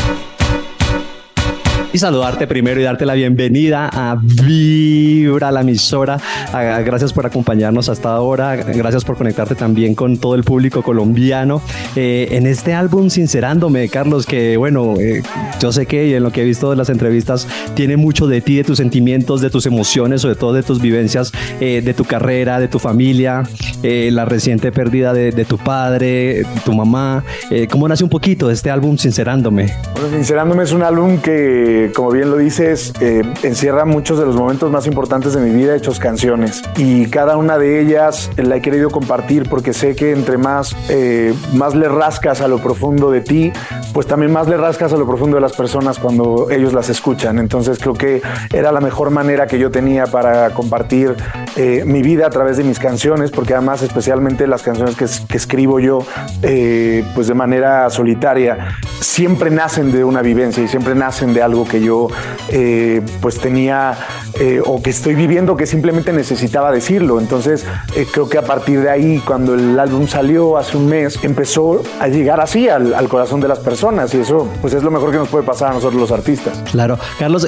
Y 1.91 1.97
saludarte 1.97 2.45
primero 2.45 2.79
y 2.79 2.83
darte 2.83 3.03
la 3.03 3.15
bienvenida 3.15 3.89
a 3.91 4.15
Vibra, 4.21 5.51
la 5.51 5.61
emisora. 5.61 6.19
Ah, 6.53 6.81
Gracias 6.85 7.13
por 7.13 7.25
acompañarnos 7.25 7.89
hasta 7.89 8.13
ahora. 8.13 8.55
Gracias 8.57 9.03
por 9.03 9.17
conectarte 9.17 9.55
también 9.55 9.95
con 9.95 10.17
todo 10.19 10.35
el 10.35 10.43
público 10.43 10.83
colombiano. 10.83 11.63
Eh, 11.95 12.27
en 12.31 12.45
este 12.45 12.75
álbum, 12.75 13.09
sincerándome, 13.09 13.89
Carlos, 13.89 14.27
que 14.27 14.55
bueno, 14.55 14.95
eh, 14.99 15.23
yo 15.59 15.71
sé 15.71 15.87
que 15.87 16.07
y 16.07 16.13
en 16.13 16.21
lo 16.21 16.31
que 16.31 16.43
he 16.43 16.45
visto 16.45 16.69
de 16.69 16.75
las 16.75 16.89
entrevistas, 16.89 17.47
tiene 17.73 17.97
mucho 17.97 18.27
de 18.27 18.41
ti, 18.41 18.57
de 18.57 18.63
tus 18.63 18.77
sentimientos, 18.77 19.41
de 19.41 19.49
tus 19.49 19.65
emociones, 19.65 20.21
sobre 20.21 20.35
todo 20.35 20.53
de 20.53 20.61
tus 20.61 20.79
vivencias, 20.79 21.31
eh, 21.59 21.81
de 21.83 21.93
tu 21.95 22.05
carrera, 22.05 22.59
de 22.59 22.67
tu 22.67 22.77
familia, 22.77 23.43
eh, 23.81 24.09
la 24.11 24.25
reciente 24.25 24.71
pérdida 24.71 25.11
de, 25.11 25.31
tu 25.45 25.57
padre, 25.57 26.43
de 26.43 26.61
tu 26.63 26.73
mamá. 26.73 27.23
¿Cómo 27.71 27.87
nace 27.87 28.03
un 28.03 28.11
poquito 28.11 28.51
este 28.51 28.69
álbum, 28.69 28.95
sincerándome? 28.97 29.73
Bueno, 29.93 30.09
Sincerándome 30.09 30.63
es 30.63 30.71
un 30.71 30.83
álbum 30.83 31.17
que, 31.17 31.78
como 31.95 32.11
bien 32.11 32.29
lo 32.29 32.37
dices, 32.37 32.93
eh, 32.99 33.21
encierra 33.43 33.85
muchos 33.85 34.19
de 34.19 34.25
los 34.25 34.35
momentos 34.35 34.71
más 34.71 34.87
importantes 34.87 35.33
de 35.33 35.41
mi 35.41 35.51
vida 35.51 35.75
hechos 35.75 35.99
canciones. 35.99 36.61
Y 36.77 37.07
cada 37.07 37.37
una 37.37 37.57
de 37.57 37.79
ellas 37.81 38.29
la 38.37 38.57
he 38.57 38.61
querido 38.61 38.89
compartir 38.89 39.47
porque 39.49 39.73
sé 39.73 39.95
que 39.95 40.11
entre 40.11 40.37
más, 40.37 40.75
eh, 40.89 41.33
más 41.53 41.75
le 41.75 41.87
rascas 41.87 42.41
a 42.41 42.47
lo 42.47 42.59
profundo 42.59 43.11
de 43.11 43.21
ti, 43.21 43.51
pues 43.93 44.07
también 44.07 44.31
más 44.31 44.47
le 44.47 44.57
rascas 44.57 44.93
a 44.93 44.97
lo 44.97 45.07
profundo 45.07 45.35
de 45.35 45.41
las 45.41 45.53
personas 45.53 45.99
cuando 45.99 46.49
ellos 46.49 46.73
las 46.73 46.89
escuchan. 46.89 47.39
Entonces 47.39 47.79
creo 47.79 47.93
que 47.93 48.21
era 48.53 48.71
la 48.71 48.81
mejor 48.81 49.09
manera 49.09 49.47
que 49.47 49.59
yo 49.59 49.71
tenía 49.71 50.05
para 50.05 50.51
compartir 50.51 51.15
eh, 51.55 51.83
mi 51.85 52.01
vida 52.01 52.27
a 52.27 52.29
través 52.29 52.57
de 52.57 52.63
mis 52.63 52.79
canciones, 52.79 53.31
porque 53.31 53.53
además 53.53 53.81
especialmente 53.81 54.47
las 54.47 54.61
canciones 54.61 54.95
que, 54.95 55.05
que 55.27 55.37
escribo 55.37 55.79
yo, 55.79 55.99
eh, 56.41 57.03
pues 57.15 57.27
de 57.27 57.33
manera 57.33 57.89
solitaria, 57.89 58.77
siempre 59.01 59.49
nacen 59.49 59.91
de 59.91 60.03
una 60.03 60.21
vivencia 60.21 60.63
y 60.63 60.67
siempre 60.67 60.95
nacen 60.95 61.33
de 61.33 61.41
algo 61.41 61.65
que 61.69 61.81
yo 61.81 62.09
eh, 62.49 63.01
pues 63.21 63.39
tenía 63.39 63.97
eh, 64.39 64.61
o 64.65 64.81
que 64.81 64.89
estoy 64.89 65.15
viviendo 65.15 65.55
que 65.55 65.65
simplemente 65.65 66.11
necesitaba 66.11 66.71
decirlo. 66.71 67.19
Entonces 67.19 67.65
eh, 67.95 68.05
creo 68.11 68.27
que 68.27 68.37
a 68.37 68.41
partir 68.41 68.81
de 68.81 68.89
ahí, 68.89 69.21
cuando 69.25 69.53
el 69.53 69.79
álbum 69.79 70.07
salió 70.07 70.57
hace 70.57 70.75
un 70.75 70.87
mes, 70.87 71.19
empezó 71.23 71.81
a 71.99 72.07
llegar 72.07 72.41
así 72.41 72.67
al, 72.67 73.07
corazón 73.07 73.39
de 73.39 73.47
las 73.47 73.59
personas 73.59 74.13
y 74.13 74.19
eso 74.19 74.47
pues 74.61 74.73
es 74.73 74.83
lo 74.83 74.91
mejor 74.91 75.11
que 75.11 75.17
nos 75.17 75.29
puede 75.29 75.43
pasar 75.43 75.71
a 75.71 75.73
nosotros 75.73 75.99
los 75.99 76.11
artistas. 76.11 76.61
Claro. 76.71 76.99
Carlos, 77.17 77.47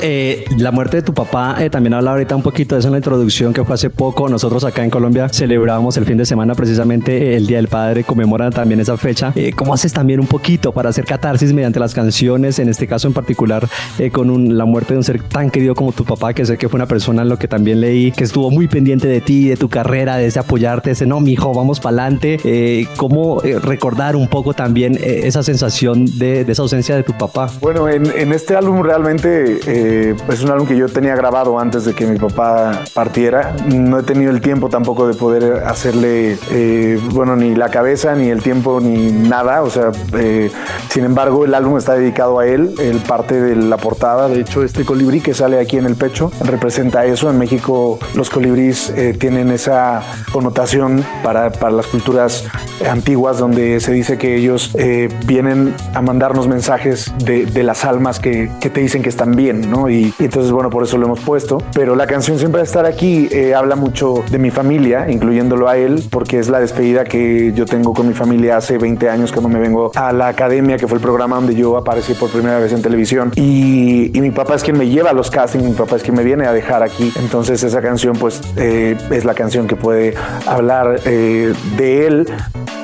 la 0.58 0.72
muerte 0.72 0.98
de 0.98 1.04
tu 1.04 1.14
papá, 1.14 1.58
también 1.70 1.94
habla 1.94 2.12
ahorita 2.12 2.36
un 2.36 2.42
poquito 2.42 2.76
de 2.76 2.80
eso 2.80 2.88
en 2.88 2.94
la 2.94 2.98
introducción 2.98 3.54
que 3.54 3.64
fue 3.64 3.76
hace 3.76 3.90
poco. 3.90 4.28
Nosotros 4.30 4.64
acá 4.64 4.84
en 4.84 4.90
Colombia 4.90 5.30
celebramos 5.30 5.98
el 5.98 6.06
fin 6.06 6.18
de 6.18 6.26
semana 6.26 6.56
precisamente 6.56 7.36
el 7.36 7.48
Día 7.48 7.58
del 7.58 7.68
Padre, 7.68 8.04
conmemoran 8.04 8.52
también 8.52 8.80
esa 8.80 8.98
fecha. 8.98 9.34
¿Cómo 9.56 9.74
haces 9.74 9.94
también 9.94 10.20
un 10.20 10.28
poquito 10.28 10.72
para 10.72 10.90
hacer 10.90 11.06
catarsis 11.06 11.54
mediante 11.54 11.80
las 11.80 11.94
canciones, 11.94 12.60
en 12.60 12.70
este 12.70 12.88
caso 12.88 13.08
en 13.08 13.14
particular 13.14 13.68
con 14.12 14.30
un- 14.30 14.58
la 14.58 14.66
muerte 14.66 14.94
de 14.94 14.98
un 15.00 15.04
ser 15.04 15.22
tan 15.24 15.50
querido 15.50 15.76
como 15.76 15.92
tu 15.92 16.04
papá, 16.06 16.34
que 16.34 16.46
sé 16.46 16.58
que 16.58 16.70
fue 16.70 16.78
una 16.78 16.86
persona 16.88 17.22
en 17.22 17.30
lo 17.30 17.38
que 17.38 17.48
también 17.48 17.80
leí, 17.82 18.12
que 18.12 18.24
estuvo 18.24 18.52
muy 18.52 18.68
pendiente 18.68 19.08
de 19.08 19.22
ti, 19.22 19.48
de 19.50 19.56
tu 19.58 19.70
carrera, 19.70 20.18
de 20.18 20.28
ese 20.28 20.40
apoyarte, 20.40 20.92
ese 20.92 21.06
no, 21.06 21.20
mijo, 21.20 21.54
vamos 21.54 21.80
para 21.80 22.04
adelante. 22.04 22.40
Eh, 22.44 22.88
¿Cómo 22.98 23.42
eh, 23.44 23.60
recordar 23.60 24.16
un 24.16 24.28
poco 24.28 24.54
también 24.54 24.96
eh, 24.96 25.22
esa 25.24 25.44
sensación 25.44 26.06
de, 26.18 26.44
de 26.46 26.52
esa 26.52 26.62
ausencia 26.62 26.96
de 26.96 27.04
tu 27.04 27.14
papá? 27.14 27.50
Bueno, 27.62 27.88
en, 27.90 28.06
en 28.18 28.32
este 28.34 28.56
álbum 28.56 28.82
realmente 28.84 29.60
eh, 29.68 30.16
es 30.30 30.44
un 30.44 30.52
álbum 30.52 30.68
que 30.68 30.76
yo 30.78 30.88
tenía 30.88 31.16
grabado 31.16 31.58
antes 31.60 31.86
de 31.86 31.94
que 31.94 32.06
mi 32.06 32.18
papá 32.18 32.82
partiera. 32.94 33.56
No 33.74 34.00
he 34.00 34.04
tenido 34.04 34.32
el 34.32 34.42
tiempo 34.42 34.70
tampoco 34.70 35.08
de 35.08 35.14
poder 35.14 35.64
hacerle, 35.66 36.38
eh, 36.52 37.00
bueno, 37.14 37.36
ni 37.36 37.56
la 37.56 37.70
cabeza, 37.70 38.16
ni 38.16 38.30
el 38.30 38.42
tiempo, 38.42 38.80
ni 38.82 39.12
nada. 39.12 39.62
O 39.64 39.70
sea, 39.70 39.92
eh, 40.18 40.50
sin 40.90 41.06
embargo, 41.06 41.46
el 41.46 41.54
álbum 41.54 41.78
está 41.78 41.94
dedicado 41.96 42.40
a 42.40 42.48
él. 42.48 42.74
Él 42.80 42.98
parte 43.08 43.40
de 43.42 43.56
la 43.56 43.78
portada. 43.78 44.01
De 44.02 44.42
hecho, 44.42 44.64
este 44.64 44.84
colibrí 44.84 45.22
que 45.22 45.34
sale 45.34 45.60
aquí 45.60 45.78
en 45.78 45.86
el 45.86 45.96
pecho 45.96 46.32
representa 46.44 47.06
eso. 47.06 47.30
En 47.30 47.38
México 47.38 48.00
los 48.16 48.30
colibríes 48.30 48.90
eh, 48.98 49.16
tienen 49.18 49.52
esa 49.52 50.02
connotación 50.32 51.06
para, 51.24 51.52
para 51.52 51.72
las 51.72 51.86
culturas 51.86 52.46
antiguas 52.90 53.38
donde 53.38 53.80
se 53.80 53.92
dice 53.92 54.18
que 54.18 54.36
ellos 54.36 54.72
eh, 54.80 55.08
vienen 55.28 55.76
a 55.94 56.02
mandarnos 56.02 56.48
mensajes 56.48 57.14
de, 57.24 57.46
de 57.46 57.64
las 57.64 57.86
almas 57.86 58.20
que, 58.20 58.50
que 58.60 58.72
te 58.72 58.82
dicen 58.82 59.04
que 59.04 59.10
están 59.10 59.36
bien, 59.36 59.70
¿no? 59.70 59.88
Y, 59.88 60.14
y 60.18 60.26
entonces, 60.26 60.52
bueno, 60.52 60.72
por 60.72 60.84
eso 60.84 60.98
lo 60.98 61.06
hemos 61.06 61.20
puesto. 61.20 61.60
Pero 61.74 61.96
la 61.96 62.08
canción 62.08 62.40
Siempre 62.42 62.58
va 62.58 62.64
a 62.64 62.66
estar 62.66 62.86
aquí 62.88 63.28
eh, 63.32 63.54
habla 63.54 63.76
mucho 63.76 64.24
de 64.32 64.40
mi 64.40 64.50
familia, 64.50 65.12
incluyéndolo 65.12 65.70
a 65.70 65.78
él, 65.78 66.04
porque 66.10 66.40
es 66.40 66.50
la 66.50 66.60
despedida 66.60 67.04
que 67.04 67.54
yo 67.54 67.66
tengo 67.66 67.94
con 67.94 68.08
mi 68.08 68.16
familia 68.16 68.58
hace 68.58 68.80
20 68.80 69.10
años 69.10 69.32
cuando 69.32 69.48
me 69.48 69.60
vengo 69.60 69.92
a 69.94 70.12
la 70.12 70.28
academia, 70.28 70.78
que 70.78 70.88
fue 70.88 70.98
el 70.98 71.04
programa 71.04 71.36
donde 71.36 71.54
yo 71.54 71.78
aparecí 71.78 72.14
por 72.14 72.32
primera 72.32 72.58
vez 72.58 72.74
en 72.74 72.82
televisión. 72.82 73.32
Y, 73.36 73.91
y 74.14 74.22
mi 74.22 74.32
papá 74.32 74.56
es 74.56 74.64
quien 74.64 74.78
me 74.78 74.88
lleva 74.88 75.10
a 75.10 75.14
los 75.14 75.30
castings, 75.32 75.64
mi 75.64 75.74
papá 75.74 75.98
es 75.98 76.04
quien 76.04 76.16
me 76.16 76.24
viene 76.24 76.46
a 76.46 76.54
dejar 76.54 76.84
aquí. 76.84 77.12
Entonces 77.18 77.64
esa 77.64 77.82
canción 77.82 78.16
pues 78.16 78.42
eh, 78.58 78.98
es 79.10 79.26
la 79.26 79.34
canción 79.34 79.68
que 79.68 79.76
puede 79.76 80.14
hablar 80.46 81.00
eh, 81.06 81.54
de 81.78 82.08
él, 82.08 82.28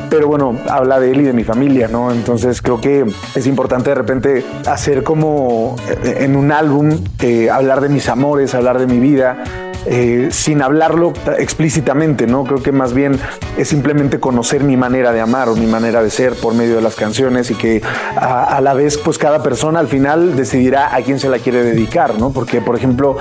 pero 0.09 0.27
bueno, 0.27 0.57
habla 0.69 0.99
de 0.99 1.11
él 1.11 1.21
y 1.21 1.23
de 1.23 1.33
mi 1.33 1.43
familia, 1.43 1.87
¿no? 1.87 2.11
Entonces 2.11 2.61
creo 2.61 2.79
que 2.79 3.05
es 3.35 3.47
importante 3.47 3.89
de 3.89 3.95
repente 3.95 4.45
hacer 4.65 5.03
como 5.03 5.75
eh, 6.03 6.19
en 6.21 6.35
un 6.35 6.51
álbum, 6.51 6.89
eh, 7.21 7.49
hablar 7.49 7.81
de 7.81 7.89
mis 7.89 8.07
amores, 8.09 8.55
hablar 8.55 8.79
de 8.79 8.87
mi 8.87 8.99
vida. 8.99 9.43
Eh, 9.89 10.27
sin 10.31 10.61
hablarlo 10.61 11.13
explícitamente, 11.37 12.27
¿no? 12.27 12.43
Creo 12.43 12.61
que 12.61 12.71
más 12.71 12.93
bien 12.93 13.19
es 13.57 13.69
simplemente 13.69 14.19
conocer 14.19 14.63
mi 14.63 14.77
manera 14.77 15.11
de 15.13 15.21
amar 15.21 15.49
o 15.49 15.55
mi 15.55 15.65
manera 15.65 16.03
de 16.03 16.09
ser 16.09 16.33
por 16.33 16.53
medio 16.53 16.75
de 16.75 16.81
las 16.81 16.95
canciones 16.95 17.51
y 17.51 17.55
que 17.55 17.81
a, 18.15 18.59
la 18.61 18.73
vez, 18.73 18.97
pues 18.97 19.17
cada 19.17 19.41
persona 19.41 19.79
al 19.79 19.87
final 19.87 20.35
decidirá 20.35 20.95
a 20.95 21.01
quién 21.01 21.19
se 21.19 21.29
la 21.29 21.39
quiere 21.39 21.63
dedicar, 21.63 22.19
¿no? 22.19 22.31
Porque, 22.31 22.61
por 22.61 22.75
ejemplo, 22.75 23.17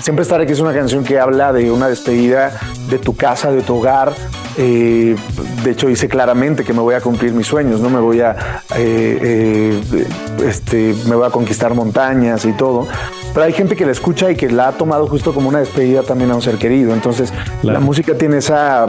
Siempre 0.00 0.22
estaré 0.22 0.46
que 0.46 0.52
es 0.52 0.60
una 0.60 0.72
canción 0.72 1.02
que 1.02 1.18
habla 1.18 1.52
de 1.52 1.72
una 1.72 1.88
despedida 1.88 2.52
de 2.88 2.98
tu 2.98 3.16
casa, 3.16 3.50
de 3.50 3.62
tu 3.62 3.76
hogar, 3.78 4.12
eh, 4.60 5.14
de 5.62 5.70
hecho, 5.70 5.86
dice 5.86 6.08
claramente 6.08 6.64
que 6.64 6.72
me 6.72 6.80
voy 6.80 6.96
a 6.96 7.00
cumplir 7.00 7.32
mis 7.32 7.46
sueños, 7.46 7.80
¿no? 7.80 7.88
Me 7.88 8.00
voy 8.00 8.20
a, 8.20 8.62
eh, 8.76 9.18
eh, 9.22 10.06
este, 10.44 10.96
me 11.06 11.14
voy 11.14 11.26
a 11.26 11.30
conquistar 11.30 11.74
montañas 11.74 12.44
y 12.44 12.52
todo. 12.52 12.88
Pero 13.32 13.46
hay 13.46 13.52
gente 13.52 13.76
que 13.76 13.86
la 13.86 13.92
escucha 13.92 14.30
y 14.30 14.36
que 14.36 14.50
la 14.50 14.68
ha 14.68 14.72
tomado 14.72 15.06
justo 15.06 15.32
como 15.32 15.48
una 15.48 15.60
despedida 15.60 16.02
también 16.02 16.30
a 16.30 16.34
un 16.34 16.42
ser 16.42 16.56
querido. 16.56 16.92
Entonces, 16.92 17.32
la 17.62 17.80
música 17.80 18.14
tiene 18.14 18.38
esa 18.38 18.86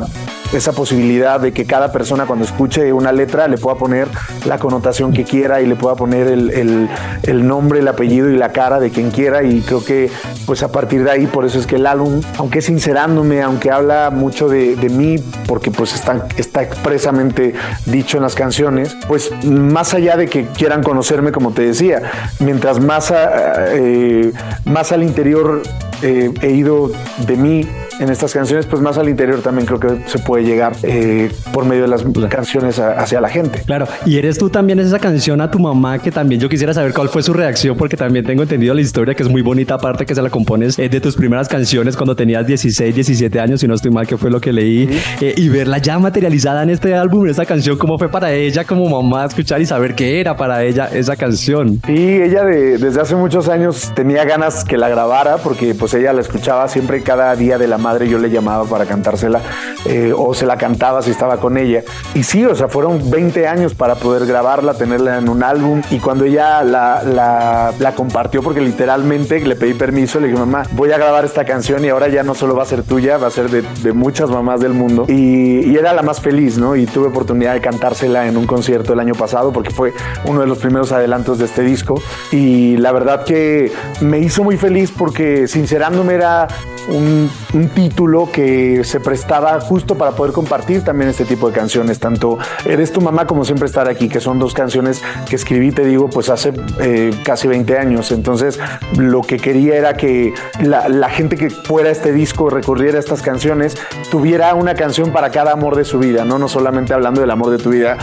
esa 0.54 0.74
posibilidad 0.74 1.40
de 1.40 1.52
que 1.52 1.66
cada 1.66 1.92
persona 1.92 2.26
cuando 2.26 2.46
escuche 2.46 2.92
una 2.92 3.12
letra 3.12 3.48
le 3.48 3.58
pueda 3.58 3.78
poner 3.78 4.08
la 4.46 4.58
connotación 4.58 5.14
que 5.14 5.24
quiera 5.24 5.62
y 5.62 5.68
le 5.68 5.76
pueda 5.76 5.96
poner 5.96 6.28
el, 6.28 6.90
el, 7.24 7.48
nombre, 7.48 7.80
el 7.80 7.88
apellido 7.88 8.30
y 8.30 8.38
la 8.38 8.52
cara 8.52 8.80
de 8.80 8.90
quien 8.90 9.12
quiera. 9.12 9.44
Y 9.44 9.62
creo 9.62 9.84
que 9.84 10.10
pues 10.46 10.64
a 10.64 10.72
partir 10.72 11.04
de 11.04 11.12
ahí 11.12 11.28
por 11.28 11.46
eso 11.46 11.60
es 11.60 11.68
que 11.68 11.76
el 11.76 11.86
álbum, 11.86 12.22
aunque 12.38 12.62
sincerándome, 12.62 13.42
aunque 13.42 13.72
habla 13.72 14.10
mucho 14.10 14.50
de, 14.50 14.76
de 14.76 14.90
mí, 14.90 15.18
porque 15.48 15.72
pues 15.72 15.94
está, 15.94 16.28
está 16.38 16.64
expresamente 16.64 17.54
dicho 17.86 18.18
en 18.18 18.24
las 18.24 18.36
canciones, 18.36 18.96
pues 19.08 19.32
más 19.46 19.94
allá 19.94 20.18
de 20.18 20.28
que 20.28 20.46
quieran 20.48 20.84
conocerme 20.84 21.32
como 21.32 21.52
te 21.52 21.62
decía, 21.64 22.02
mientras 22.40 22.80
más, 22.80 23.14
eh, 23.16 24.32
más 24.66 24.92
al 24.92 25.04
interior 25.04 25.62
eh, 26.02 26.32
he 26.42 26.52
ido 26.52 26.92
de 27.28 27.36
mí 27.36 27.68
en 28.00 28.10
estas 28.10 28.34
canciones, 28.34 28.66
pues 28.66 28.82
más 28.82 28.98
al 28.98 29.10
interior 29.10 29.42
también 29.42 29.66
creo 29.66 29.80
que 29.80 30.10
se 30.10 30.20
puede 30.20 30.44
llegar 30.46 30.74
eh, 30.84 31.30
por 31.52 31.66
medio 31.66 31.84
de 31.84 31.90
las 31.90 32.04
canciones 32.30 32.80
a, 32.80 32.94
hacia 32.94 33.20
la 33.20 33.30
gente. 33.30 33.62
Claro, 33.66 33.88
y 34.06 34.18
eres 34.18 34.38
tú 34.38 34.50
también 34.50 34.80
esa 34.80 35.00
canción 35.00 35.42
a 35.42 35.52
tu 35.52 35.60
mamá 35.60 36.00
que 36.00 36.12
también 36.12 36.40
yo 36.40 36.50
quisiera 36.50 36.74
saber 36.74 36.94
cuál 36.94 37.10
fue 37.10 37.22
su 37.22 37.34
reacción 37.34 37.76
porque 37.78 37.98
también 37.98 38.26
tengo 38.26 38.44
entendido 38.44 38.74
la 38.74 38.82
historia 38.82 39.14
que 39.14 39.24
es 39.24 39.30
muy 39.30 39.42
bonita 39.42 39.76
aparte 39.76 40.06
que 40.06 40.16
se 40.16 40.22
la 40.22 40.30
compones 40.30 40.80
eh, 40.80 40.88
de 40.90 41.02
tus 41.02 41.16
primeras 41.16 41.48
canciones 41.48 41.96
cuando 41.96 42.16
tenías 42.16 42.48
16, 42.48 42.96
17 42.96 43.40
años, 43.40 43.60
si 43.62 43.68
no 43.68 43.76
estoy 43.76 43.92
mal, 43.92 44.08
que 44.08 44.18
fue 44.18 44.32
lo 44.32 44.40
que 44.40 44.54
leí, 44.54 44.90
eh, 45.20 45.34
y 45.36 45.50
verla 45.50 45.78
ya 45.80 46.00
materializada 46.00 46.64
en 46.64 46.70
este 46.70 46.96
álbum, 46.96 47.26
en 47.26 47.32
esta 47.32 47.46
canción, 47.46 47.78
cómo 47.78 47.98
fue 47.98 48.10
para 48.10 48.32
ella 48.32 48.64
como 48.64 48.90
mamá 48.90 49.26
escuchar 49.26 49.62
y 49.62 49.66
saber 49.66 49.96
qué 49.96 50.20
era 50.22 50.38
para 50.38 50.64
ella 50.64 50.90
esa 50.94 51.16
canción. 51.16 51.82
Sí, 51.86 51.98
ella 51.98 52.46
de, 52.46 52.78
desde 52.78 53.02
hace 53.02 53.16
muchos 53.16 53.50
años 53.50 53.92
tenía 53.94 54.24
ganas 54.24 54.64
que 54.64 54.78
la 54.78 54.90
grabara 54.90 55.38
porque 55.38 55.76
pues 55.76 55.94
ella 55.94 56.14
la 56.14 56.22
escuchaba 56.22 56.68
siempre 56.68 57.02
cada 57.02 57.36
día 57.36 57.58
de 57.58 57.68
la 57.68 57.78
madre 57.78 57.89
yo 57.98 58.20
le 58.20 58.30
llamaba 58.30 58.66
para 58.66 58.86
cantársela 58.86 59.42
eh, 59.86 60.14
o 60.16 60.34
se 60.34 60.46
la 60.46 60.58
cantaba 60.58 61.02
si 61.02 61.12
estaba 61.12 61.38
con 61.38 61.58
ella. 61.58 61.84
Y 62.14 62.24
sí, 62.24 62.46
o 62.46 62.56
sea, 62.56 62.68
fueron 62.68 63.10
20 63.10 63.48
años 63.48 63.74
para 63.74 63.96
poder 63.96 64.26
grabarla, 64.26 64.74
tenerla 64.74 65.18
en 65.18 65.30
un 65.30 65.44
álbum 65.44 65.82
y 65.90 66.00
cuando 66.00 66.26
ella 66.26 66.64
la, 66.64 67.04
la, 67.04 67.74
la 67.78 67.96
compartió, 67.96 68.42
porque 68.42 68.62
literalmente 68.62 69.40
le 69.40 69.56
pedí 69.56 69.74
permiso, 69.74 70.20
le 70.20 70.28
dije, 70.28 70.40
mamá, 70.40 70.64
voy 70.72 70.92
a 70.92 70.98
grabar 70.98 71.26
esta 71.26 71.46
canción 71.46 71.84
y 71.86 71.90
ahora 71.90 72.08
ya 72.08 72.24
no 72.24 72.36
solo 72.36 72.56
va 72.56 72.64
a 72.64 72.66
ser 72.66 72.84
tuya, 72.84 73.18
va 73.18 73.28
a 73.28 73.32
ser 73.32 73.50
de, 73.50 73.62
de 73.62 73.94
muchas 73.94 74.30
mamás 74.30 74.60
del 74.60 74.74
mundo. 74.74 75.06
Y, 75.08 75.70
y, 75.70 75.78
era 75.78 75.94
la 75.94 76.02
más 76.02 76.20
feliz, 76.20 76.58
¿no? 76.58 76.76
Y 76.76 76.86
tuve 76.86 77.08
oportunidad 77.08 77.54
de 77.54 77.62
cantársela 77.62 78.28
en 78.28 78.38
un 78.38 78.46
concierto 78.46 78.94
el 78.94 79.00
año 79.00 79.16
pasado 79.16 79.52
porque 79.52 79.72
fue 79.72 79.94
uno 80.26 80.42
de 80.42 80.48
los 80.48 80.58
primeros 80.58 80.92
adelantos 80.92 81.40
de 81.40 81.46
este 81.46 81.62
disco. 81.62 82.02
Y 82.32 82.78
la 82.78 82.92
verdad 82.92 83.24
que 83.24 83.72
me 84.02 84.20
hizo 84.20 84.44
muy 84.44 84.58
feliz 84.58 84.92
porque 84.96 85.48
sincerándome 85.48 86.14
era 86.14 86.48
un, 86.90 87.30
título 87.74 88.30
que 88.32 88.84
se 88.84 89.00
prestaba 89.00 89.60
justo 89.60 89.96
para 89.96 90.12
poder 90.12 90.34
compartir 90.34 90.84
también 90.84 91.10
este 91.10 91.26
tipo 91.26 91.48
de 91.48 91.54
canciones, 91.54 92.00
tanto 92.00 92.38
Eres 92.66 92.92
tu 92.92 93.02
mamá 93.02 93.26
como 93.28 93.46
Siempre 93.46 93.68
estar 93.68 93.88
aquí, 93.88 94.10
que 94.10 94.20
son 94.20 94.40
dos 94.40 94.54
canciones 94.54 95.02
que 95.30 95.36
escribí, 95.36 95.72
te 95.72 95.86
digo, 95.86 96.10
pues 96.10 96.30
hace 96.30 96.54
eh, 96.80 97.12
casi 97.24 97.48
20 97.48 97.78
años. 97.78 98.12
Entonces, 98.12 98.60
lo 98.98 99.22
que 99.22 99.38
quería 99.38 99.76
era 99.76 99.94
que 99.96 100.34
la, 100.62 101.10
gente 101.10 101.36
que 101.36 101.50
fuera 101.50 101.90
a 101.90 101.92
este 101.92 102.12
disco, 102.12 102.50
recurriera 102.50 102.98
a 102.98 103.00
estas 103.00 103.22
canciones, 103.22 103.76
tuviera 104.12 104.54
una 104.54 104.76
canción 104.76 105.12
para 105.12 105.32
cada 105.32 105.52
amor 105.52 105.76
de 105.76 105.86
su 105.86 106.00
vida, 106.00 106.26
¿no? 106.26 106.38
No 106.38 106.48
solamente 106.48 106.94
hablando 106.94 107.22
del 107.22 107.32
amor 107.32 107.50
de 107.50 107.58
tu 107.58 107.70
vida, 107.70 107.98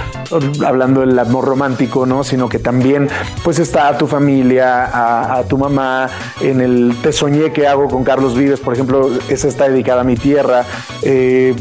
hablando 0.65 1.01
del 1.01 1.19
amor 1.19 1.45
romántico, 1.45 2.07
¿no? 2.07 2.25
Sino 2.25 2.49
que 2.49 2.59
también, 2.59 3.09
pues 3.45 3.59
está 3.59 3.89
a 3.89 3.99
tu 3.99 4.07
familia, 4.07 4.87
a, 4.87 5.39
a 5.39 5.45
tu 5.45 5.59
mamá, 5.59 6.09
en 6.41 6.61
el 6.61 6.97
Te 7.03 7.13
soñé 7.13 7.53
que 7.53 7.67
hago 7.67 7.89
con 7.89 8.05
Carlos 8.05 8.37
Vives, 8.37 8.61
por 8.61 8.76
ejemplo, 8.77 9.11
esa 9.29 9.49
está 9.49 9.69
dedicada 9.69 10.03
a 10.03 10.05
mi 10.05 10.17
tierra. 10.17 10.65
Eh, 11.03 11.55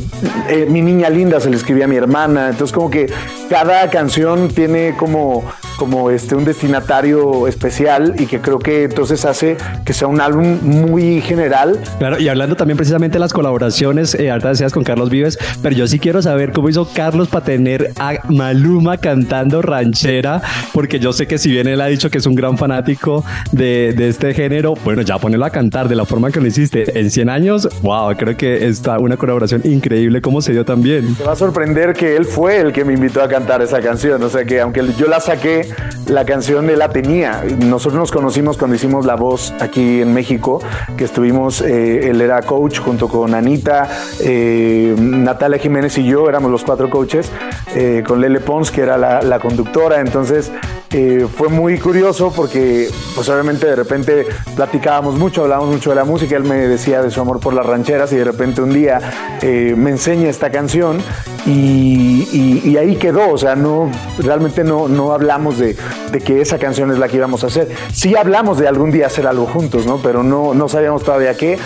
eh, 0.49 0.67
mi 0.69 0.81
niña 0.81 1.09
linda 1.09 1.39
se 1.39 1.49
le 1.49 1.55
escribía 1.55 1.85
a 1.85 1.87
mi 1.87 1.95
hermana. 1.95 2.49
Entonces, 2.49 2.73
como 2.73 2.89
que 2.89 3.11
cada 3.49 3.89
canción 3.89 4.49
tiene 4.49 4.95
como 4.97 5.43
como 5.77 6.09
este, 6.09 6.35
un 6.35 6.45
destinatario 6.45 7.47
especial 7.47 8.15
y 8.17 8.25
que 8.25 8.39
creo 8.39 8.59
que 8.59 8.83
entonces 8.83 9.25
hace 9.25 9.57
que 9.83 9.93
sea 9.93 10.07
un 10.07 10.21
álbum 10.21 10.59
muy 10.61 11.21
general. 11.21 11.79
Claro, 11.99 12.19
y 12.19 12.27
hablando 12.27 12.55
también 12.55 12.77
precisamente 12.77 13.15
de 13.15 13.19
las 13.19 13.33
colaboraciones, 13.33 14.15
eh, 14.15 14.31
decías 14.43 14.73
con 14.73 14.83
Carlos 14.83 15.09
Vives, 15.09 15.37
pero 15.61 15.75
yo 15.75 15.87
sí 15.87 15.99
quiero 15.99 16.21
saber 16.21 16.51
cómo 16.51 16.69
hizo 16.69 16.87
Carlos 16.93 17.27
para 17.27 17.45
tener 17.45 17.91
a 17.97 18.13
Maluma 18.29 18.97
cantando 18.97 19.61
ranchera, 19.61 20.41
porque 20.73 20.99
yo 20.99 21.13
sé 21.13 21.27
que 21.27 21.37
si 21.37 21.51
bien 21.51 21.67
él 21.67 21.81
ha 21.81 21.87
dicho 21.87 22.09
que 22.09 22.19
es 22.19 22.25
un 22.25 22.35
gran 22.35 22.57
fanático 22.57 23.23
de, 23.51 23.93
de 23.95 24.09
este 24.09 24.33
género, 24.33 24.75
bueno, 24.83 25.01
ya 25.01 25.17
ponerlo 25.17 25.45
a 25.45 25.49
cantar 25.49 25.89
de 25.89 25.95
la 25.95 26.05
forma 26.05 26.31
que 26.31 26.39
lo 26.39 26.47
hiciste 26.47 26.99
en 27.05 27.11
100 27.11 27.29
años, 27.29 27.69
wow, 27.81 28.15
creo 28.17 28.35
que 28.35 28.67
está 28.67 28.97
una 28.99 29.15
colaboración 29.15 29.61
increíble, 29.63 30.21
cómo 30.21 30.41
se 30.41 30.51
dio 30.51 30.65
también. 30.65 31.15
Te 31.15 31.23
va 31.23 31.33
a 31.33 31.35
sorprender 31.35 31.93
que 31.93 32.15
él 32.15 32.25
fue 32.25 32.59
el 32.59 32.73
que 32.73 32.83
me 32.83 32.93
invitó 32.93 33.21
a 33.21 33.27
cantar 33.27 33.61
esa 33.61 33.79
canción, 33.79 34.21
o 34.23 34.29
sea 34.29 34.43
que 34.43 34.59
aunque 34.59 34.83
yo 34.97 35.07
la 35.07 35.19
saqué, 35.19 35.69
la 36.07 36.25
canción 36.25 36.67
de 36.67 36.75
la 36.75 36.89
tenía. 36.89 37.43
Nosotros 37.59 37.99
nos 37.99 38.11
conocimos 38.11 38.57
cuando 38.57 38.75
hicimos 38.75 39.05
La 39.05 39.15
Voz 39.15 39.53
aquí 39.59 40.01
en 40.01 40.13
México, 40.13 40.61
que 40.97 41.03
estuvimos, 41.03 41.61
eh, 41.61 42.09
él 42.09 42.21
era 42.21 42.41
coach 42.41 42.79
junto 42.79 43.07
con 43.07 43.33
Anita, 43.33 43.87
eh, 44.21 44.95
Natalia 44.97 45.59
Jiménez 45.59 45.97
y 45.97 46.05
yo, 46.05 46.27
éramos 46.27 46.51
los 46.51 46.63
cuatro 46.63 46.89
coaches, 46.89 47.31
eh, 47.75 48.03
con 48.05 48.21
Lele 48.21 48.39
Pons, 48.39 48.71
que 48.71 48.81
era 48.81 48.97
la, 48.97 49.21
la 49.21 49.39
conductora. 49.39 49.99
Entonces, 49.99 50.51
eh, 50.97 51.27
fue 51.27 51.49
muy 51.49 51.77
curioso 51.77 52.31
porque 52.33 52.89
pues 53.15 53.27
obviamente 53.27 53.65
de 53.65 53.75
repente 53.75 54.25
platicábamos 54.55 55.15
mucho, 55.15 55.43
hablábamos 55.43 55.73
mucho 55.73 55.89
de 55.89 55.97
la 55.97 56.05
música, 56.05 56.37
él 56.37 56.43
me 56.43 56.55
decía 56.55 56.84
de 56.85 57.09
su 57.09 57.19
amor 57.19 57.39
por 57.39 57.53
las 57.53 57.65
rancheras 57.65 58.13
y 58.13 58.17
de 58.17 58.23
repente 58.23 58.61
un 58.61 58.71
día 58.71 58.99
eh, 59.41 59.73
me 59.75 59.89
enseña 59.89 60.29
esta 60.29 60.51
canción 60.51 61.01
y, 61.47 62.77
ahí 62.77 62.95
quedó, 62.97 63.31
o 63.31 63.37
sea, 63.37 63.55
no, 63.55 63.89
realmente 64.19 64.63
no, 64.63 64.87
no 64.87 65.13
hablamos 65.13 65.57
de, 65.57 65.75
de, 66.11 66.19
que 66.19 66.41
esa 66.41 66.59
canción 66.59 66.91
es 66.91 66.99
la 66.99 67.07
que 67.07 67.17
íbamos 67.17 67.43
a 67.43 67.47
hacer. 67.47 67.69
Sí 67.91 68.15
hablamos 68.15 68.59
de 68.59 68.67
algún 68.67 68.91
día 68.91 69.07
hacer 69.07 69.25
algo 69.25 69.45
juntos, 69.45 69.85
¿no? 69.85 69.97
Pero 69.97 70.23
no, 70.23 70.53
no 70.53 70.67
sabíamos 70.67 71.03
todavía 71.03 71.35
qué 71.35 71.57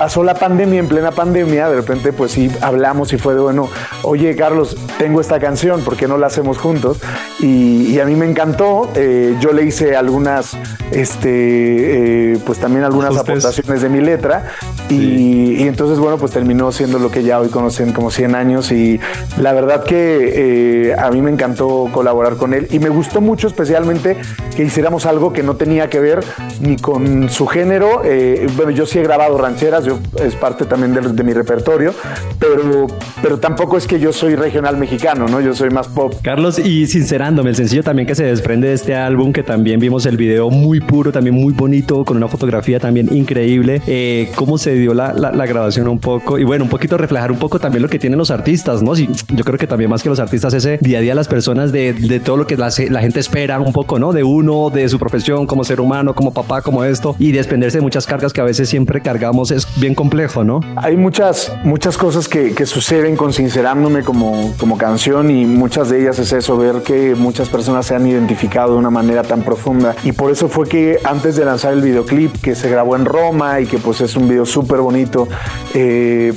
pasó 0.00 0.24
la 0.24 0.32
pandemia, 0.32 0.80
en 0.80 0.88
plena 0.88 1.10
pandemia, 1.10 1.68
de 1.68 1.76
repente 1.76 2.14
pues 2.14 2.32
sí 2.32 2.50
hablamos 2.62 3.12
y 3.12 3.18
fue 3.18 3.34
de, 3.34 3.40
bueno, 3.40 3.68
oye 4.02 4.34
Carlos, 4.34 4.74
tengo 4.96 5.20
esta 5.20 5.38
canción, 5.38 5.82
¿por 5.82 5.94
qué 5.94 6.08
no 6.08 6.16
la 6.16 6.28
hacemos 6.28 6.56
juntos? 6.56 6.96
Y, 7.38 7.82
y 7.88 8.00
a 8.00 8.06
mí 8.06 8.16
me 8.16 8.24
encantó, 8.24 8.90
eh, 8.94 9.36
yo 9.40 9.52
le 9.52 9.62
hice 9.62 9.96
algunas, 9.96 10.56
este, 10.90 12.32
eh, 12.32 12.38
pues 12.46 12.58
también 12.58 12.84
algunas 12.84 13.14
aportaciones 13.14 13.82
de 13.82 13.90
mi 13.90 14.00
letra 14.00 14.52
sí. 14.98 15.56
y, 15.58 15.62
entonces 15.62 15.98
bueno, 15.98 16.18
pues 16.18 16.32
terminó 16.32 16.72
siendo 16.72 16.98
lo 16.98 17.10
que 17.10 17.22
ya 17.22 17.40
hoy 17.40 17.48
conocen 17.48 17.92
como 17.92 18.10
100 18.10 18.34
años 18.34 18.72
y 18.72 19.00
la 19.38 19.52
verdad 19.52 19.84
que 19.84 20.88
eh, 20.90 20.94
a 20.94 21.10
mí 21.10 21.22
me 21.22 21.30
encantó 21.30 21.88
colaborar 21.92 22.36
con 22.36 22.54
él 22.54 22.68
y 22.70 22.78
me 22.78 22.88
gustó 22.88 23.20
mucho 23.20 23.46
especialmente 23.46 24.16
que 24.56 24.64
hiciéramos 24.64 25.06
algo 25.06 25.32
que 25.32 25.42
no 25.42 25.56
tenía 25.56 25.88
que 25.88 26.00
ver 26.00 26.20
ni 26.60 26.76
con 26.76 27.30
su 27.30 27.46
género, 27.46 28.02
eh, 28.04 28.46
bueno, 28.56 28.70
yo 28.70 28.86
sí 28.86 28.98
he 28.98 29.02
grabado 29.02 29.38
rancheras, 29.38 29.84
yo, 29.84 29.98
es 30.22 30.34
parte 30.34 30.64
también 30.64 30.94
de, 30.94 31.00
de, 31.00 31.24
mi 31.24 31.32
repertorio, 31.32 31.94
pero, 32.38 32.86
pero 33.22 33.38
tampoco 33.38 33.76
es 33.76 33.86
que 33.86 33.98
yo 33.98 34.12
soy 34.12 34.34
regional 34.34 34.76
mexicano, 34.76 35.26
¿no? 35.26 35.40
Yo 35.40 35.54
soy 35.54 35.70
más 35.70 35.88
pop. 35.88 36.14
Carlos, 36.22 36.58
y 36.58 36.86
sincerándome, 36.86 37.50
el 37.50 37.56
sencillo 37.56 37.82
también 37.82 38.06
que 38.06 38.14
se 38.14 38.24
desprende 38.24 38.68
de 38.68 38.74
este 38.74 38.94
álbum, 38.94 39.32
que 39.32 39.42
también 39.42 39.80
vimos 39.80 40.06
el 40.06 40.16
video 40.16 40.50
muy 40.50 40.80
puro, 40.80 41.12
también 41.12 41.34
muy 41.34 41.52
bonito, 41.52 42.04
con 42.04 42.16
una 42.16 42.28
fotografía 42.28 42.78
también 42.78 43.14
increíble. 43.14 43.82
Eh, 43.86 44.30
¿Cómo 44.34 44.58
se 44.58 44.72
dio 44.80 44.94
la, 44.94 45.12
grabación 45.46 45.88
un 45.88 45.98
poco? 45.98 46.38
Y 46.38 46.44
bueno, 46.44 46.64
un 46.64 46.70
poquito 46.70 46.96
reflejar 46.96 47.32
un 47.32 47.38
poco 47.38 47.58
también 47.58 47.82
lo 47.82 47.88
que 47.88 47.98
tienen 47.98 48.18
los 48.18 48.30
artistas, 48.30 48.82
¿no? 48.82 48.94
Sí, 48.94 49.08
yo 49.28 49.44
creo 49.44 49.58
que 49.58 49.66
también 49.66 49.90
más 49.90 50.02
que 50.02 50.08
los 50.08 50.20
artistas, 50.20 50.54
ese 50.54 50.78
día 50.80 50.98
a 50.98 51.00
día 51.00 51.14
las 51.14 51.28
personas 51.28 51.72
de, 51.72 51.92
de 51.92 52.20
todo 52.20 52.36
lo 52.36 52.46
que 52.46 52.56
la, 52.56 52.70
la 52.90 53.00
gente 53.00 53.20
espera 53.20 53.60
un 53.60 53.72
poco, 53.72 53.98
¿no? 53.98 54.12
De 54.12 54.22
uno, 54.24 54.70
de 54.70 54.88
su 54.88 54.98
profesión 54.98 55.46
como 55.46 55.64
ser 55.64 55.80
humano, 55.80 56.14
como 56.14 56.32
papá, 56.32 56.62
como 56.62 56.84
esto, 56.84 57.16
y 57.18 57.32
desprenderse 57.32 57.78
de 57.78 57.82
muchas 57.82 58.06
cargas 58.06 58.32
que 58.32 58.40
a 58.40 58.44
veces 58.44 58.68
siempre 58.68 59.00
cargamos 59.00 59.50
es 59.50 59.66
bien 59.80 59.94
complejo, 59.94 60.44
¿no? 60.44 60.60
Hay 60.76 60.96
muchas, 60.96 61.52
muchas 61.64 61.96
cosas 61.96 62.28
que, 62.28 62.54
que 62.54 62.66
suceden 62.66 63.16
con 63.16 63.32
Sincerándome 63.32 64.02
como, 64.02 64.54
como 64.58 64.78
canción 64.78 65.30
y 65.30 65.46
muchas 65.46 65.90
de 65.90 66.02
ellas 66.02 66.18
es 66.18 66.32
eso, 66.32 66.56
ver 66.56 66.82
que 66.82 67.14
muchas 67.14 67.48
personas 67.48 67.86
se 67.86 67.94
han 67.94 68.06
identificado 68.06 68.72
de 68.72 68.78
una 68.78 68.90
manera 68.90 69.22
tan 69.22 69.42
profunda 69.42 69.94
y 70.04 70.12
por 70.12 70.30
eso 70.30 70.48
fue 70.48 70.68
que 70.68 70.98
antes 71.04 71.36
de 71.36 71.44
lanzar 71.44 71.72
el 71.72 71.82
videoclip 71.82 72.40
que 72.40 72.54
se 72.54 72.70
grabó 72.70 72.96
en 72.96 73.04
Roma 73.04 73.60
y 73.60 73.66
que 73.66 73.78
pues 73.78 74.00
es 74.00 74.16
un 74.16 74.28
video 74.28 74.46
súper 74.46 74.69
súper 74.70 74.80
bonito. 74.82 75.26
eh, 75.74 76.32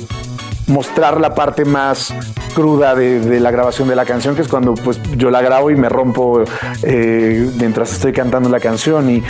mostrar 0.66 1.20
la 1.20 1.34
parte 1.34 1.64
más 1.64 2.14
cruda 2.54 2.94
de, 2.94 3.40
la 3.40 3.50
grabación 3.50 3.88
de 3.88 3.96
la 3.96 4.04
canción, 4.04 4.34
que 4.34 4.42
es 4.42 4.48
cuando 4.48 4.74
pues 4.74 5.00
yo 5.16 5.30
la 5.30 5.42
grabo 5.42 5.70
y 5.70 5.76
me 5.76 5.88
rompo 5.88 6.44
eh, 6.82 7.50
mientras 7.58 7.92
estoy 7.92 8.12
cantando 8.12 8.48
la 8.48 8.60
canción. 8.60 9.10
Y, 9.10 9.22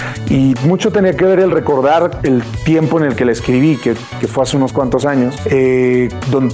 mucho 0.65 0.93
tenía 0.93 1.17
que 1.17 1.25
ver 1.25 1.41
el 1.41 1.51
recordar 1.51 2.21
el 2.23 2.43
tiempo 2.65 2.99
en 2.99 3.07
el 3.07 3.17
que 3.17 3.25
la 3.25 3.33
escribí, 3.33 3.77
que, 3.77 3.95
fue 3.95 4.43
hace 4.43 4.57
unos 4.57 4.73
cuantos 4.73 5.07
años, 5.07 5.35
eh, 5.47 6.09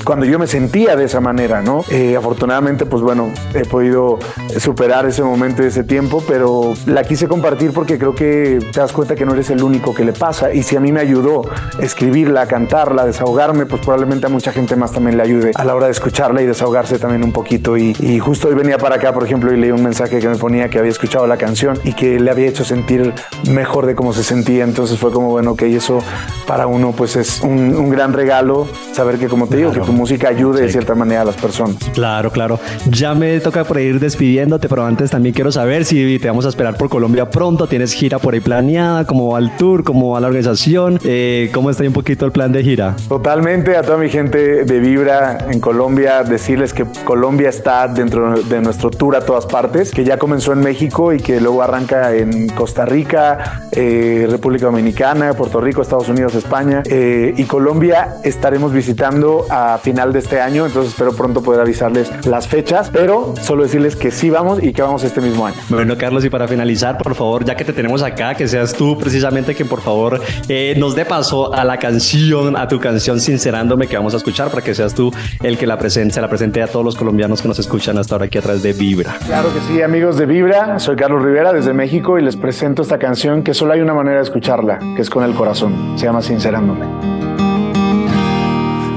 cuando 0.04 0.26
yo 0.26 0.38
me 0.38 0.46
sentía 0.46 0.96
de 0.96 1.04
esa 1.04 1.20
manera, 1.20 1.62
¿no? 1.62 1.84
Eh, 1.90 2.16
afortunadamente, 2.16 2.86
pues 2.86 3.02
bueno, 3.02 3.32
he 3.54 3.64
podido 3.64 4.18
superar 4.58 5.06
ese 5.06 5.22
momento 5.22 5.62
y 5.62 5.66
ese 5.66 5.82
tiempo, 5.82 6.22
pero 6.26 6.74
la 6.86 7.02
quise 7.02 7.26
compartir 7.26 7.72
porque 7.72 7.98
creo 7.98 8.14
que 8.14 8.58
te 8.72 8.80
das 8.80 8.92
cuenta 8.92 9.14
que 9.14 9.24
no 9.24 9.32
eres 9.32 9.50
el 9.50 9.62
único 9.62 9.94
que 9.94 10.04
le 10.04 10.12
pasa. 10.12 10.52
Y 10.52 10.62
si 10.62 10.76
a 10.76 10.80
mí 10.80 10.92
me 10.92 11.00
ayudó 11.00 11.42
escribirla, 11.80 12.46
cantarla, 12.46 13.06
desahogarme, 13.06 13.66
pues 13.66 13.80
probablemente 13.82 14.26
a 14.26 14.28
mucha 14.28 14.52
gente 14.52 14.69
más 14.76 14.92
también 14.92 15.16
le 15.16 15.22
ayude 15.22 15.52
a 15.54 15.64
la 15.64 15.74
hora 15.74 15.86
de 15.86 15.92
escucharla 15.92 16.42
y 16.42 16.46
desahogarse 16.46 16.98
también 16.98 17.24
un 17.24 17.32
poquito. 17.32 17.76
Y, 17.76 17.96
y 18.00 18.18
justo 18.18 18.48
hoy 18.48 18.54
venía 18.54 18.78
para 18.78 18.96
acá, 18.96 19.12
por 19.12 19.24
ejemplo, 19.24 19.52
y 19.52 19.56
leí 19.56 19.70
un 19.70 19.82
mensaje 19.82 20.18
que 20.18 20.28
me 20.28 20.36
ponía 20.36 20.68
que 20.68 20.78
había 20.78 20.90
escuchado 20.90 21.26
la 21.26 21.36
canción 21.36 21.78
y 21.84 21.92
que 21.92 22.20
le 22.20 22.30
había 22.30 22.48
hecho 22.48 22.64
sentir 22.64 23.12
mejor 23.50 23.86
de 23.86 23.94
cómo 23.94 24.12
se 24.12 24.24
sentía. 24.24 24.64
Entonces 24.64 24.98
fue 24.98 25.12
como, 25.12 25.30
bueno, 25.30 25.56
que 25.56 25.74
eso 25.74 26.02
para 26.46 26.66
uno 26.66 26.92
pues 26.92 27.16
es 27.16 27.40
un, 27.42 27.74
un 27.76 27.90
gran 27.90 28.12
regalo, 28.12 28.66
saber 28.92 29.16
que 29.18 29.28
como 29.28 29.46
te 29.46 29.56
digo, 29.56 29.72
que 29.72 29.80
tu 29.80 29.92
música 29.92 30.28
ayude 30.28 30.62
de 30.62 30.68
cierta 30.70 30.94
manera 30.94 31.22
a 31.22 31.24
las 31.24 31.36
personas. 31.36 31.76
Claro, 31.94 32.30
claro. 32.30 32.58
Ya 32.90 33.14
me 33.14 33.40
toca 33.40 33.64
por 33.64 33.78
ir 33.78 34.00
despidiéndote, 34.00 34.68
pero 34.68 34.84
antes 34.84 35.10
también 35.10 35.34
quiero 35.34 35.52
saber 35.52 35.84
si 35.84 36.18
te 36.18 36.28
vamos 36.28 36.46
a 36.46 36.48
esperar 36.48 36.76
por 36.76 36.88
Colombia 36.88 37.30
pronto. 37.30 37.66
¿Tienes 37.66 37.92
gira 37.92 38.18
por 38.18 38.34
ahí 38.34 38.40
planeada? 38.40 39.04
¿Cómo 39.06 39.32
va 39.32 39.38
el 39.38 39.56
tour? 39.56 39.84
¿Cómo 39.84 40.10
va 40.10 40.20
la 40.20 40.26
organización? 40.26 40.98
Eh, 41.04 41.50
¿Cómo 41.52 41.70
está 41.70 41.82
ahí 41.82 41.88
un 41.88 41.94
poquito 41.94 42.26
el 42.26 42.32
plan 42.32 42.52
de 42.52 42.62
gira? 42.62 42.96
Totalmente 43.08 43.76
a 43.76 43.82
toda 43.82 43.98
mi 43.98 44.08
gente 44.08 44.59
de 44.64 44.80
Vibra 44.80 45.46
en 45.50 45.60
Colombia, 45.60 46.22
decirles 46.22 46.72
que 46.72 46.84
Colombia 47.04 47.48
está 47.48 47.88
dentro 47.88 48.42
de 48.42 48.60
nuestro 48.60 48.90
tour 48.90 49.16
a 49.16 49.20
todas 49.20 49.46
partes, 49.46 49.90
que 49.90 50.04
ya 50.04 50.18
comenzó 50.18 50.52
en 50.52 50.60
México 50.60 51.12
y 51.12 51.18
que 51.18 51.40
luego 51.40 51.62
arranca 51.62 52.14
en 52.14 52.48
Costa 52.48 52.84
Rica, 52.84 53.62
eh, 53.72 54.26
República 54.30 54.66
Dominicana, 54.66 55.34
Puerto 55.34 55.60
Rico, 55.60 55.82
Estados 55.82 56.08
Unidos, 56.08 56.34
España 56.34 56.82
eh, 56.86 57.34
y 57.36 57.44
Colombia 57.44 58.16
estaremos 58.24 58.72
visitando 58.72 59.46
a 59.50 59.78
final 59.78 60.12
de 60.12 60.18
este 60.18 60.40
año, 60.40 60.66
entonces 60.66 60.92
espero 60.92 61.12
pronto 61.12 61.42
poder 61.42 61.60
avisarles 61.60 62.10
las 62.26 62.48
fechas, 62.48 62.90
pero 62.92 63.34
solo 63.40 63.64
decirles 63.64 63.96
que 63.96 64.10
sí 64.10 64.30
vamos 64.30 64.62
y 64.62 64.72
que 64.72 64.82
vamos 64.82 65.04
este 65.04 65.20
mismo 65.20 65.46
año. 65.46 65.56
Bueno, 65.68 65.96
Carlos, 65.96 66.24
y 66.24 66.30
para 66.30 66.48
finalizar, 66.48 66.98
por 66.98 67.14
favor, 67.14 67.44
ya 67.44 67.56
que 67.56 67.64
te 67.64 67.72
tenemos 67.72 68.02
acá, 68.02 68.34
que 68.34 68.48
seas 68.48 68.72
tú 68.72 68.98
precisamente 68.98 69.54
quien 69.54 69.68
por 69.68 69.80
favor 69.80 70.20
eh, 70.48 70.74
nos 70.76 70.94
dé 70.94 71.04
paso 71.04 71.54
a 71.54 71.64
la 71.64 71.78
canción, 71.78 72.56
a 72.56 72.68
tu 72.68 72.78
canción 72.78 73.20
Sincerándome 73.20 73.86
que 73.86 73.96
vamos 73.96 74.14
a 74.14 74.16
escuchar, 74.18 74.49
para 74.50 74.62
que 74.62 74.74
seas 74.74 74.94
tú 74.94 75.12
el 75.42 75.56
que 75.56 75.66
la 75.66 75.78
presente, 75.78 76.14
se 76.14 76.20
la 76.20 76.28
presente 76.28 76.62
a 76.62 76.66
todos 76.66 76.84
los 76.84 76.96
colombianos 76.96 77.40
que 77.42 77.48
nos 77.48 77.58
escuchan 77.58 77.98
hasta 77.98 78.14
ahora 78.14 78.26
aquí 78.26 78.38
a 78.38 78.42
través 78.42 78.62
de 78.62 78.72
Vibra. 78.72 79.16
Claro 79.26 79.52
que 79.52 79.60
sí, 79.60 79.82
amigos 79.82 80.18
de 80.18 80.26
Vibra, 80.26 80.78
soy 80.78 80.96
Carlos 80.96 81.22
Rivera 81.22 81.52
desde 81.52 81.72
México 81.72 82.18
y 82.18 82.22
les 82.22 82.36
presento 82.36 82.82
esta 82.82 82.98
canción 82.98 83.42
que 83.42 83.54
solo 83.54 83.72
hay 83.72 83.80
una 83.80 83.94
manera 83.94 84.18
de 84.18 84.24
escucharla, 84.24 84.78
que 84.96 85.02
es 85.02 85.10
con 85.10 85.24
el 85.24 85.34
corazón. 85.34 85.94
Se 85.96 86.06
llama 86.06 86.22
Sincerándome. 86.22 86.86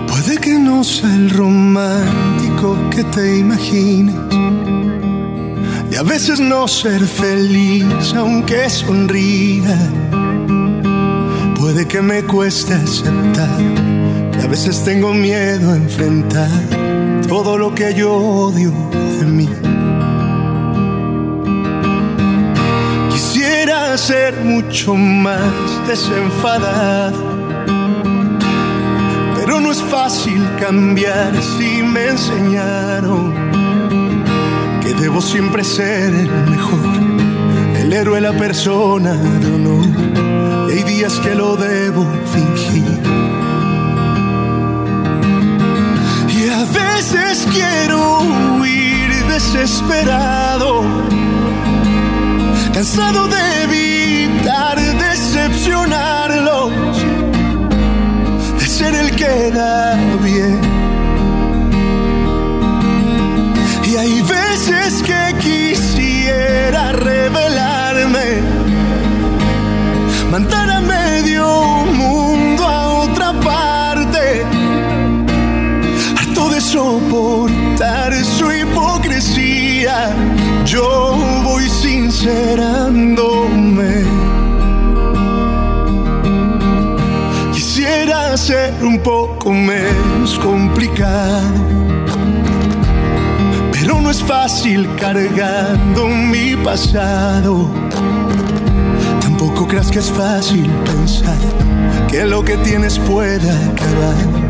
Puede 0.07 0.37
que 0.37 0.57
no 0.57 0.83
sea 0.83 1.13
el 1.15 1.29
romántico 1.29 2.77
que 2.89 3.03
te 3.03 3.37
imagines. 3.37 4.15
Y 5.91 5.95
a 5.95 6.03
veces 6.03 6.39
no 6.39 6.67
ser 6.67 7.01
feliz 7.01 8.13
aunque 8.15 8.69
sonría. 8.69 9.77
Puede 11.59 11.87
que 11.87 12.01
me 12.01 12.23
cueste 12.23 12.73
aceptar. 12.73 13.92
A 14.53 14.55
veces 14.55 14.83
tengo 14.83 15.15
miedo 15.15 15.71
a 15.71 15.75
enfrentar 15.77 16.47
todo 17.27 17.57
lo 17.57 17.73
que 17.73 17.91
yo 17.95 18.13
odio 18.13 18.71
de 19.19 19.25
mí. 19.25 19.49
Quisiera 23.11 23.97
ser 23.97 24.35
mucho 24.43 24.93
más 24.93 25.41
desenfadado 25.87 27.17
pero 29.35 29.59
no 29.59 29.71
es 29.71 29.81
fácil 29.81 30.47
cambiar 30.59 31.33
si 31.57 31.81
me 31.81 32.09
enseñaron 32.09 33.33
que 34.83 34.93
debo 34.93 35.19
siempre 35.19 35.63
ser 35.63 36.13
el 36.13 36.29
mejor, 36.51 36.79
el 37.79 37.91
héroe, 37.91 38.21
la 38.21 38.33
persona 38.33 39.15
de 39.15 39.47
honor. 39.47 40.69
Y 40.69 40.73
hay 40.73 40.83
días 40.83 41.13
que 41.23 41.33
lo 41.33 41.55
debo 41.55 42.05
fingir. 42.31 43.12
Veces 46.95 47.47
quiero 47.51 48.19
huir 48.59 49.25
desesperado, 49.27 50.83
cansado 52.73 53.27
de 53.27 53.63
evitar 53.63 54.77
decepcionarlos 54.79 56.71
de 58.59 58.67
ser 58.67 58.93
el 58.95 59.11
que 59.15 59.51
da 59.51 59.95
bien. 60.21 60.59
Y 63.85 63.95
hay 63.95 64.21
veces 64.21 65.03
que 65.03 65.35
quisiera 65.39 66.91
revelarme, 66.91 68.41
mandar 70.31 70.62
soportar 77.13 78.11
su 78.25 78.51
hipocresía. 78.51 80.11
Yo 80.65 81.15
voy 81.43 81.69
sincerándome. 81.69 84.03
Quisiera 87.53 88.35
ser 88.35 88.83
un 88.83 88.97
poco 88.99 89.51
menos 89.51 90.39
complicado, 90.39 91.53
pero 93.71 94.01
no 94.01 94.09
es 94.09 94.23
fácil 94.23 94.89
cargando 94.99 96.07
mi 96.07 96.55
pasado. 96.55 97.69
Tampoco 99.21 99.67
creas 99.67 99.91
que 99.91 99.99
es 99.99 100.09
fácil 100.09 100.67
pensar 100.85 101.37
que 102.09 102.25
lo 102.25 102.43
que 102.43 102.57
tienes 102.57 102.97
puede 102.97 103.51
acabar 103.51 104.42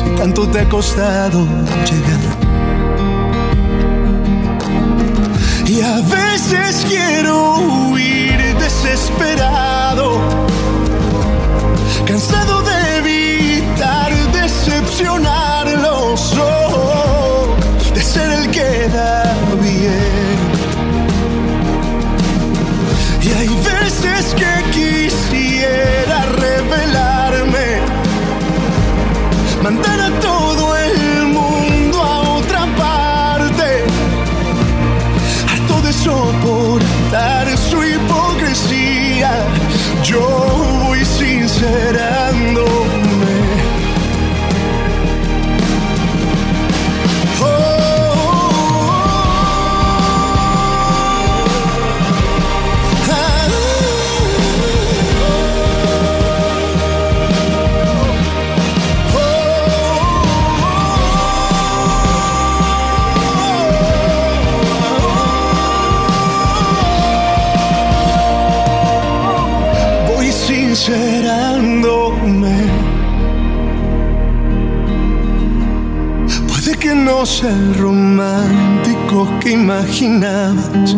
si 0.00 0.10
tanto 0.16 0.48
te 0.48 0.60
ha 0.60 0.68
costado 0.68 1.46
llegar. 1.88 2.20
Y 5.66 5.80
a 5.82 6.00
veces 6.00 6.86
quiero 6.88 7.58
huir 7.90 8.38
desesperado 8.58 10.18
cansado 12.06 12.62
de 12.62 12.79
Sea 77.24 77.50
el 77.50 77.74
romántico 77.74 79.28
que 79.40 79.50
imaginabas. 79.50 80.96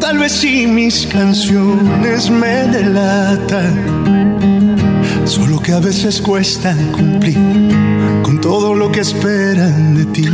Tal 0.00 0.18
vez 0.18 0.30
si 0.30 0.64
mis 0.68 1.08
canciones 1.08 2.30
me 2.30 2.68
delatan. 2.68 4.38
Solo 5.24 5.58
que 5.60 5.72
a 5.72 5.80
veces 5.80 6.22
cuesta 6.22 6.76
cumplir 6.92 7.36
con 8.22 8.40
todo 8.40 8.72
lo 8.76 8.92
que 8.92 9.00
esperan 9.00 9.96
de 9.96 10.04
ti. 10.04 10.30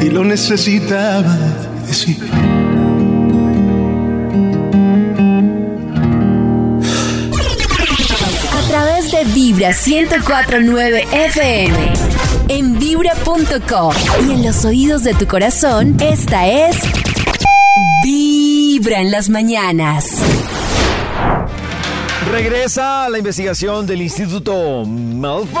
Y 0.00 0.10
lo 0.10 0.22
necesitaba 0.24 1.36
decir. 1.88 2.18
A 8.52 8.68
través 8.68 9.10
de 9.10 9.24
Vibra 9.34 9.70
1049 9.70 11.08
FM. 11.10 12.09
En 12.52 12.80
vibra.com. 12.80 13.94
Y 14.26 14.32
en 14.32 14.44
los 14.44 14.64
oídos 14.64 15.04
de 15.04 15.14
tu 15.14 15.24
corazón, 15.28 15.96
esta 16.00 16.48
es. 16.48 16.76
Vibra 18.02 19.00
en 19.00 19.12
las 19.12 19.28
mañanas. 19.28 20.04
Regresa 22.28 23.08
la 23.08 23.18
investigación 23.18 23.86
del 23.86 24.02
Instituto 24.02 24.84
Malfoy. 24.84 25.60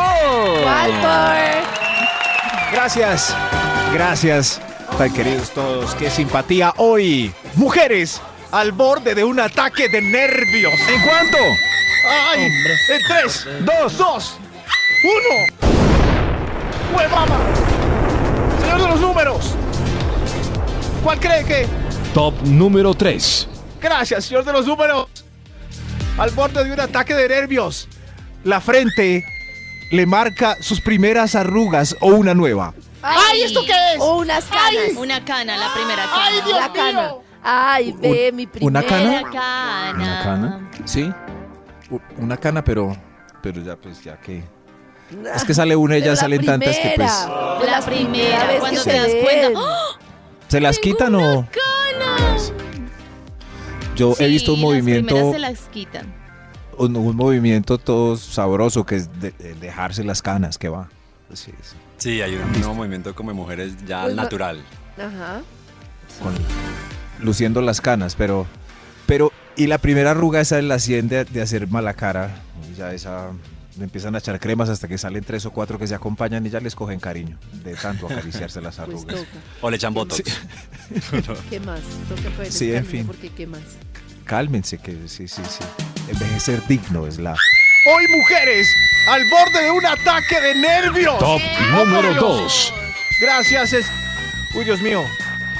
Gracias, 2.72 3.36
gracias, 3.94 4.60
tan 4.98 5.12
queridos 5.12 5.50
todos. 5.50 5.94
Qué 5.94 6.10
simpatía 6.10 6.74
hoy. 6.76 7.32
Mujeres 7.54 8.20
al 8.50 8.72
borde 8.72 9.14
de 9.14 9.22
un 9.22 9.38
ataque 9.38 9.88
de 9.88 10.02
nervios. 10.02 10.74
¿En 10.92 11.02
cuánto? 11.02 11.38
¡Ay! 12.32 12.46
En 12.46 13.00
tres, 13.06 13.46
dos, 13.64 13.96
dos, 13.96 14.38
uno. 15.04 15.59
¡Huevama! 16.96 17.36
Señor 18.60 18.82
de 18.82 18.88
los 18.88 19.00
números. 19.00 19.54
¿Cuál 21.02 21.20
cree 21.20 21.44
que? 21.44 21.66
Top 22.14 22.34
número 22.42 22.94
3. 22.94 23.48
Gracias, 23.80 24.24
señor 24.26 24.44
de 24.44 24.52
los 24.52 24.66
números. 24.66 25.06
Al 26.18 26.30
borde 26.30 26.64
de 26.64 26.72
un 26.72 26.80
ataque 26.80 27.14
de 27.14 27.28
nervios. 27.28 27.88
La 28.44 28.60
frente 28.60 29.24
le 29.90 30.06
marca 30.06 30.56
sus 30.60 30.80
primeras 30.80 31.34
arrugas 31.34 31.96
o 32.00 32.08
una 32.08 32.34
nueva. 32.34 32.74
Ay, 33.02 33.42
¿esto 33.42 33.64
qué 33.64 33.72
es? 33.94 34.00
O 34.00 34.18
unas 34.18 34.44
canas. 34.44 34.96
Una 34.96 35.24
cana, 35.24 35.56
la 35.56 35.72
primera 35.72 36.02
cana. 36.04 36.26
Ay, 36.26 36.40
Dios 36.44 36.60
la 36.60 36.72
cana. 36.72 37.14
Ay, 37.42 37.92
ve 37.98 38.32
mi 38.32 38.46
primera 38.46 38.66
¿una 38.68 38.82
cana? 38.82 39.22
cana. 39.30 40.20
cana? 40.22 40.70
Sí. 40.84 41.10
Una 42.18 42.36
cana, 42.36 42.62
pero. 42.62 42.94
Pero 43.42 43.62
ya, 43.62 43.76
pues, 43.76 44.04
ya 44.04 44.18
que. 44.20 44.44
Es 45.34 45.44
que 45.44 45.54
sale 45.54 45.74
una 45.76 45.98
y 45.98 46.02
ya 46.02 46.14
salen 46.16 46.44
tantas 46.44 46.76
que 46.76 46.92
pues. 46.96 47.10
primera. 47.10 47.78
La 47.80 47.84
primera, 47.84 48.46
vez 48.46 48.60
cuando 48.60 48.84
que 48.84 48.90
te 48.90 48.96
se 48.96 48.96
das 48.98 49.06
ven. 49.12 49.22
cuenta. 49.24 49.60
¡Oh! 49.60 49.98
¿Se 50.48 50.60
las 50.60 50.78
quitan 50.78 51.14
o.? 51.14 51.46
Yo 53.96 54.14
he 54.18 54.28
visto 54.28 54.54
un 54.54 54.60
las 54.60 54.64
movimiento. 54.70 55.14
primeras 55.14 55.32
se 55.32 55.38
las 55.38 55.58
quitan. 55.68 56.06
Un, 56.78 56.96
un 56.96 57.16
movimiento 57.16 57.76
todo 57.78 58.16
sabroso 58.16 58.86
que 58.86 58.96
es 58.96 59.20
de- 59.20 59.32
de 59.32 59.54
dejarse 59.54 60.02
las 60.04 60.22
canas, 60.22 60.56
que 60.56 60.68
va. 60.68 60.88
Sí, 61.34 61.52
sí. 61.62 61.76
Sí, 61.98 62.22
hay 62.22 62.34
un 62.36 62.50
nuevo 62.52 62.74
movimiento 62.74 63.14
como 63.14 63.34
mujeres 63.34 63.74
ya 63.86 64.04
Pues 64.04 64.14
no- 64.16 64.22
natural. 64.22 64.62
Ajá. 64.96 65.42
con- 66.22 66.34
luciendo 67.24 67.60
las 67.60 67.80
canas, 67.82 68.14
pero, 68.16 68.46
pero, 69.06 69.30
y 69.56 69.66
la 69.66 69.76
primera 69.78 70.12
arruga 70.12 70.40
esa 70.40 70.58
es 70.58 70.64
la 70.64 70.78
100 70.78 71.08
de, 71.08 71.24
de 71.26 71.42
hacer 71.42 71.68
mala 71.68 71.92
cara, 71.94 72.30
y 72.72 72.74
ya 72.76 72.92
esa, 72.94 73.28
le 73.80 73.84
empiezan 73.84 74.14
a 74.14 74.18
echar 74.18 74.38
cremas 74.38 74.68
hasta 74.68 74.86
que 74.86 74.98
salen 74.98 75.24
tres 75.24 75.46
o 75.46 75.50
cuatro 75.52 75.78
que 75.78 75.86
se 75.86 75.94
acompañan 75.94 76.44
y 76.46 76.50
ya 76.50 76.60
les 76.60 76.74
cogen 76.74 77.00
cariño, 77.00 77.38
de 77.64 77.74
tanto 77.74 78.04
acariciarse 78.06 78.60
las 78.60 78.76
Pues 78.76 78.88
arrugas. 78.88 79.16
toca. 79.16 79.28
O 79.62 79.70
le 79.70 79.76
echan 79.76 79.94
botox. 79.94 80.22
¿Qué 81.50 81.60
más? 81.60 81.80
Toca 82.08 82.44
Sí, 82.50 82.74
en 82.74 82.84
fin. 82.84 83.06
Porque 83.06 83.30
¿qué 83.30 83.46
más? 83.46 83.62
Cálmense, 84.24 84.76
que 84.76 84.92
sí, 85.08 85.26
sí, 85.26 85.40
sí. 85.48 85.64
Envejecer 86.10 86.62
digno 86.68 87.06
es 87.06 87.18
la... 87.18 87.32
Hoy 87.32 88.04
mujeres, 88.18 88.68
al 89.08 89.22
borde 89.30 89.64
de 89.64 89.70
un 89.70 89.86
ataque 89.86 90.40
de 90.42 90.54
nervios. 90.56 91.18
Top 91.18 91.40
número 91.72 92.12
2. 92.14 92.74
Gracias. 93.22 93.72
Es... 93.72 93.86
Uy, 94.58 94.64
Dios 94.66 94.82
mío. 94.82 95.00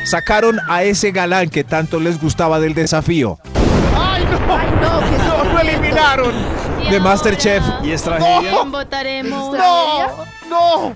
Sacaron 0.05 0.61
a 0.69 0.83
ese 0.83 1.11
galán 1.11 1.49
que 1.49 1.65
tanto 1.65 1.99
les 1.99 2.21
gustaba 2.21 2.61
del 2.61 2.75
desafío. 2.75 3.39
¡Ay, 3.97 4.25
no! 4.27 4.55
¡Ay, 4.55 4.71
no! 4.73 5.01
¿Qué 5.01 5.19
¡No, 5.25 5.45
lo 5.55 5.59
eliminaron! 5.61 6.60
De 6.89 7.01
Masterchef. 7.01 7.63
¿Y 7.83 7.93
es 7.93 8.03
¿Quién 8.03 8.71
votaremos? 8.73 9.57
¡No! 9.57 10.09
¡No! 10.49 10.95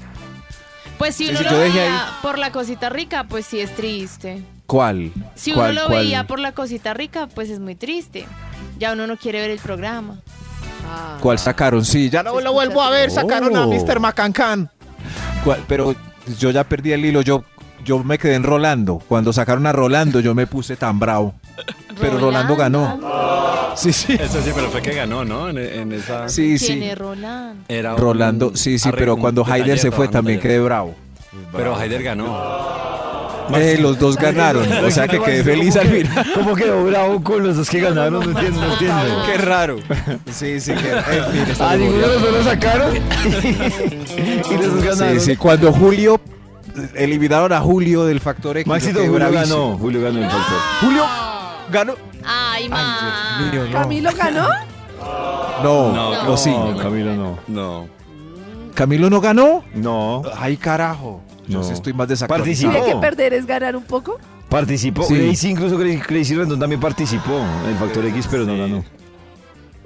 Pues 0.98 1.16
si 1.16 1.28
uno 1.28 1.38
sí, 1.38 1.44
lo 1.44 1.58
veía 1.58 2.06
por 2.22 2.38
la 2.38 2.50
cosita 2.52 2.88
rica, 2.88 3.24
pues 3.24 3.46
sí 3.46 3.60
es 3.60 3.74
triste. 3.74 4.42
¿Cuál? 4.66 5.12
Si 5.34 5.50
uno 5.52 5.60
¿Cuál, 5.62 5.74
lo 5.74 5.86
cuál? 5.86 5.98
veía 5.98 6.24
por 6.26 6.38
la 6.38 6.52
cosita 6.52 6.94
rica, 6.94 7.28
pues 7.34 7.50
es 7.50 7.60
muy 7.60 7.74
triste. 7.74 8.26
Ya 8.78 8.92
uno 8.92 9.06
no 9.06 9.16
quiere 9.16 9.40
ver 9.40 9.50
el 9.50 9.58
programa. 9.58 10.20
¿Cuál 11.20 11.38
sacaron? 11.38 11.84
Sí, 11.84 12.10
ya 12.10 12.22
no 12.22 12.40
lo 12.40 12.52
vuelvo 12.52 12.80
a 12.82 12.90
ver. 12.90 13.10
Sacaron 13.10 13.56
a 13.56 13.66
Oh. 13.66 13.72
Mr. 13.72 14.00
Macancan. 14.00 14.70
¿Cuál? 15.42 15.62
Pero 15.66 15.94
yo 16.38 16.50
ya 16.50 16.64
perdí 16.64 16.92
el 16.92 17.04
hilo. 17.04 17.22
Yo, 17.22 17.44
yo 17.84 18.02
me 18.04 18.18
quedé 18.18 18.34
en 18.34 18.42
Rolando. 18.42 19.02
Cuando 19.08 19.32
sacaron 19.32 19.66
a 19.66 19.72
Rolando, 19.72 20.20
yo 20.20 20.34
me 20.34 20.46
puse 20.46 20.76
tan 20.76 20.98
bravo. 20.98 21.34
Pero 22.00 22.18
Rolando 22.18 22.56
ganó. 22.56 22.98
Sí, 23.76 23.92
sí. 23.92 24.12
Eso 24.14 24.40
sí, 24.42 24.50
pero 24.54 24.70
fue 24.70 24.80
que 24.82 24.94
ganó, 24.94 25.24
¿no? 25.24 25.48
En, 25.48 25.58
en 25.58 25.92
esa... 25.92 26.28
Sí, 26.28 26.56
¿Quién 26.58 26.78
sí. 26.80 26.84
es 26.84 26.96
Roland? 26.98 27.64
Era 27.68 27.94
un- 27.94 28.00
Rolando, 28.00 28.52
sí, 28.54 28.78
sí, 28.78 28.88
arre- 28.88 28.98
pero 28.98 29.16
cuando 29.16 29.44
Haider 29.44 29.78
se 29.78 29.88
fue 29.90 30.06
Rolando 30.06 30.12
también 30.12 30.40
quedé 30.40 30.60
bravo. 30.60 30.94
Pero 31.52 31.76
Haider 31.76 32.02
ganó. 32.02 32.84
Eh, 33.54 33.76
los 33.78 33.98
dos 33.98 34.16
ganaron, 34.16 34.66
o 34.72 34.90
sea 34.90 35.06
que 35.06 35.20
quedé 35.20 35.44
feliz 35.44 35.76
al 35.76 35.86
final. 35.88 36.26
¿Cómo 36.34 36.54
quedó 36.54 36.82
bravo 36.84 37.22
con 37.22 37.42
los 37.46 37.56
dos 37.56 37.68
que 37.68 37.78
ganaron? 37.80 38.20
No 38.32 38.38
entiendo, 38.38 38.60
no 38.60 38.72
entiendo. 38.72 39.22
Qué 39.26 39.36
raro. 39.38 39.76
Sí, 40.32 40.60
sí, 40.60 40.72
que, 40.72 40.90
A 41.62 41.76
ninguno 41.76 42.06
de 42.06 42.14
los 42.14 42.22
dos 42.22 42.32
lo 42.32 42.42
sacaron 42.44 42.96
y 44.50 44.54
los 44.56 44.74
dos 44.74 44.84
ganaron. 44.84 45.20
Sí, 45.20 45.26
sí, 45.32 45.36
cuando 45.36 45.72
Julio 45.72 46.18
eliminaron 46.94 47.52
a 47.52 47.60
Julio 47.60 48.04
del 48.06 48.20
Factor 48.20 48.56
X. 48.58 48.66
Maxito, 48.68 49.00
Julio 49.06 49.30
ganó. 49.30 49.76
Julio 49.78 50.00
ganó 50.00 50.20
el 50.20 50.30
factor. 50.30 50.58
Julio 50.80 51.04
ganó. 51.70 51.94
Ay. 52.24 52.68
Mío, 52.68 53.64
no. 53.66 53.72
¿Camilo 53.72 54.10
ganó? 54.16 54.48
No, 55.62 55.92
No, 55.92 56.24
no, 56.24 56.36
sí. 56.36 56.50
No, 56.50 56.76
Camilo 56.78 57.14
no. 57.14 57.38
No. 57.48 57.88
¿Camilo 58.74 59.08
no 59.10 59.20
ganó? 59.20 59.64
No. 59.74 60.22
Ay, 60.36 60.56
carajo. 60.56 61.22
Yo 61.46 61.58
No. 61.58 61.64
sí 61.64 61.72
estoy 61.72 61.92
más 61.92 62.06
Participó. 62.08 62.32
desactualizado. 62.34 62.72
¿Tiene 62.72 62.86
que 62.94 62.96
perder 63.00 63.34
es 63.34 63.46
ganar 63.46 63.76
un 63.76 63.84
poco? 63.84 64.18
Participó. 64.48 65.02
Sí. 65.04 65.36
Incluso 65.48 65.76
Gracie, 65.78 66.02
Gracie 66.08 66.36
Rendón 66.36 66.58
también 66.60 66.80
participó 66.80 67.38
en 67.64 67.70
el 67.70 67.76
Factor 67.76 68.04
X, 68.06 68.28
pero 68.30 68.44
no 68.44 68.56
ganó. 68.56 68.84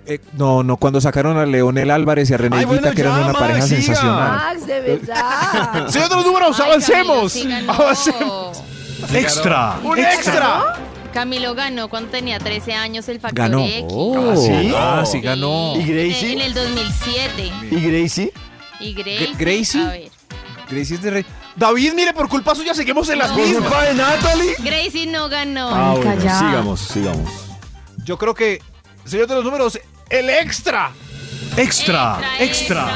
Eh, 0.07 0.21
no, 0.35 0.63
no, 0.63 0.79
cuando 0.79 1.01
sacaron 1.03 1.37
a 1.37 1.45
Leonel 1.45 1.91
Álvarez 1.91 2.31
y 2.31 2.35
a 2.35 2.39
René 2.39 2.57
Ay, 2.57 2.63
Higuita, 2.65 2.81
bueno, 2.81 2.95
que 2.95 3.01
eran 3.03 3.13
ya, 3.15 3.19
una 3.25 3.33
Max, 3.33 3.39
pareja 3.41 3.63
siga. 3.63 3.83
sensacional. 3.83 4.31
Max, 4.39 4.67
de 4.67 4.81
verdad. 4.81 5.89
Señor 5.89 6.09
de 6.09 6.15
los 6.17 6.27
números, 6.27 6.61
Ay, 6.61 6.67
avancemos. 6.67 7.07
Camilo 7.07 7.29
sí 7.29 7.49
ganó. 7.49 7.73
avancemos. 7.73 8.63
Extra. 9.13 9.77
¡Un 9.85 9.99
extra! 9.99 10.77
Camilo 11.13 11.55
ganó 11.55 11.89
cuando 11.89 12.11
tenía 12.11 12.39
13 12.39 12.75
años 12.75 13.09
el 13.09 13.21
Factor 13.21 13.39
Ganó. 13.51 13.65
X. 13.65 13.85
Ah, 14.17 14.35
¿sí? 14.37 14.73
Ah, 14.77 15.05
sí 15.11 15.21
ganó. 15.21 15.75
¿Y 15.77 15.81
En 15.81 15.87
Gracie? 15.89 16.45
el 16.47 16.55
2007. 16.55 17.53
¿Y 17.71 17.81
Gracie? 17.91 18.33
¿Y 18.81 18.93
Gracie? 18.95 19.35
Gracie? 19.39 19.83
A 19.83 19.89
ver. 19.91 20.11
Gracie 20.71 20.97
es 20.97 21.03
de 21.03 21.11
rey. 21.11 21.27
David, 21.57 21.93
mire, 21.95 22.13
por 22.13 22.29
culpa 22.29 22.55
suya 22.55 22.73
seguimos 22.75 23.09
en 23.09 23.19
las 23.19 23.33
¿Por 23.33 23.41
mismas. 23.41 23.63
culpa 23.63 23.83
de 23.85 23.95
Natalie? 23.95 24.55
Gracie 24.59 25.07
no 25.07 25.29
ganó. 25.29 25.71
Ah, 25.75 25.95
bueno, 25.97 26.21
sigamos, 26.21 26.81
sigamos. 26.81 27.31
Yo 28.05 28.17
creo 28.17 28.35
que, 28.35 28.61
señor 29.05 29.27
de 29.27 29.35
los 29.35 29.45
números, 29.45 29.79
el 30.11 30.31
extra. 30.31 30.93
Extra. 31.57 32.21
Extra. 32.39 32.87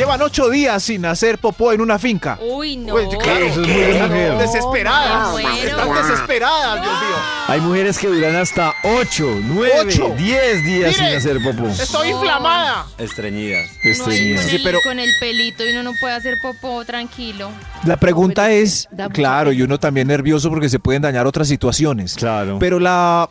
Llevan 0.00 0.22
ocho 0.22 0.48
días 0.48 0.82
sin 0.82 1.04
hacer 1.04 1.36
popó 1.36 1.72
en 1.72 1.82
una 1.82 1.98
finca. 1.98 2.38
Uy, 2.40 2.78
no. 2.78 2.94
Pues, 2.94 3.06
claro, 3.22 3.44
Eso 3.44 3.60
es 3.60 3.66
muy 3.68 3.76
mujer. 3.76 4.38
desesperadas. 4.38 5.32
Bueno. 5.32 5.54
Están 5.56 5.92
desesperadas, 5.94 6.80
Dios 6.80 6.92
mío. 7.02 7.16
Hay 7.48 7.60
mujeres 7.60 7.98
que 7.98 8.06
duran 8.06 8.34
hasta 8.36 8.72
8, 8.82 9.40
9, 9.42 9.72
Ocho. 9.86 10.14
10 10.16 10.64
días 10.64 10.96
sin 10.96 11.04
hacer 11.04 11.36
popó. 11.42 11.66
Estoy 11.68 12.08
inflamada. 12.08 12.86
Estreñidas. 12.96 13.68
Uno 13.68 13.82
ahí 13.82 13.90
Estreñida. 13.90 14.36
con, 14.40 14.48
Sí, 14.48 14.56
el, 14.56 14.62
pero- 14.62 14.78
con 14.82 14.98
el 14.98 15.10
pelito 15.20 15.66
y 15.66 15.72
uno 15.72 15.82
no 15.82 15.92
puede 16.00 16.14
hacer 16.14 16.38
popó 16.40 16.82
tranquilo. 16.86 17.50
La 17.84 17.98
pregunta 17.98 18.44
pero 18.46 18.54
es, 18.54 18.88
claro, 19.12 19.52
y 19.52 19.60
uno 19.60 19.78
también 19.78 20.08
nervioso 20.08 20.48
porque 20.48 20.70
se 20.70 20.78
pueden 20.78 21.02
dañar 21.02 21.26
otras 21.26 21.46
situaciones. 21.46 22.14
Claro. 22.14 22.56
Pero 22.58 22.78
la 22.80 23.28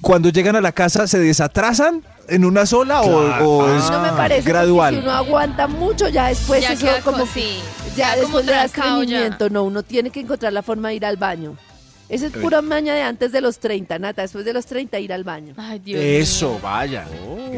cuando 0.00 0.30
llegan 0.30 0.56
a 0.56 0.60
la 0.60 0.72
casa 0.72 1.06
se 1.06 1.20
desatrasan 1.20 2.02
en 2.34 2.44
una 2.44 2.66
sola 2.66 3.02
o- 3.02 3.24
Claro. 3.26 3.48
o, 3.50 3.76
es 3.76 3.90
no 3.90 4.00
me 4.00 4.08
parece. 4.10 4.48
gradual. 4.48 4.94
Si 4.94 5.00
uno 5.00 5.10
aguanta 5.12 5.66
mucho, 5.66 6.08
ya 6.08 6.28
después 6.28 6.62
ya 6.62 6.72
eso 6.72 6.84
queda 6.86 7.00
como 7.00 7.26
sí, 7.26 7.60
ya 7.96 8.10
como 8.10 8.20
después 8.22 8.46
le 8.46 8.52
da 8.52 8.66
ya. 8.66 9.48
No, 9.50 9.64
uno 9.64 9.82
tiene 9.82 10.10
que 10.10 10.20
encontrar 10.20 10.52
la 10.52 10.62
forma 10.62 10.88
de 10.88 10.94
ir 10.96 11.06
al 11.06 11.16
baño. 11.16 11.56
Esa 12.08 12.26
es 12.26 12.32
pura 12.32 12.60
maña 12.60 12.94
de 12.94 13.00
antes 13.02 13.32
de 13.32 13.40
los 13.40 13.58
30, 13.58 13.98
Nata. 13.98 14.20
Después 14.20 14.44
de 14.44 14.52
los 14.52 14.66
30, 14.66 14.98
ir 14.98 15.14
al 15.14 15.24
baño. 15.24 15.54
Ay, 15.56 15.78
Dios 15.78 15.98
Eso, 16.02 16.50
mío. 16.50 16.60
vaya. 16.62 17.06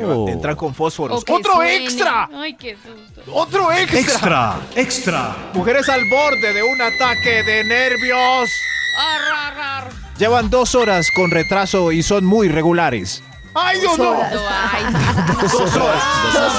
Oh. 0.07 0.29
Entran 0.29 0.55
con 0.55 0.73
fósforos. 0.73 1.25
¡Otro 1.29 1.55
suene. 1.55 1.77
extra! 1.85 2.29
Ay, 2.33 2.55
qué 2.55 2.77
susto. 2.77 3.23
¡Otro 3.33 3.73
extra! 3.73 3.99
Extra. 4.01 4.57
Extra. 4.77 5.37
Mujeres 5.55 5.89
al 5.89 6.03
borde 6.09 6.53
de 6.53 6.63
un 6.63 6.81
ataque 6.81 7.43
de 7.43 7.65
nervios. 7.65 8.49
Ar, 8.97 9.21
ar, 9.37 9.61
ar. 9.61 9.91
Llevan 10.21 10.49
dos 10.51 10.77
horas 10.77 11.09
con 11.17 11.33
retraso 11.33 11.91
y 11.91 12.05
son 12.05 12.25
muy 12.25 12.49
regulares. 12.49 13.25
¡Ay, 13.55 13.81
Dios, 13.81 13.99
no! 13.99 14.15
Dos 14.15 15.77
horas. 15.77 16.03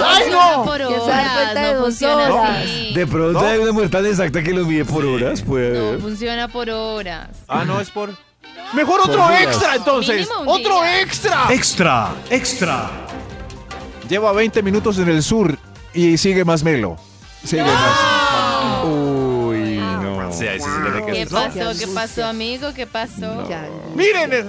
¡Ay, 0.05 0.23
no! 0.31 0.63
Por 0.63 0.77
¿Quién 0.77 1.01
se 1.01 1.07
da 1.09 1.51
horas, 1.51 1.55
no 1.55 1.73
dos 1.73 1.84
funciona 1.85 2.34
horas? 2.34 2.57
así. 2.61 2.93
De 2.93 3.07
pronto 3.07 3.41
¿No? 3.41 3.45
hay 3.47 3.57
una 3.59 3.72
mujer 3.72 3.89
tan 3.89 4.05
exacta 4.05 4.41
que 4.43 4.53
lo 4.53 4.65
mide 4.65 4.85
por 4.85 5.05
horas, 5.05 5.45
No 5.45 5.55
haber. 5.55 5.99
funciona 5.99 6.47
por 6.47 6.69
horas. 6.69 7.30
Ah, 7.47 7.63
no, 7.65 7.80
es 7.81 7.89
por... 7.91 8.15
Mejor 8.73 9.01
otro 9.01 9.17
Por 9.22 9.30
días. 9.30 9.43
extra, 9.43 9.76
entonces. 9.76 10.27
¡Otro 10.45 10.81
día. 10.81 11.01
extra! 11.01 11.45
Extra, 11.49 12.09
extra. 12.30 12.89
Lleva 14.09 14.31
20 14.34 14.61
minutos 14.63 14.97
en 14.97 15.09
el 15.09 15.22
sur 15.23 15.57
y 15.93 16.17
sigue 16.17 16.43
más 16.45 16.63
melo. 16.63 16.97
Sigue 17.43 17.63
más. 17.63 18.85
Uy, 18.85 19.77
no. 19.77 20.31
Sí, 20.34 20.47
ahí 20.47 20.59
sí 20.59 20.65
se 20.65 20.80
le 20.84 20.89
ve 20.89 21.05
que 21.05 21.11
¿Qué 21.13 21.26
pasó? 21.27 21.80
¿Qué 21.80 21.88
pasó, 21.88 22.26
amigo? 22.26 22.73
¿Qué 22.73 22.88
pasó? 22.88 23.47
Miren, 23.95 24.34
eh, 24.34 24.45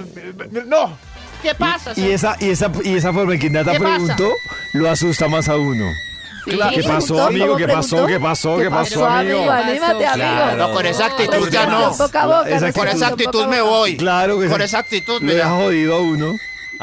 no. 0.66 0.96
¿Qué 1.42 1.54
pasa? 1.54 1.92
Y 1.96 2.10
esa, 2.10 2.36
y 2.40 2.50
esa, 2.50 2.70
y 2.82 2.96
esa 2.96 3.12
forma 3.12 3.34
en 3.34 3.40
que 3.40 3.50
Nata 3.50 3.72
preguntó, 3.78 4.34
lo 4.72 4.90
asusta 4.90 5.28
más 5.28 5.48
a 5.48 5.56
uno. 5.56 5.92
Claro. 6.44 6.76
¿Qué 6.76 6.82
pasó, 6.84 7.24
amigo? 7.26 7.46
¿Cómo 7.46 7.56
¿Qué 7.56 7.66
pasó? 7.68 8.06
¿Qué 8.06 8.20
pasó? 8.20 8.56
¿Qué 8.56 8.64
¿Qué 8.64 8.70
pasó, 8.70 9.00
pasó, 9.00 9.06
amigo? 9.06 9.50
Anímate, 9.50 10.06
amigo. 10.06 10.56
No, 10.56 10.72
con 10.72 10.86
esa 10.86 11.06
actitud 11.06 11.48
ya 11.50 11.66
no. 11.66 11.90
Boca 11.92 12.42
Esa 12.46 12.66
respiración 12.66 12.72
Con 12.72 12.88
esa 12.88 13.06
actitud- 13.08 13.12
actitud 13.26 13.46
me 13.48 13.60
voy. 13.62 13.96
Claro 13.96 14.38
que 14.38 14.46
Con 14.48 14.58
sí. 14.58 14.62
esa 14.64 14.78
actitud 14.78 15.20
me 15.22 15.34
deja 15.34 15.50
jodido 15.50 15.96
a 15.96 16.00
uno. 16.00 16.36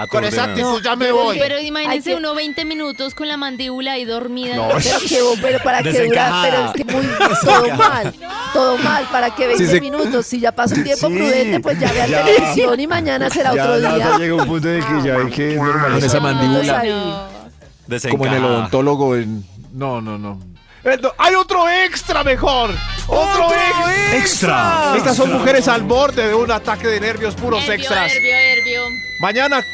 Con 0.10 0.24
esa 0.26 0.46
actitud 0.46 0.82
ya 0.84 0.96
me 0.96 1.12
voy. 1.12 1.38
Pero 1.40 1.60
imagínense 1.60 2.12
que- 2.12 2.16
uno 2.16 2.34
20 2.34 2.66
minutos 2.66 3.14
con 3.16 3.28
la 3.28 3.38
mandíbula 3.38 3.94
ahí 3.94 4.06
dormida. 4.06 4.56
No, 4.56 4.70
Pero, 4.70 5.00
que, 5.08 5.20
pero 5.42 5.60
para 5.64 5.84
que 5.84 5.90
dura, 5.92 6.02
Desencajada. 6.04 6.44
pero 6.44 6.66
es 6.66 6.74
que 6.74 6.84
muy 6.86 7.06
todo 7.44 7.76
mal, 7.76 8.14
todo 8.54 8.78
mal, 8.80 9.08
para 9.12 9.34
que 9.36 9.48
20 9.48 9.66
Sí, 9.66 9.72
se- 9.72 9.82
minutos, 9.82 10.26
si 10.26 10.40
ya 10.40 10.52
pasa 10.52 10.76
un 10.76 10.84
tiempo 10.84 11.08
Sí, 11.08 11.14
prudente, 11.16 11.60
pues 11.60 11.80
ya 11.80 11.92
vea 11.92 12.08
ya. 12.08 12.24
televisión 12.26 12.80
y 12.80 12.88
mañana 12.88 13.30
será 13.30 13.54
Ya 13.54 13.64
otro 13.64 13.80
día. 13.80 14.18
llega 14.18 14.36
un 14.36 14.46
punto 14.48 14.70
el 14.70 14.86
que 14.86 15.08
ya 15.08 15.16
hay 15.16 15.30
que 15.32 15.56
normalizar. 15.56 15.92
Con 15.92 16.04
esa 16.04 16.20
mandíbula. 16.20 16.80
Ahí. 16.80 16.90
No. 16.90 18.10
Como 18.10 18.26
en 18.26 18.34
el 18.34 18.46
odontólogo. 18.46 19.16
En... 19.16 19.44
No, 19.74 20.02
no, 20.02 20.18
no. 20.18 20.40
Eh, 20.86 21.00
¡Hay 21.18 21.34
otro 21.36 21.70
extra 21.70 22.24
mejor! 22.26 22.72
¡Otro, 23.08 23.48
extra! 23.54 24.18
Extra. 24.18 24.94
Estas 24.98 25.16
son 25.16 25.32
mujeres 25.32 25.68
al 25.70 25.82
borde 25.84 26.28
de 26.28 26.34
un 26.36 26.52
ataque 26.52 26.88
de 26.88 27.00
nervios 27.00 27.36
puros 27.36 27.62
Herbio, 27.64 27.76
extras. 27.76 28.12
herbio, 28.14 28.36
herbio. 28.36 28.82
Mañana, 29.22 29.62
ah, 29.64 29.66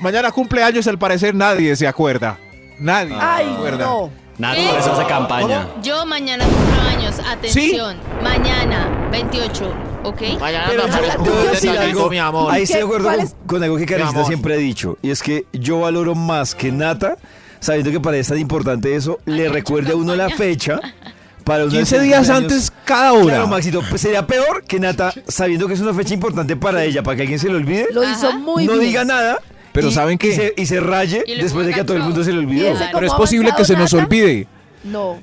mañana 0.00 0.30
cumpleaños, 0.32 0.86
al 0.86 0.98
parecer 0.98 1.34
nadie 1.34 1.74
se 1.76 1.86
acuerda. 1.86 2.38
Nadie 2.78 3.14
Ay, 3.20 3.46
se 3.46 3.52
acuerda. 3.54 3.84
no. 3.84 4.10
Nada, 4.38 4.54
por 4.70 4.78
eso 4.80 4.92
hace 4.92 5.04
campaña. 5.06 5.68
Yo 5.82 6.06
mañana 6.06 6.44
cumplo 6.46 6.80
años. 6.88 7.16
Atención. 7.30 7.96
Mañana, 8.22 9.08
28. 9.12 9.74
¿Ok? 10.04 10.22
Mañana 10.40 10.64
Pero 10.68 10.86
yo, 10.88 11.42
detallito, 11.52 11.80
algo, 11.80 12.08
mi 12.10 12.18
amor. 12.18 12.50
ahí 12.50 12.62
estoy 12.62 12.78
de 12.78 12.84
acuerdo 12.86 13.04
¿Cuál 13.04 13.18
con, 13.18 13.28
con 13.46 13.62
algo 13.62 13.76
que 13.76 13.84
Karencita 13.84 14.24
siempre 14.24 14.54
ha 14.54 14.56
dicho, 14.56 14.96
y 15.02 15.10
es 15.10 15.22
que 15.22 15.44
yo 15.52 15.80
valoro 15.80 16.14
más 16.14 16.54
que 16.54 16.72
Nata, 16.72 17.18
sabiendo 17.58 17.90
que 17.90 18.00
para 18.00 18.16
ella 18.16 18.22
es 18.22 18.28
tan 18.28 18.38
importante 18.38 18.94
eso, 18.96 19.18
le 19.26 19.50
recuerde 19.50 19.92
a 19.92 19.96
uno 19.96 20.16
la 20.16 20.30
fecha 20.30 20.80
para 21.44 21.64
uno 21.64 21.72
15 21.72 21.82
hacer 21.96 22.00
días 22.00 22.30
antes 22.30 22.72
cada 22.86 23.12
hora. 23.12 23.24
Claro, 23.24 23.46
Maxito, 23.48 23.82
pues 23.90 24.00
sería 24.00 24.26
peor 24.26 24.64
que 24.64 24.80
Nata, 24.80 25.12
sabiendo 25.28 25.68
que 25.68 25.74
es 25.74 25.80
una 25.80 25.92
fecha 25.92 26.14
importante 26.14 26.56
para 26.56 26.82
ella, 26.82 27.02
para 27.02 27.16
que 27.16 27.22
alguien 27.22 27.38
se 27.38 27.50
le 27.50 27.56
olvide, 27.56 27.88
Lo 27.92 28.08
hizo 28.08 28.32
muy 28.38 28.64
no 28.64 28.72
bien. 28.74 28.84
diga 28.86 29.04
nada. 29.04 29.38
Pero 29.80 29.90
y- 29.90 29.94
¿saben 29.94 30.18
qué? 30.18 30.28
Y 30.28 30.32
se, 30.32 30.54
y 30.56 30.66
se 30.66 30.80
raye 30.80 31.22
Y 31.26 31.40
después 31.40 31.66
de 31.66 31.72
que 31.74 31.80
a 31.80 31.86
todo 31.86 31.96
el 31.96 32.02
mundo 32.02 32.22
se 32.24 32.32
le 32.32 32.38
olvidó. 32.38 32.74
Pero 32.92 33.06
es 33.06 33.12
posible 33.14 33.50
que 33.56 33.64
se 33.64 33.76
nos 33.76 33.92
olvide. 33.94 34.46
No. 34.84 35.20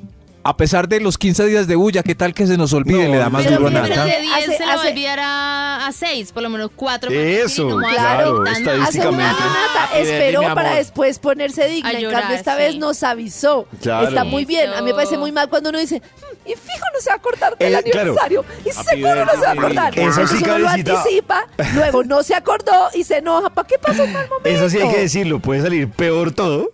A 0.48 0.56
pesar 0.56 0.88
de 0.88 1.02
los 1.02 1.18
15 1.18 1.46
días 1.46 1.68
de 1.68 1.76
bulla, 1.76 2.04
¿qué 2.04 2.16
tal 2.16 2.34
que 2.34 2.48
se 2.48 2.56
nos 2.56 2.72
olvide? 2.72 3.04
No, 3.06 3.12
Le 3.12 3.18
da 3.18 3.30
más 3.30 3.44
pero 3.44 3.58
duro 3.58 3.68
a 3.68 3.72
Nata. 3.72 4.06
de 4.06 4.22
10 4.22 4.34
Hace- 4.34 4.58
se 4.58 4.66
va 4.66 4.72
a 4.72 4.76
hace- 4.76 4.88
olvidar 4.92 5.20
a, 5.20 5.88
a 5.88 5.92
6, 5.92 6.32
por 6.32 6.42
lo 6.42 6.50
menos 6.50 6.72
4. 6.74 7.12
Eso, 7.12 7.68
Claro, 7.68 7.84
claro, 7.90 8.44
tan- 8.46 8.48
Hace 8.54 8.62
un 8.62 8.68
estadísticamente. 8.78 9.24
año 9.26 9.40
Nata 9.52 9.98
esperó 10.00 10.42
para 10.56 10.76
después 10.76 11.20
ponerse 11.20 11.68
digna. 11.68 11.90
A 11.90 11.92
en 11.92 12.00
llorar, 12.00 12.22
cambio, 12.22 12.38
esta 12.38 12.54
sí. 12.54 12.60
vez 12.60 12.78
nos 12.78 13.04
avisó. 13.04 13.68
Claro. 13.82 14.08
Está 14.08 14.24
muy 14.24 14.46
bien. 14.46 14.72
A 14.72 14.80
mí 14.82 14.88
me 14.88 14.94
parece 14.94 15.18
muy 15.18 15.34
mal 15.34 15.50
cuando 15.50 15.68
uno 15.70 15.80
dice, 15.80 15.98
"Mm, 16.02 16.50
y 16.50 16.52
fijo 16.54 16.86
no 16.94 17.02
se 17.02 17.10
va 17.10 17.16
a 17.16 17.18
acordar 17.18 17.58
del 17.58 17.76
Eh, 17.76 17.84
claro. 17.84 18.00
aniversario. 18.12 18.46
Y 18.66 18.70
Happy 18.70 18.88
seguro 18.90 19.26
no 19.26 19.32
se 19.34 19.38
va 19.42 19.48
a 19.50 19.52
acordar. 19.52 20.00
Eso 20.00 20.12
sí, 20.14 20.22
Entonces 20.22 20.42
uno 20.44 20.58
lo 20.60 20.70
anticipa, 20.70 21.46
luego 21.76 22.04
no 22.06 22.24
se 22.24 22.36
acordó 22.36 22.88
y 22.94 23.04
se 23.04 23.18
enoja. 23.18 23.50
¿Para 23.50 23.68
qué 23.68 23.76
pasó 23.80 24.06
en 24.06 24.14
mal 24.14 24.30
momento? 24.30 24.48
Eso 24.50 24.70
sí 24.70 24.78
hay 24.80 24.94
que 24.94 25.00
decirlo, 25.02 25.40
puede 25.40 25.62
salir 25.62 25.90
peor 25.90 26.32
todo. 26.32 26.70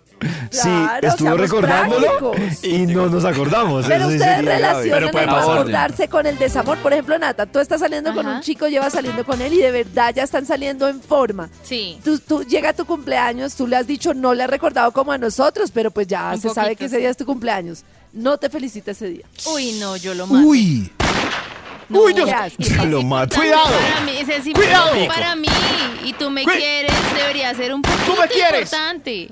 Claro, 0.50 1.08
estuvo 1.08 1.28
seamos 1.28 1.40
recordándolo 1.40 2.32
prácticos. 2.32 2.64
y 2.64 2.86
no 2.86 3.06
nos 3.06 3.24
acordamos. 3.24 3.86
Pero 3.86 4.00
eso 4.02 4.10
sí 4.10 4.16
ustedes 4.16 4.42
grave. 4.42 4.56
relacionan 4.56 5.10
Pero 5.10 5.18
el 5.18 5.28
acordarse 5.28 6.08
con 6.08 6.26
el 6.26 6.38
desamor. 6.38 6.78
Por 6.78 6.92
ejemplo, 6.92 7.18
Nata, 7.18 7.46
tú 7.46 7.58
estás 7.58 7.80
saliendo 7.80 8.14
con 8.14 8.26
Ajá. 8.26 8.36
un 8.36 8.42
chico, 8.42 8.66
llevas 8.68 8.92
saliendo 8.92 9.24
con 9.24 9.40
él 9.40 9.52
y 9.52 9.58
de 9.58 9.70
verdad 9.70 10.12
ya 10.14 10.22
están 10.22 10.46
saliendo 10.46 10.88
en 10.88 11.00
forma. 11.00 11.48
Sí. 11.62 11.98
Tú, 12.04 12.18
tú- 12.18 12.44
llega 12.44 12.72
tu 12.72 12.84
cumpleaños, 12.86 13.54
tú 13.54 13.66
le 13.66 13.76
has 13.76 13.86
dicho, 13.86 14.14
no 14.14 14.34
le 14.34 14.44
has 14.44 14.50
recordado 14.50 14.92
como 14.92 15.12
a 15.12 15.18
nosotros, 15.18 15.70
pero 15.72 15.90
pues 15.90 16.06
ya 16.06 16.30
Un 16.34 16.40
se 16.40 16.48
sabe 16.50 16.68
poquito, 16.68 16.78
que 16.78 16.84
ese 16.86 16.98
día 16.98 17.10
es 17.10 17.16
tu 17.16 17.26
cumpleaños. 17.26 17.82
No 18.12 18.36
te 18.38 18.48
felicita 18.48 18.92
ese 18.92 19.08
día. 19.08 19.24
Uy, 19.52 19.72
no, 19.80 19.96
yo 19.96 20.14
lo 20.14 20.26
mato. 20.26 20.46
Uy, 20.46 20.90
No, 21.88 22.00
uy, 22.00 22.12
Dios. 22.14 22.26
¿qué 22.26 22.32
haces? 22.34 22.84
Lo 22.90 23.02
mato. 23.02 23.36
Cuidado. 23.36 23.64
Para 23.64 24.00
mí, 24.06 24.12
ese 24.18 24.36
es 24.36 24.54
Cuidado. 24.54 24.90
para 25.08 25.36
mí. 25.36 25.48
Y 26.04 26.12
tú 26.14 26.30
me 26.30 26.44
Cuid- 26.44 26.56
quieres, 26.56 26.92
debería 27.14 27.54
ser 27.54 27.74
un 27.74 27.82
poquito 27.82 28.14
me 28.20 28.28
quieres. 28.28 28.72
importante. 28.72 29.30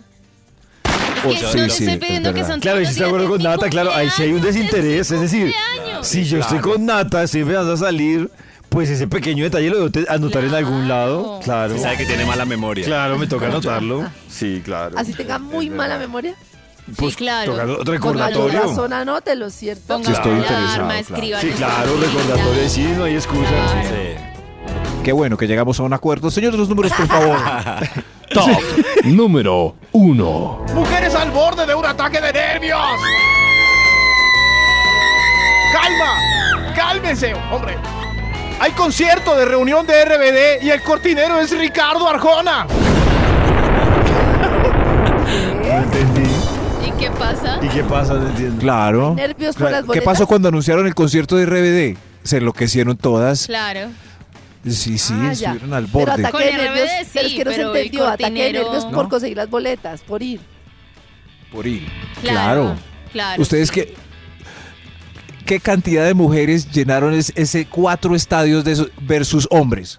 Sí, 1.22 1.36
sí, 1.70 1.88
estoy 1.90 2.16
es 2.16 2.32
que 2.32 2.44
son 2.44 2.60
Claro, 2.60 2.80
y 2.80 2.84
si 2.86 2.92
estoy 2.92 3.04
de 3.04 3.08
acuerdo 3.08 3.28
con 3.28 3.42
Nata, 3.42 3.68
claro, 3.68 3.92
ahí 3.94 4.10
sí 4.10 4.22
hay 4.24 4.32
un 4.32 4.40
desinterés. 4.42 5.10
Es 5.10 5.20
decir, 5.20 5.54
si 6.02 6.24
yo 6.24 6.38
estoy 6.38 6.58
con 6.58 6.84
Nata, 6.86 7.22
estoy 7.22 7.42
empezando 7.42 7.72
a 7.72 7.76
salir, 7.76 8.30
pues 8.68 8.88
ese 8.88 9.06
pequeño 9.06 9.44
detalle 9.44 9.70
lo 9.70 9.88
debo 9.88 10.10
anotar 10.10 10.44
en 10.44 10.54
algún 10.54 10.88
lado. 10.88 11.40
Claro. 11.44 11.74
Sí 11.74 11.80
sabe 11.80 11.98
que 11.98 12.06
tiene 12.06 12.24
mala 12.24 12.44
memoria. 12.44 12.84
Claro, 12.84 13.18
me 13.18 13.26
toca 13.26 13.46
anotarlo. 13.46 14.08
Sí, 14.28 14.62
claro. 14.64 14.98
Así 14.98 15.12
tenga 15.12 15.38
muy 15.38 15.70
mala 15.70 15.98
memoria. 15.98 16.34
Pues, 16.96 17.14
claro. 17.16 17.52
otro 17.52 17.76
Con 17.76 17.86
recordatorio. 17.86 18.46
mayor 18.48 18.68
razón, 18.68 18.92
anótelo, 18.92 19.50
¿cierto? 19.50 19.94
Ponga 19.94 20.06
Sí, 20.06 20.12
estoy 20.12 20.32
interesado, 20.32 20.84
alarma, 20.84 21.02
claro. 21.02 21.40
Sí, 21.40 21.50
claro, 21.56 21.96
recordatorio, 22.00 22.68
sí, 22.68 22.88
no 22.96 23.04
hay 23.04 23.14
excusa. 23.14 23.50
Qué 25.04 25.12
bueno 25.12 25.36
que 25.36 25.46
llegamos 25.46 25.78
a 25.80 25.82
un 25.84 25.92
acuerdo. 25.92 26.30
Señor 26.30 26.52
de 26.52 26.58
los 26.58 26.68
números, 26.68 26.92
por 26.92 27.06
favor. 27.06 27.36
Top 28.34 28.48
número 29.04 29.74
1. 29.92 30.66
Mujeres 30.74 31.14
al 31.14 31.30
borde 31.30 31.66
de 31.66 31.74
un 31.74 31.84
ataque 31.84 32.20
de 32.20 32.32
nervios. 32.32 32.80
Calma, 35.72 36.18
cálmense, 36.74 37.34
hombre. 37.50 37.76
Hay 38.60 38.72
concierto 38.72 39.36
de 39.36 39.44
reunión 39.44 39.86
de 39.86 40.04
RBD 40.04 40.62
y 40.64 40.70
el 40.70 40.82
cortinero 40.82 41.38
es 41.40 41.56
Ricardo 41.56 42.08
Arjona. 42.08 42.66
No 45.64 45.72
entendí. 45.78 46.30
¿Y 46.86 46.90
qué 46.92 47.10
pasa? 47.10 47.58
¿Y 47.62 47.68
qué 47.68 47.84
pasa? 47.84 48.14
No 48.14 48.28
entiendo. 48.28 48.60
Claro. 48.60 49.14
Nervios 49.14 49.56
por 49.56 49.70
las 49.70 49.80
¿Qué 49.80 49.86
boletas. 49.88 50.04
pasó 50.04 50.26
cuando 50.26 50.48
anunciaron 50.48 50.86
el 50.86 50.94
concierto 50.94 51.36
de 51.36 51.46
RBD? 51.46 51.98
Se 52.24 52.36
enloquecieron 52.38 52.96
todas. 52.96 53.46
Claro. 53.46 53.88
Sí, 54.68 54.96
sí, 54.98 55.12
Ah, 55.16 55.32
ya. 55.32 55.50
estuvieron 55.50 55.74
al 55.74 55.86
Pero 55.86 55.98
borde. 56.06 56.26
ataque 56.26 56.44
de 56.44 56.50
RBD 56.52 56.62
nervios, 56.62 56.88
sí, 57.04 57.10
pero 57.14 57.26
es 57.26 57.32
que 57.34 57.44
no 57.44 57.50
se 57.50 57.56
pero 57.56 57.74
entendió. 57.74 58.06
Ataque 58.08 58.24
de 58.24 58.52
nervios 58.52 58.84
¿No? 58.84 58.90
por 58.92 59.08
conseguir 59.08 59.36
las 59.36 59.50
boletas, 59.50 60.00
por 60.02 60.22
ir. 60.22 60.40
Por 61.50 61.66
ir. 61.66 61.86
Claro, 62.20 62.62
Claro. 62.62 62.76
claro, 63.12 63.42
Ustedes 63.42 63.68
sí. 63.68 63.74
qué 63.74 63.94
qué 65.44 65.58
cantidad 65.60 66.06
de 66.06 66.14
mujeres 66.14 66.70
llenaron 66.70 67.12
es- 67.12 67.32
ese 67.34 67.66
cuatro 67.66 68.14
estadios 68.14 68.64
de 68.64 68.72
esos 68.72 68.90
versus 69.00 69.48
hombres. 69.50 69.98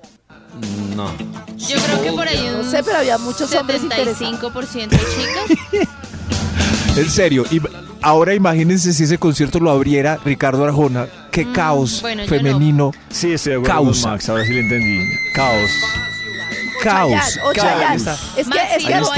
No. 0.96 1.12
Yo 1.58 1.78
creo 1.84 2.02
que 2.02 2.12
por 2.14 2.28
ahí 2.28 2.50
No 2.56 2.64
sé, 2.70 2.82
pero 2.84 2.98
había 2.98 3.18
muchos 3.18 3.54
hombres 3.56 3.84
interesados. 3.84 4.18
75% 4.20 4.90
de 4.90 4.98
chicas. 4.98 5.88
En 6.98 7.10
serio, 7.10 7.44
y 7.50 7.60
ahora 8.02 8.36
imagínense 8.36 8.94
si 8.94 9.04
ese 9.04 9.18
concierto 9.18 9.60
lo 9.60 9.72
abriera 9.72 10.20
Ricardo 10.24 10.64
Arjona, 10.64 11.08
qué 11.34 11.52
caos 11.52 11.98
Mm, 12.00 12.02
bueno, 12.02 12.24
yo 12.24 12.30
femenino. 12.30 12.92
Sí, 13.10 13.34
estoy 13.34 13.54
de 13.54 13.58
acuerdo 13.60 13.74
con. 13.76 14.12
Max, 14.12 14.30
ahora 14.30 14.46
sí 14.46 14.54
le 14.54 14.60
entendí. 14.62 15.06
Caos. 15.34 15.72
Caos. 16.82 17.40
O 17.44 17.54
Caos. 17.54 17.56
Chayanne. 17.56 17.96
Es 17.96 18.48
que, 18.48 18.60
es 18.76 19.00
no 19.00 19.14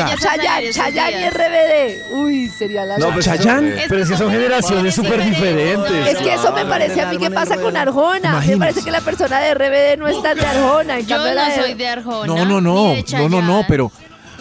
Chayanne, 0.71 1.21
y. 1.21 1.29
RBD. 1.29 2.13
Uy, 2.13 2.49
sería 2.49 2.85
la 2.85 2.97
No, 2.97 3.09
pero, 3.09 3.21
Chayanne. 3.21 3.69
es 3.69 3.81
que- 3.83 3.89
pero 3.89 4.03
es 4.03 4.09
que 4.09 4.17
son 4.17 4.31
generaciones 4.31 4.95
súper 4.95 5.23
diferentes. 5.23 6.07
Es 6.07 6.17
que 6.19 6.33
eso 6.33 6.51
me 6.53 6.65
parece 6.65 7.01
a 7.01 7.07
mí 7.11 7.17
que 7.17 7.31
pasa 7.31 7.57
con 7.57 7.75
Arjona. 7.75 8.39
Me 8.45 8.57
parece 8.57 8.81
que 8.83 8.91
la 8.91 9.01
persona 9.01 9.39
de 9.39 9.49
RBD 9.55 9.97
no 9.97 10.07
es 10.07 10.21
tan 10.21 10.37
de 10.37 10.45
Arjona. 10.45 10.99
En 10.99 11.05
Yo 11.07 11.17
cambio, 11.17 11.35
no 11.35 11.49
de- 11.49 11.55
soy 11.55 11.73
de 11.73 11.87
Arjona. 11.87 12.27
No, 12.27 12.45
no, 12.45 12.61
no, 12.61 12.95
no, 13.11 13.29
no, 13.29 13.41
no, 13.41 13.65
pero, 13.67 13.91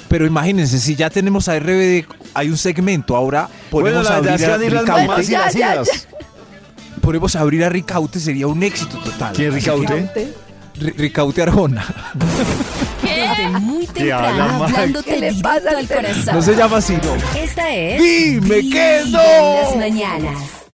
pero 0.09 0.27
imagínense, 0.27 0.79
si 0.79 0.95
ya 0.95 1.09
tenemos 1.09 1.49
a 1.49 1.57
RBD, 1.57 2.07
hay 2.35 2.49
un 2.51 2.59
segmento, 2.59 3.17
ahora 3.17 3.49
Bueno, 3.71 4.01
a 4.01 4.03
verdad 4.03 4.17
abrir 4.19 4.33
a 4.33 4.37
las 4.37 5.29
y 5.29 5.33
las 5.33 5.55
ya, 5.55 5.83
a 7.37 7.41
abrir 7.41 7.65
a 7.65 7.69
Ricaute, 7.69 8.19
sería 8.21 8.47
un 8.47 8.63
éxito 8.63 8.99
total. 8.99 9.35
¿Quién 9.35 9.49
es 9.49 9.55
Ricaute? 9.55 10.09
Ri- 10.79 10.95
Ricaute 10.97 11.43
Arjona. 11.43 11.85
Desde 13.03 13.49
muy 13.61 13.87
¿Qué 13.87 13.93
temprano, 14.05 14.65
hablándote 14.65 15.05
¿Qué 15.11 15.21
le 15.21 15.27
directo 15.31 15.43
pasa 15.49 15.79
al 15.79 15.87
corazón. 15.89 16.35
No 16.35 16.43
se 16.43 16.55
llama 16.57 16.77
así, 16.79 16.95
no. 16.95 17.39
Esta 17.41 17.75
es 17.75 18.01
Dime 18.03 18.49
que 18.71 19.03
Vibra 19.05 19.23
no. 19.23 19.63
las 19.63 19.77
mañanas. 19.77 20.64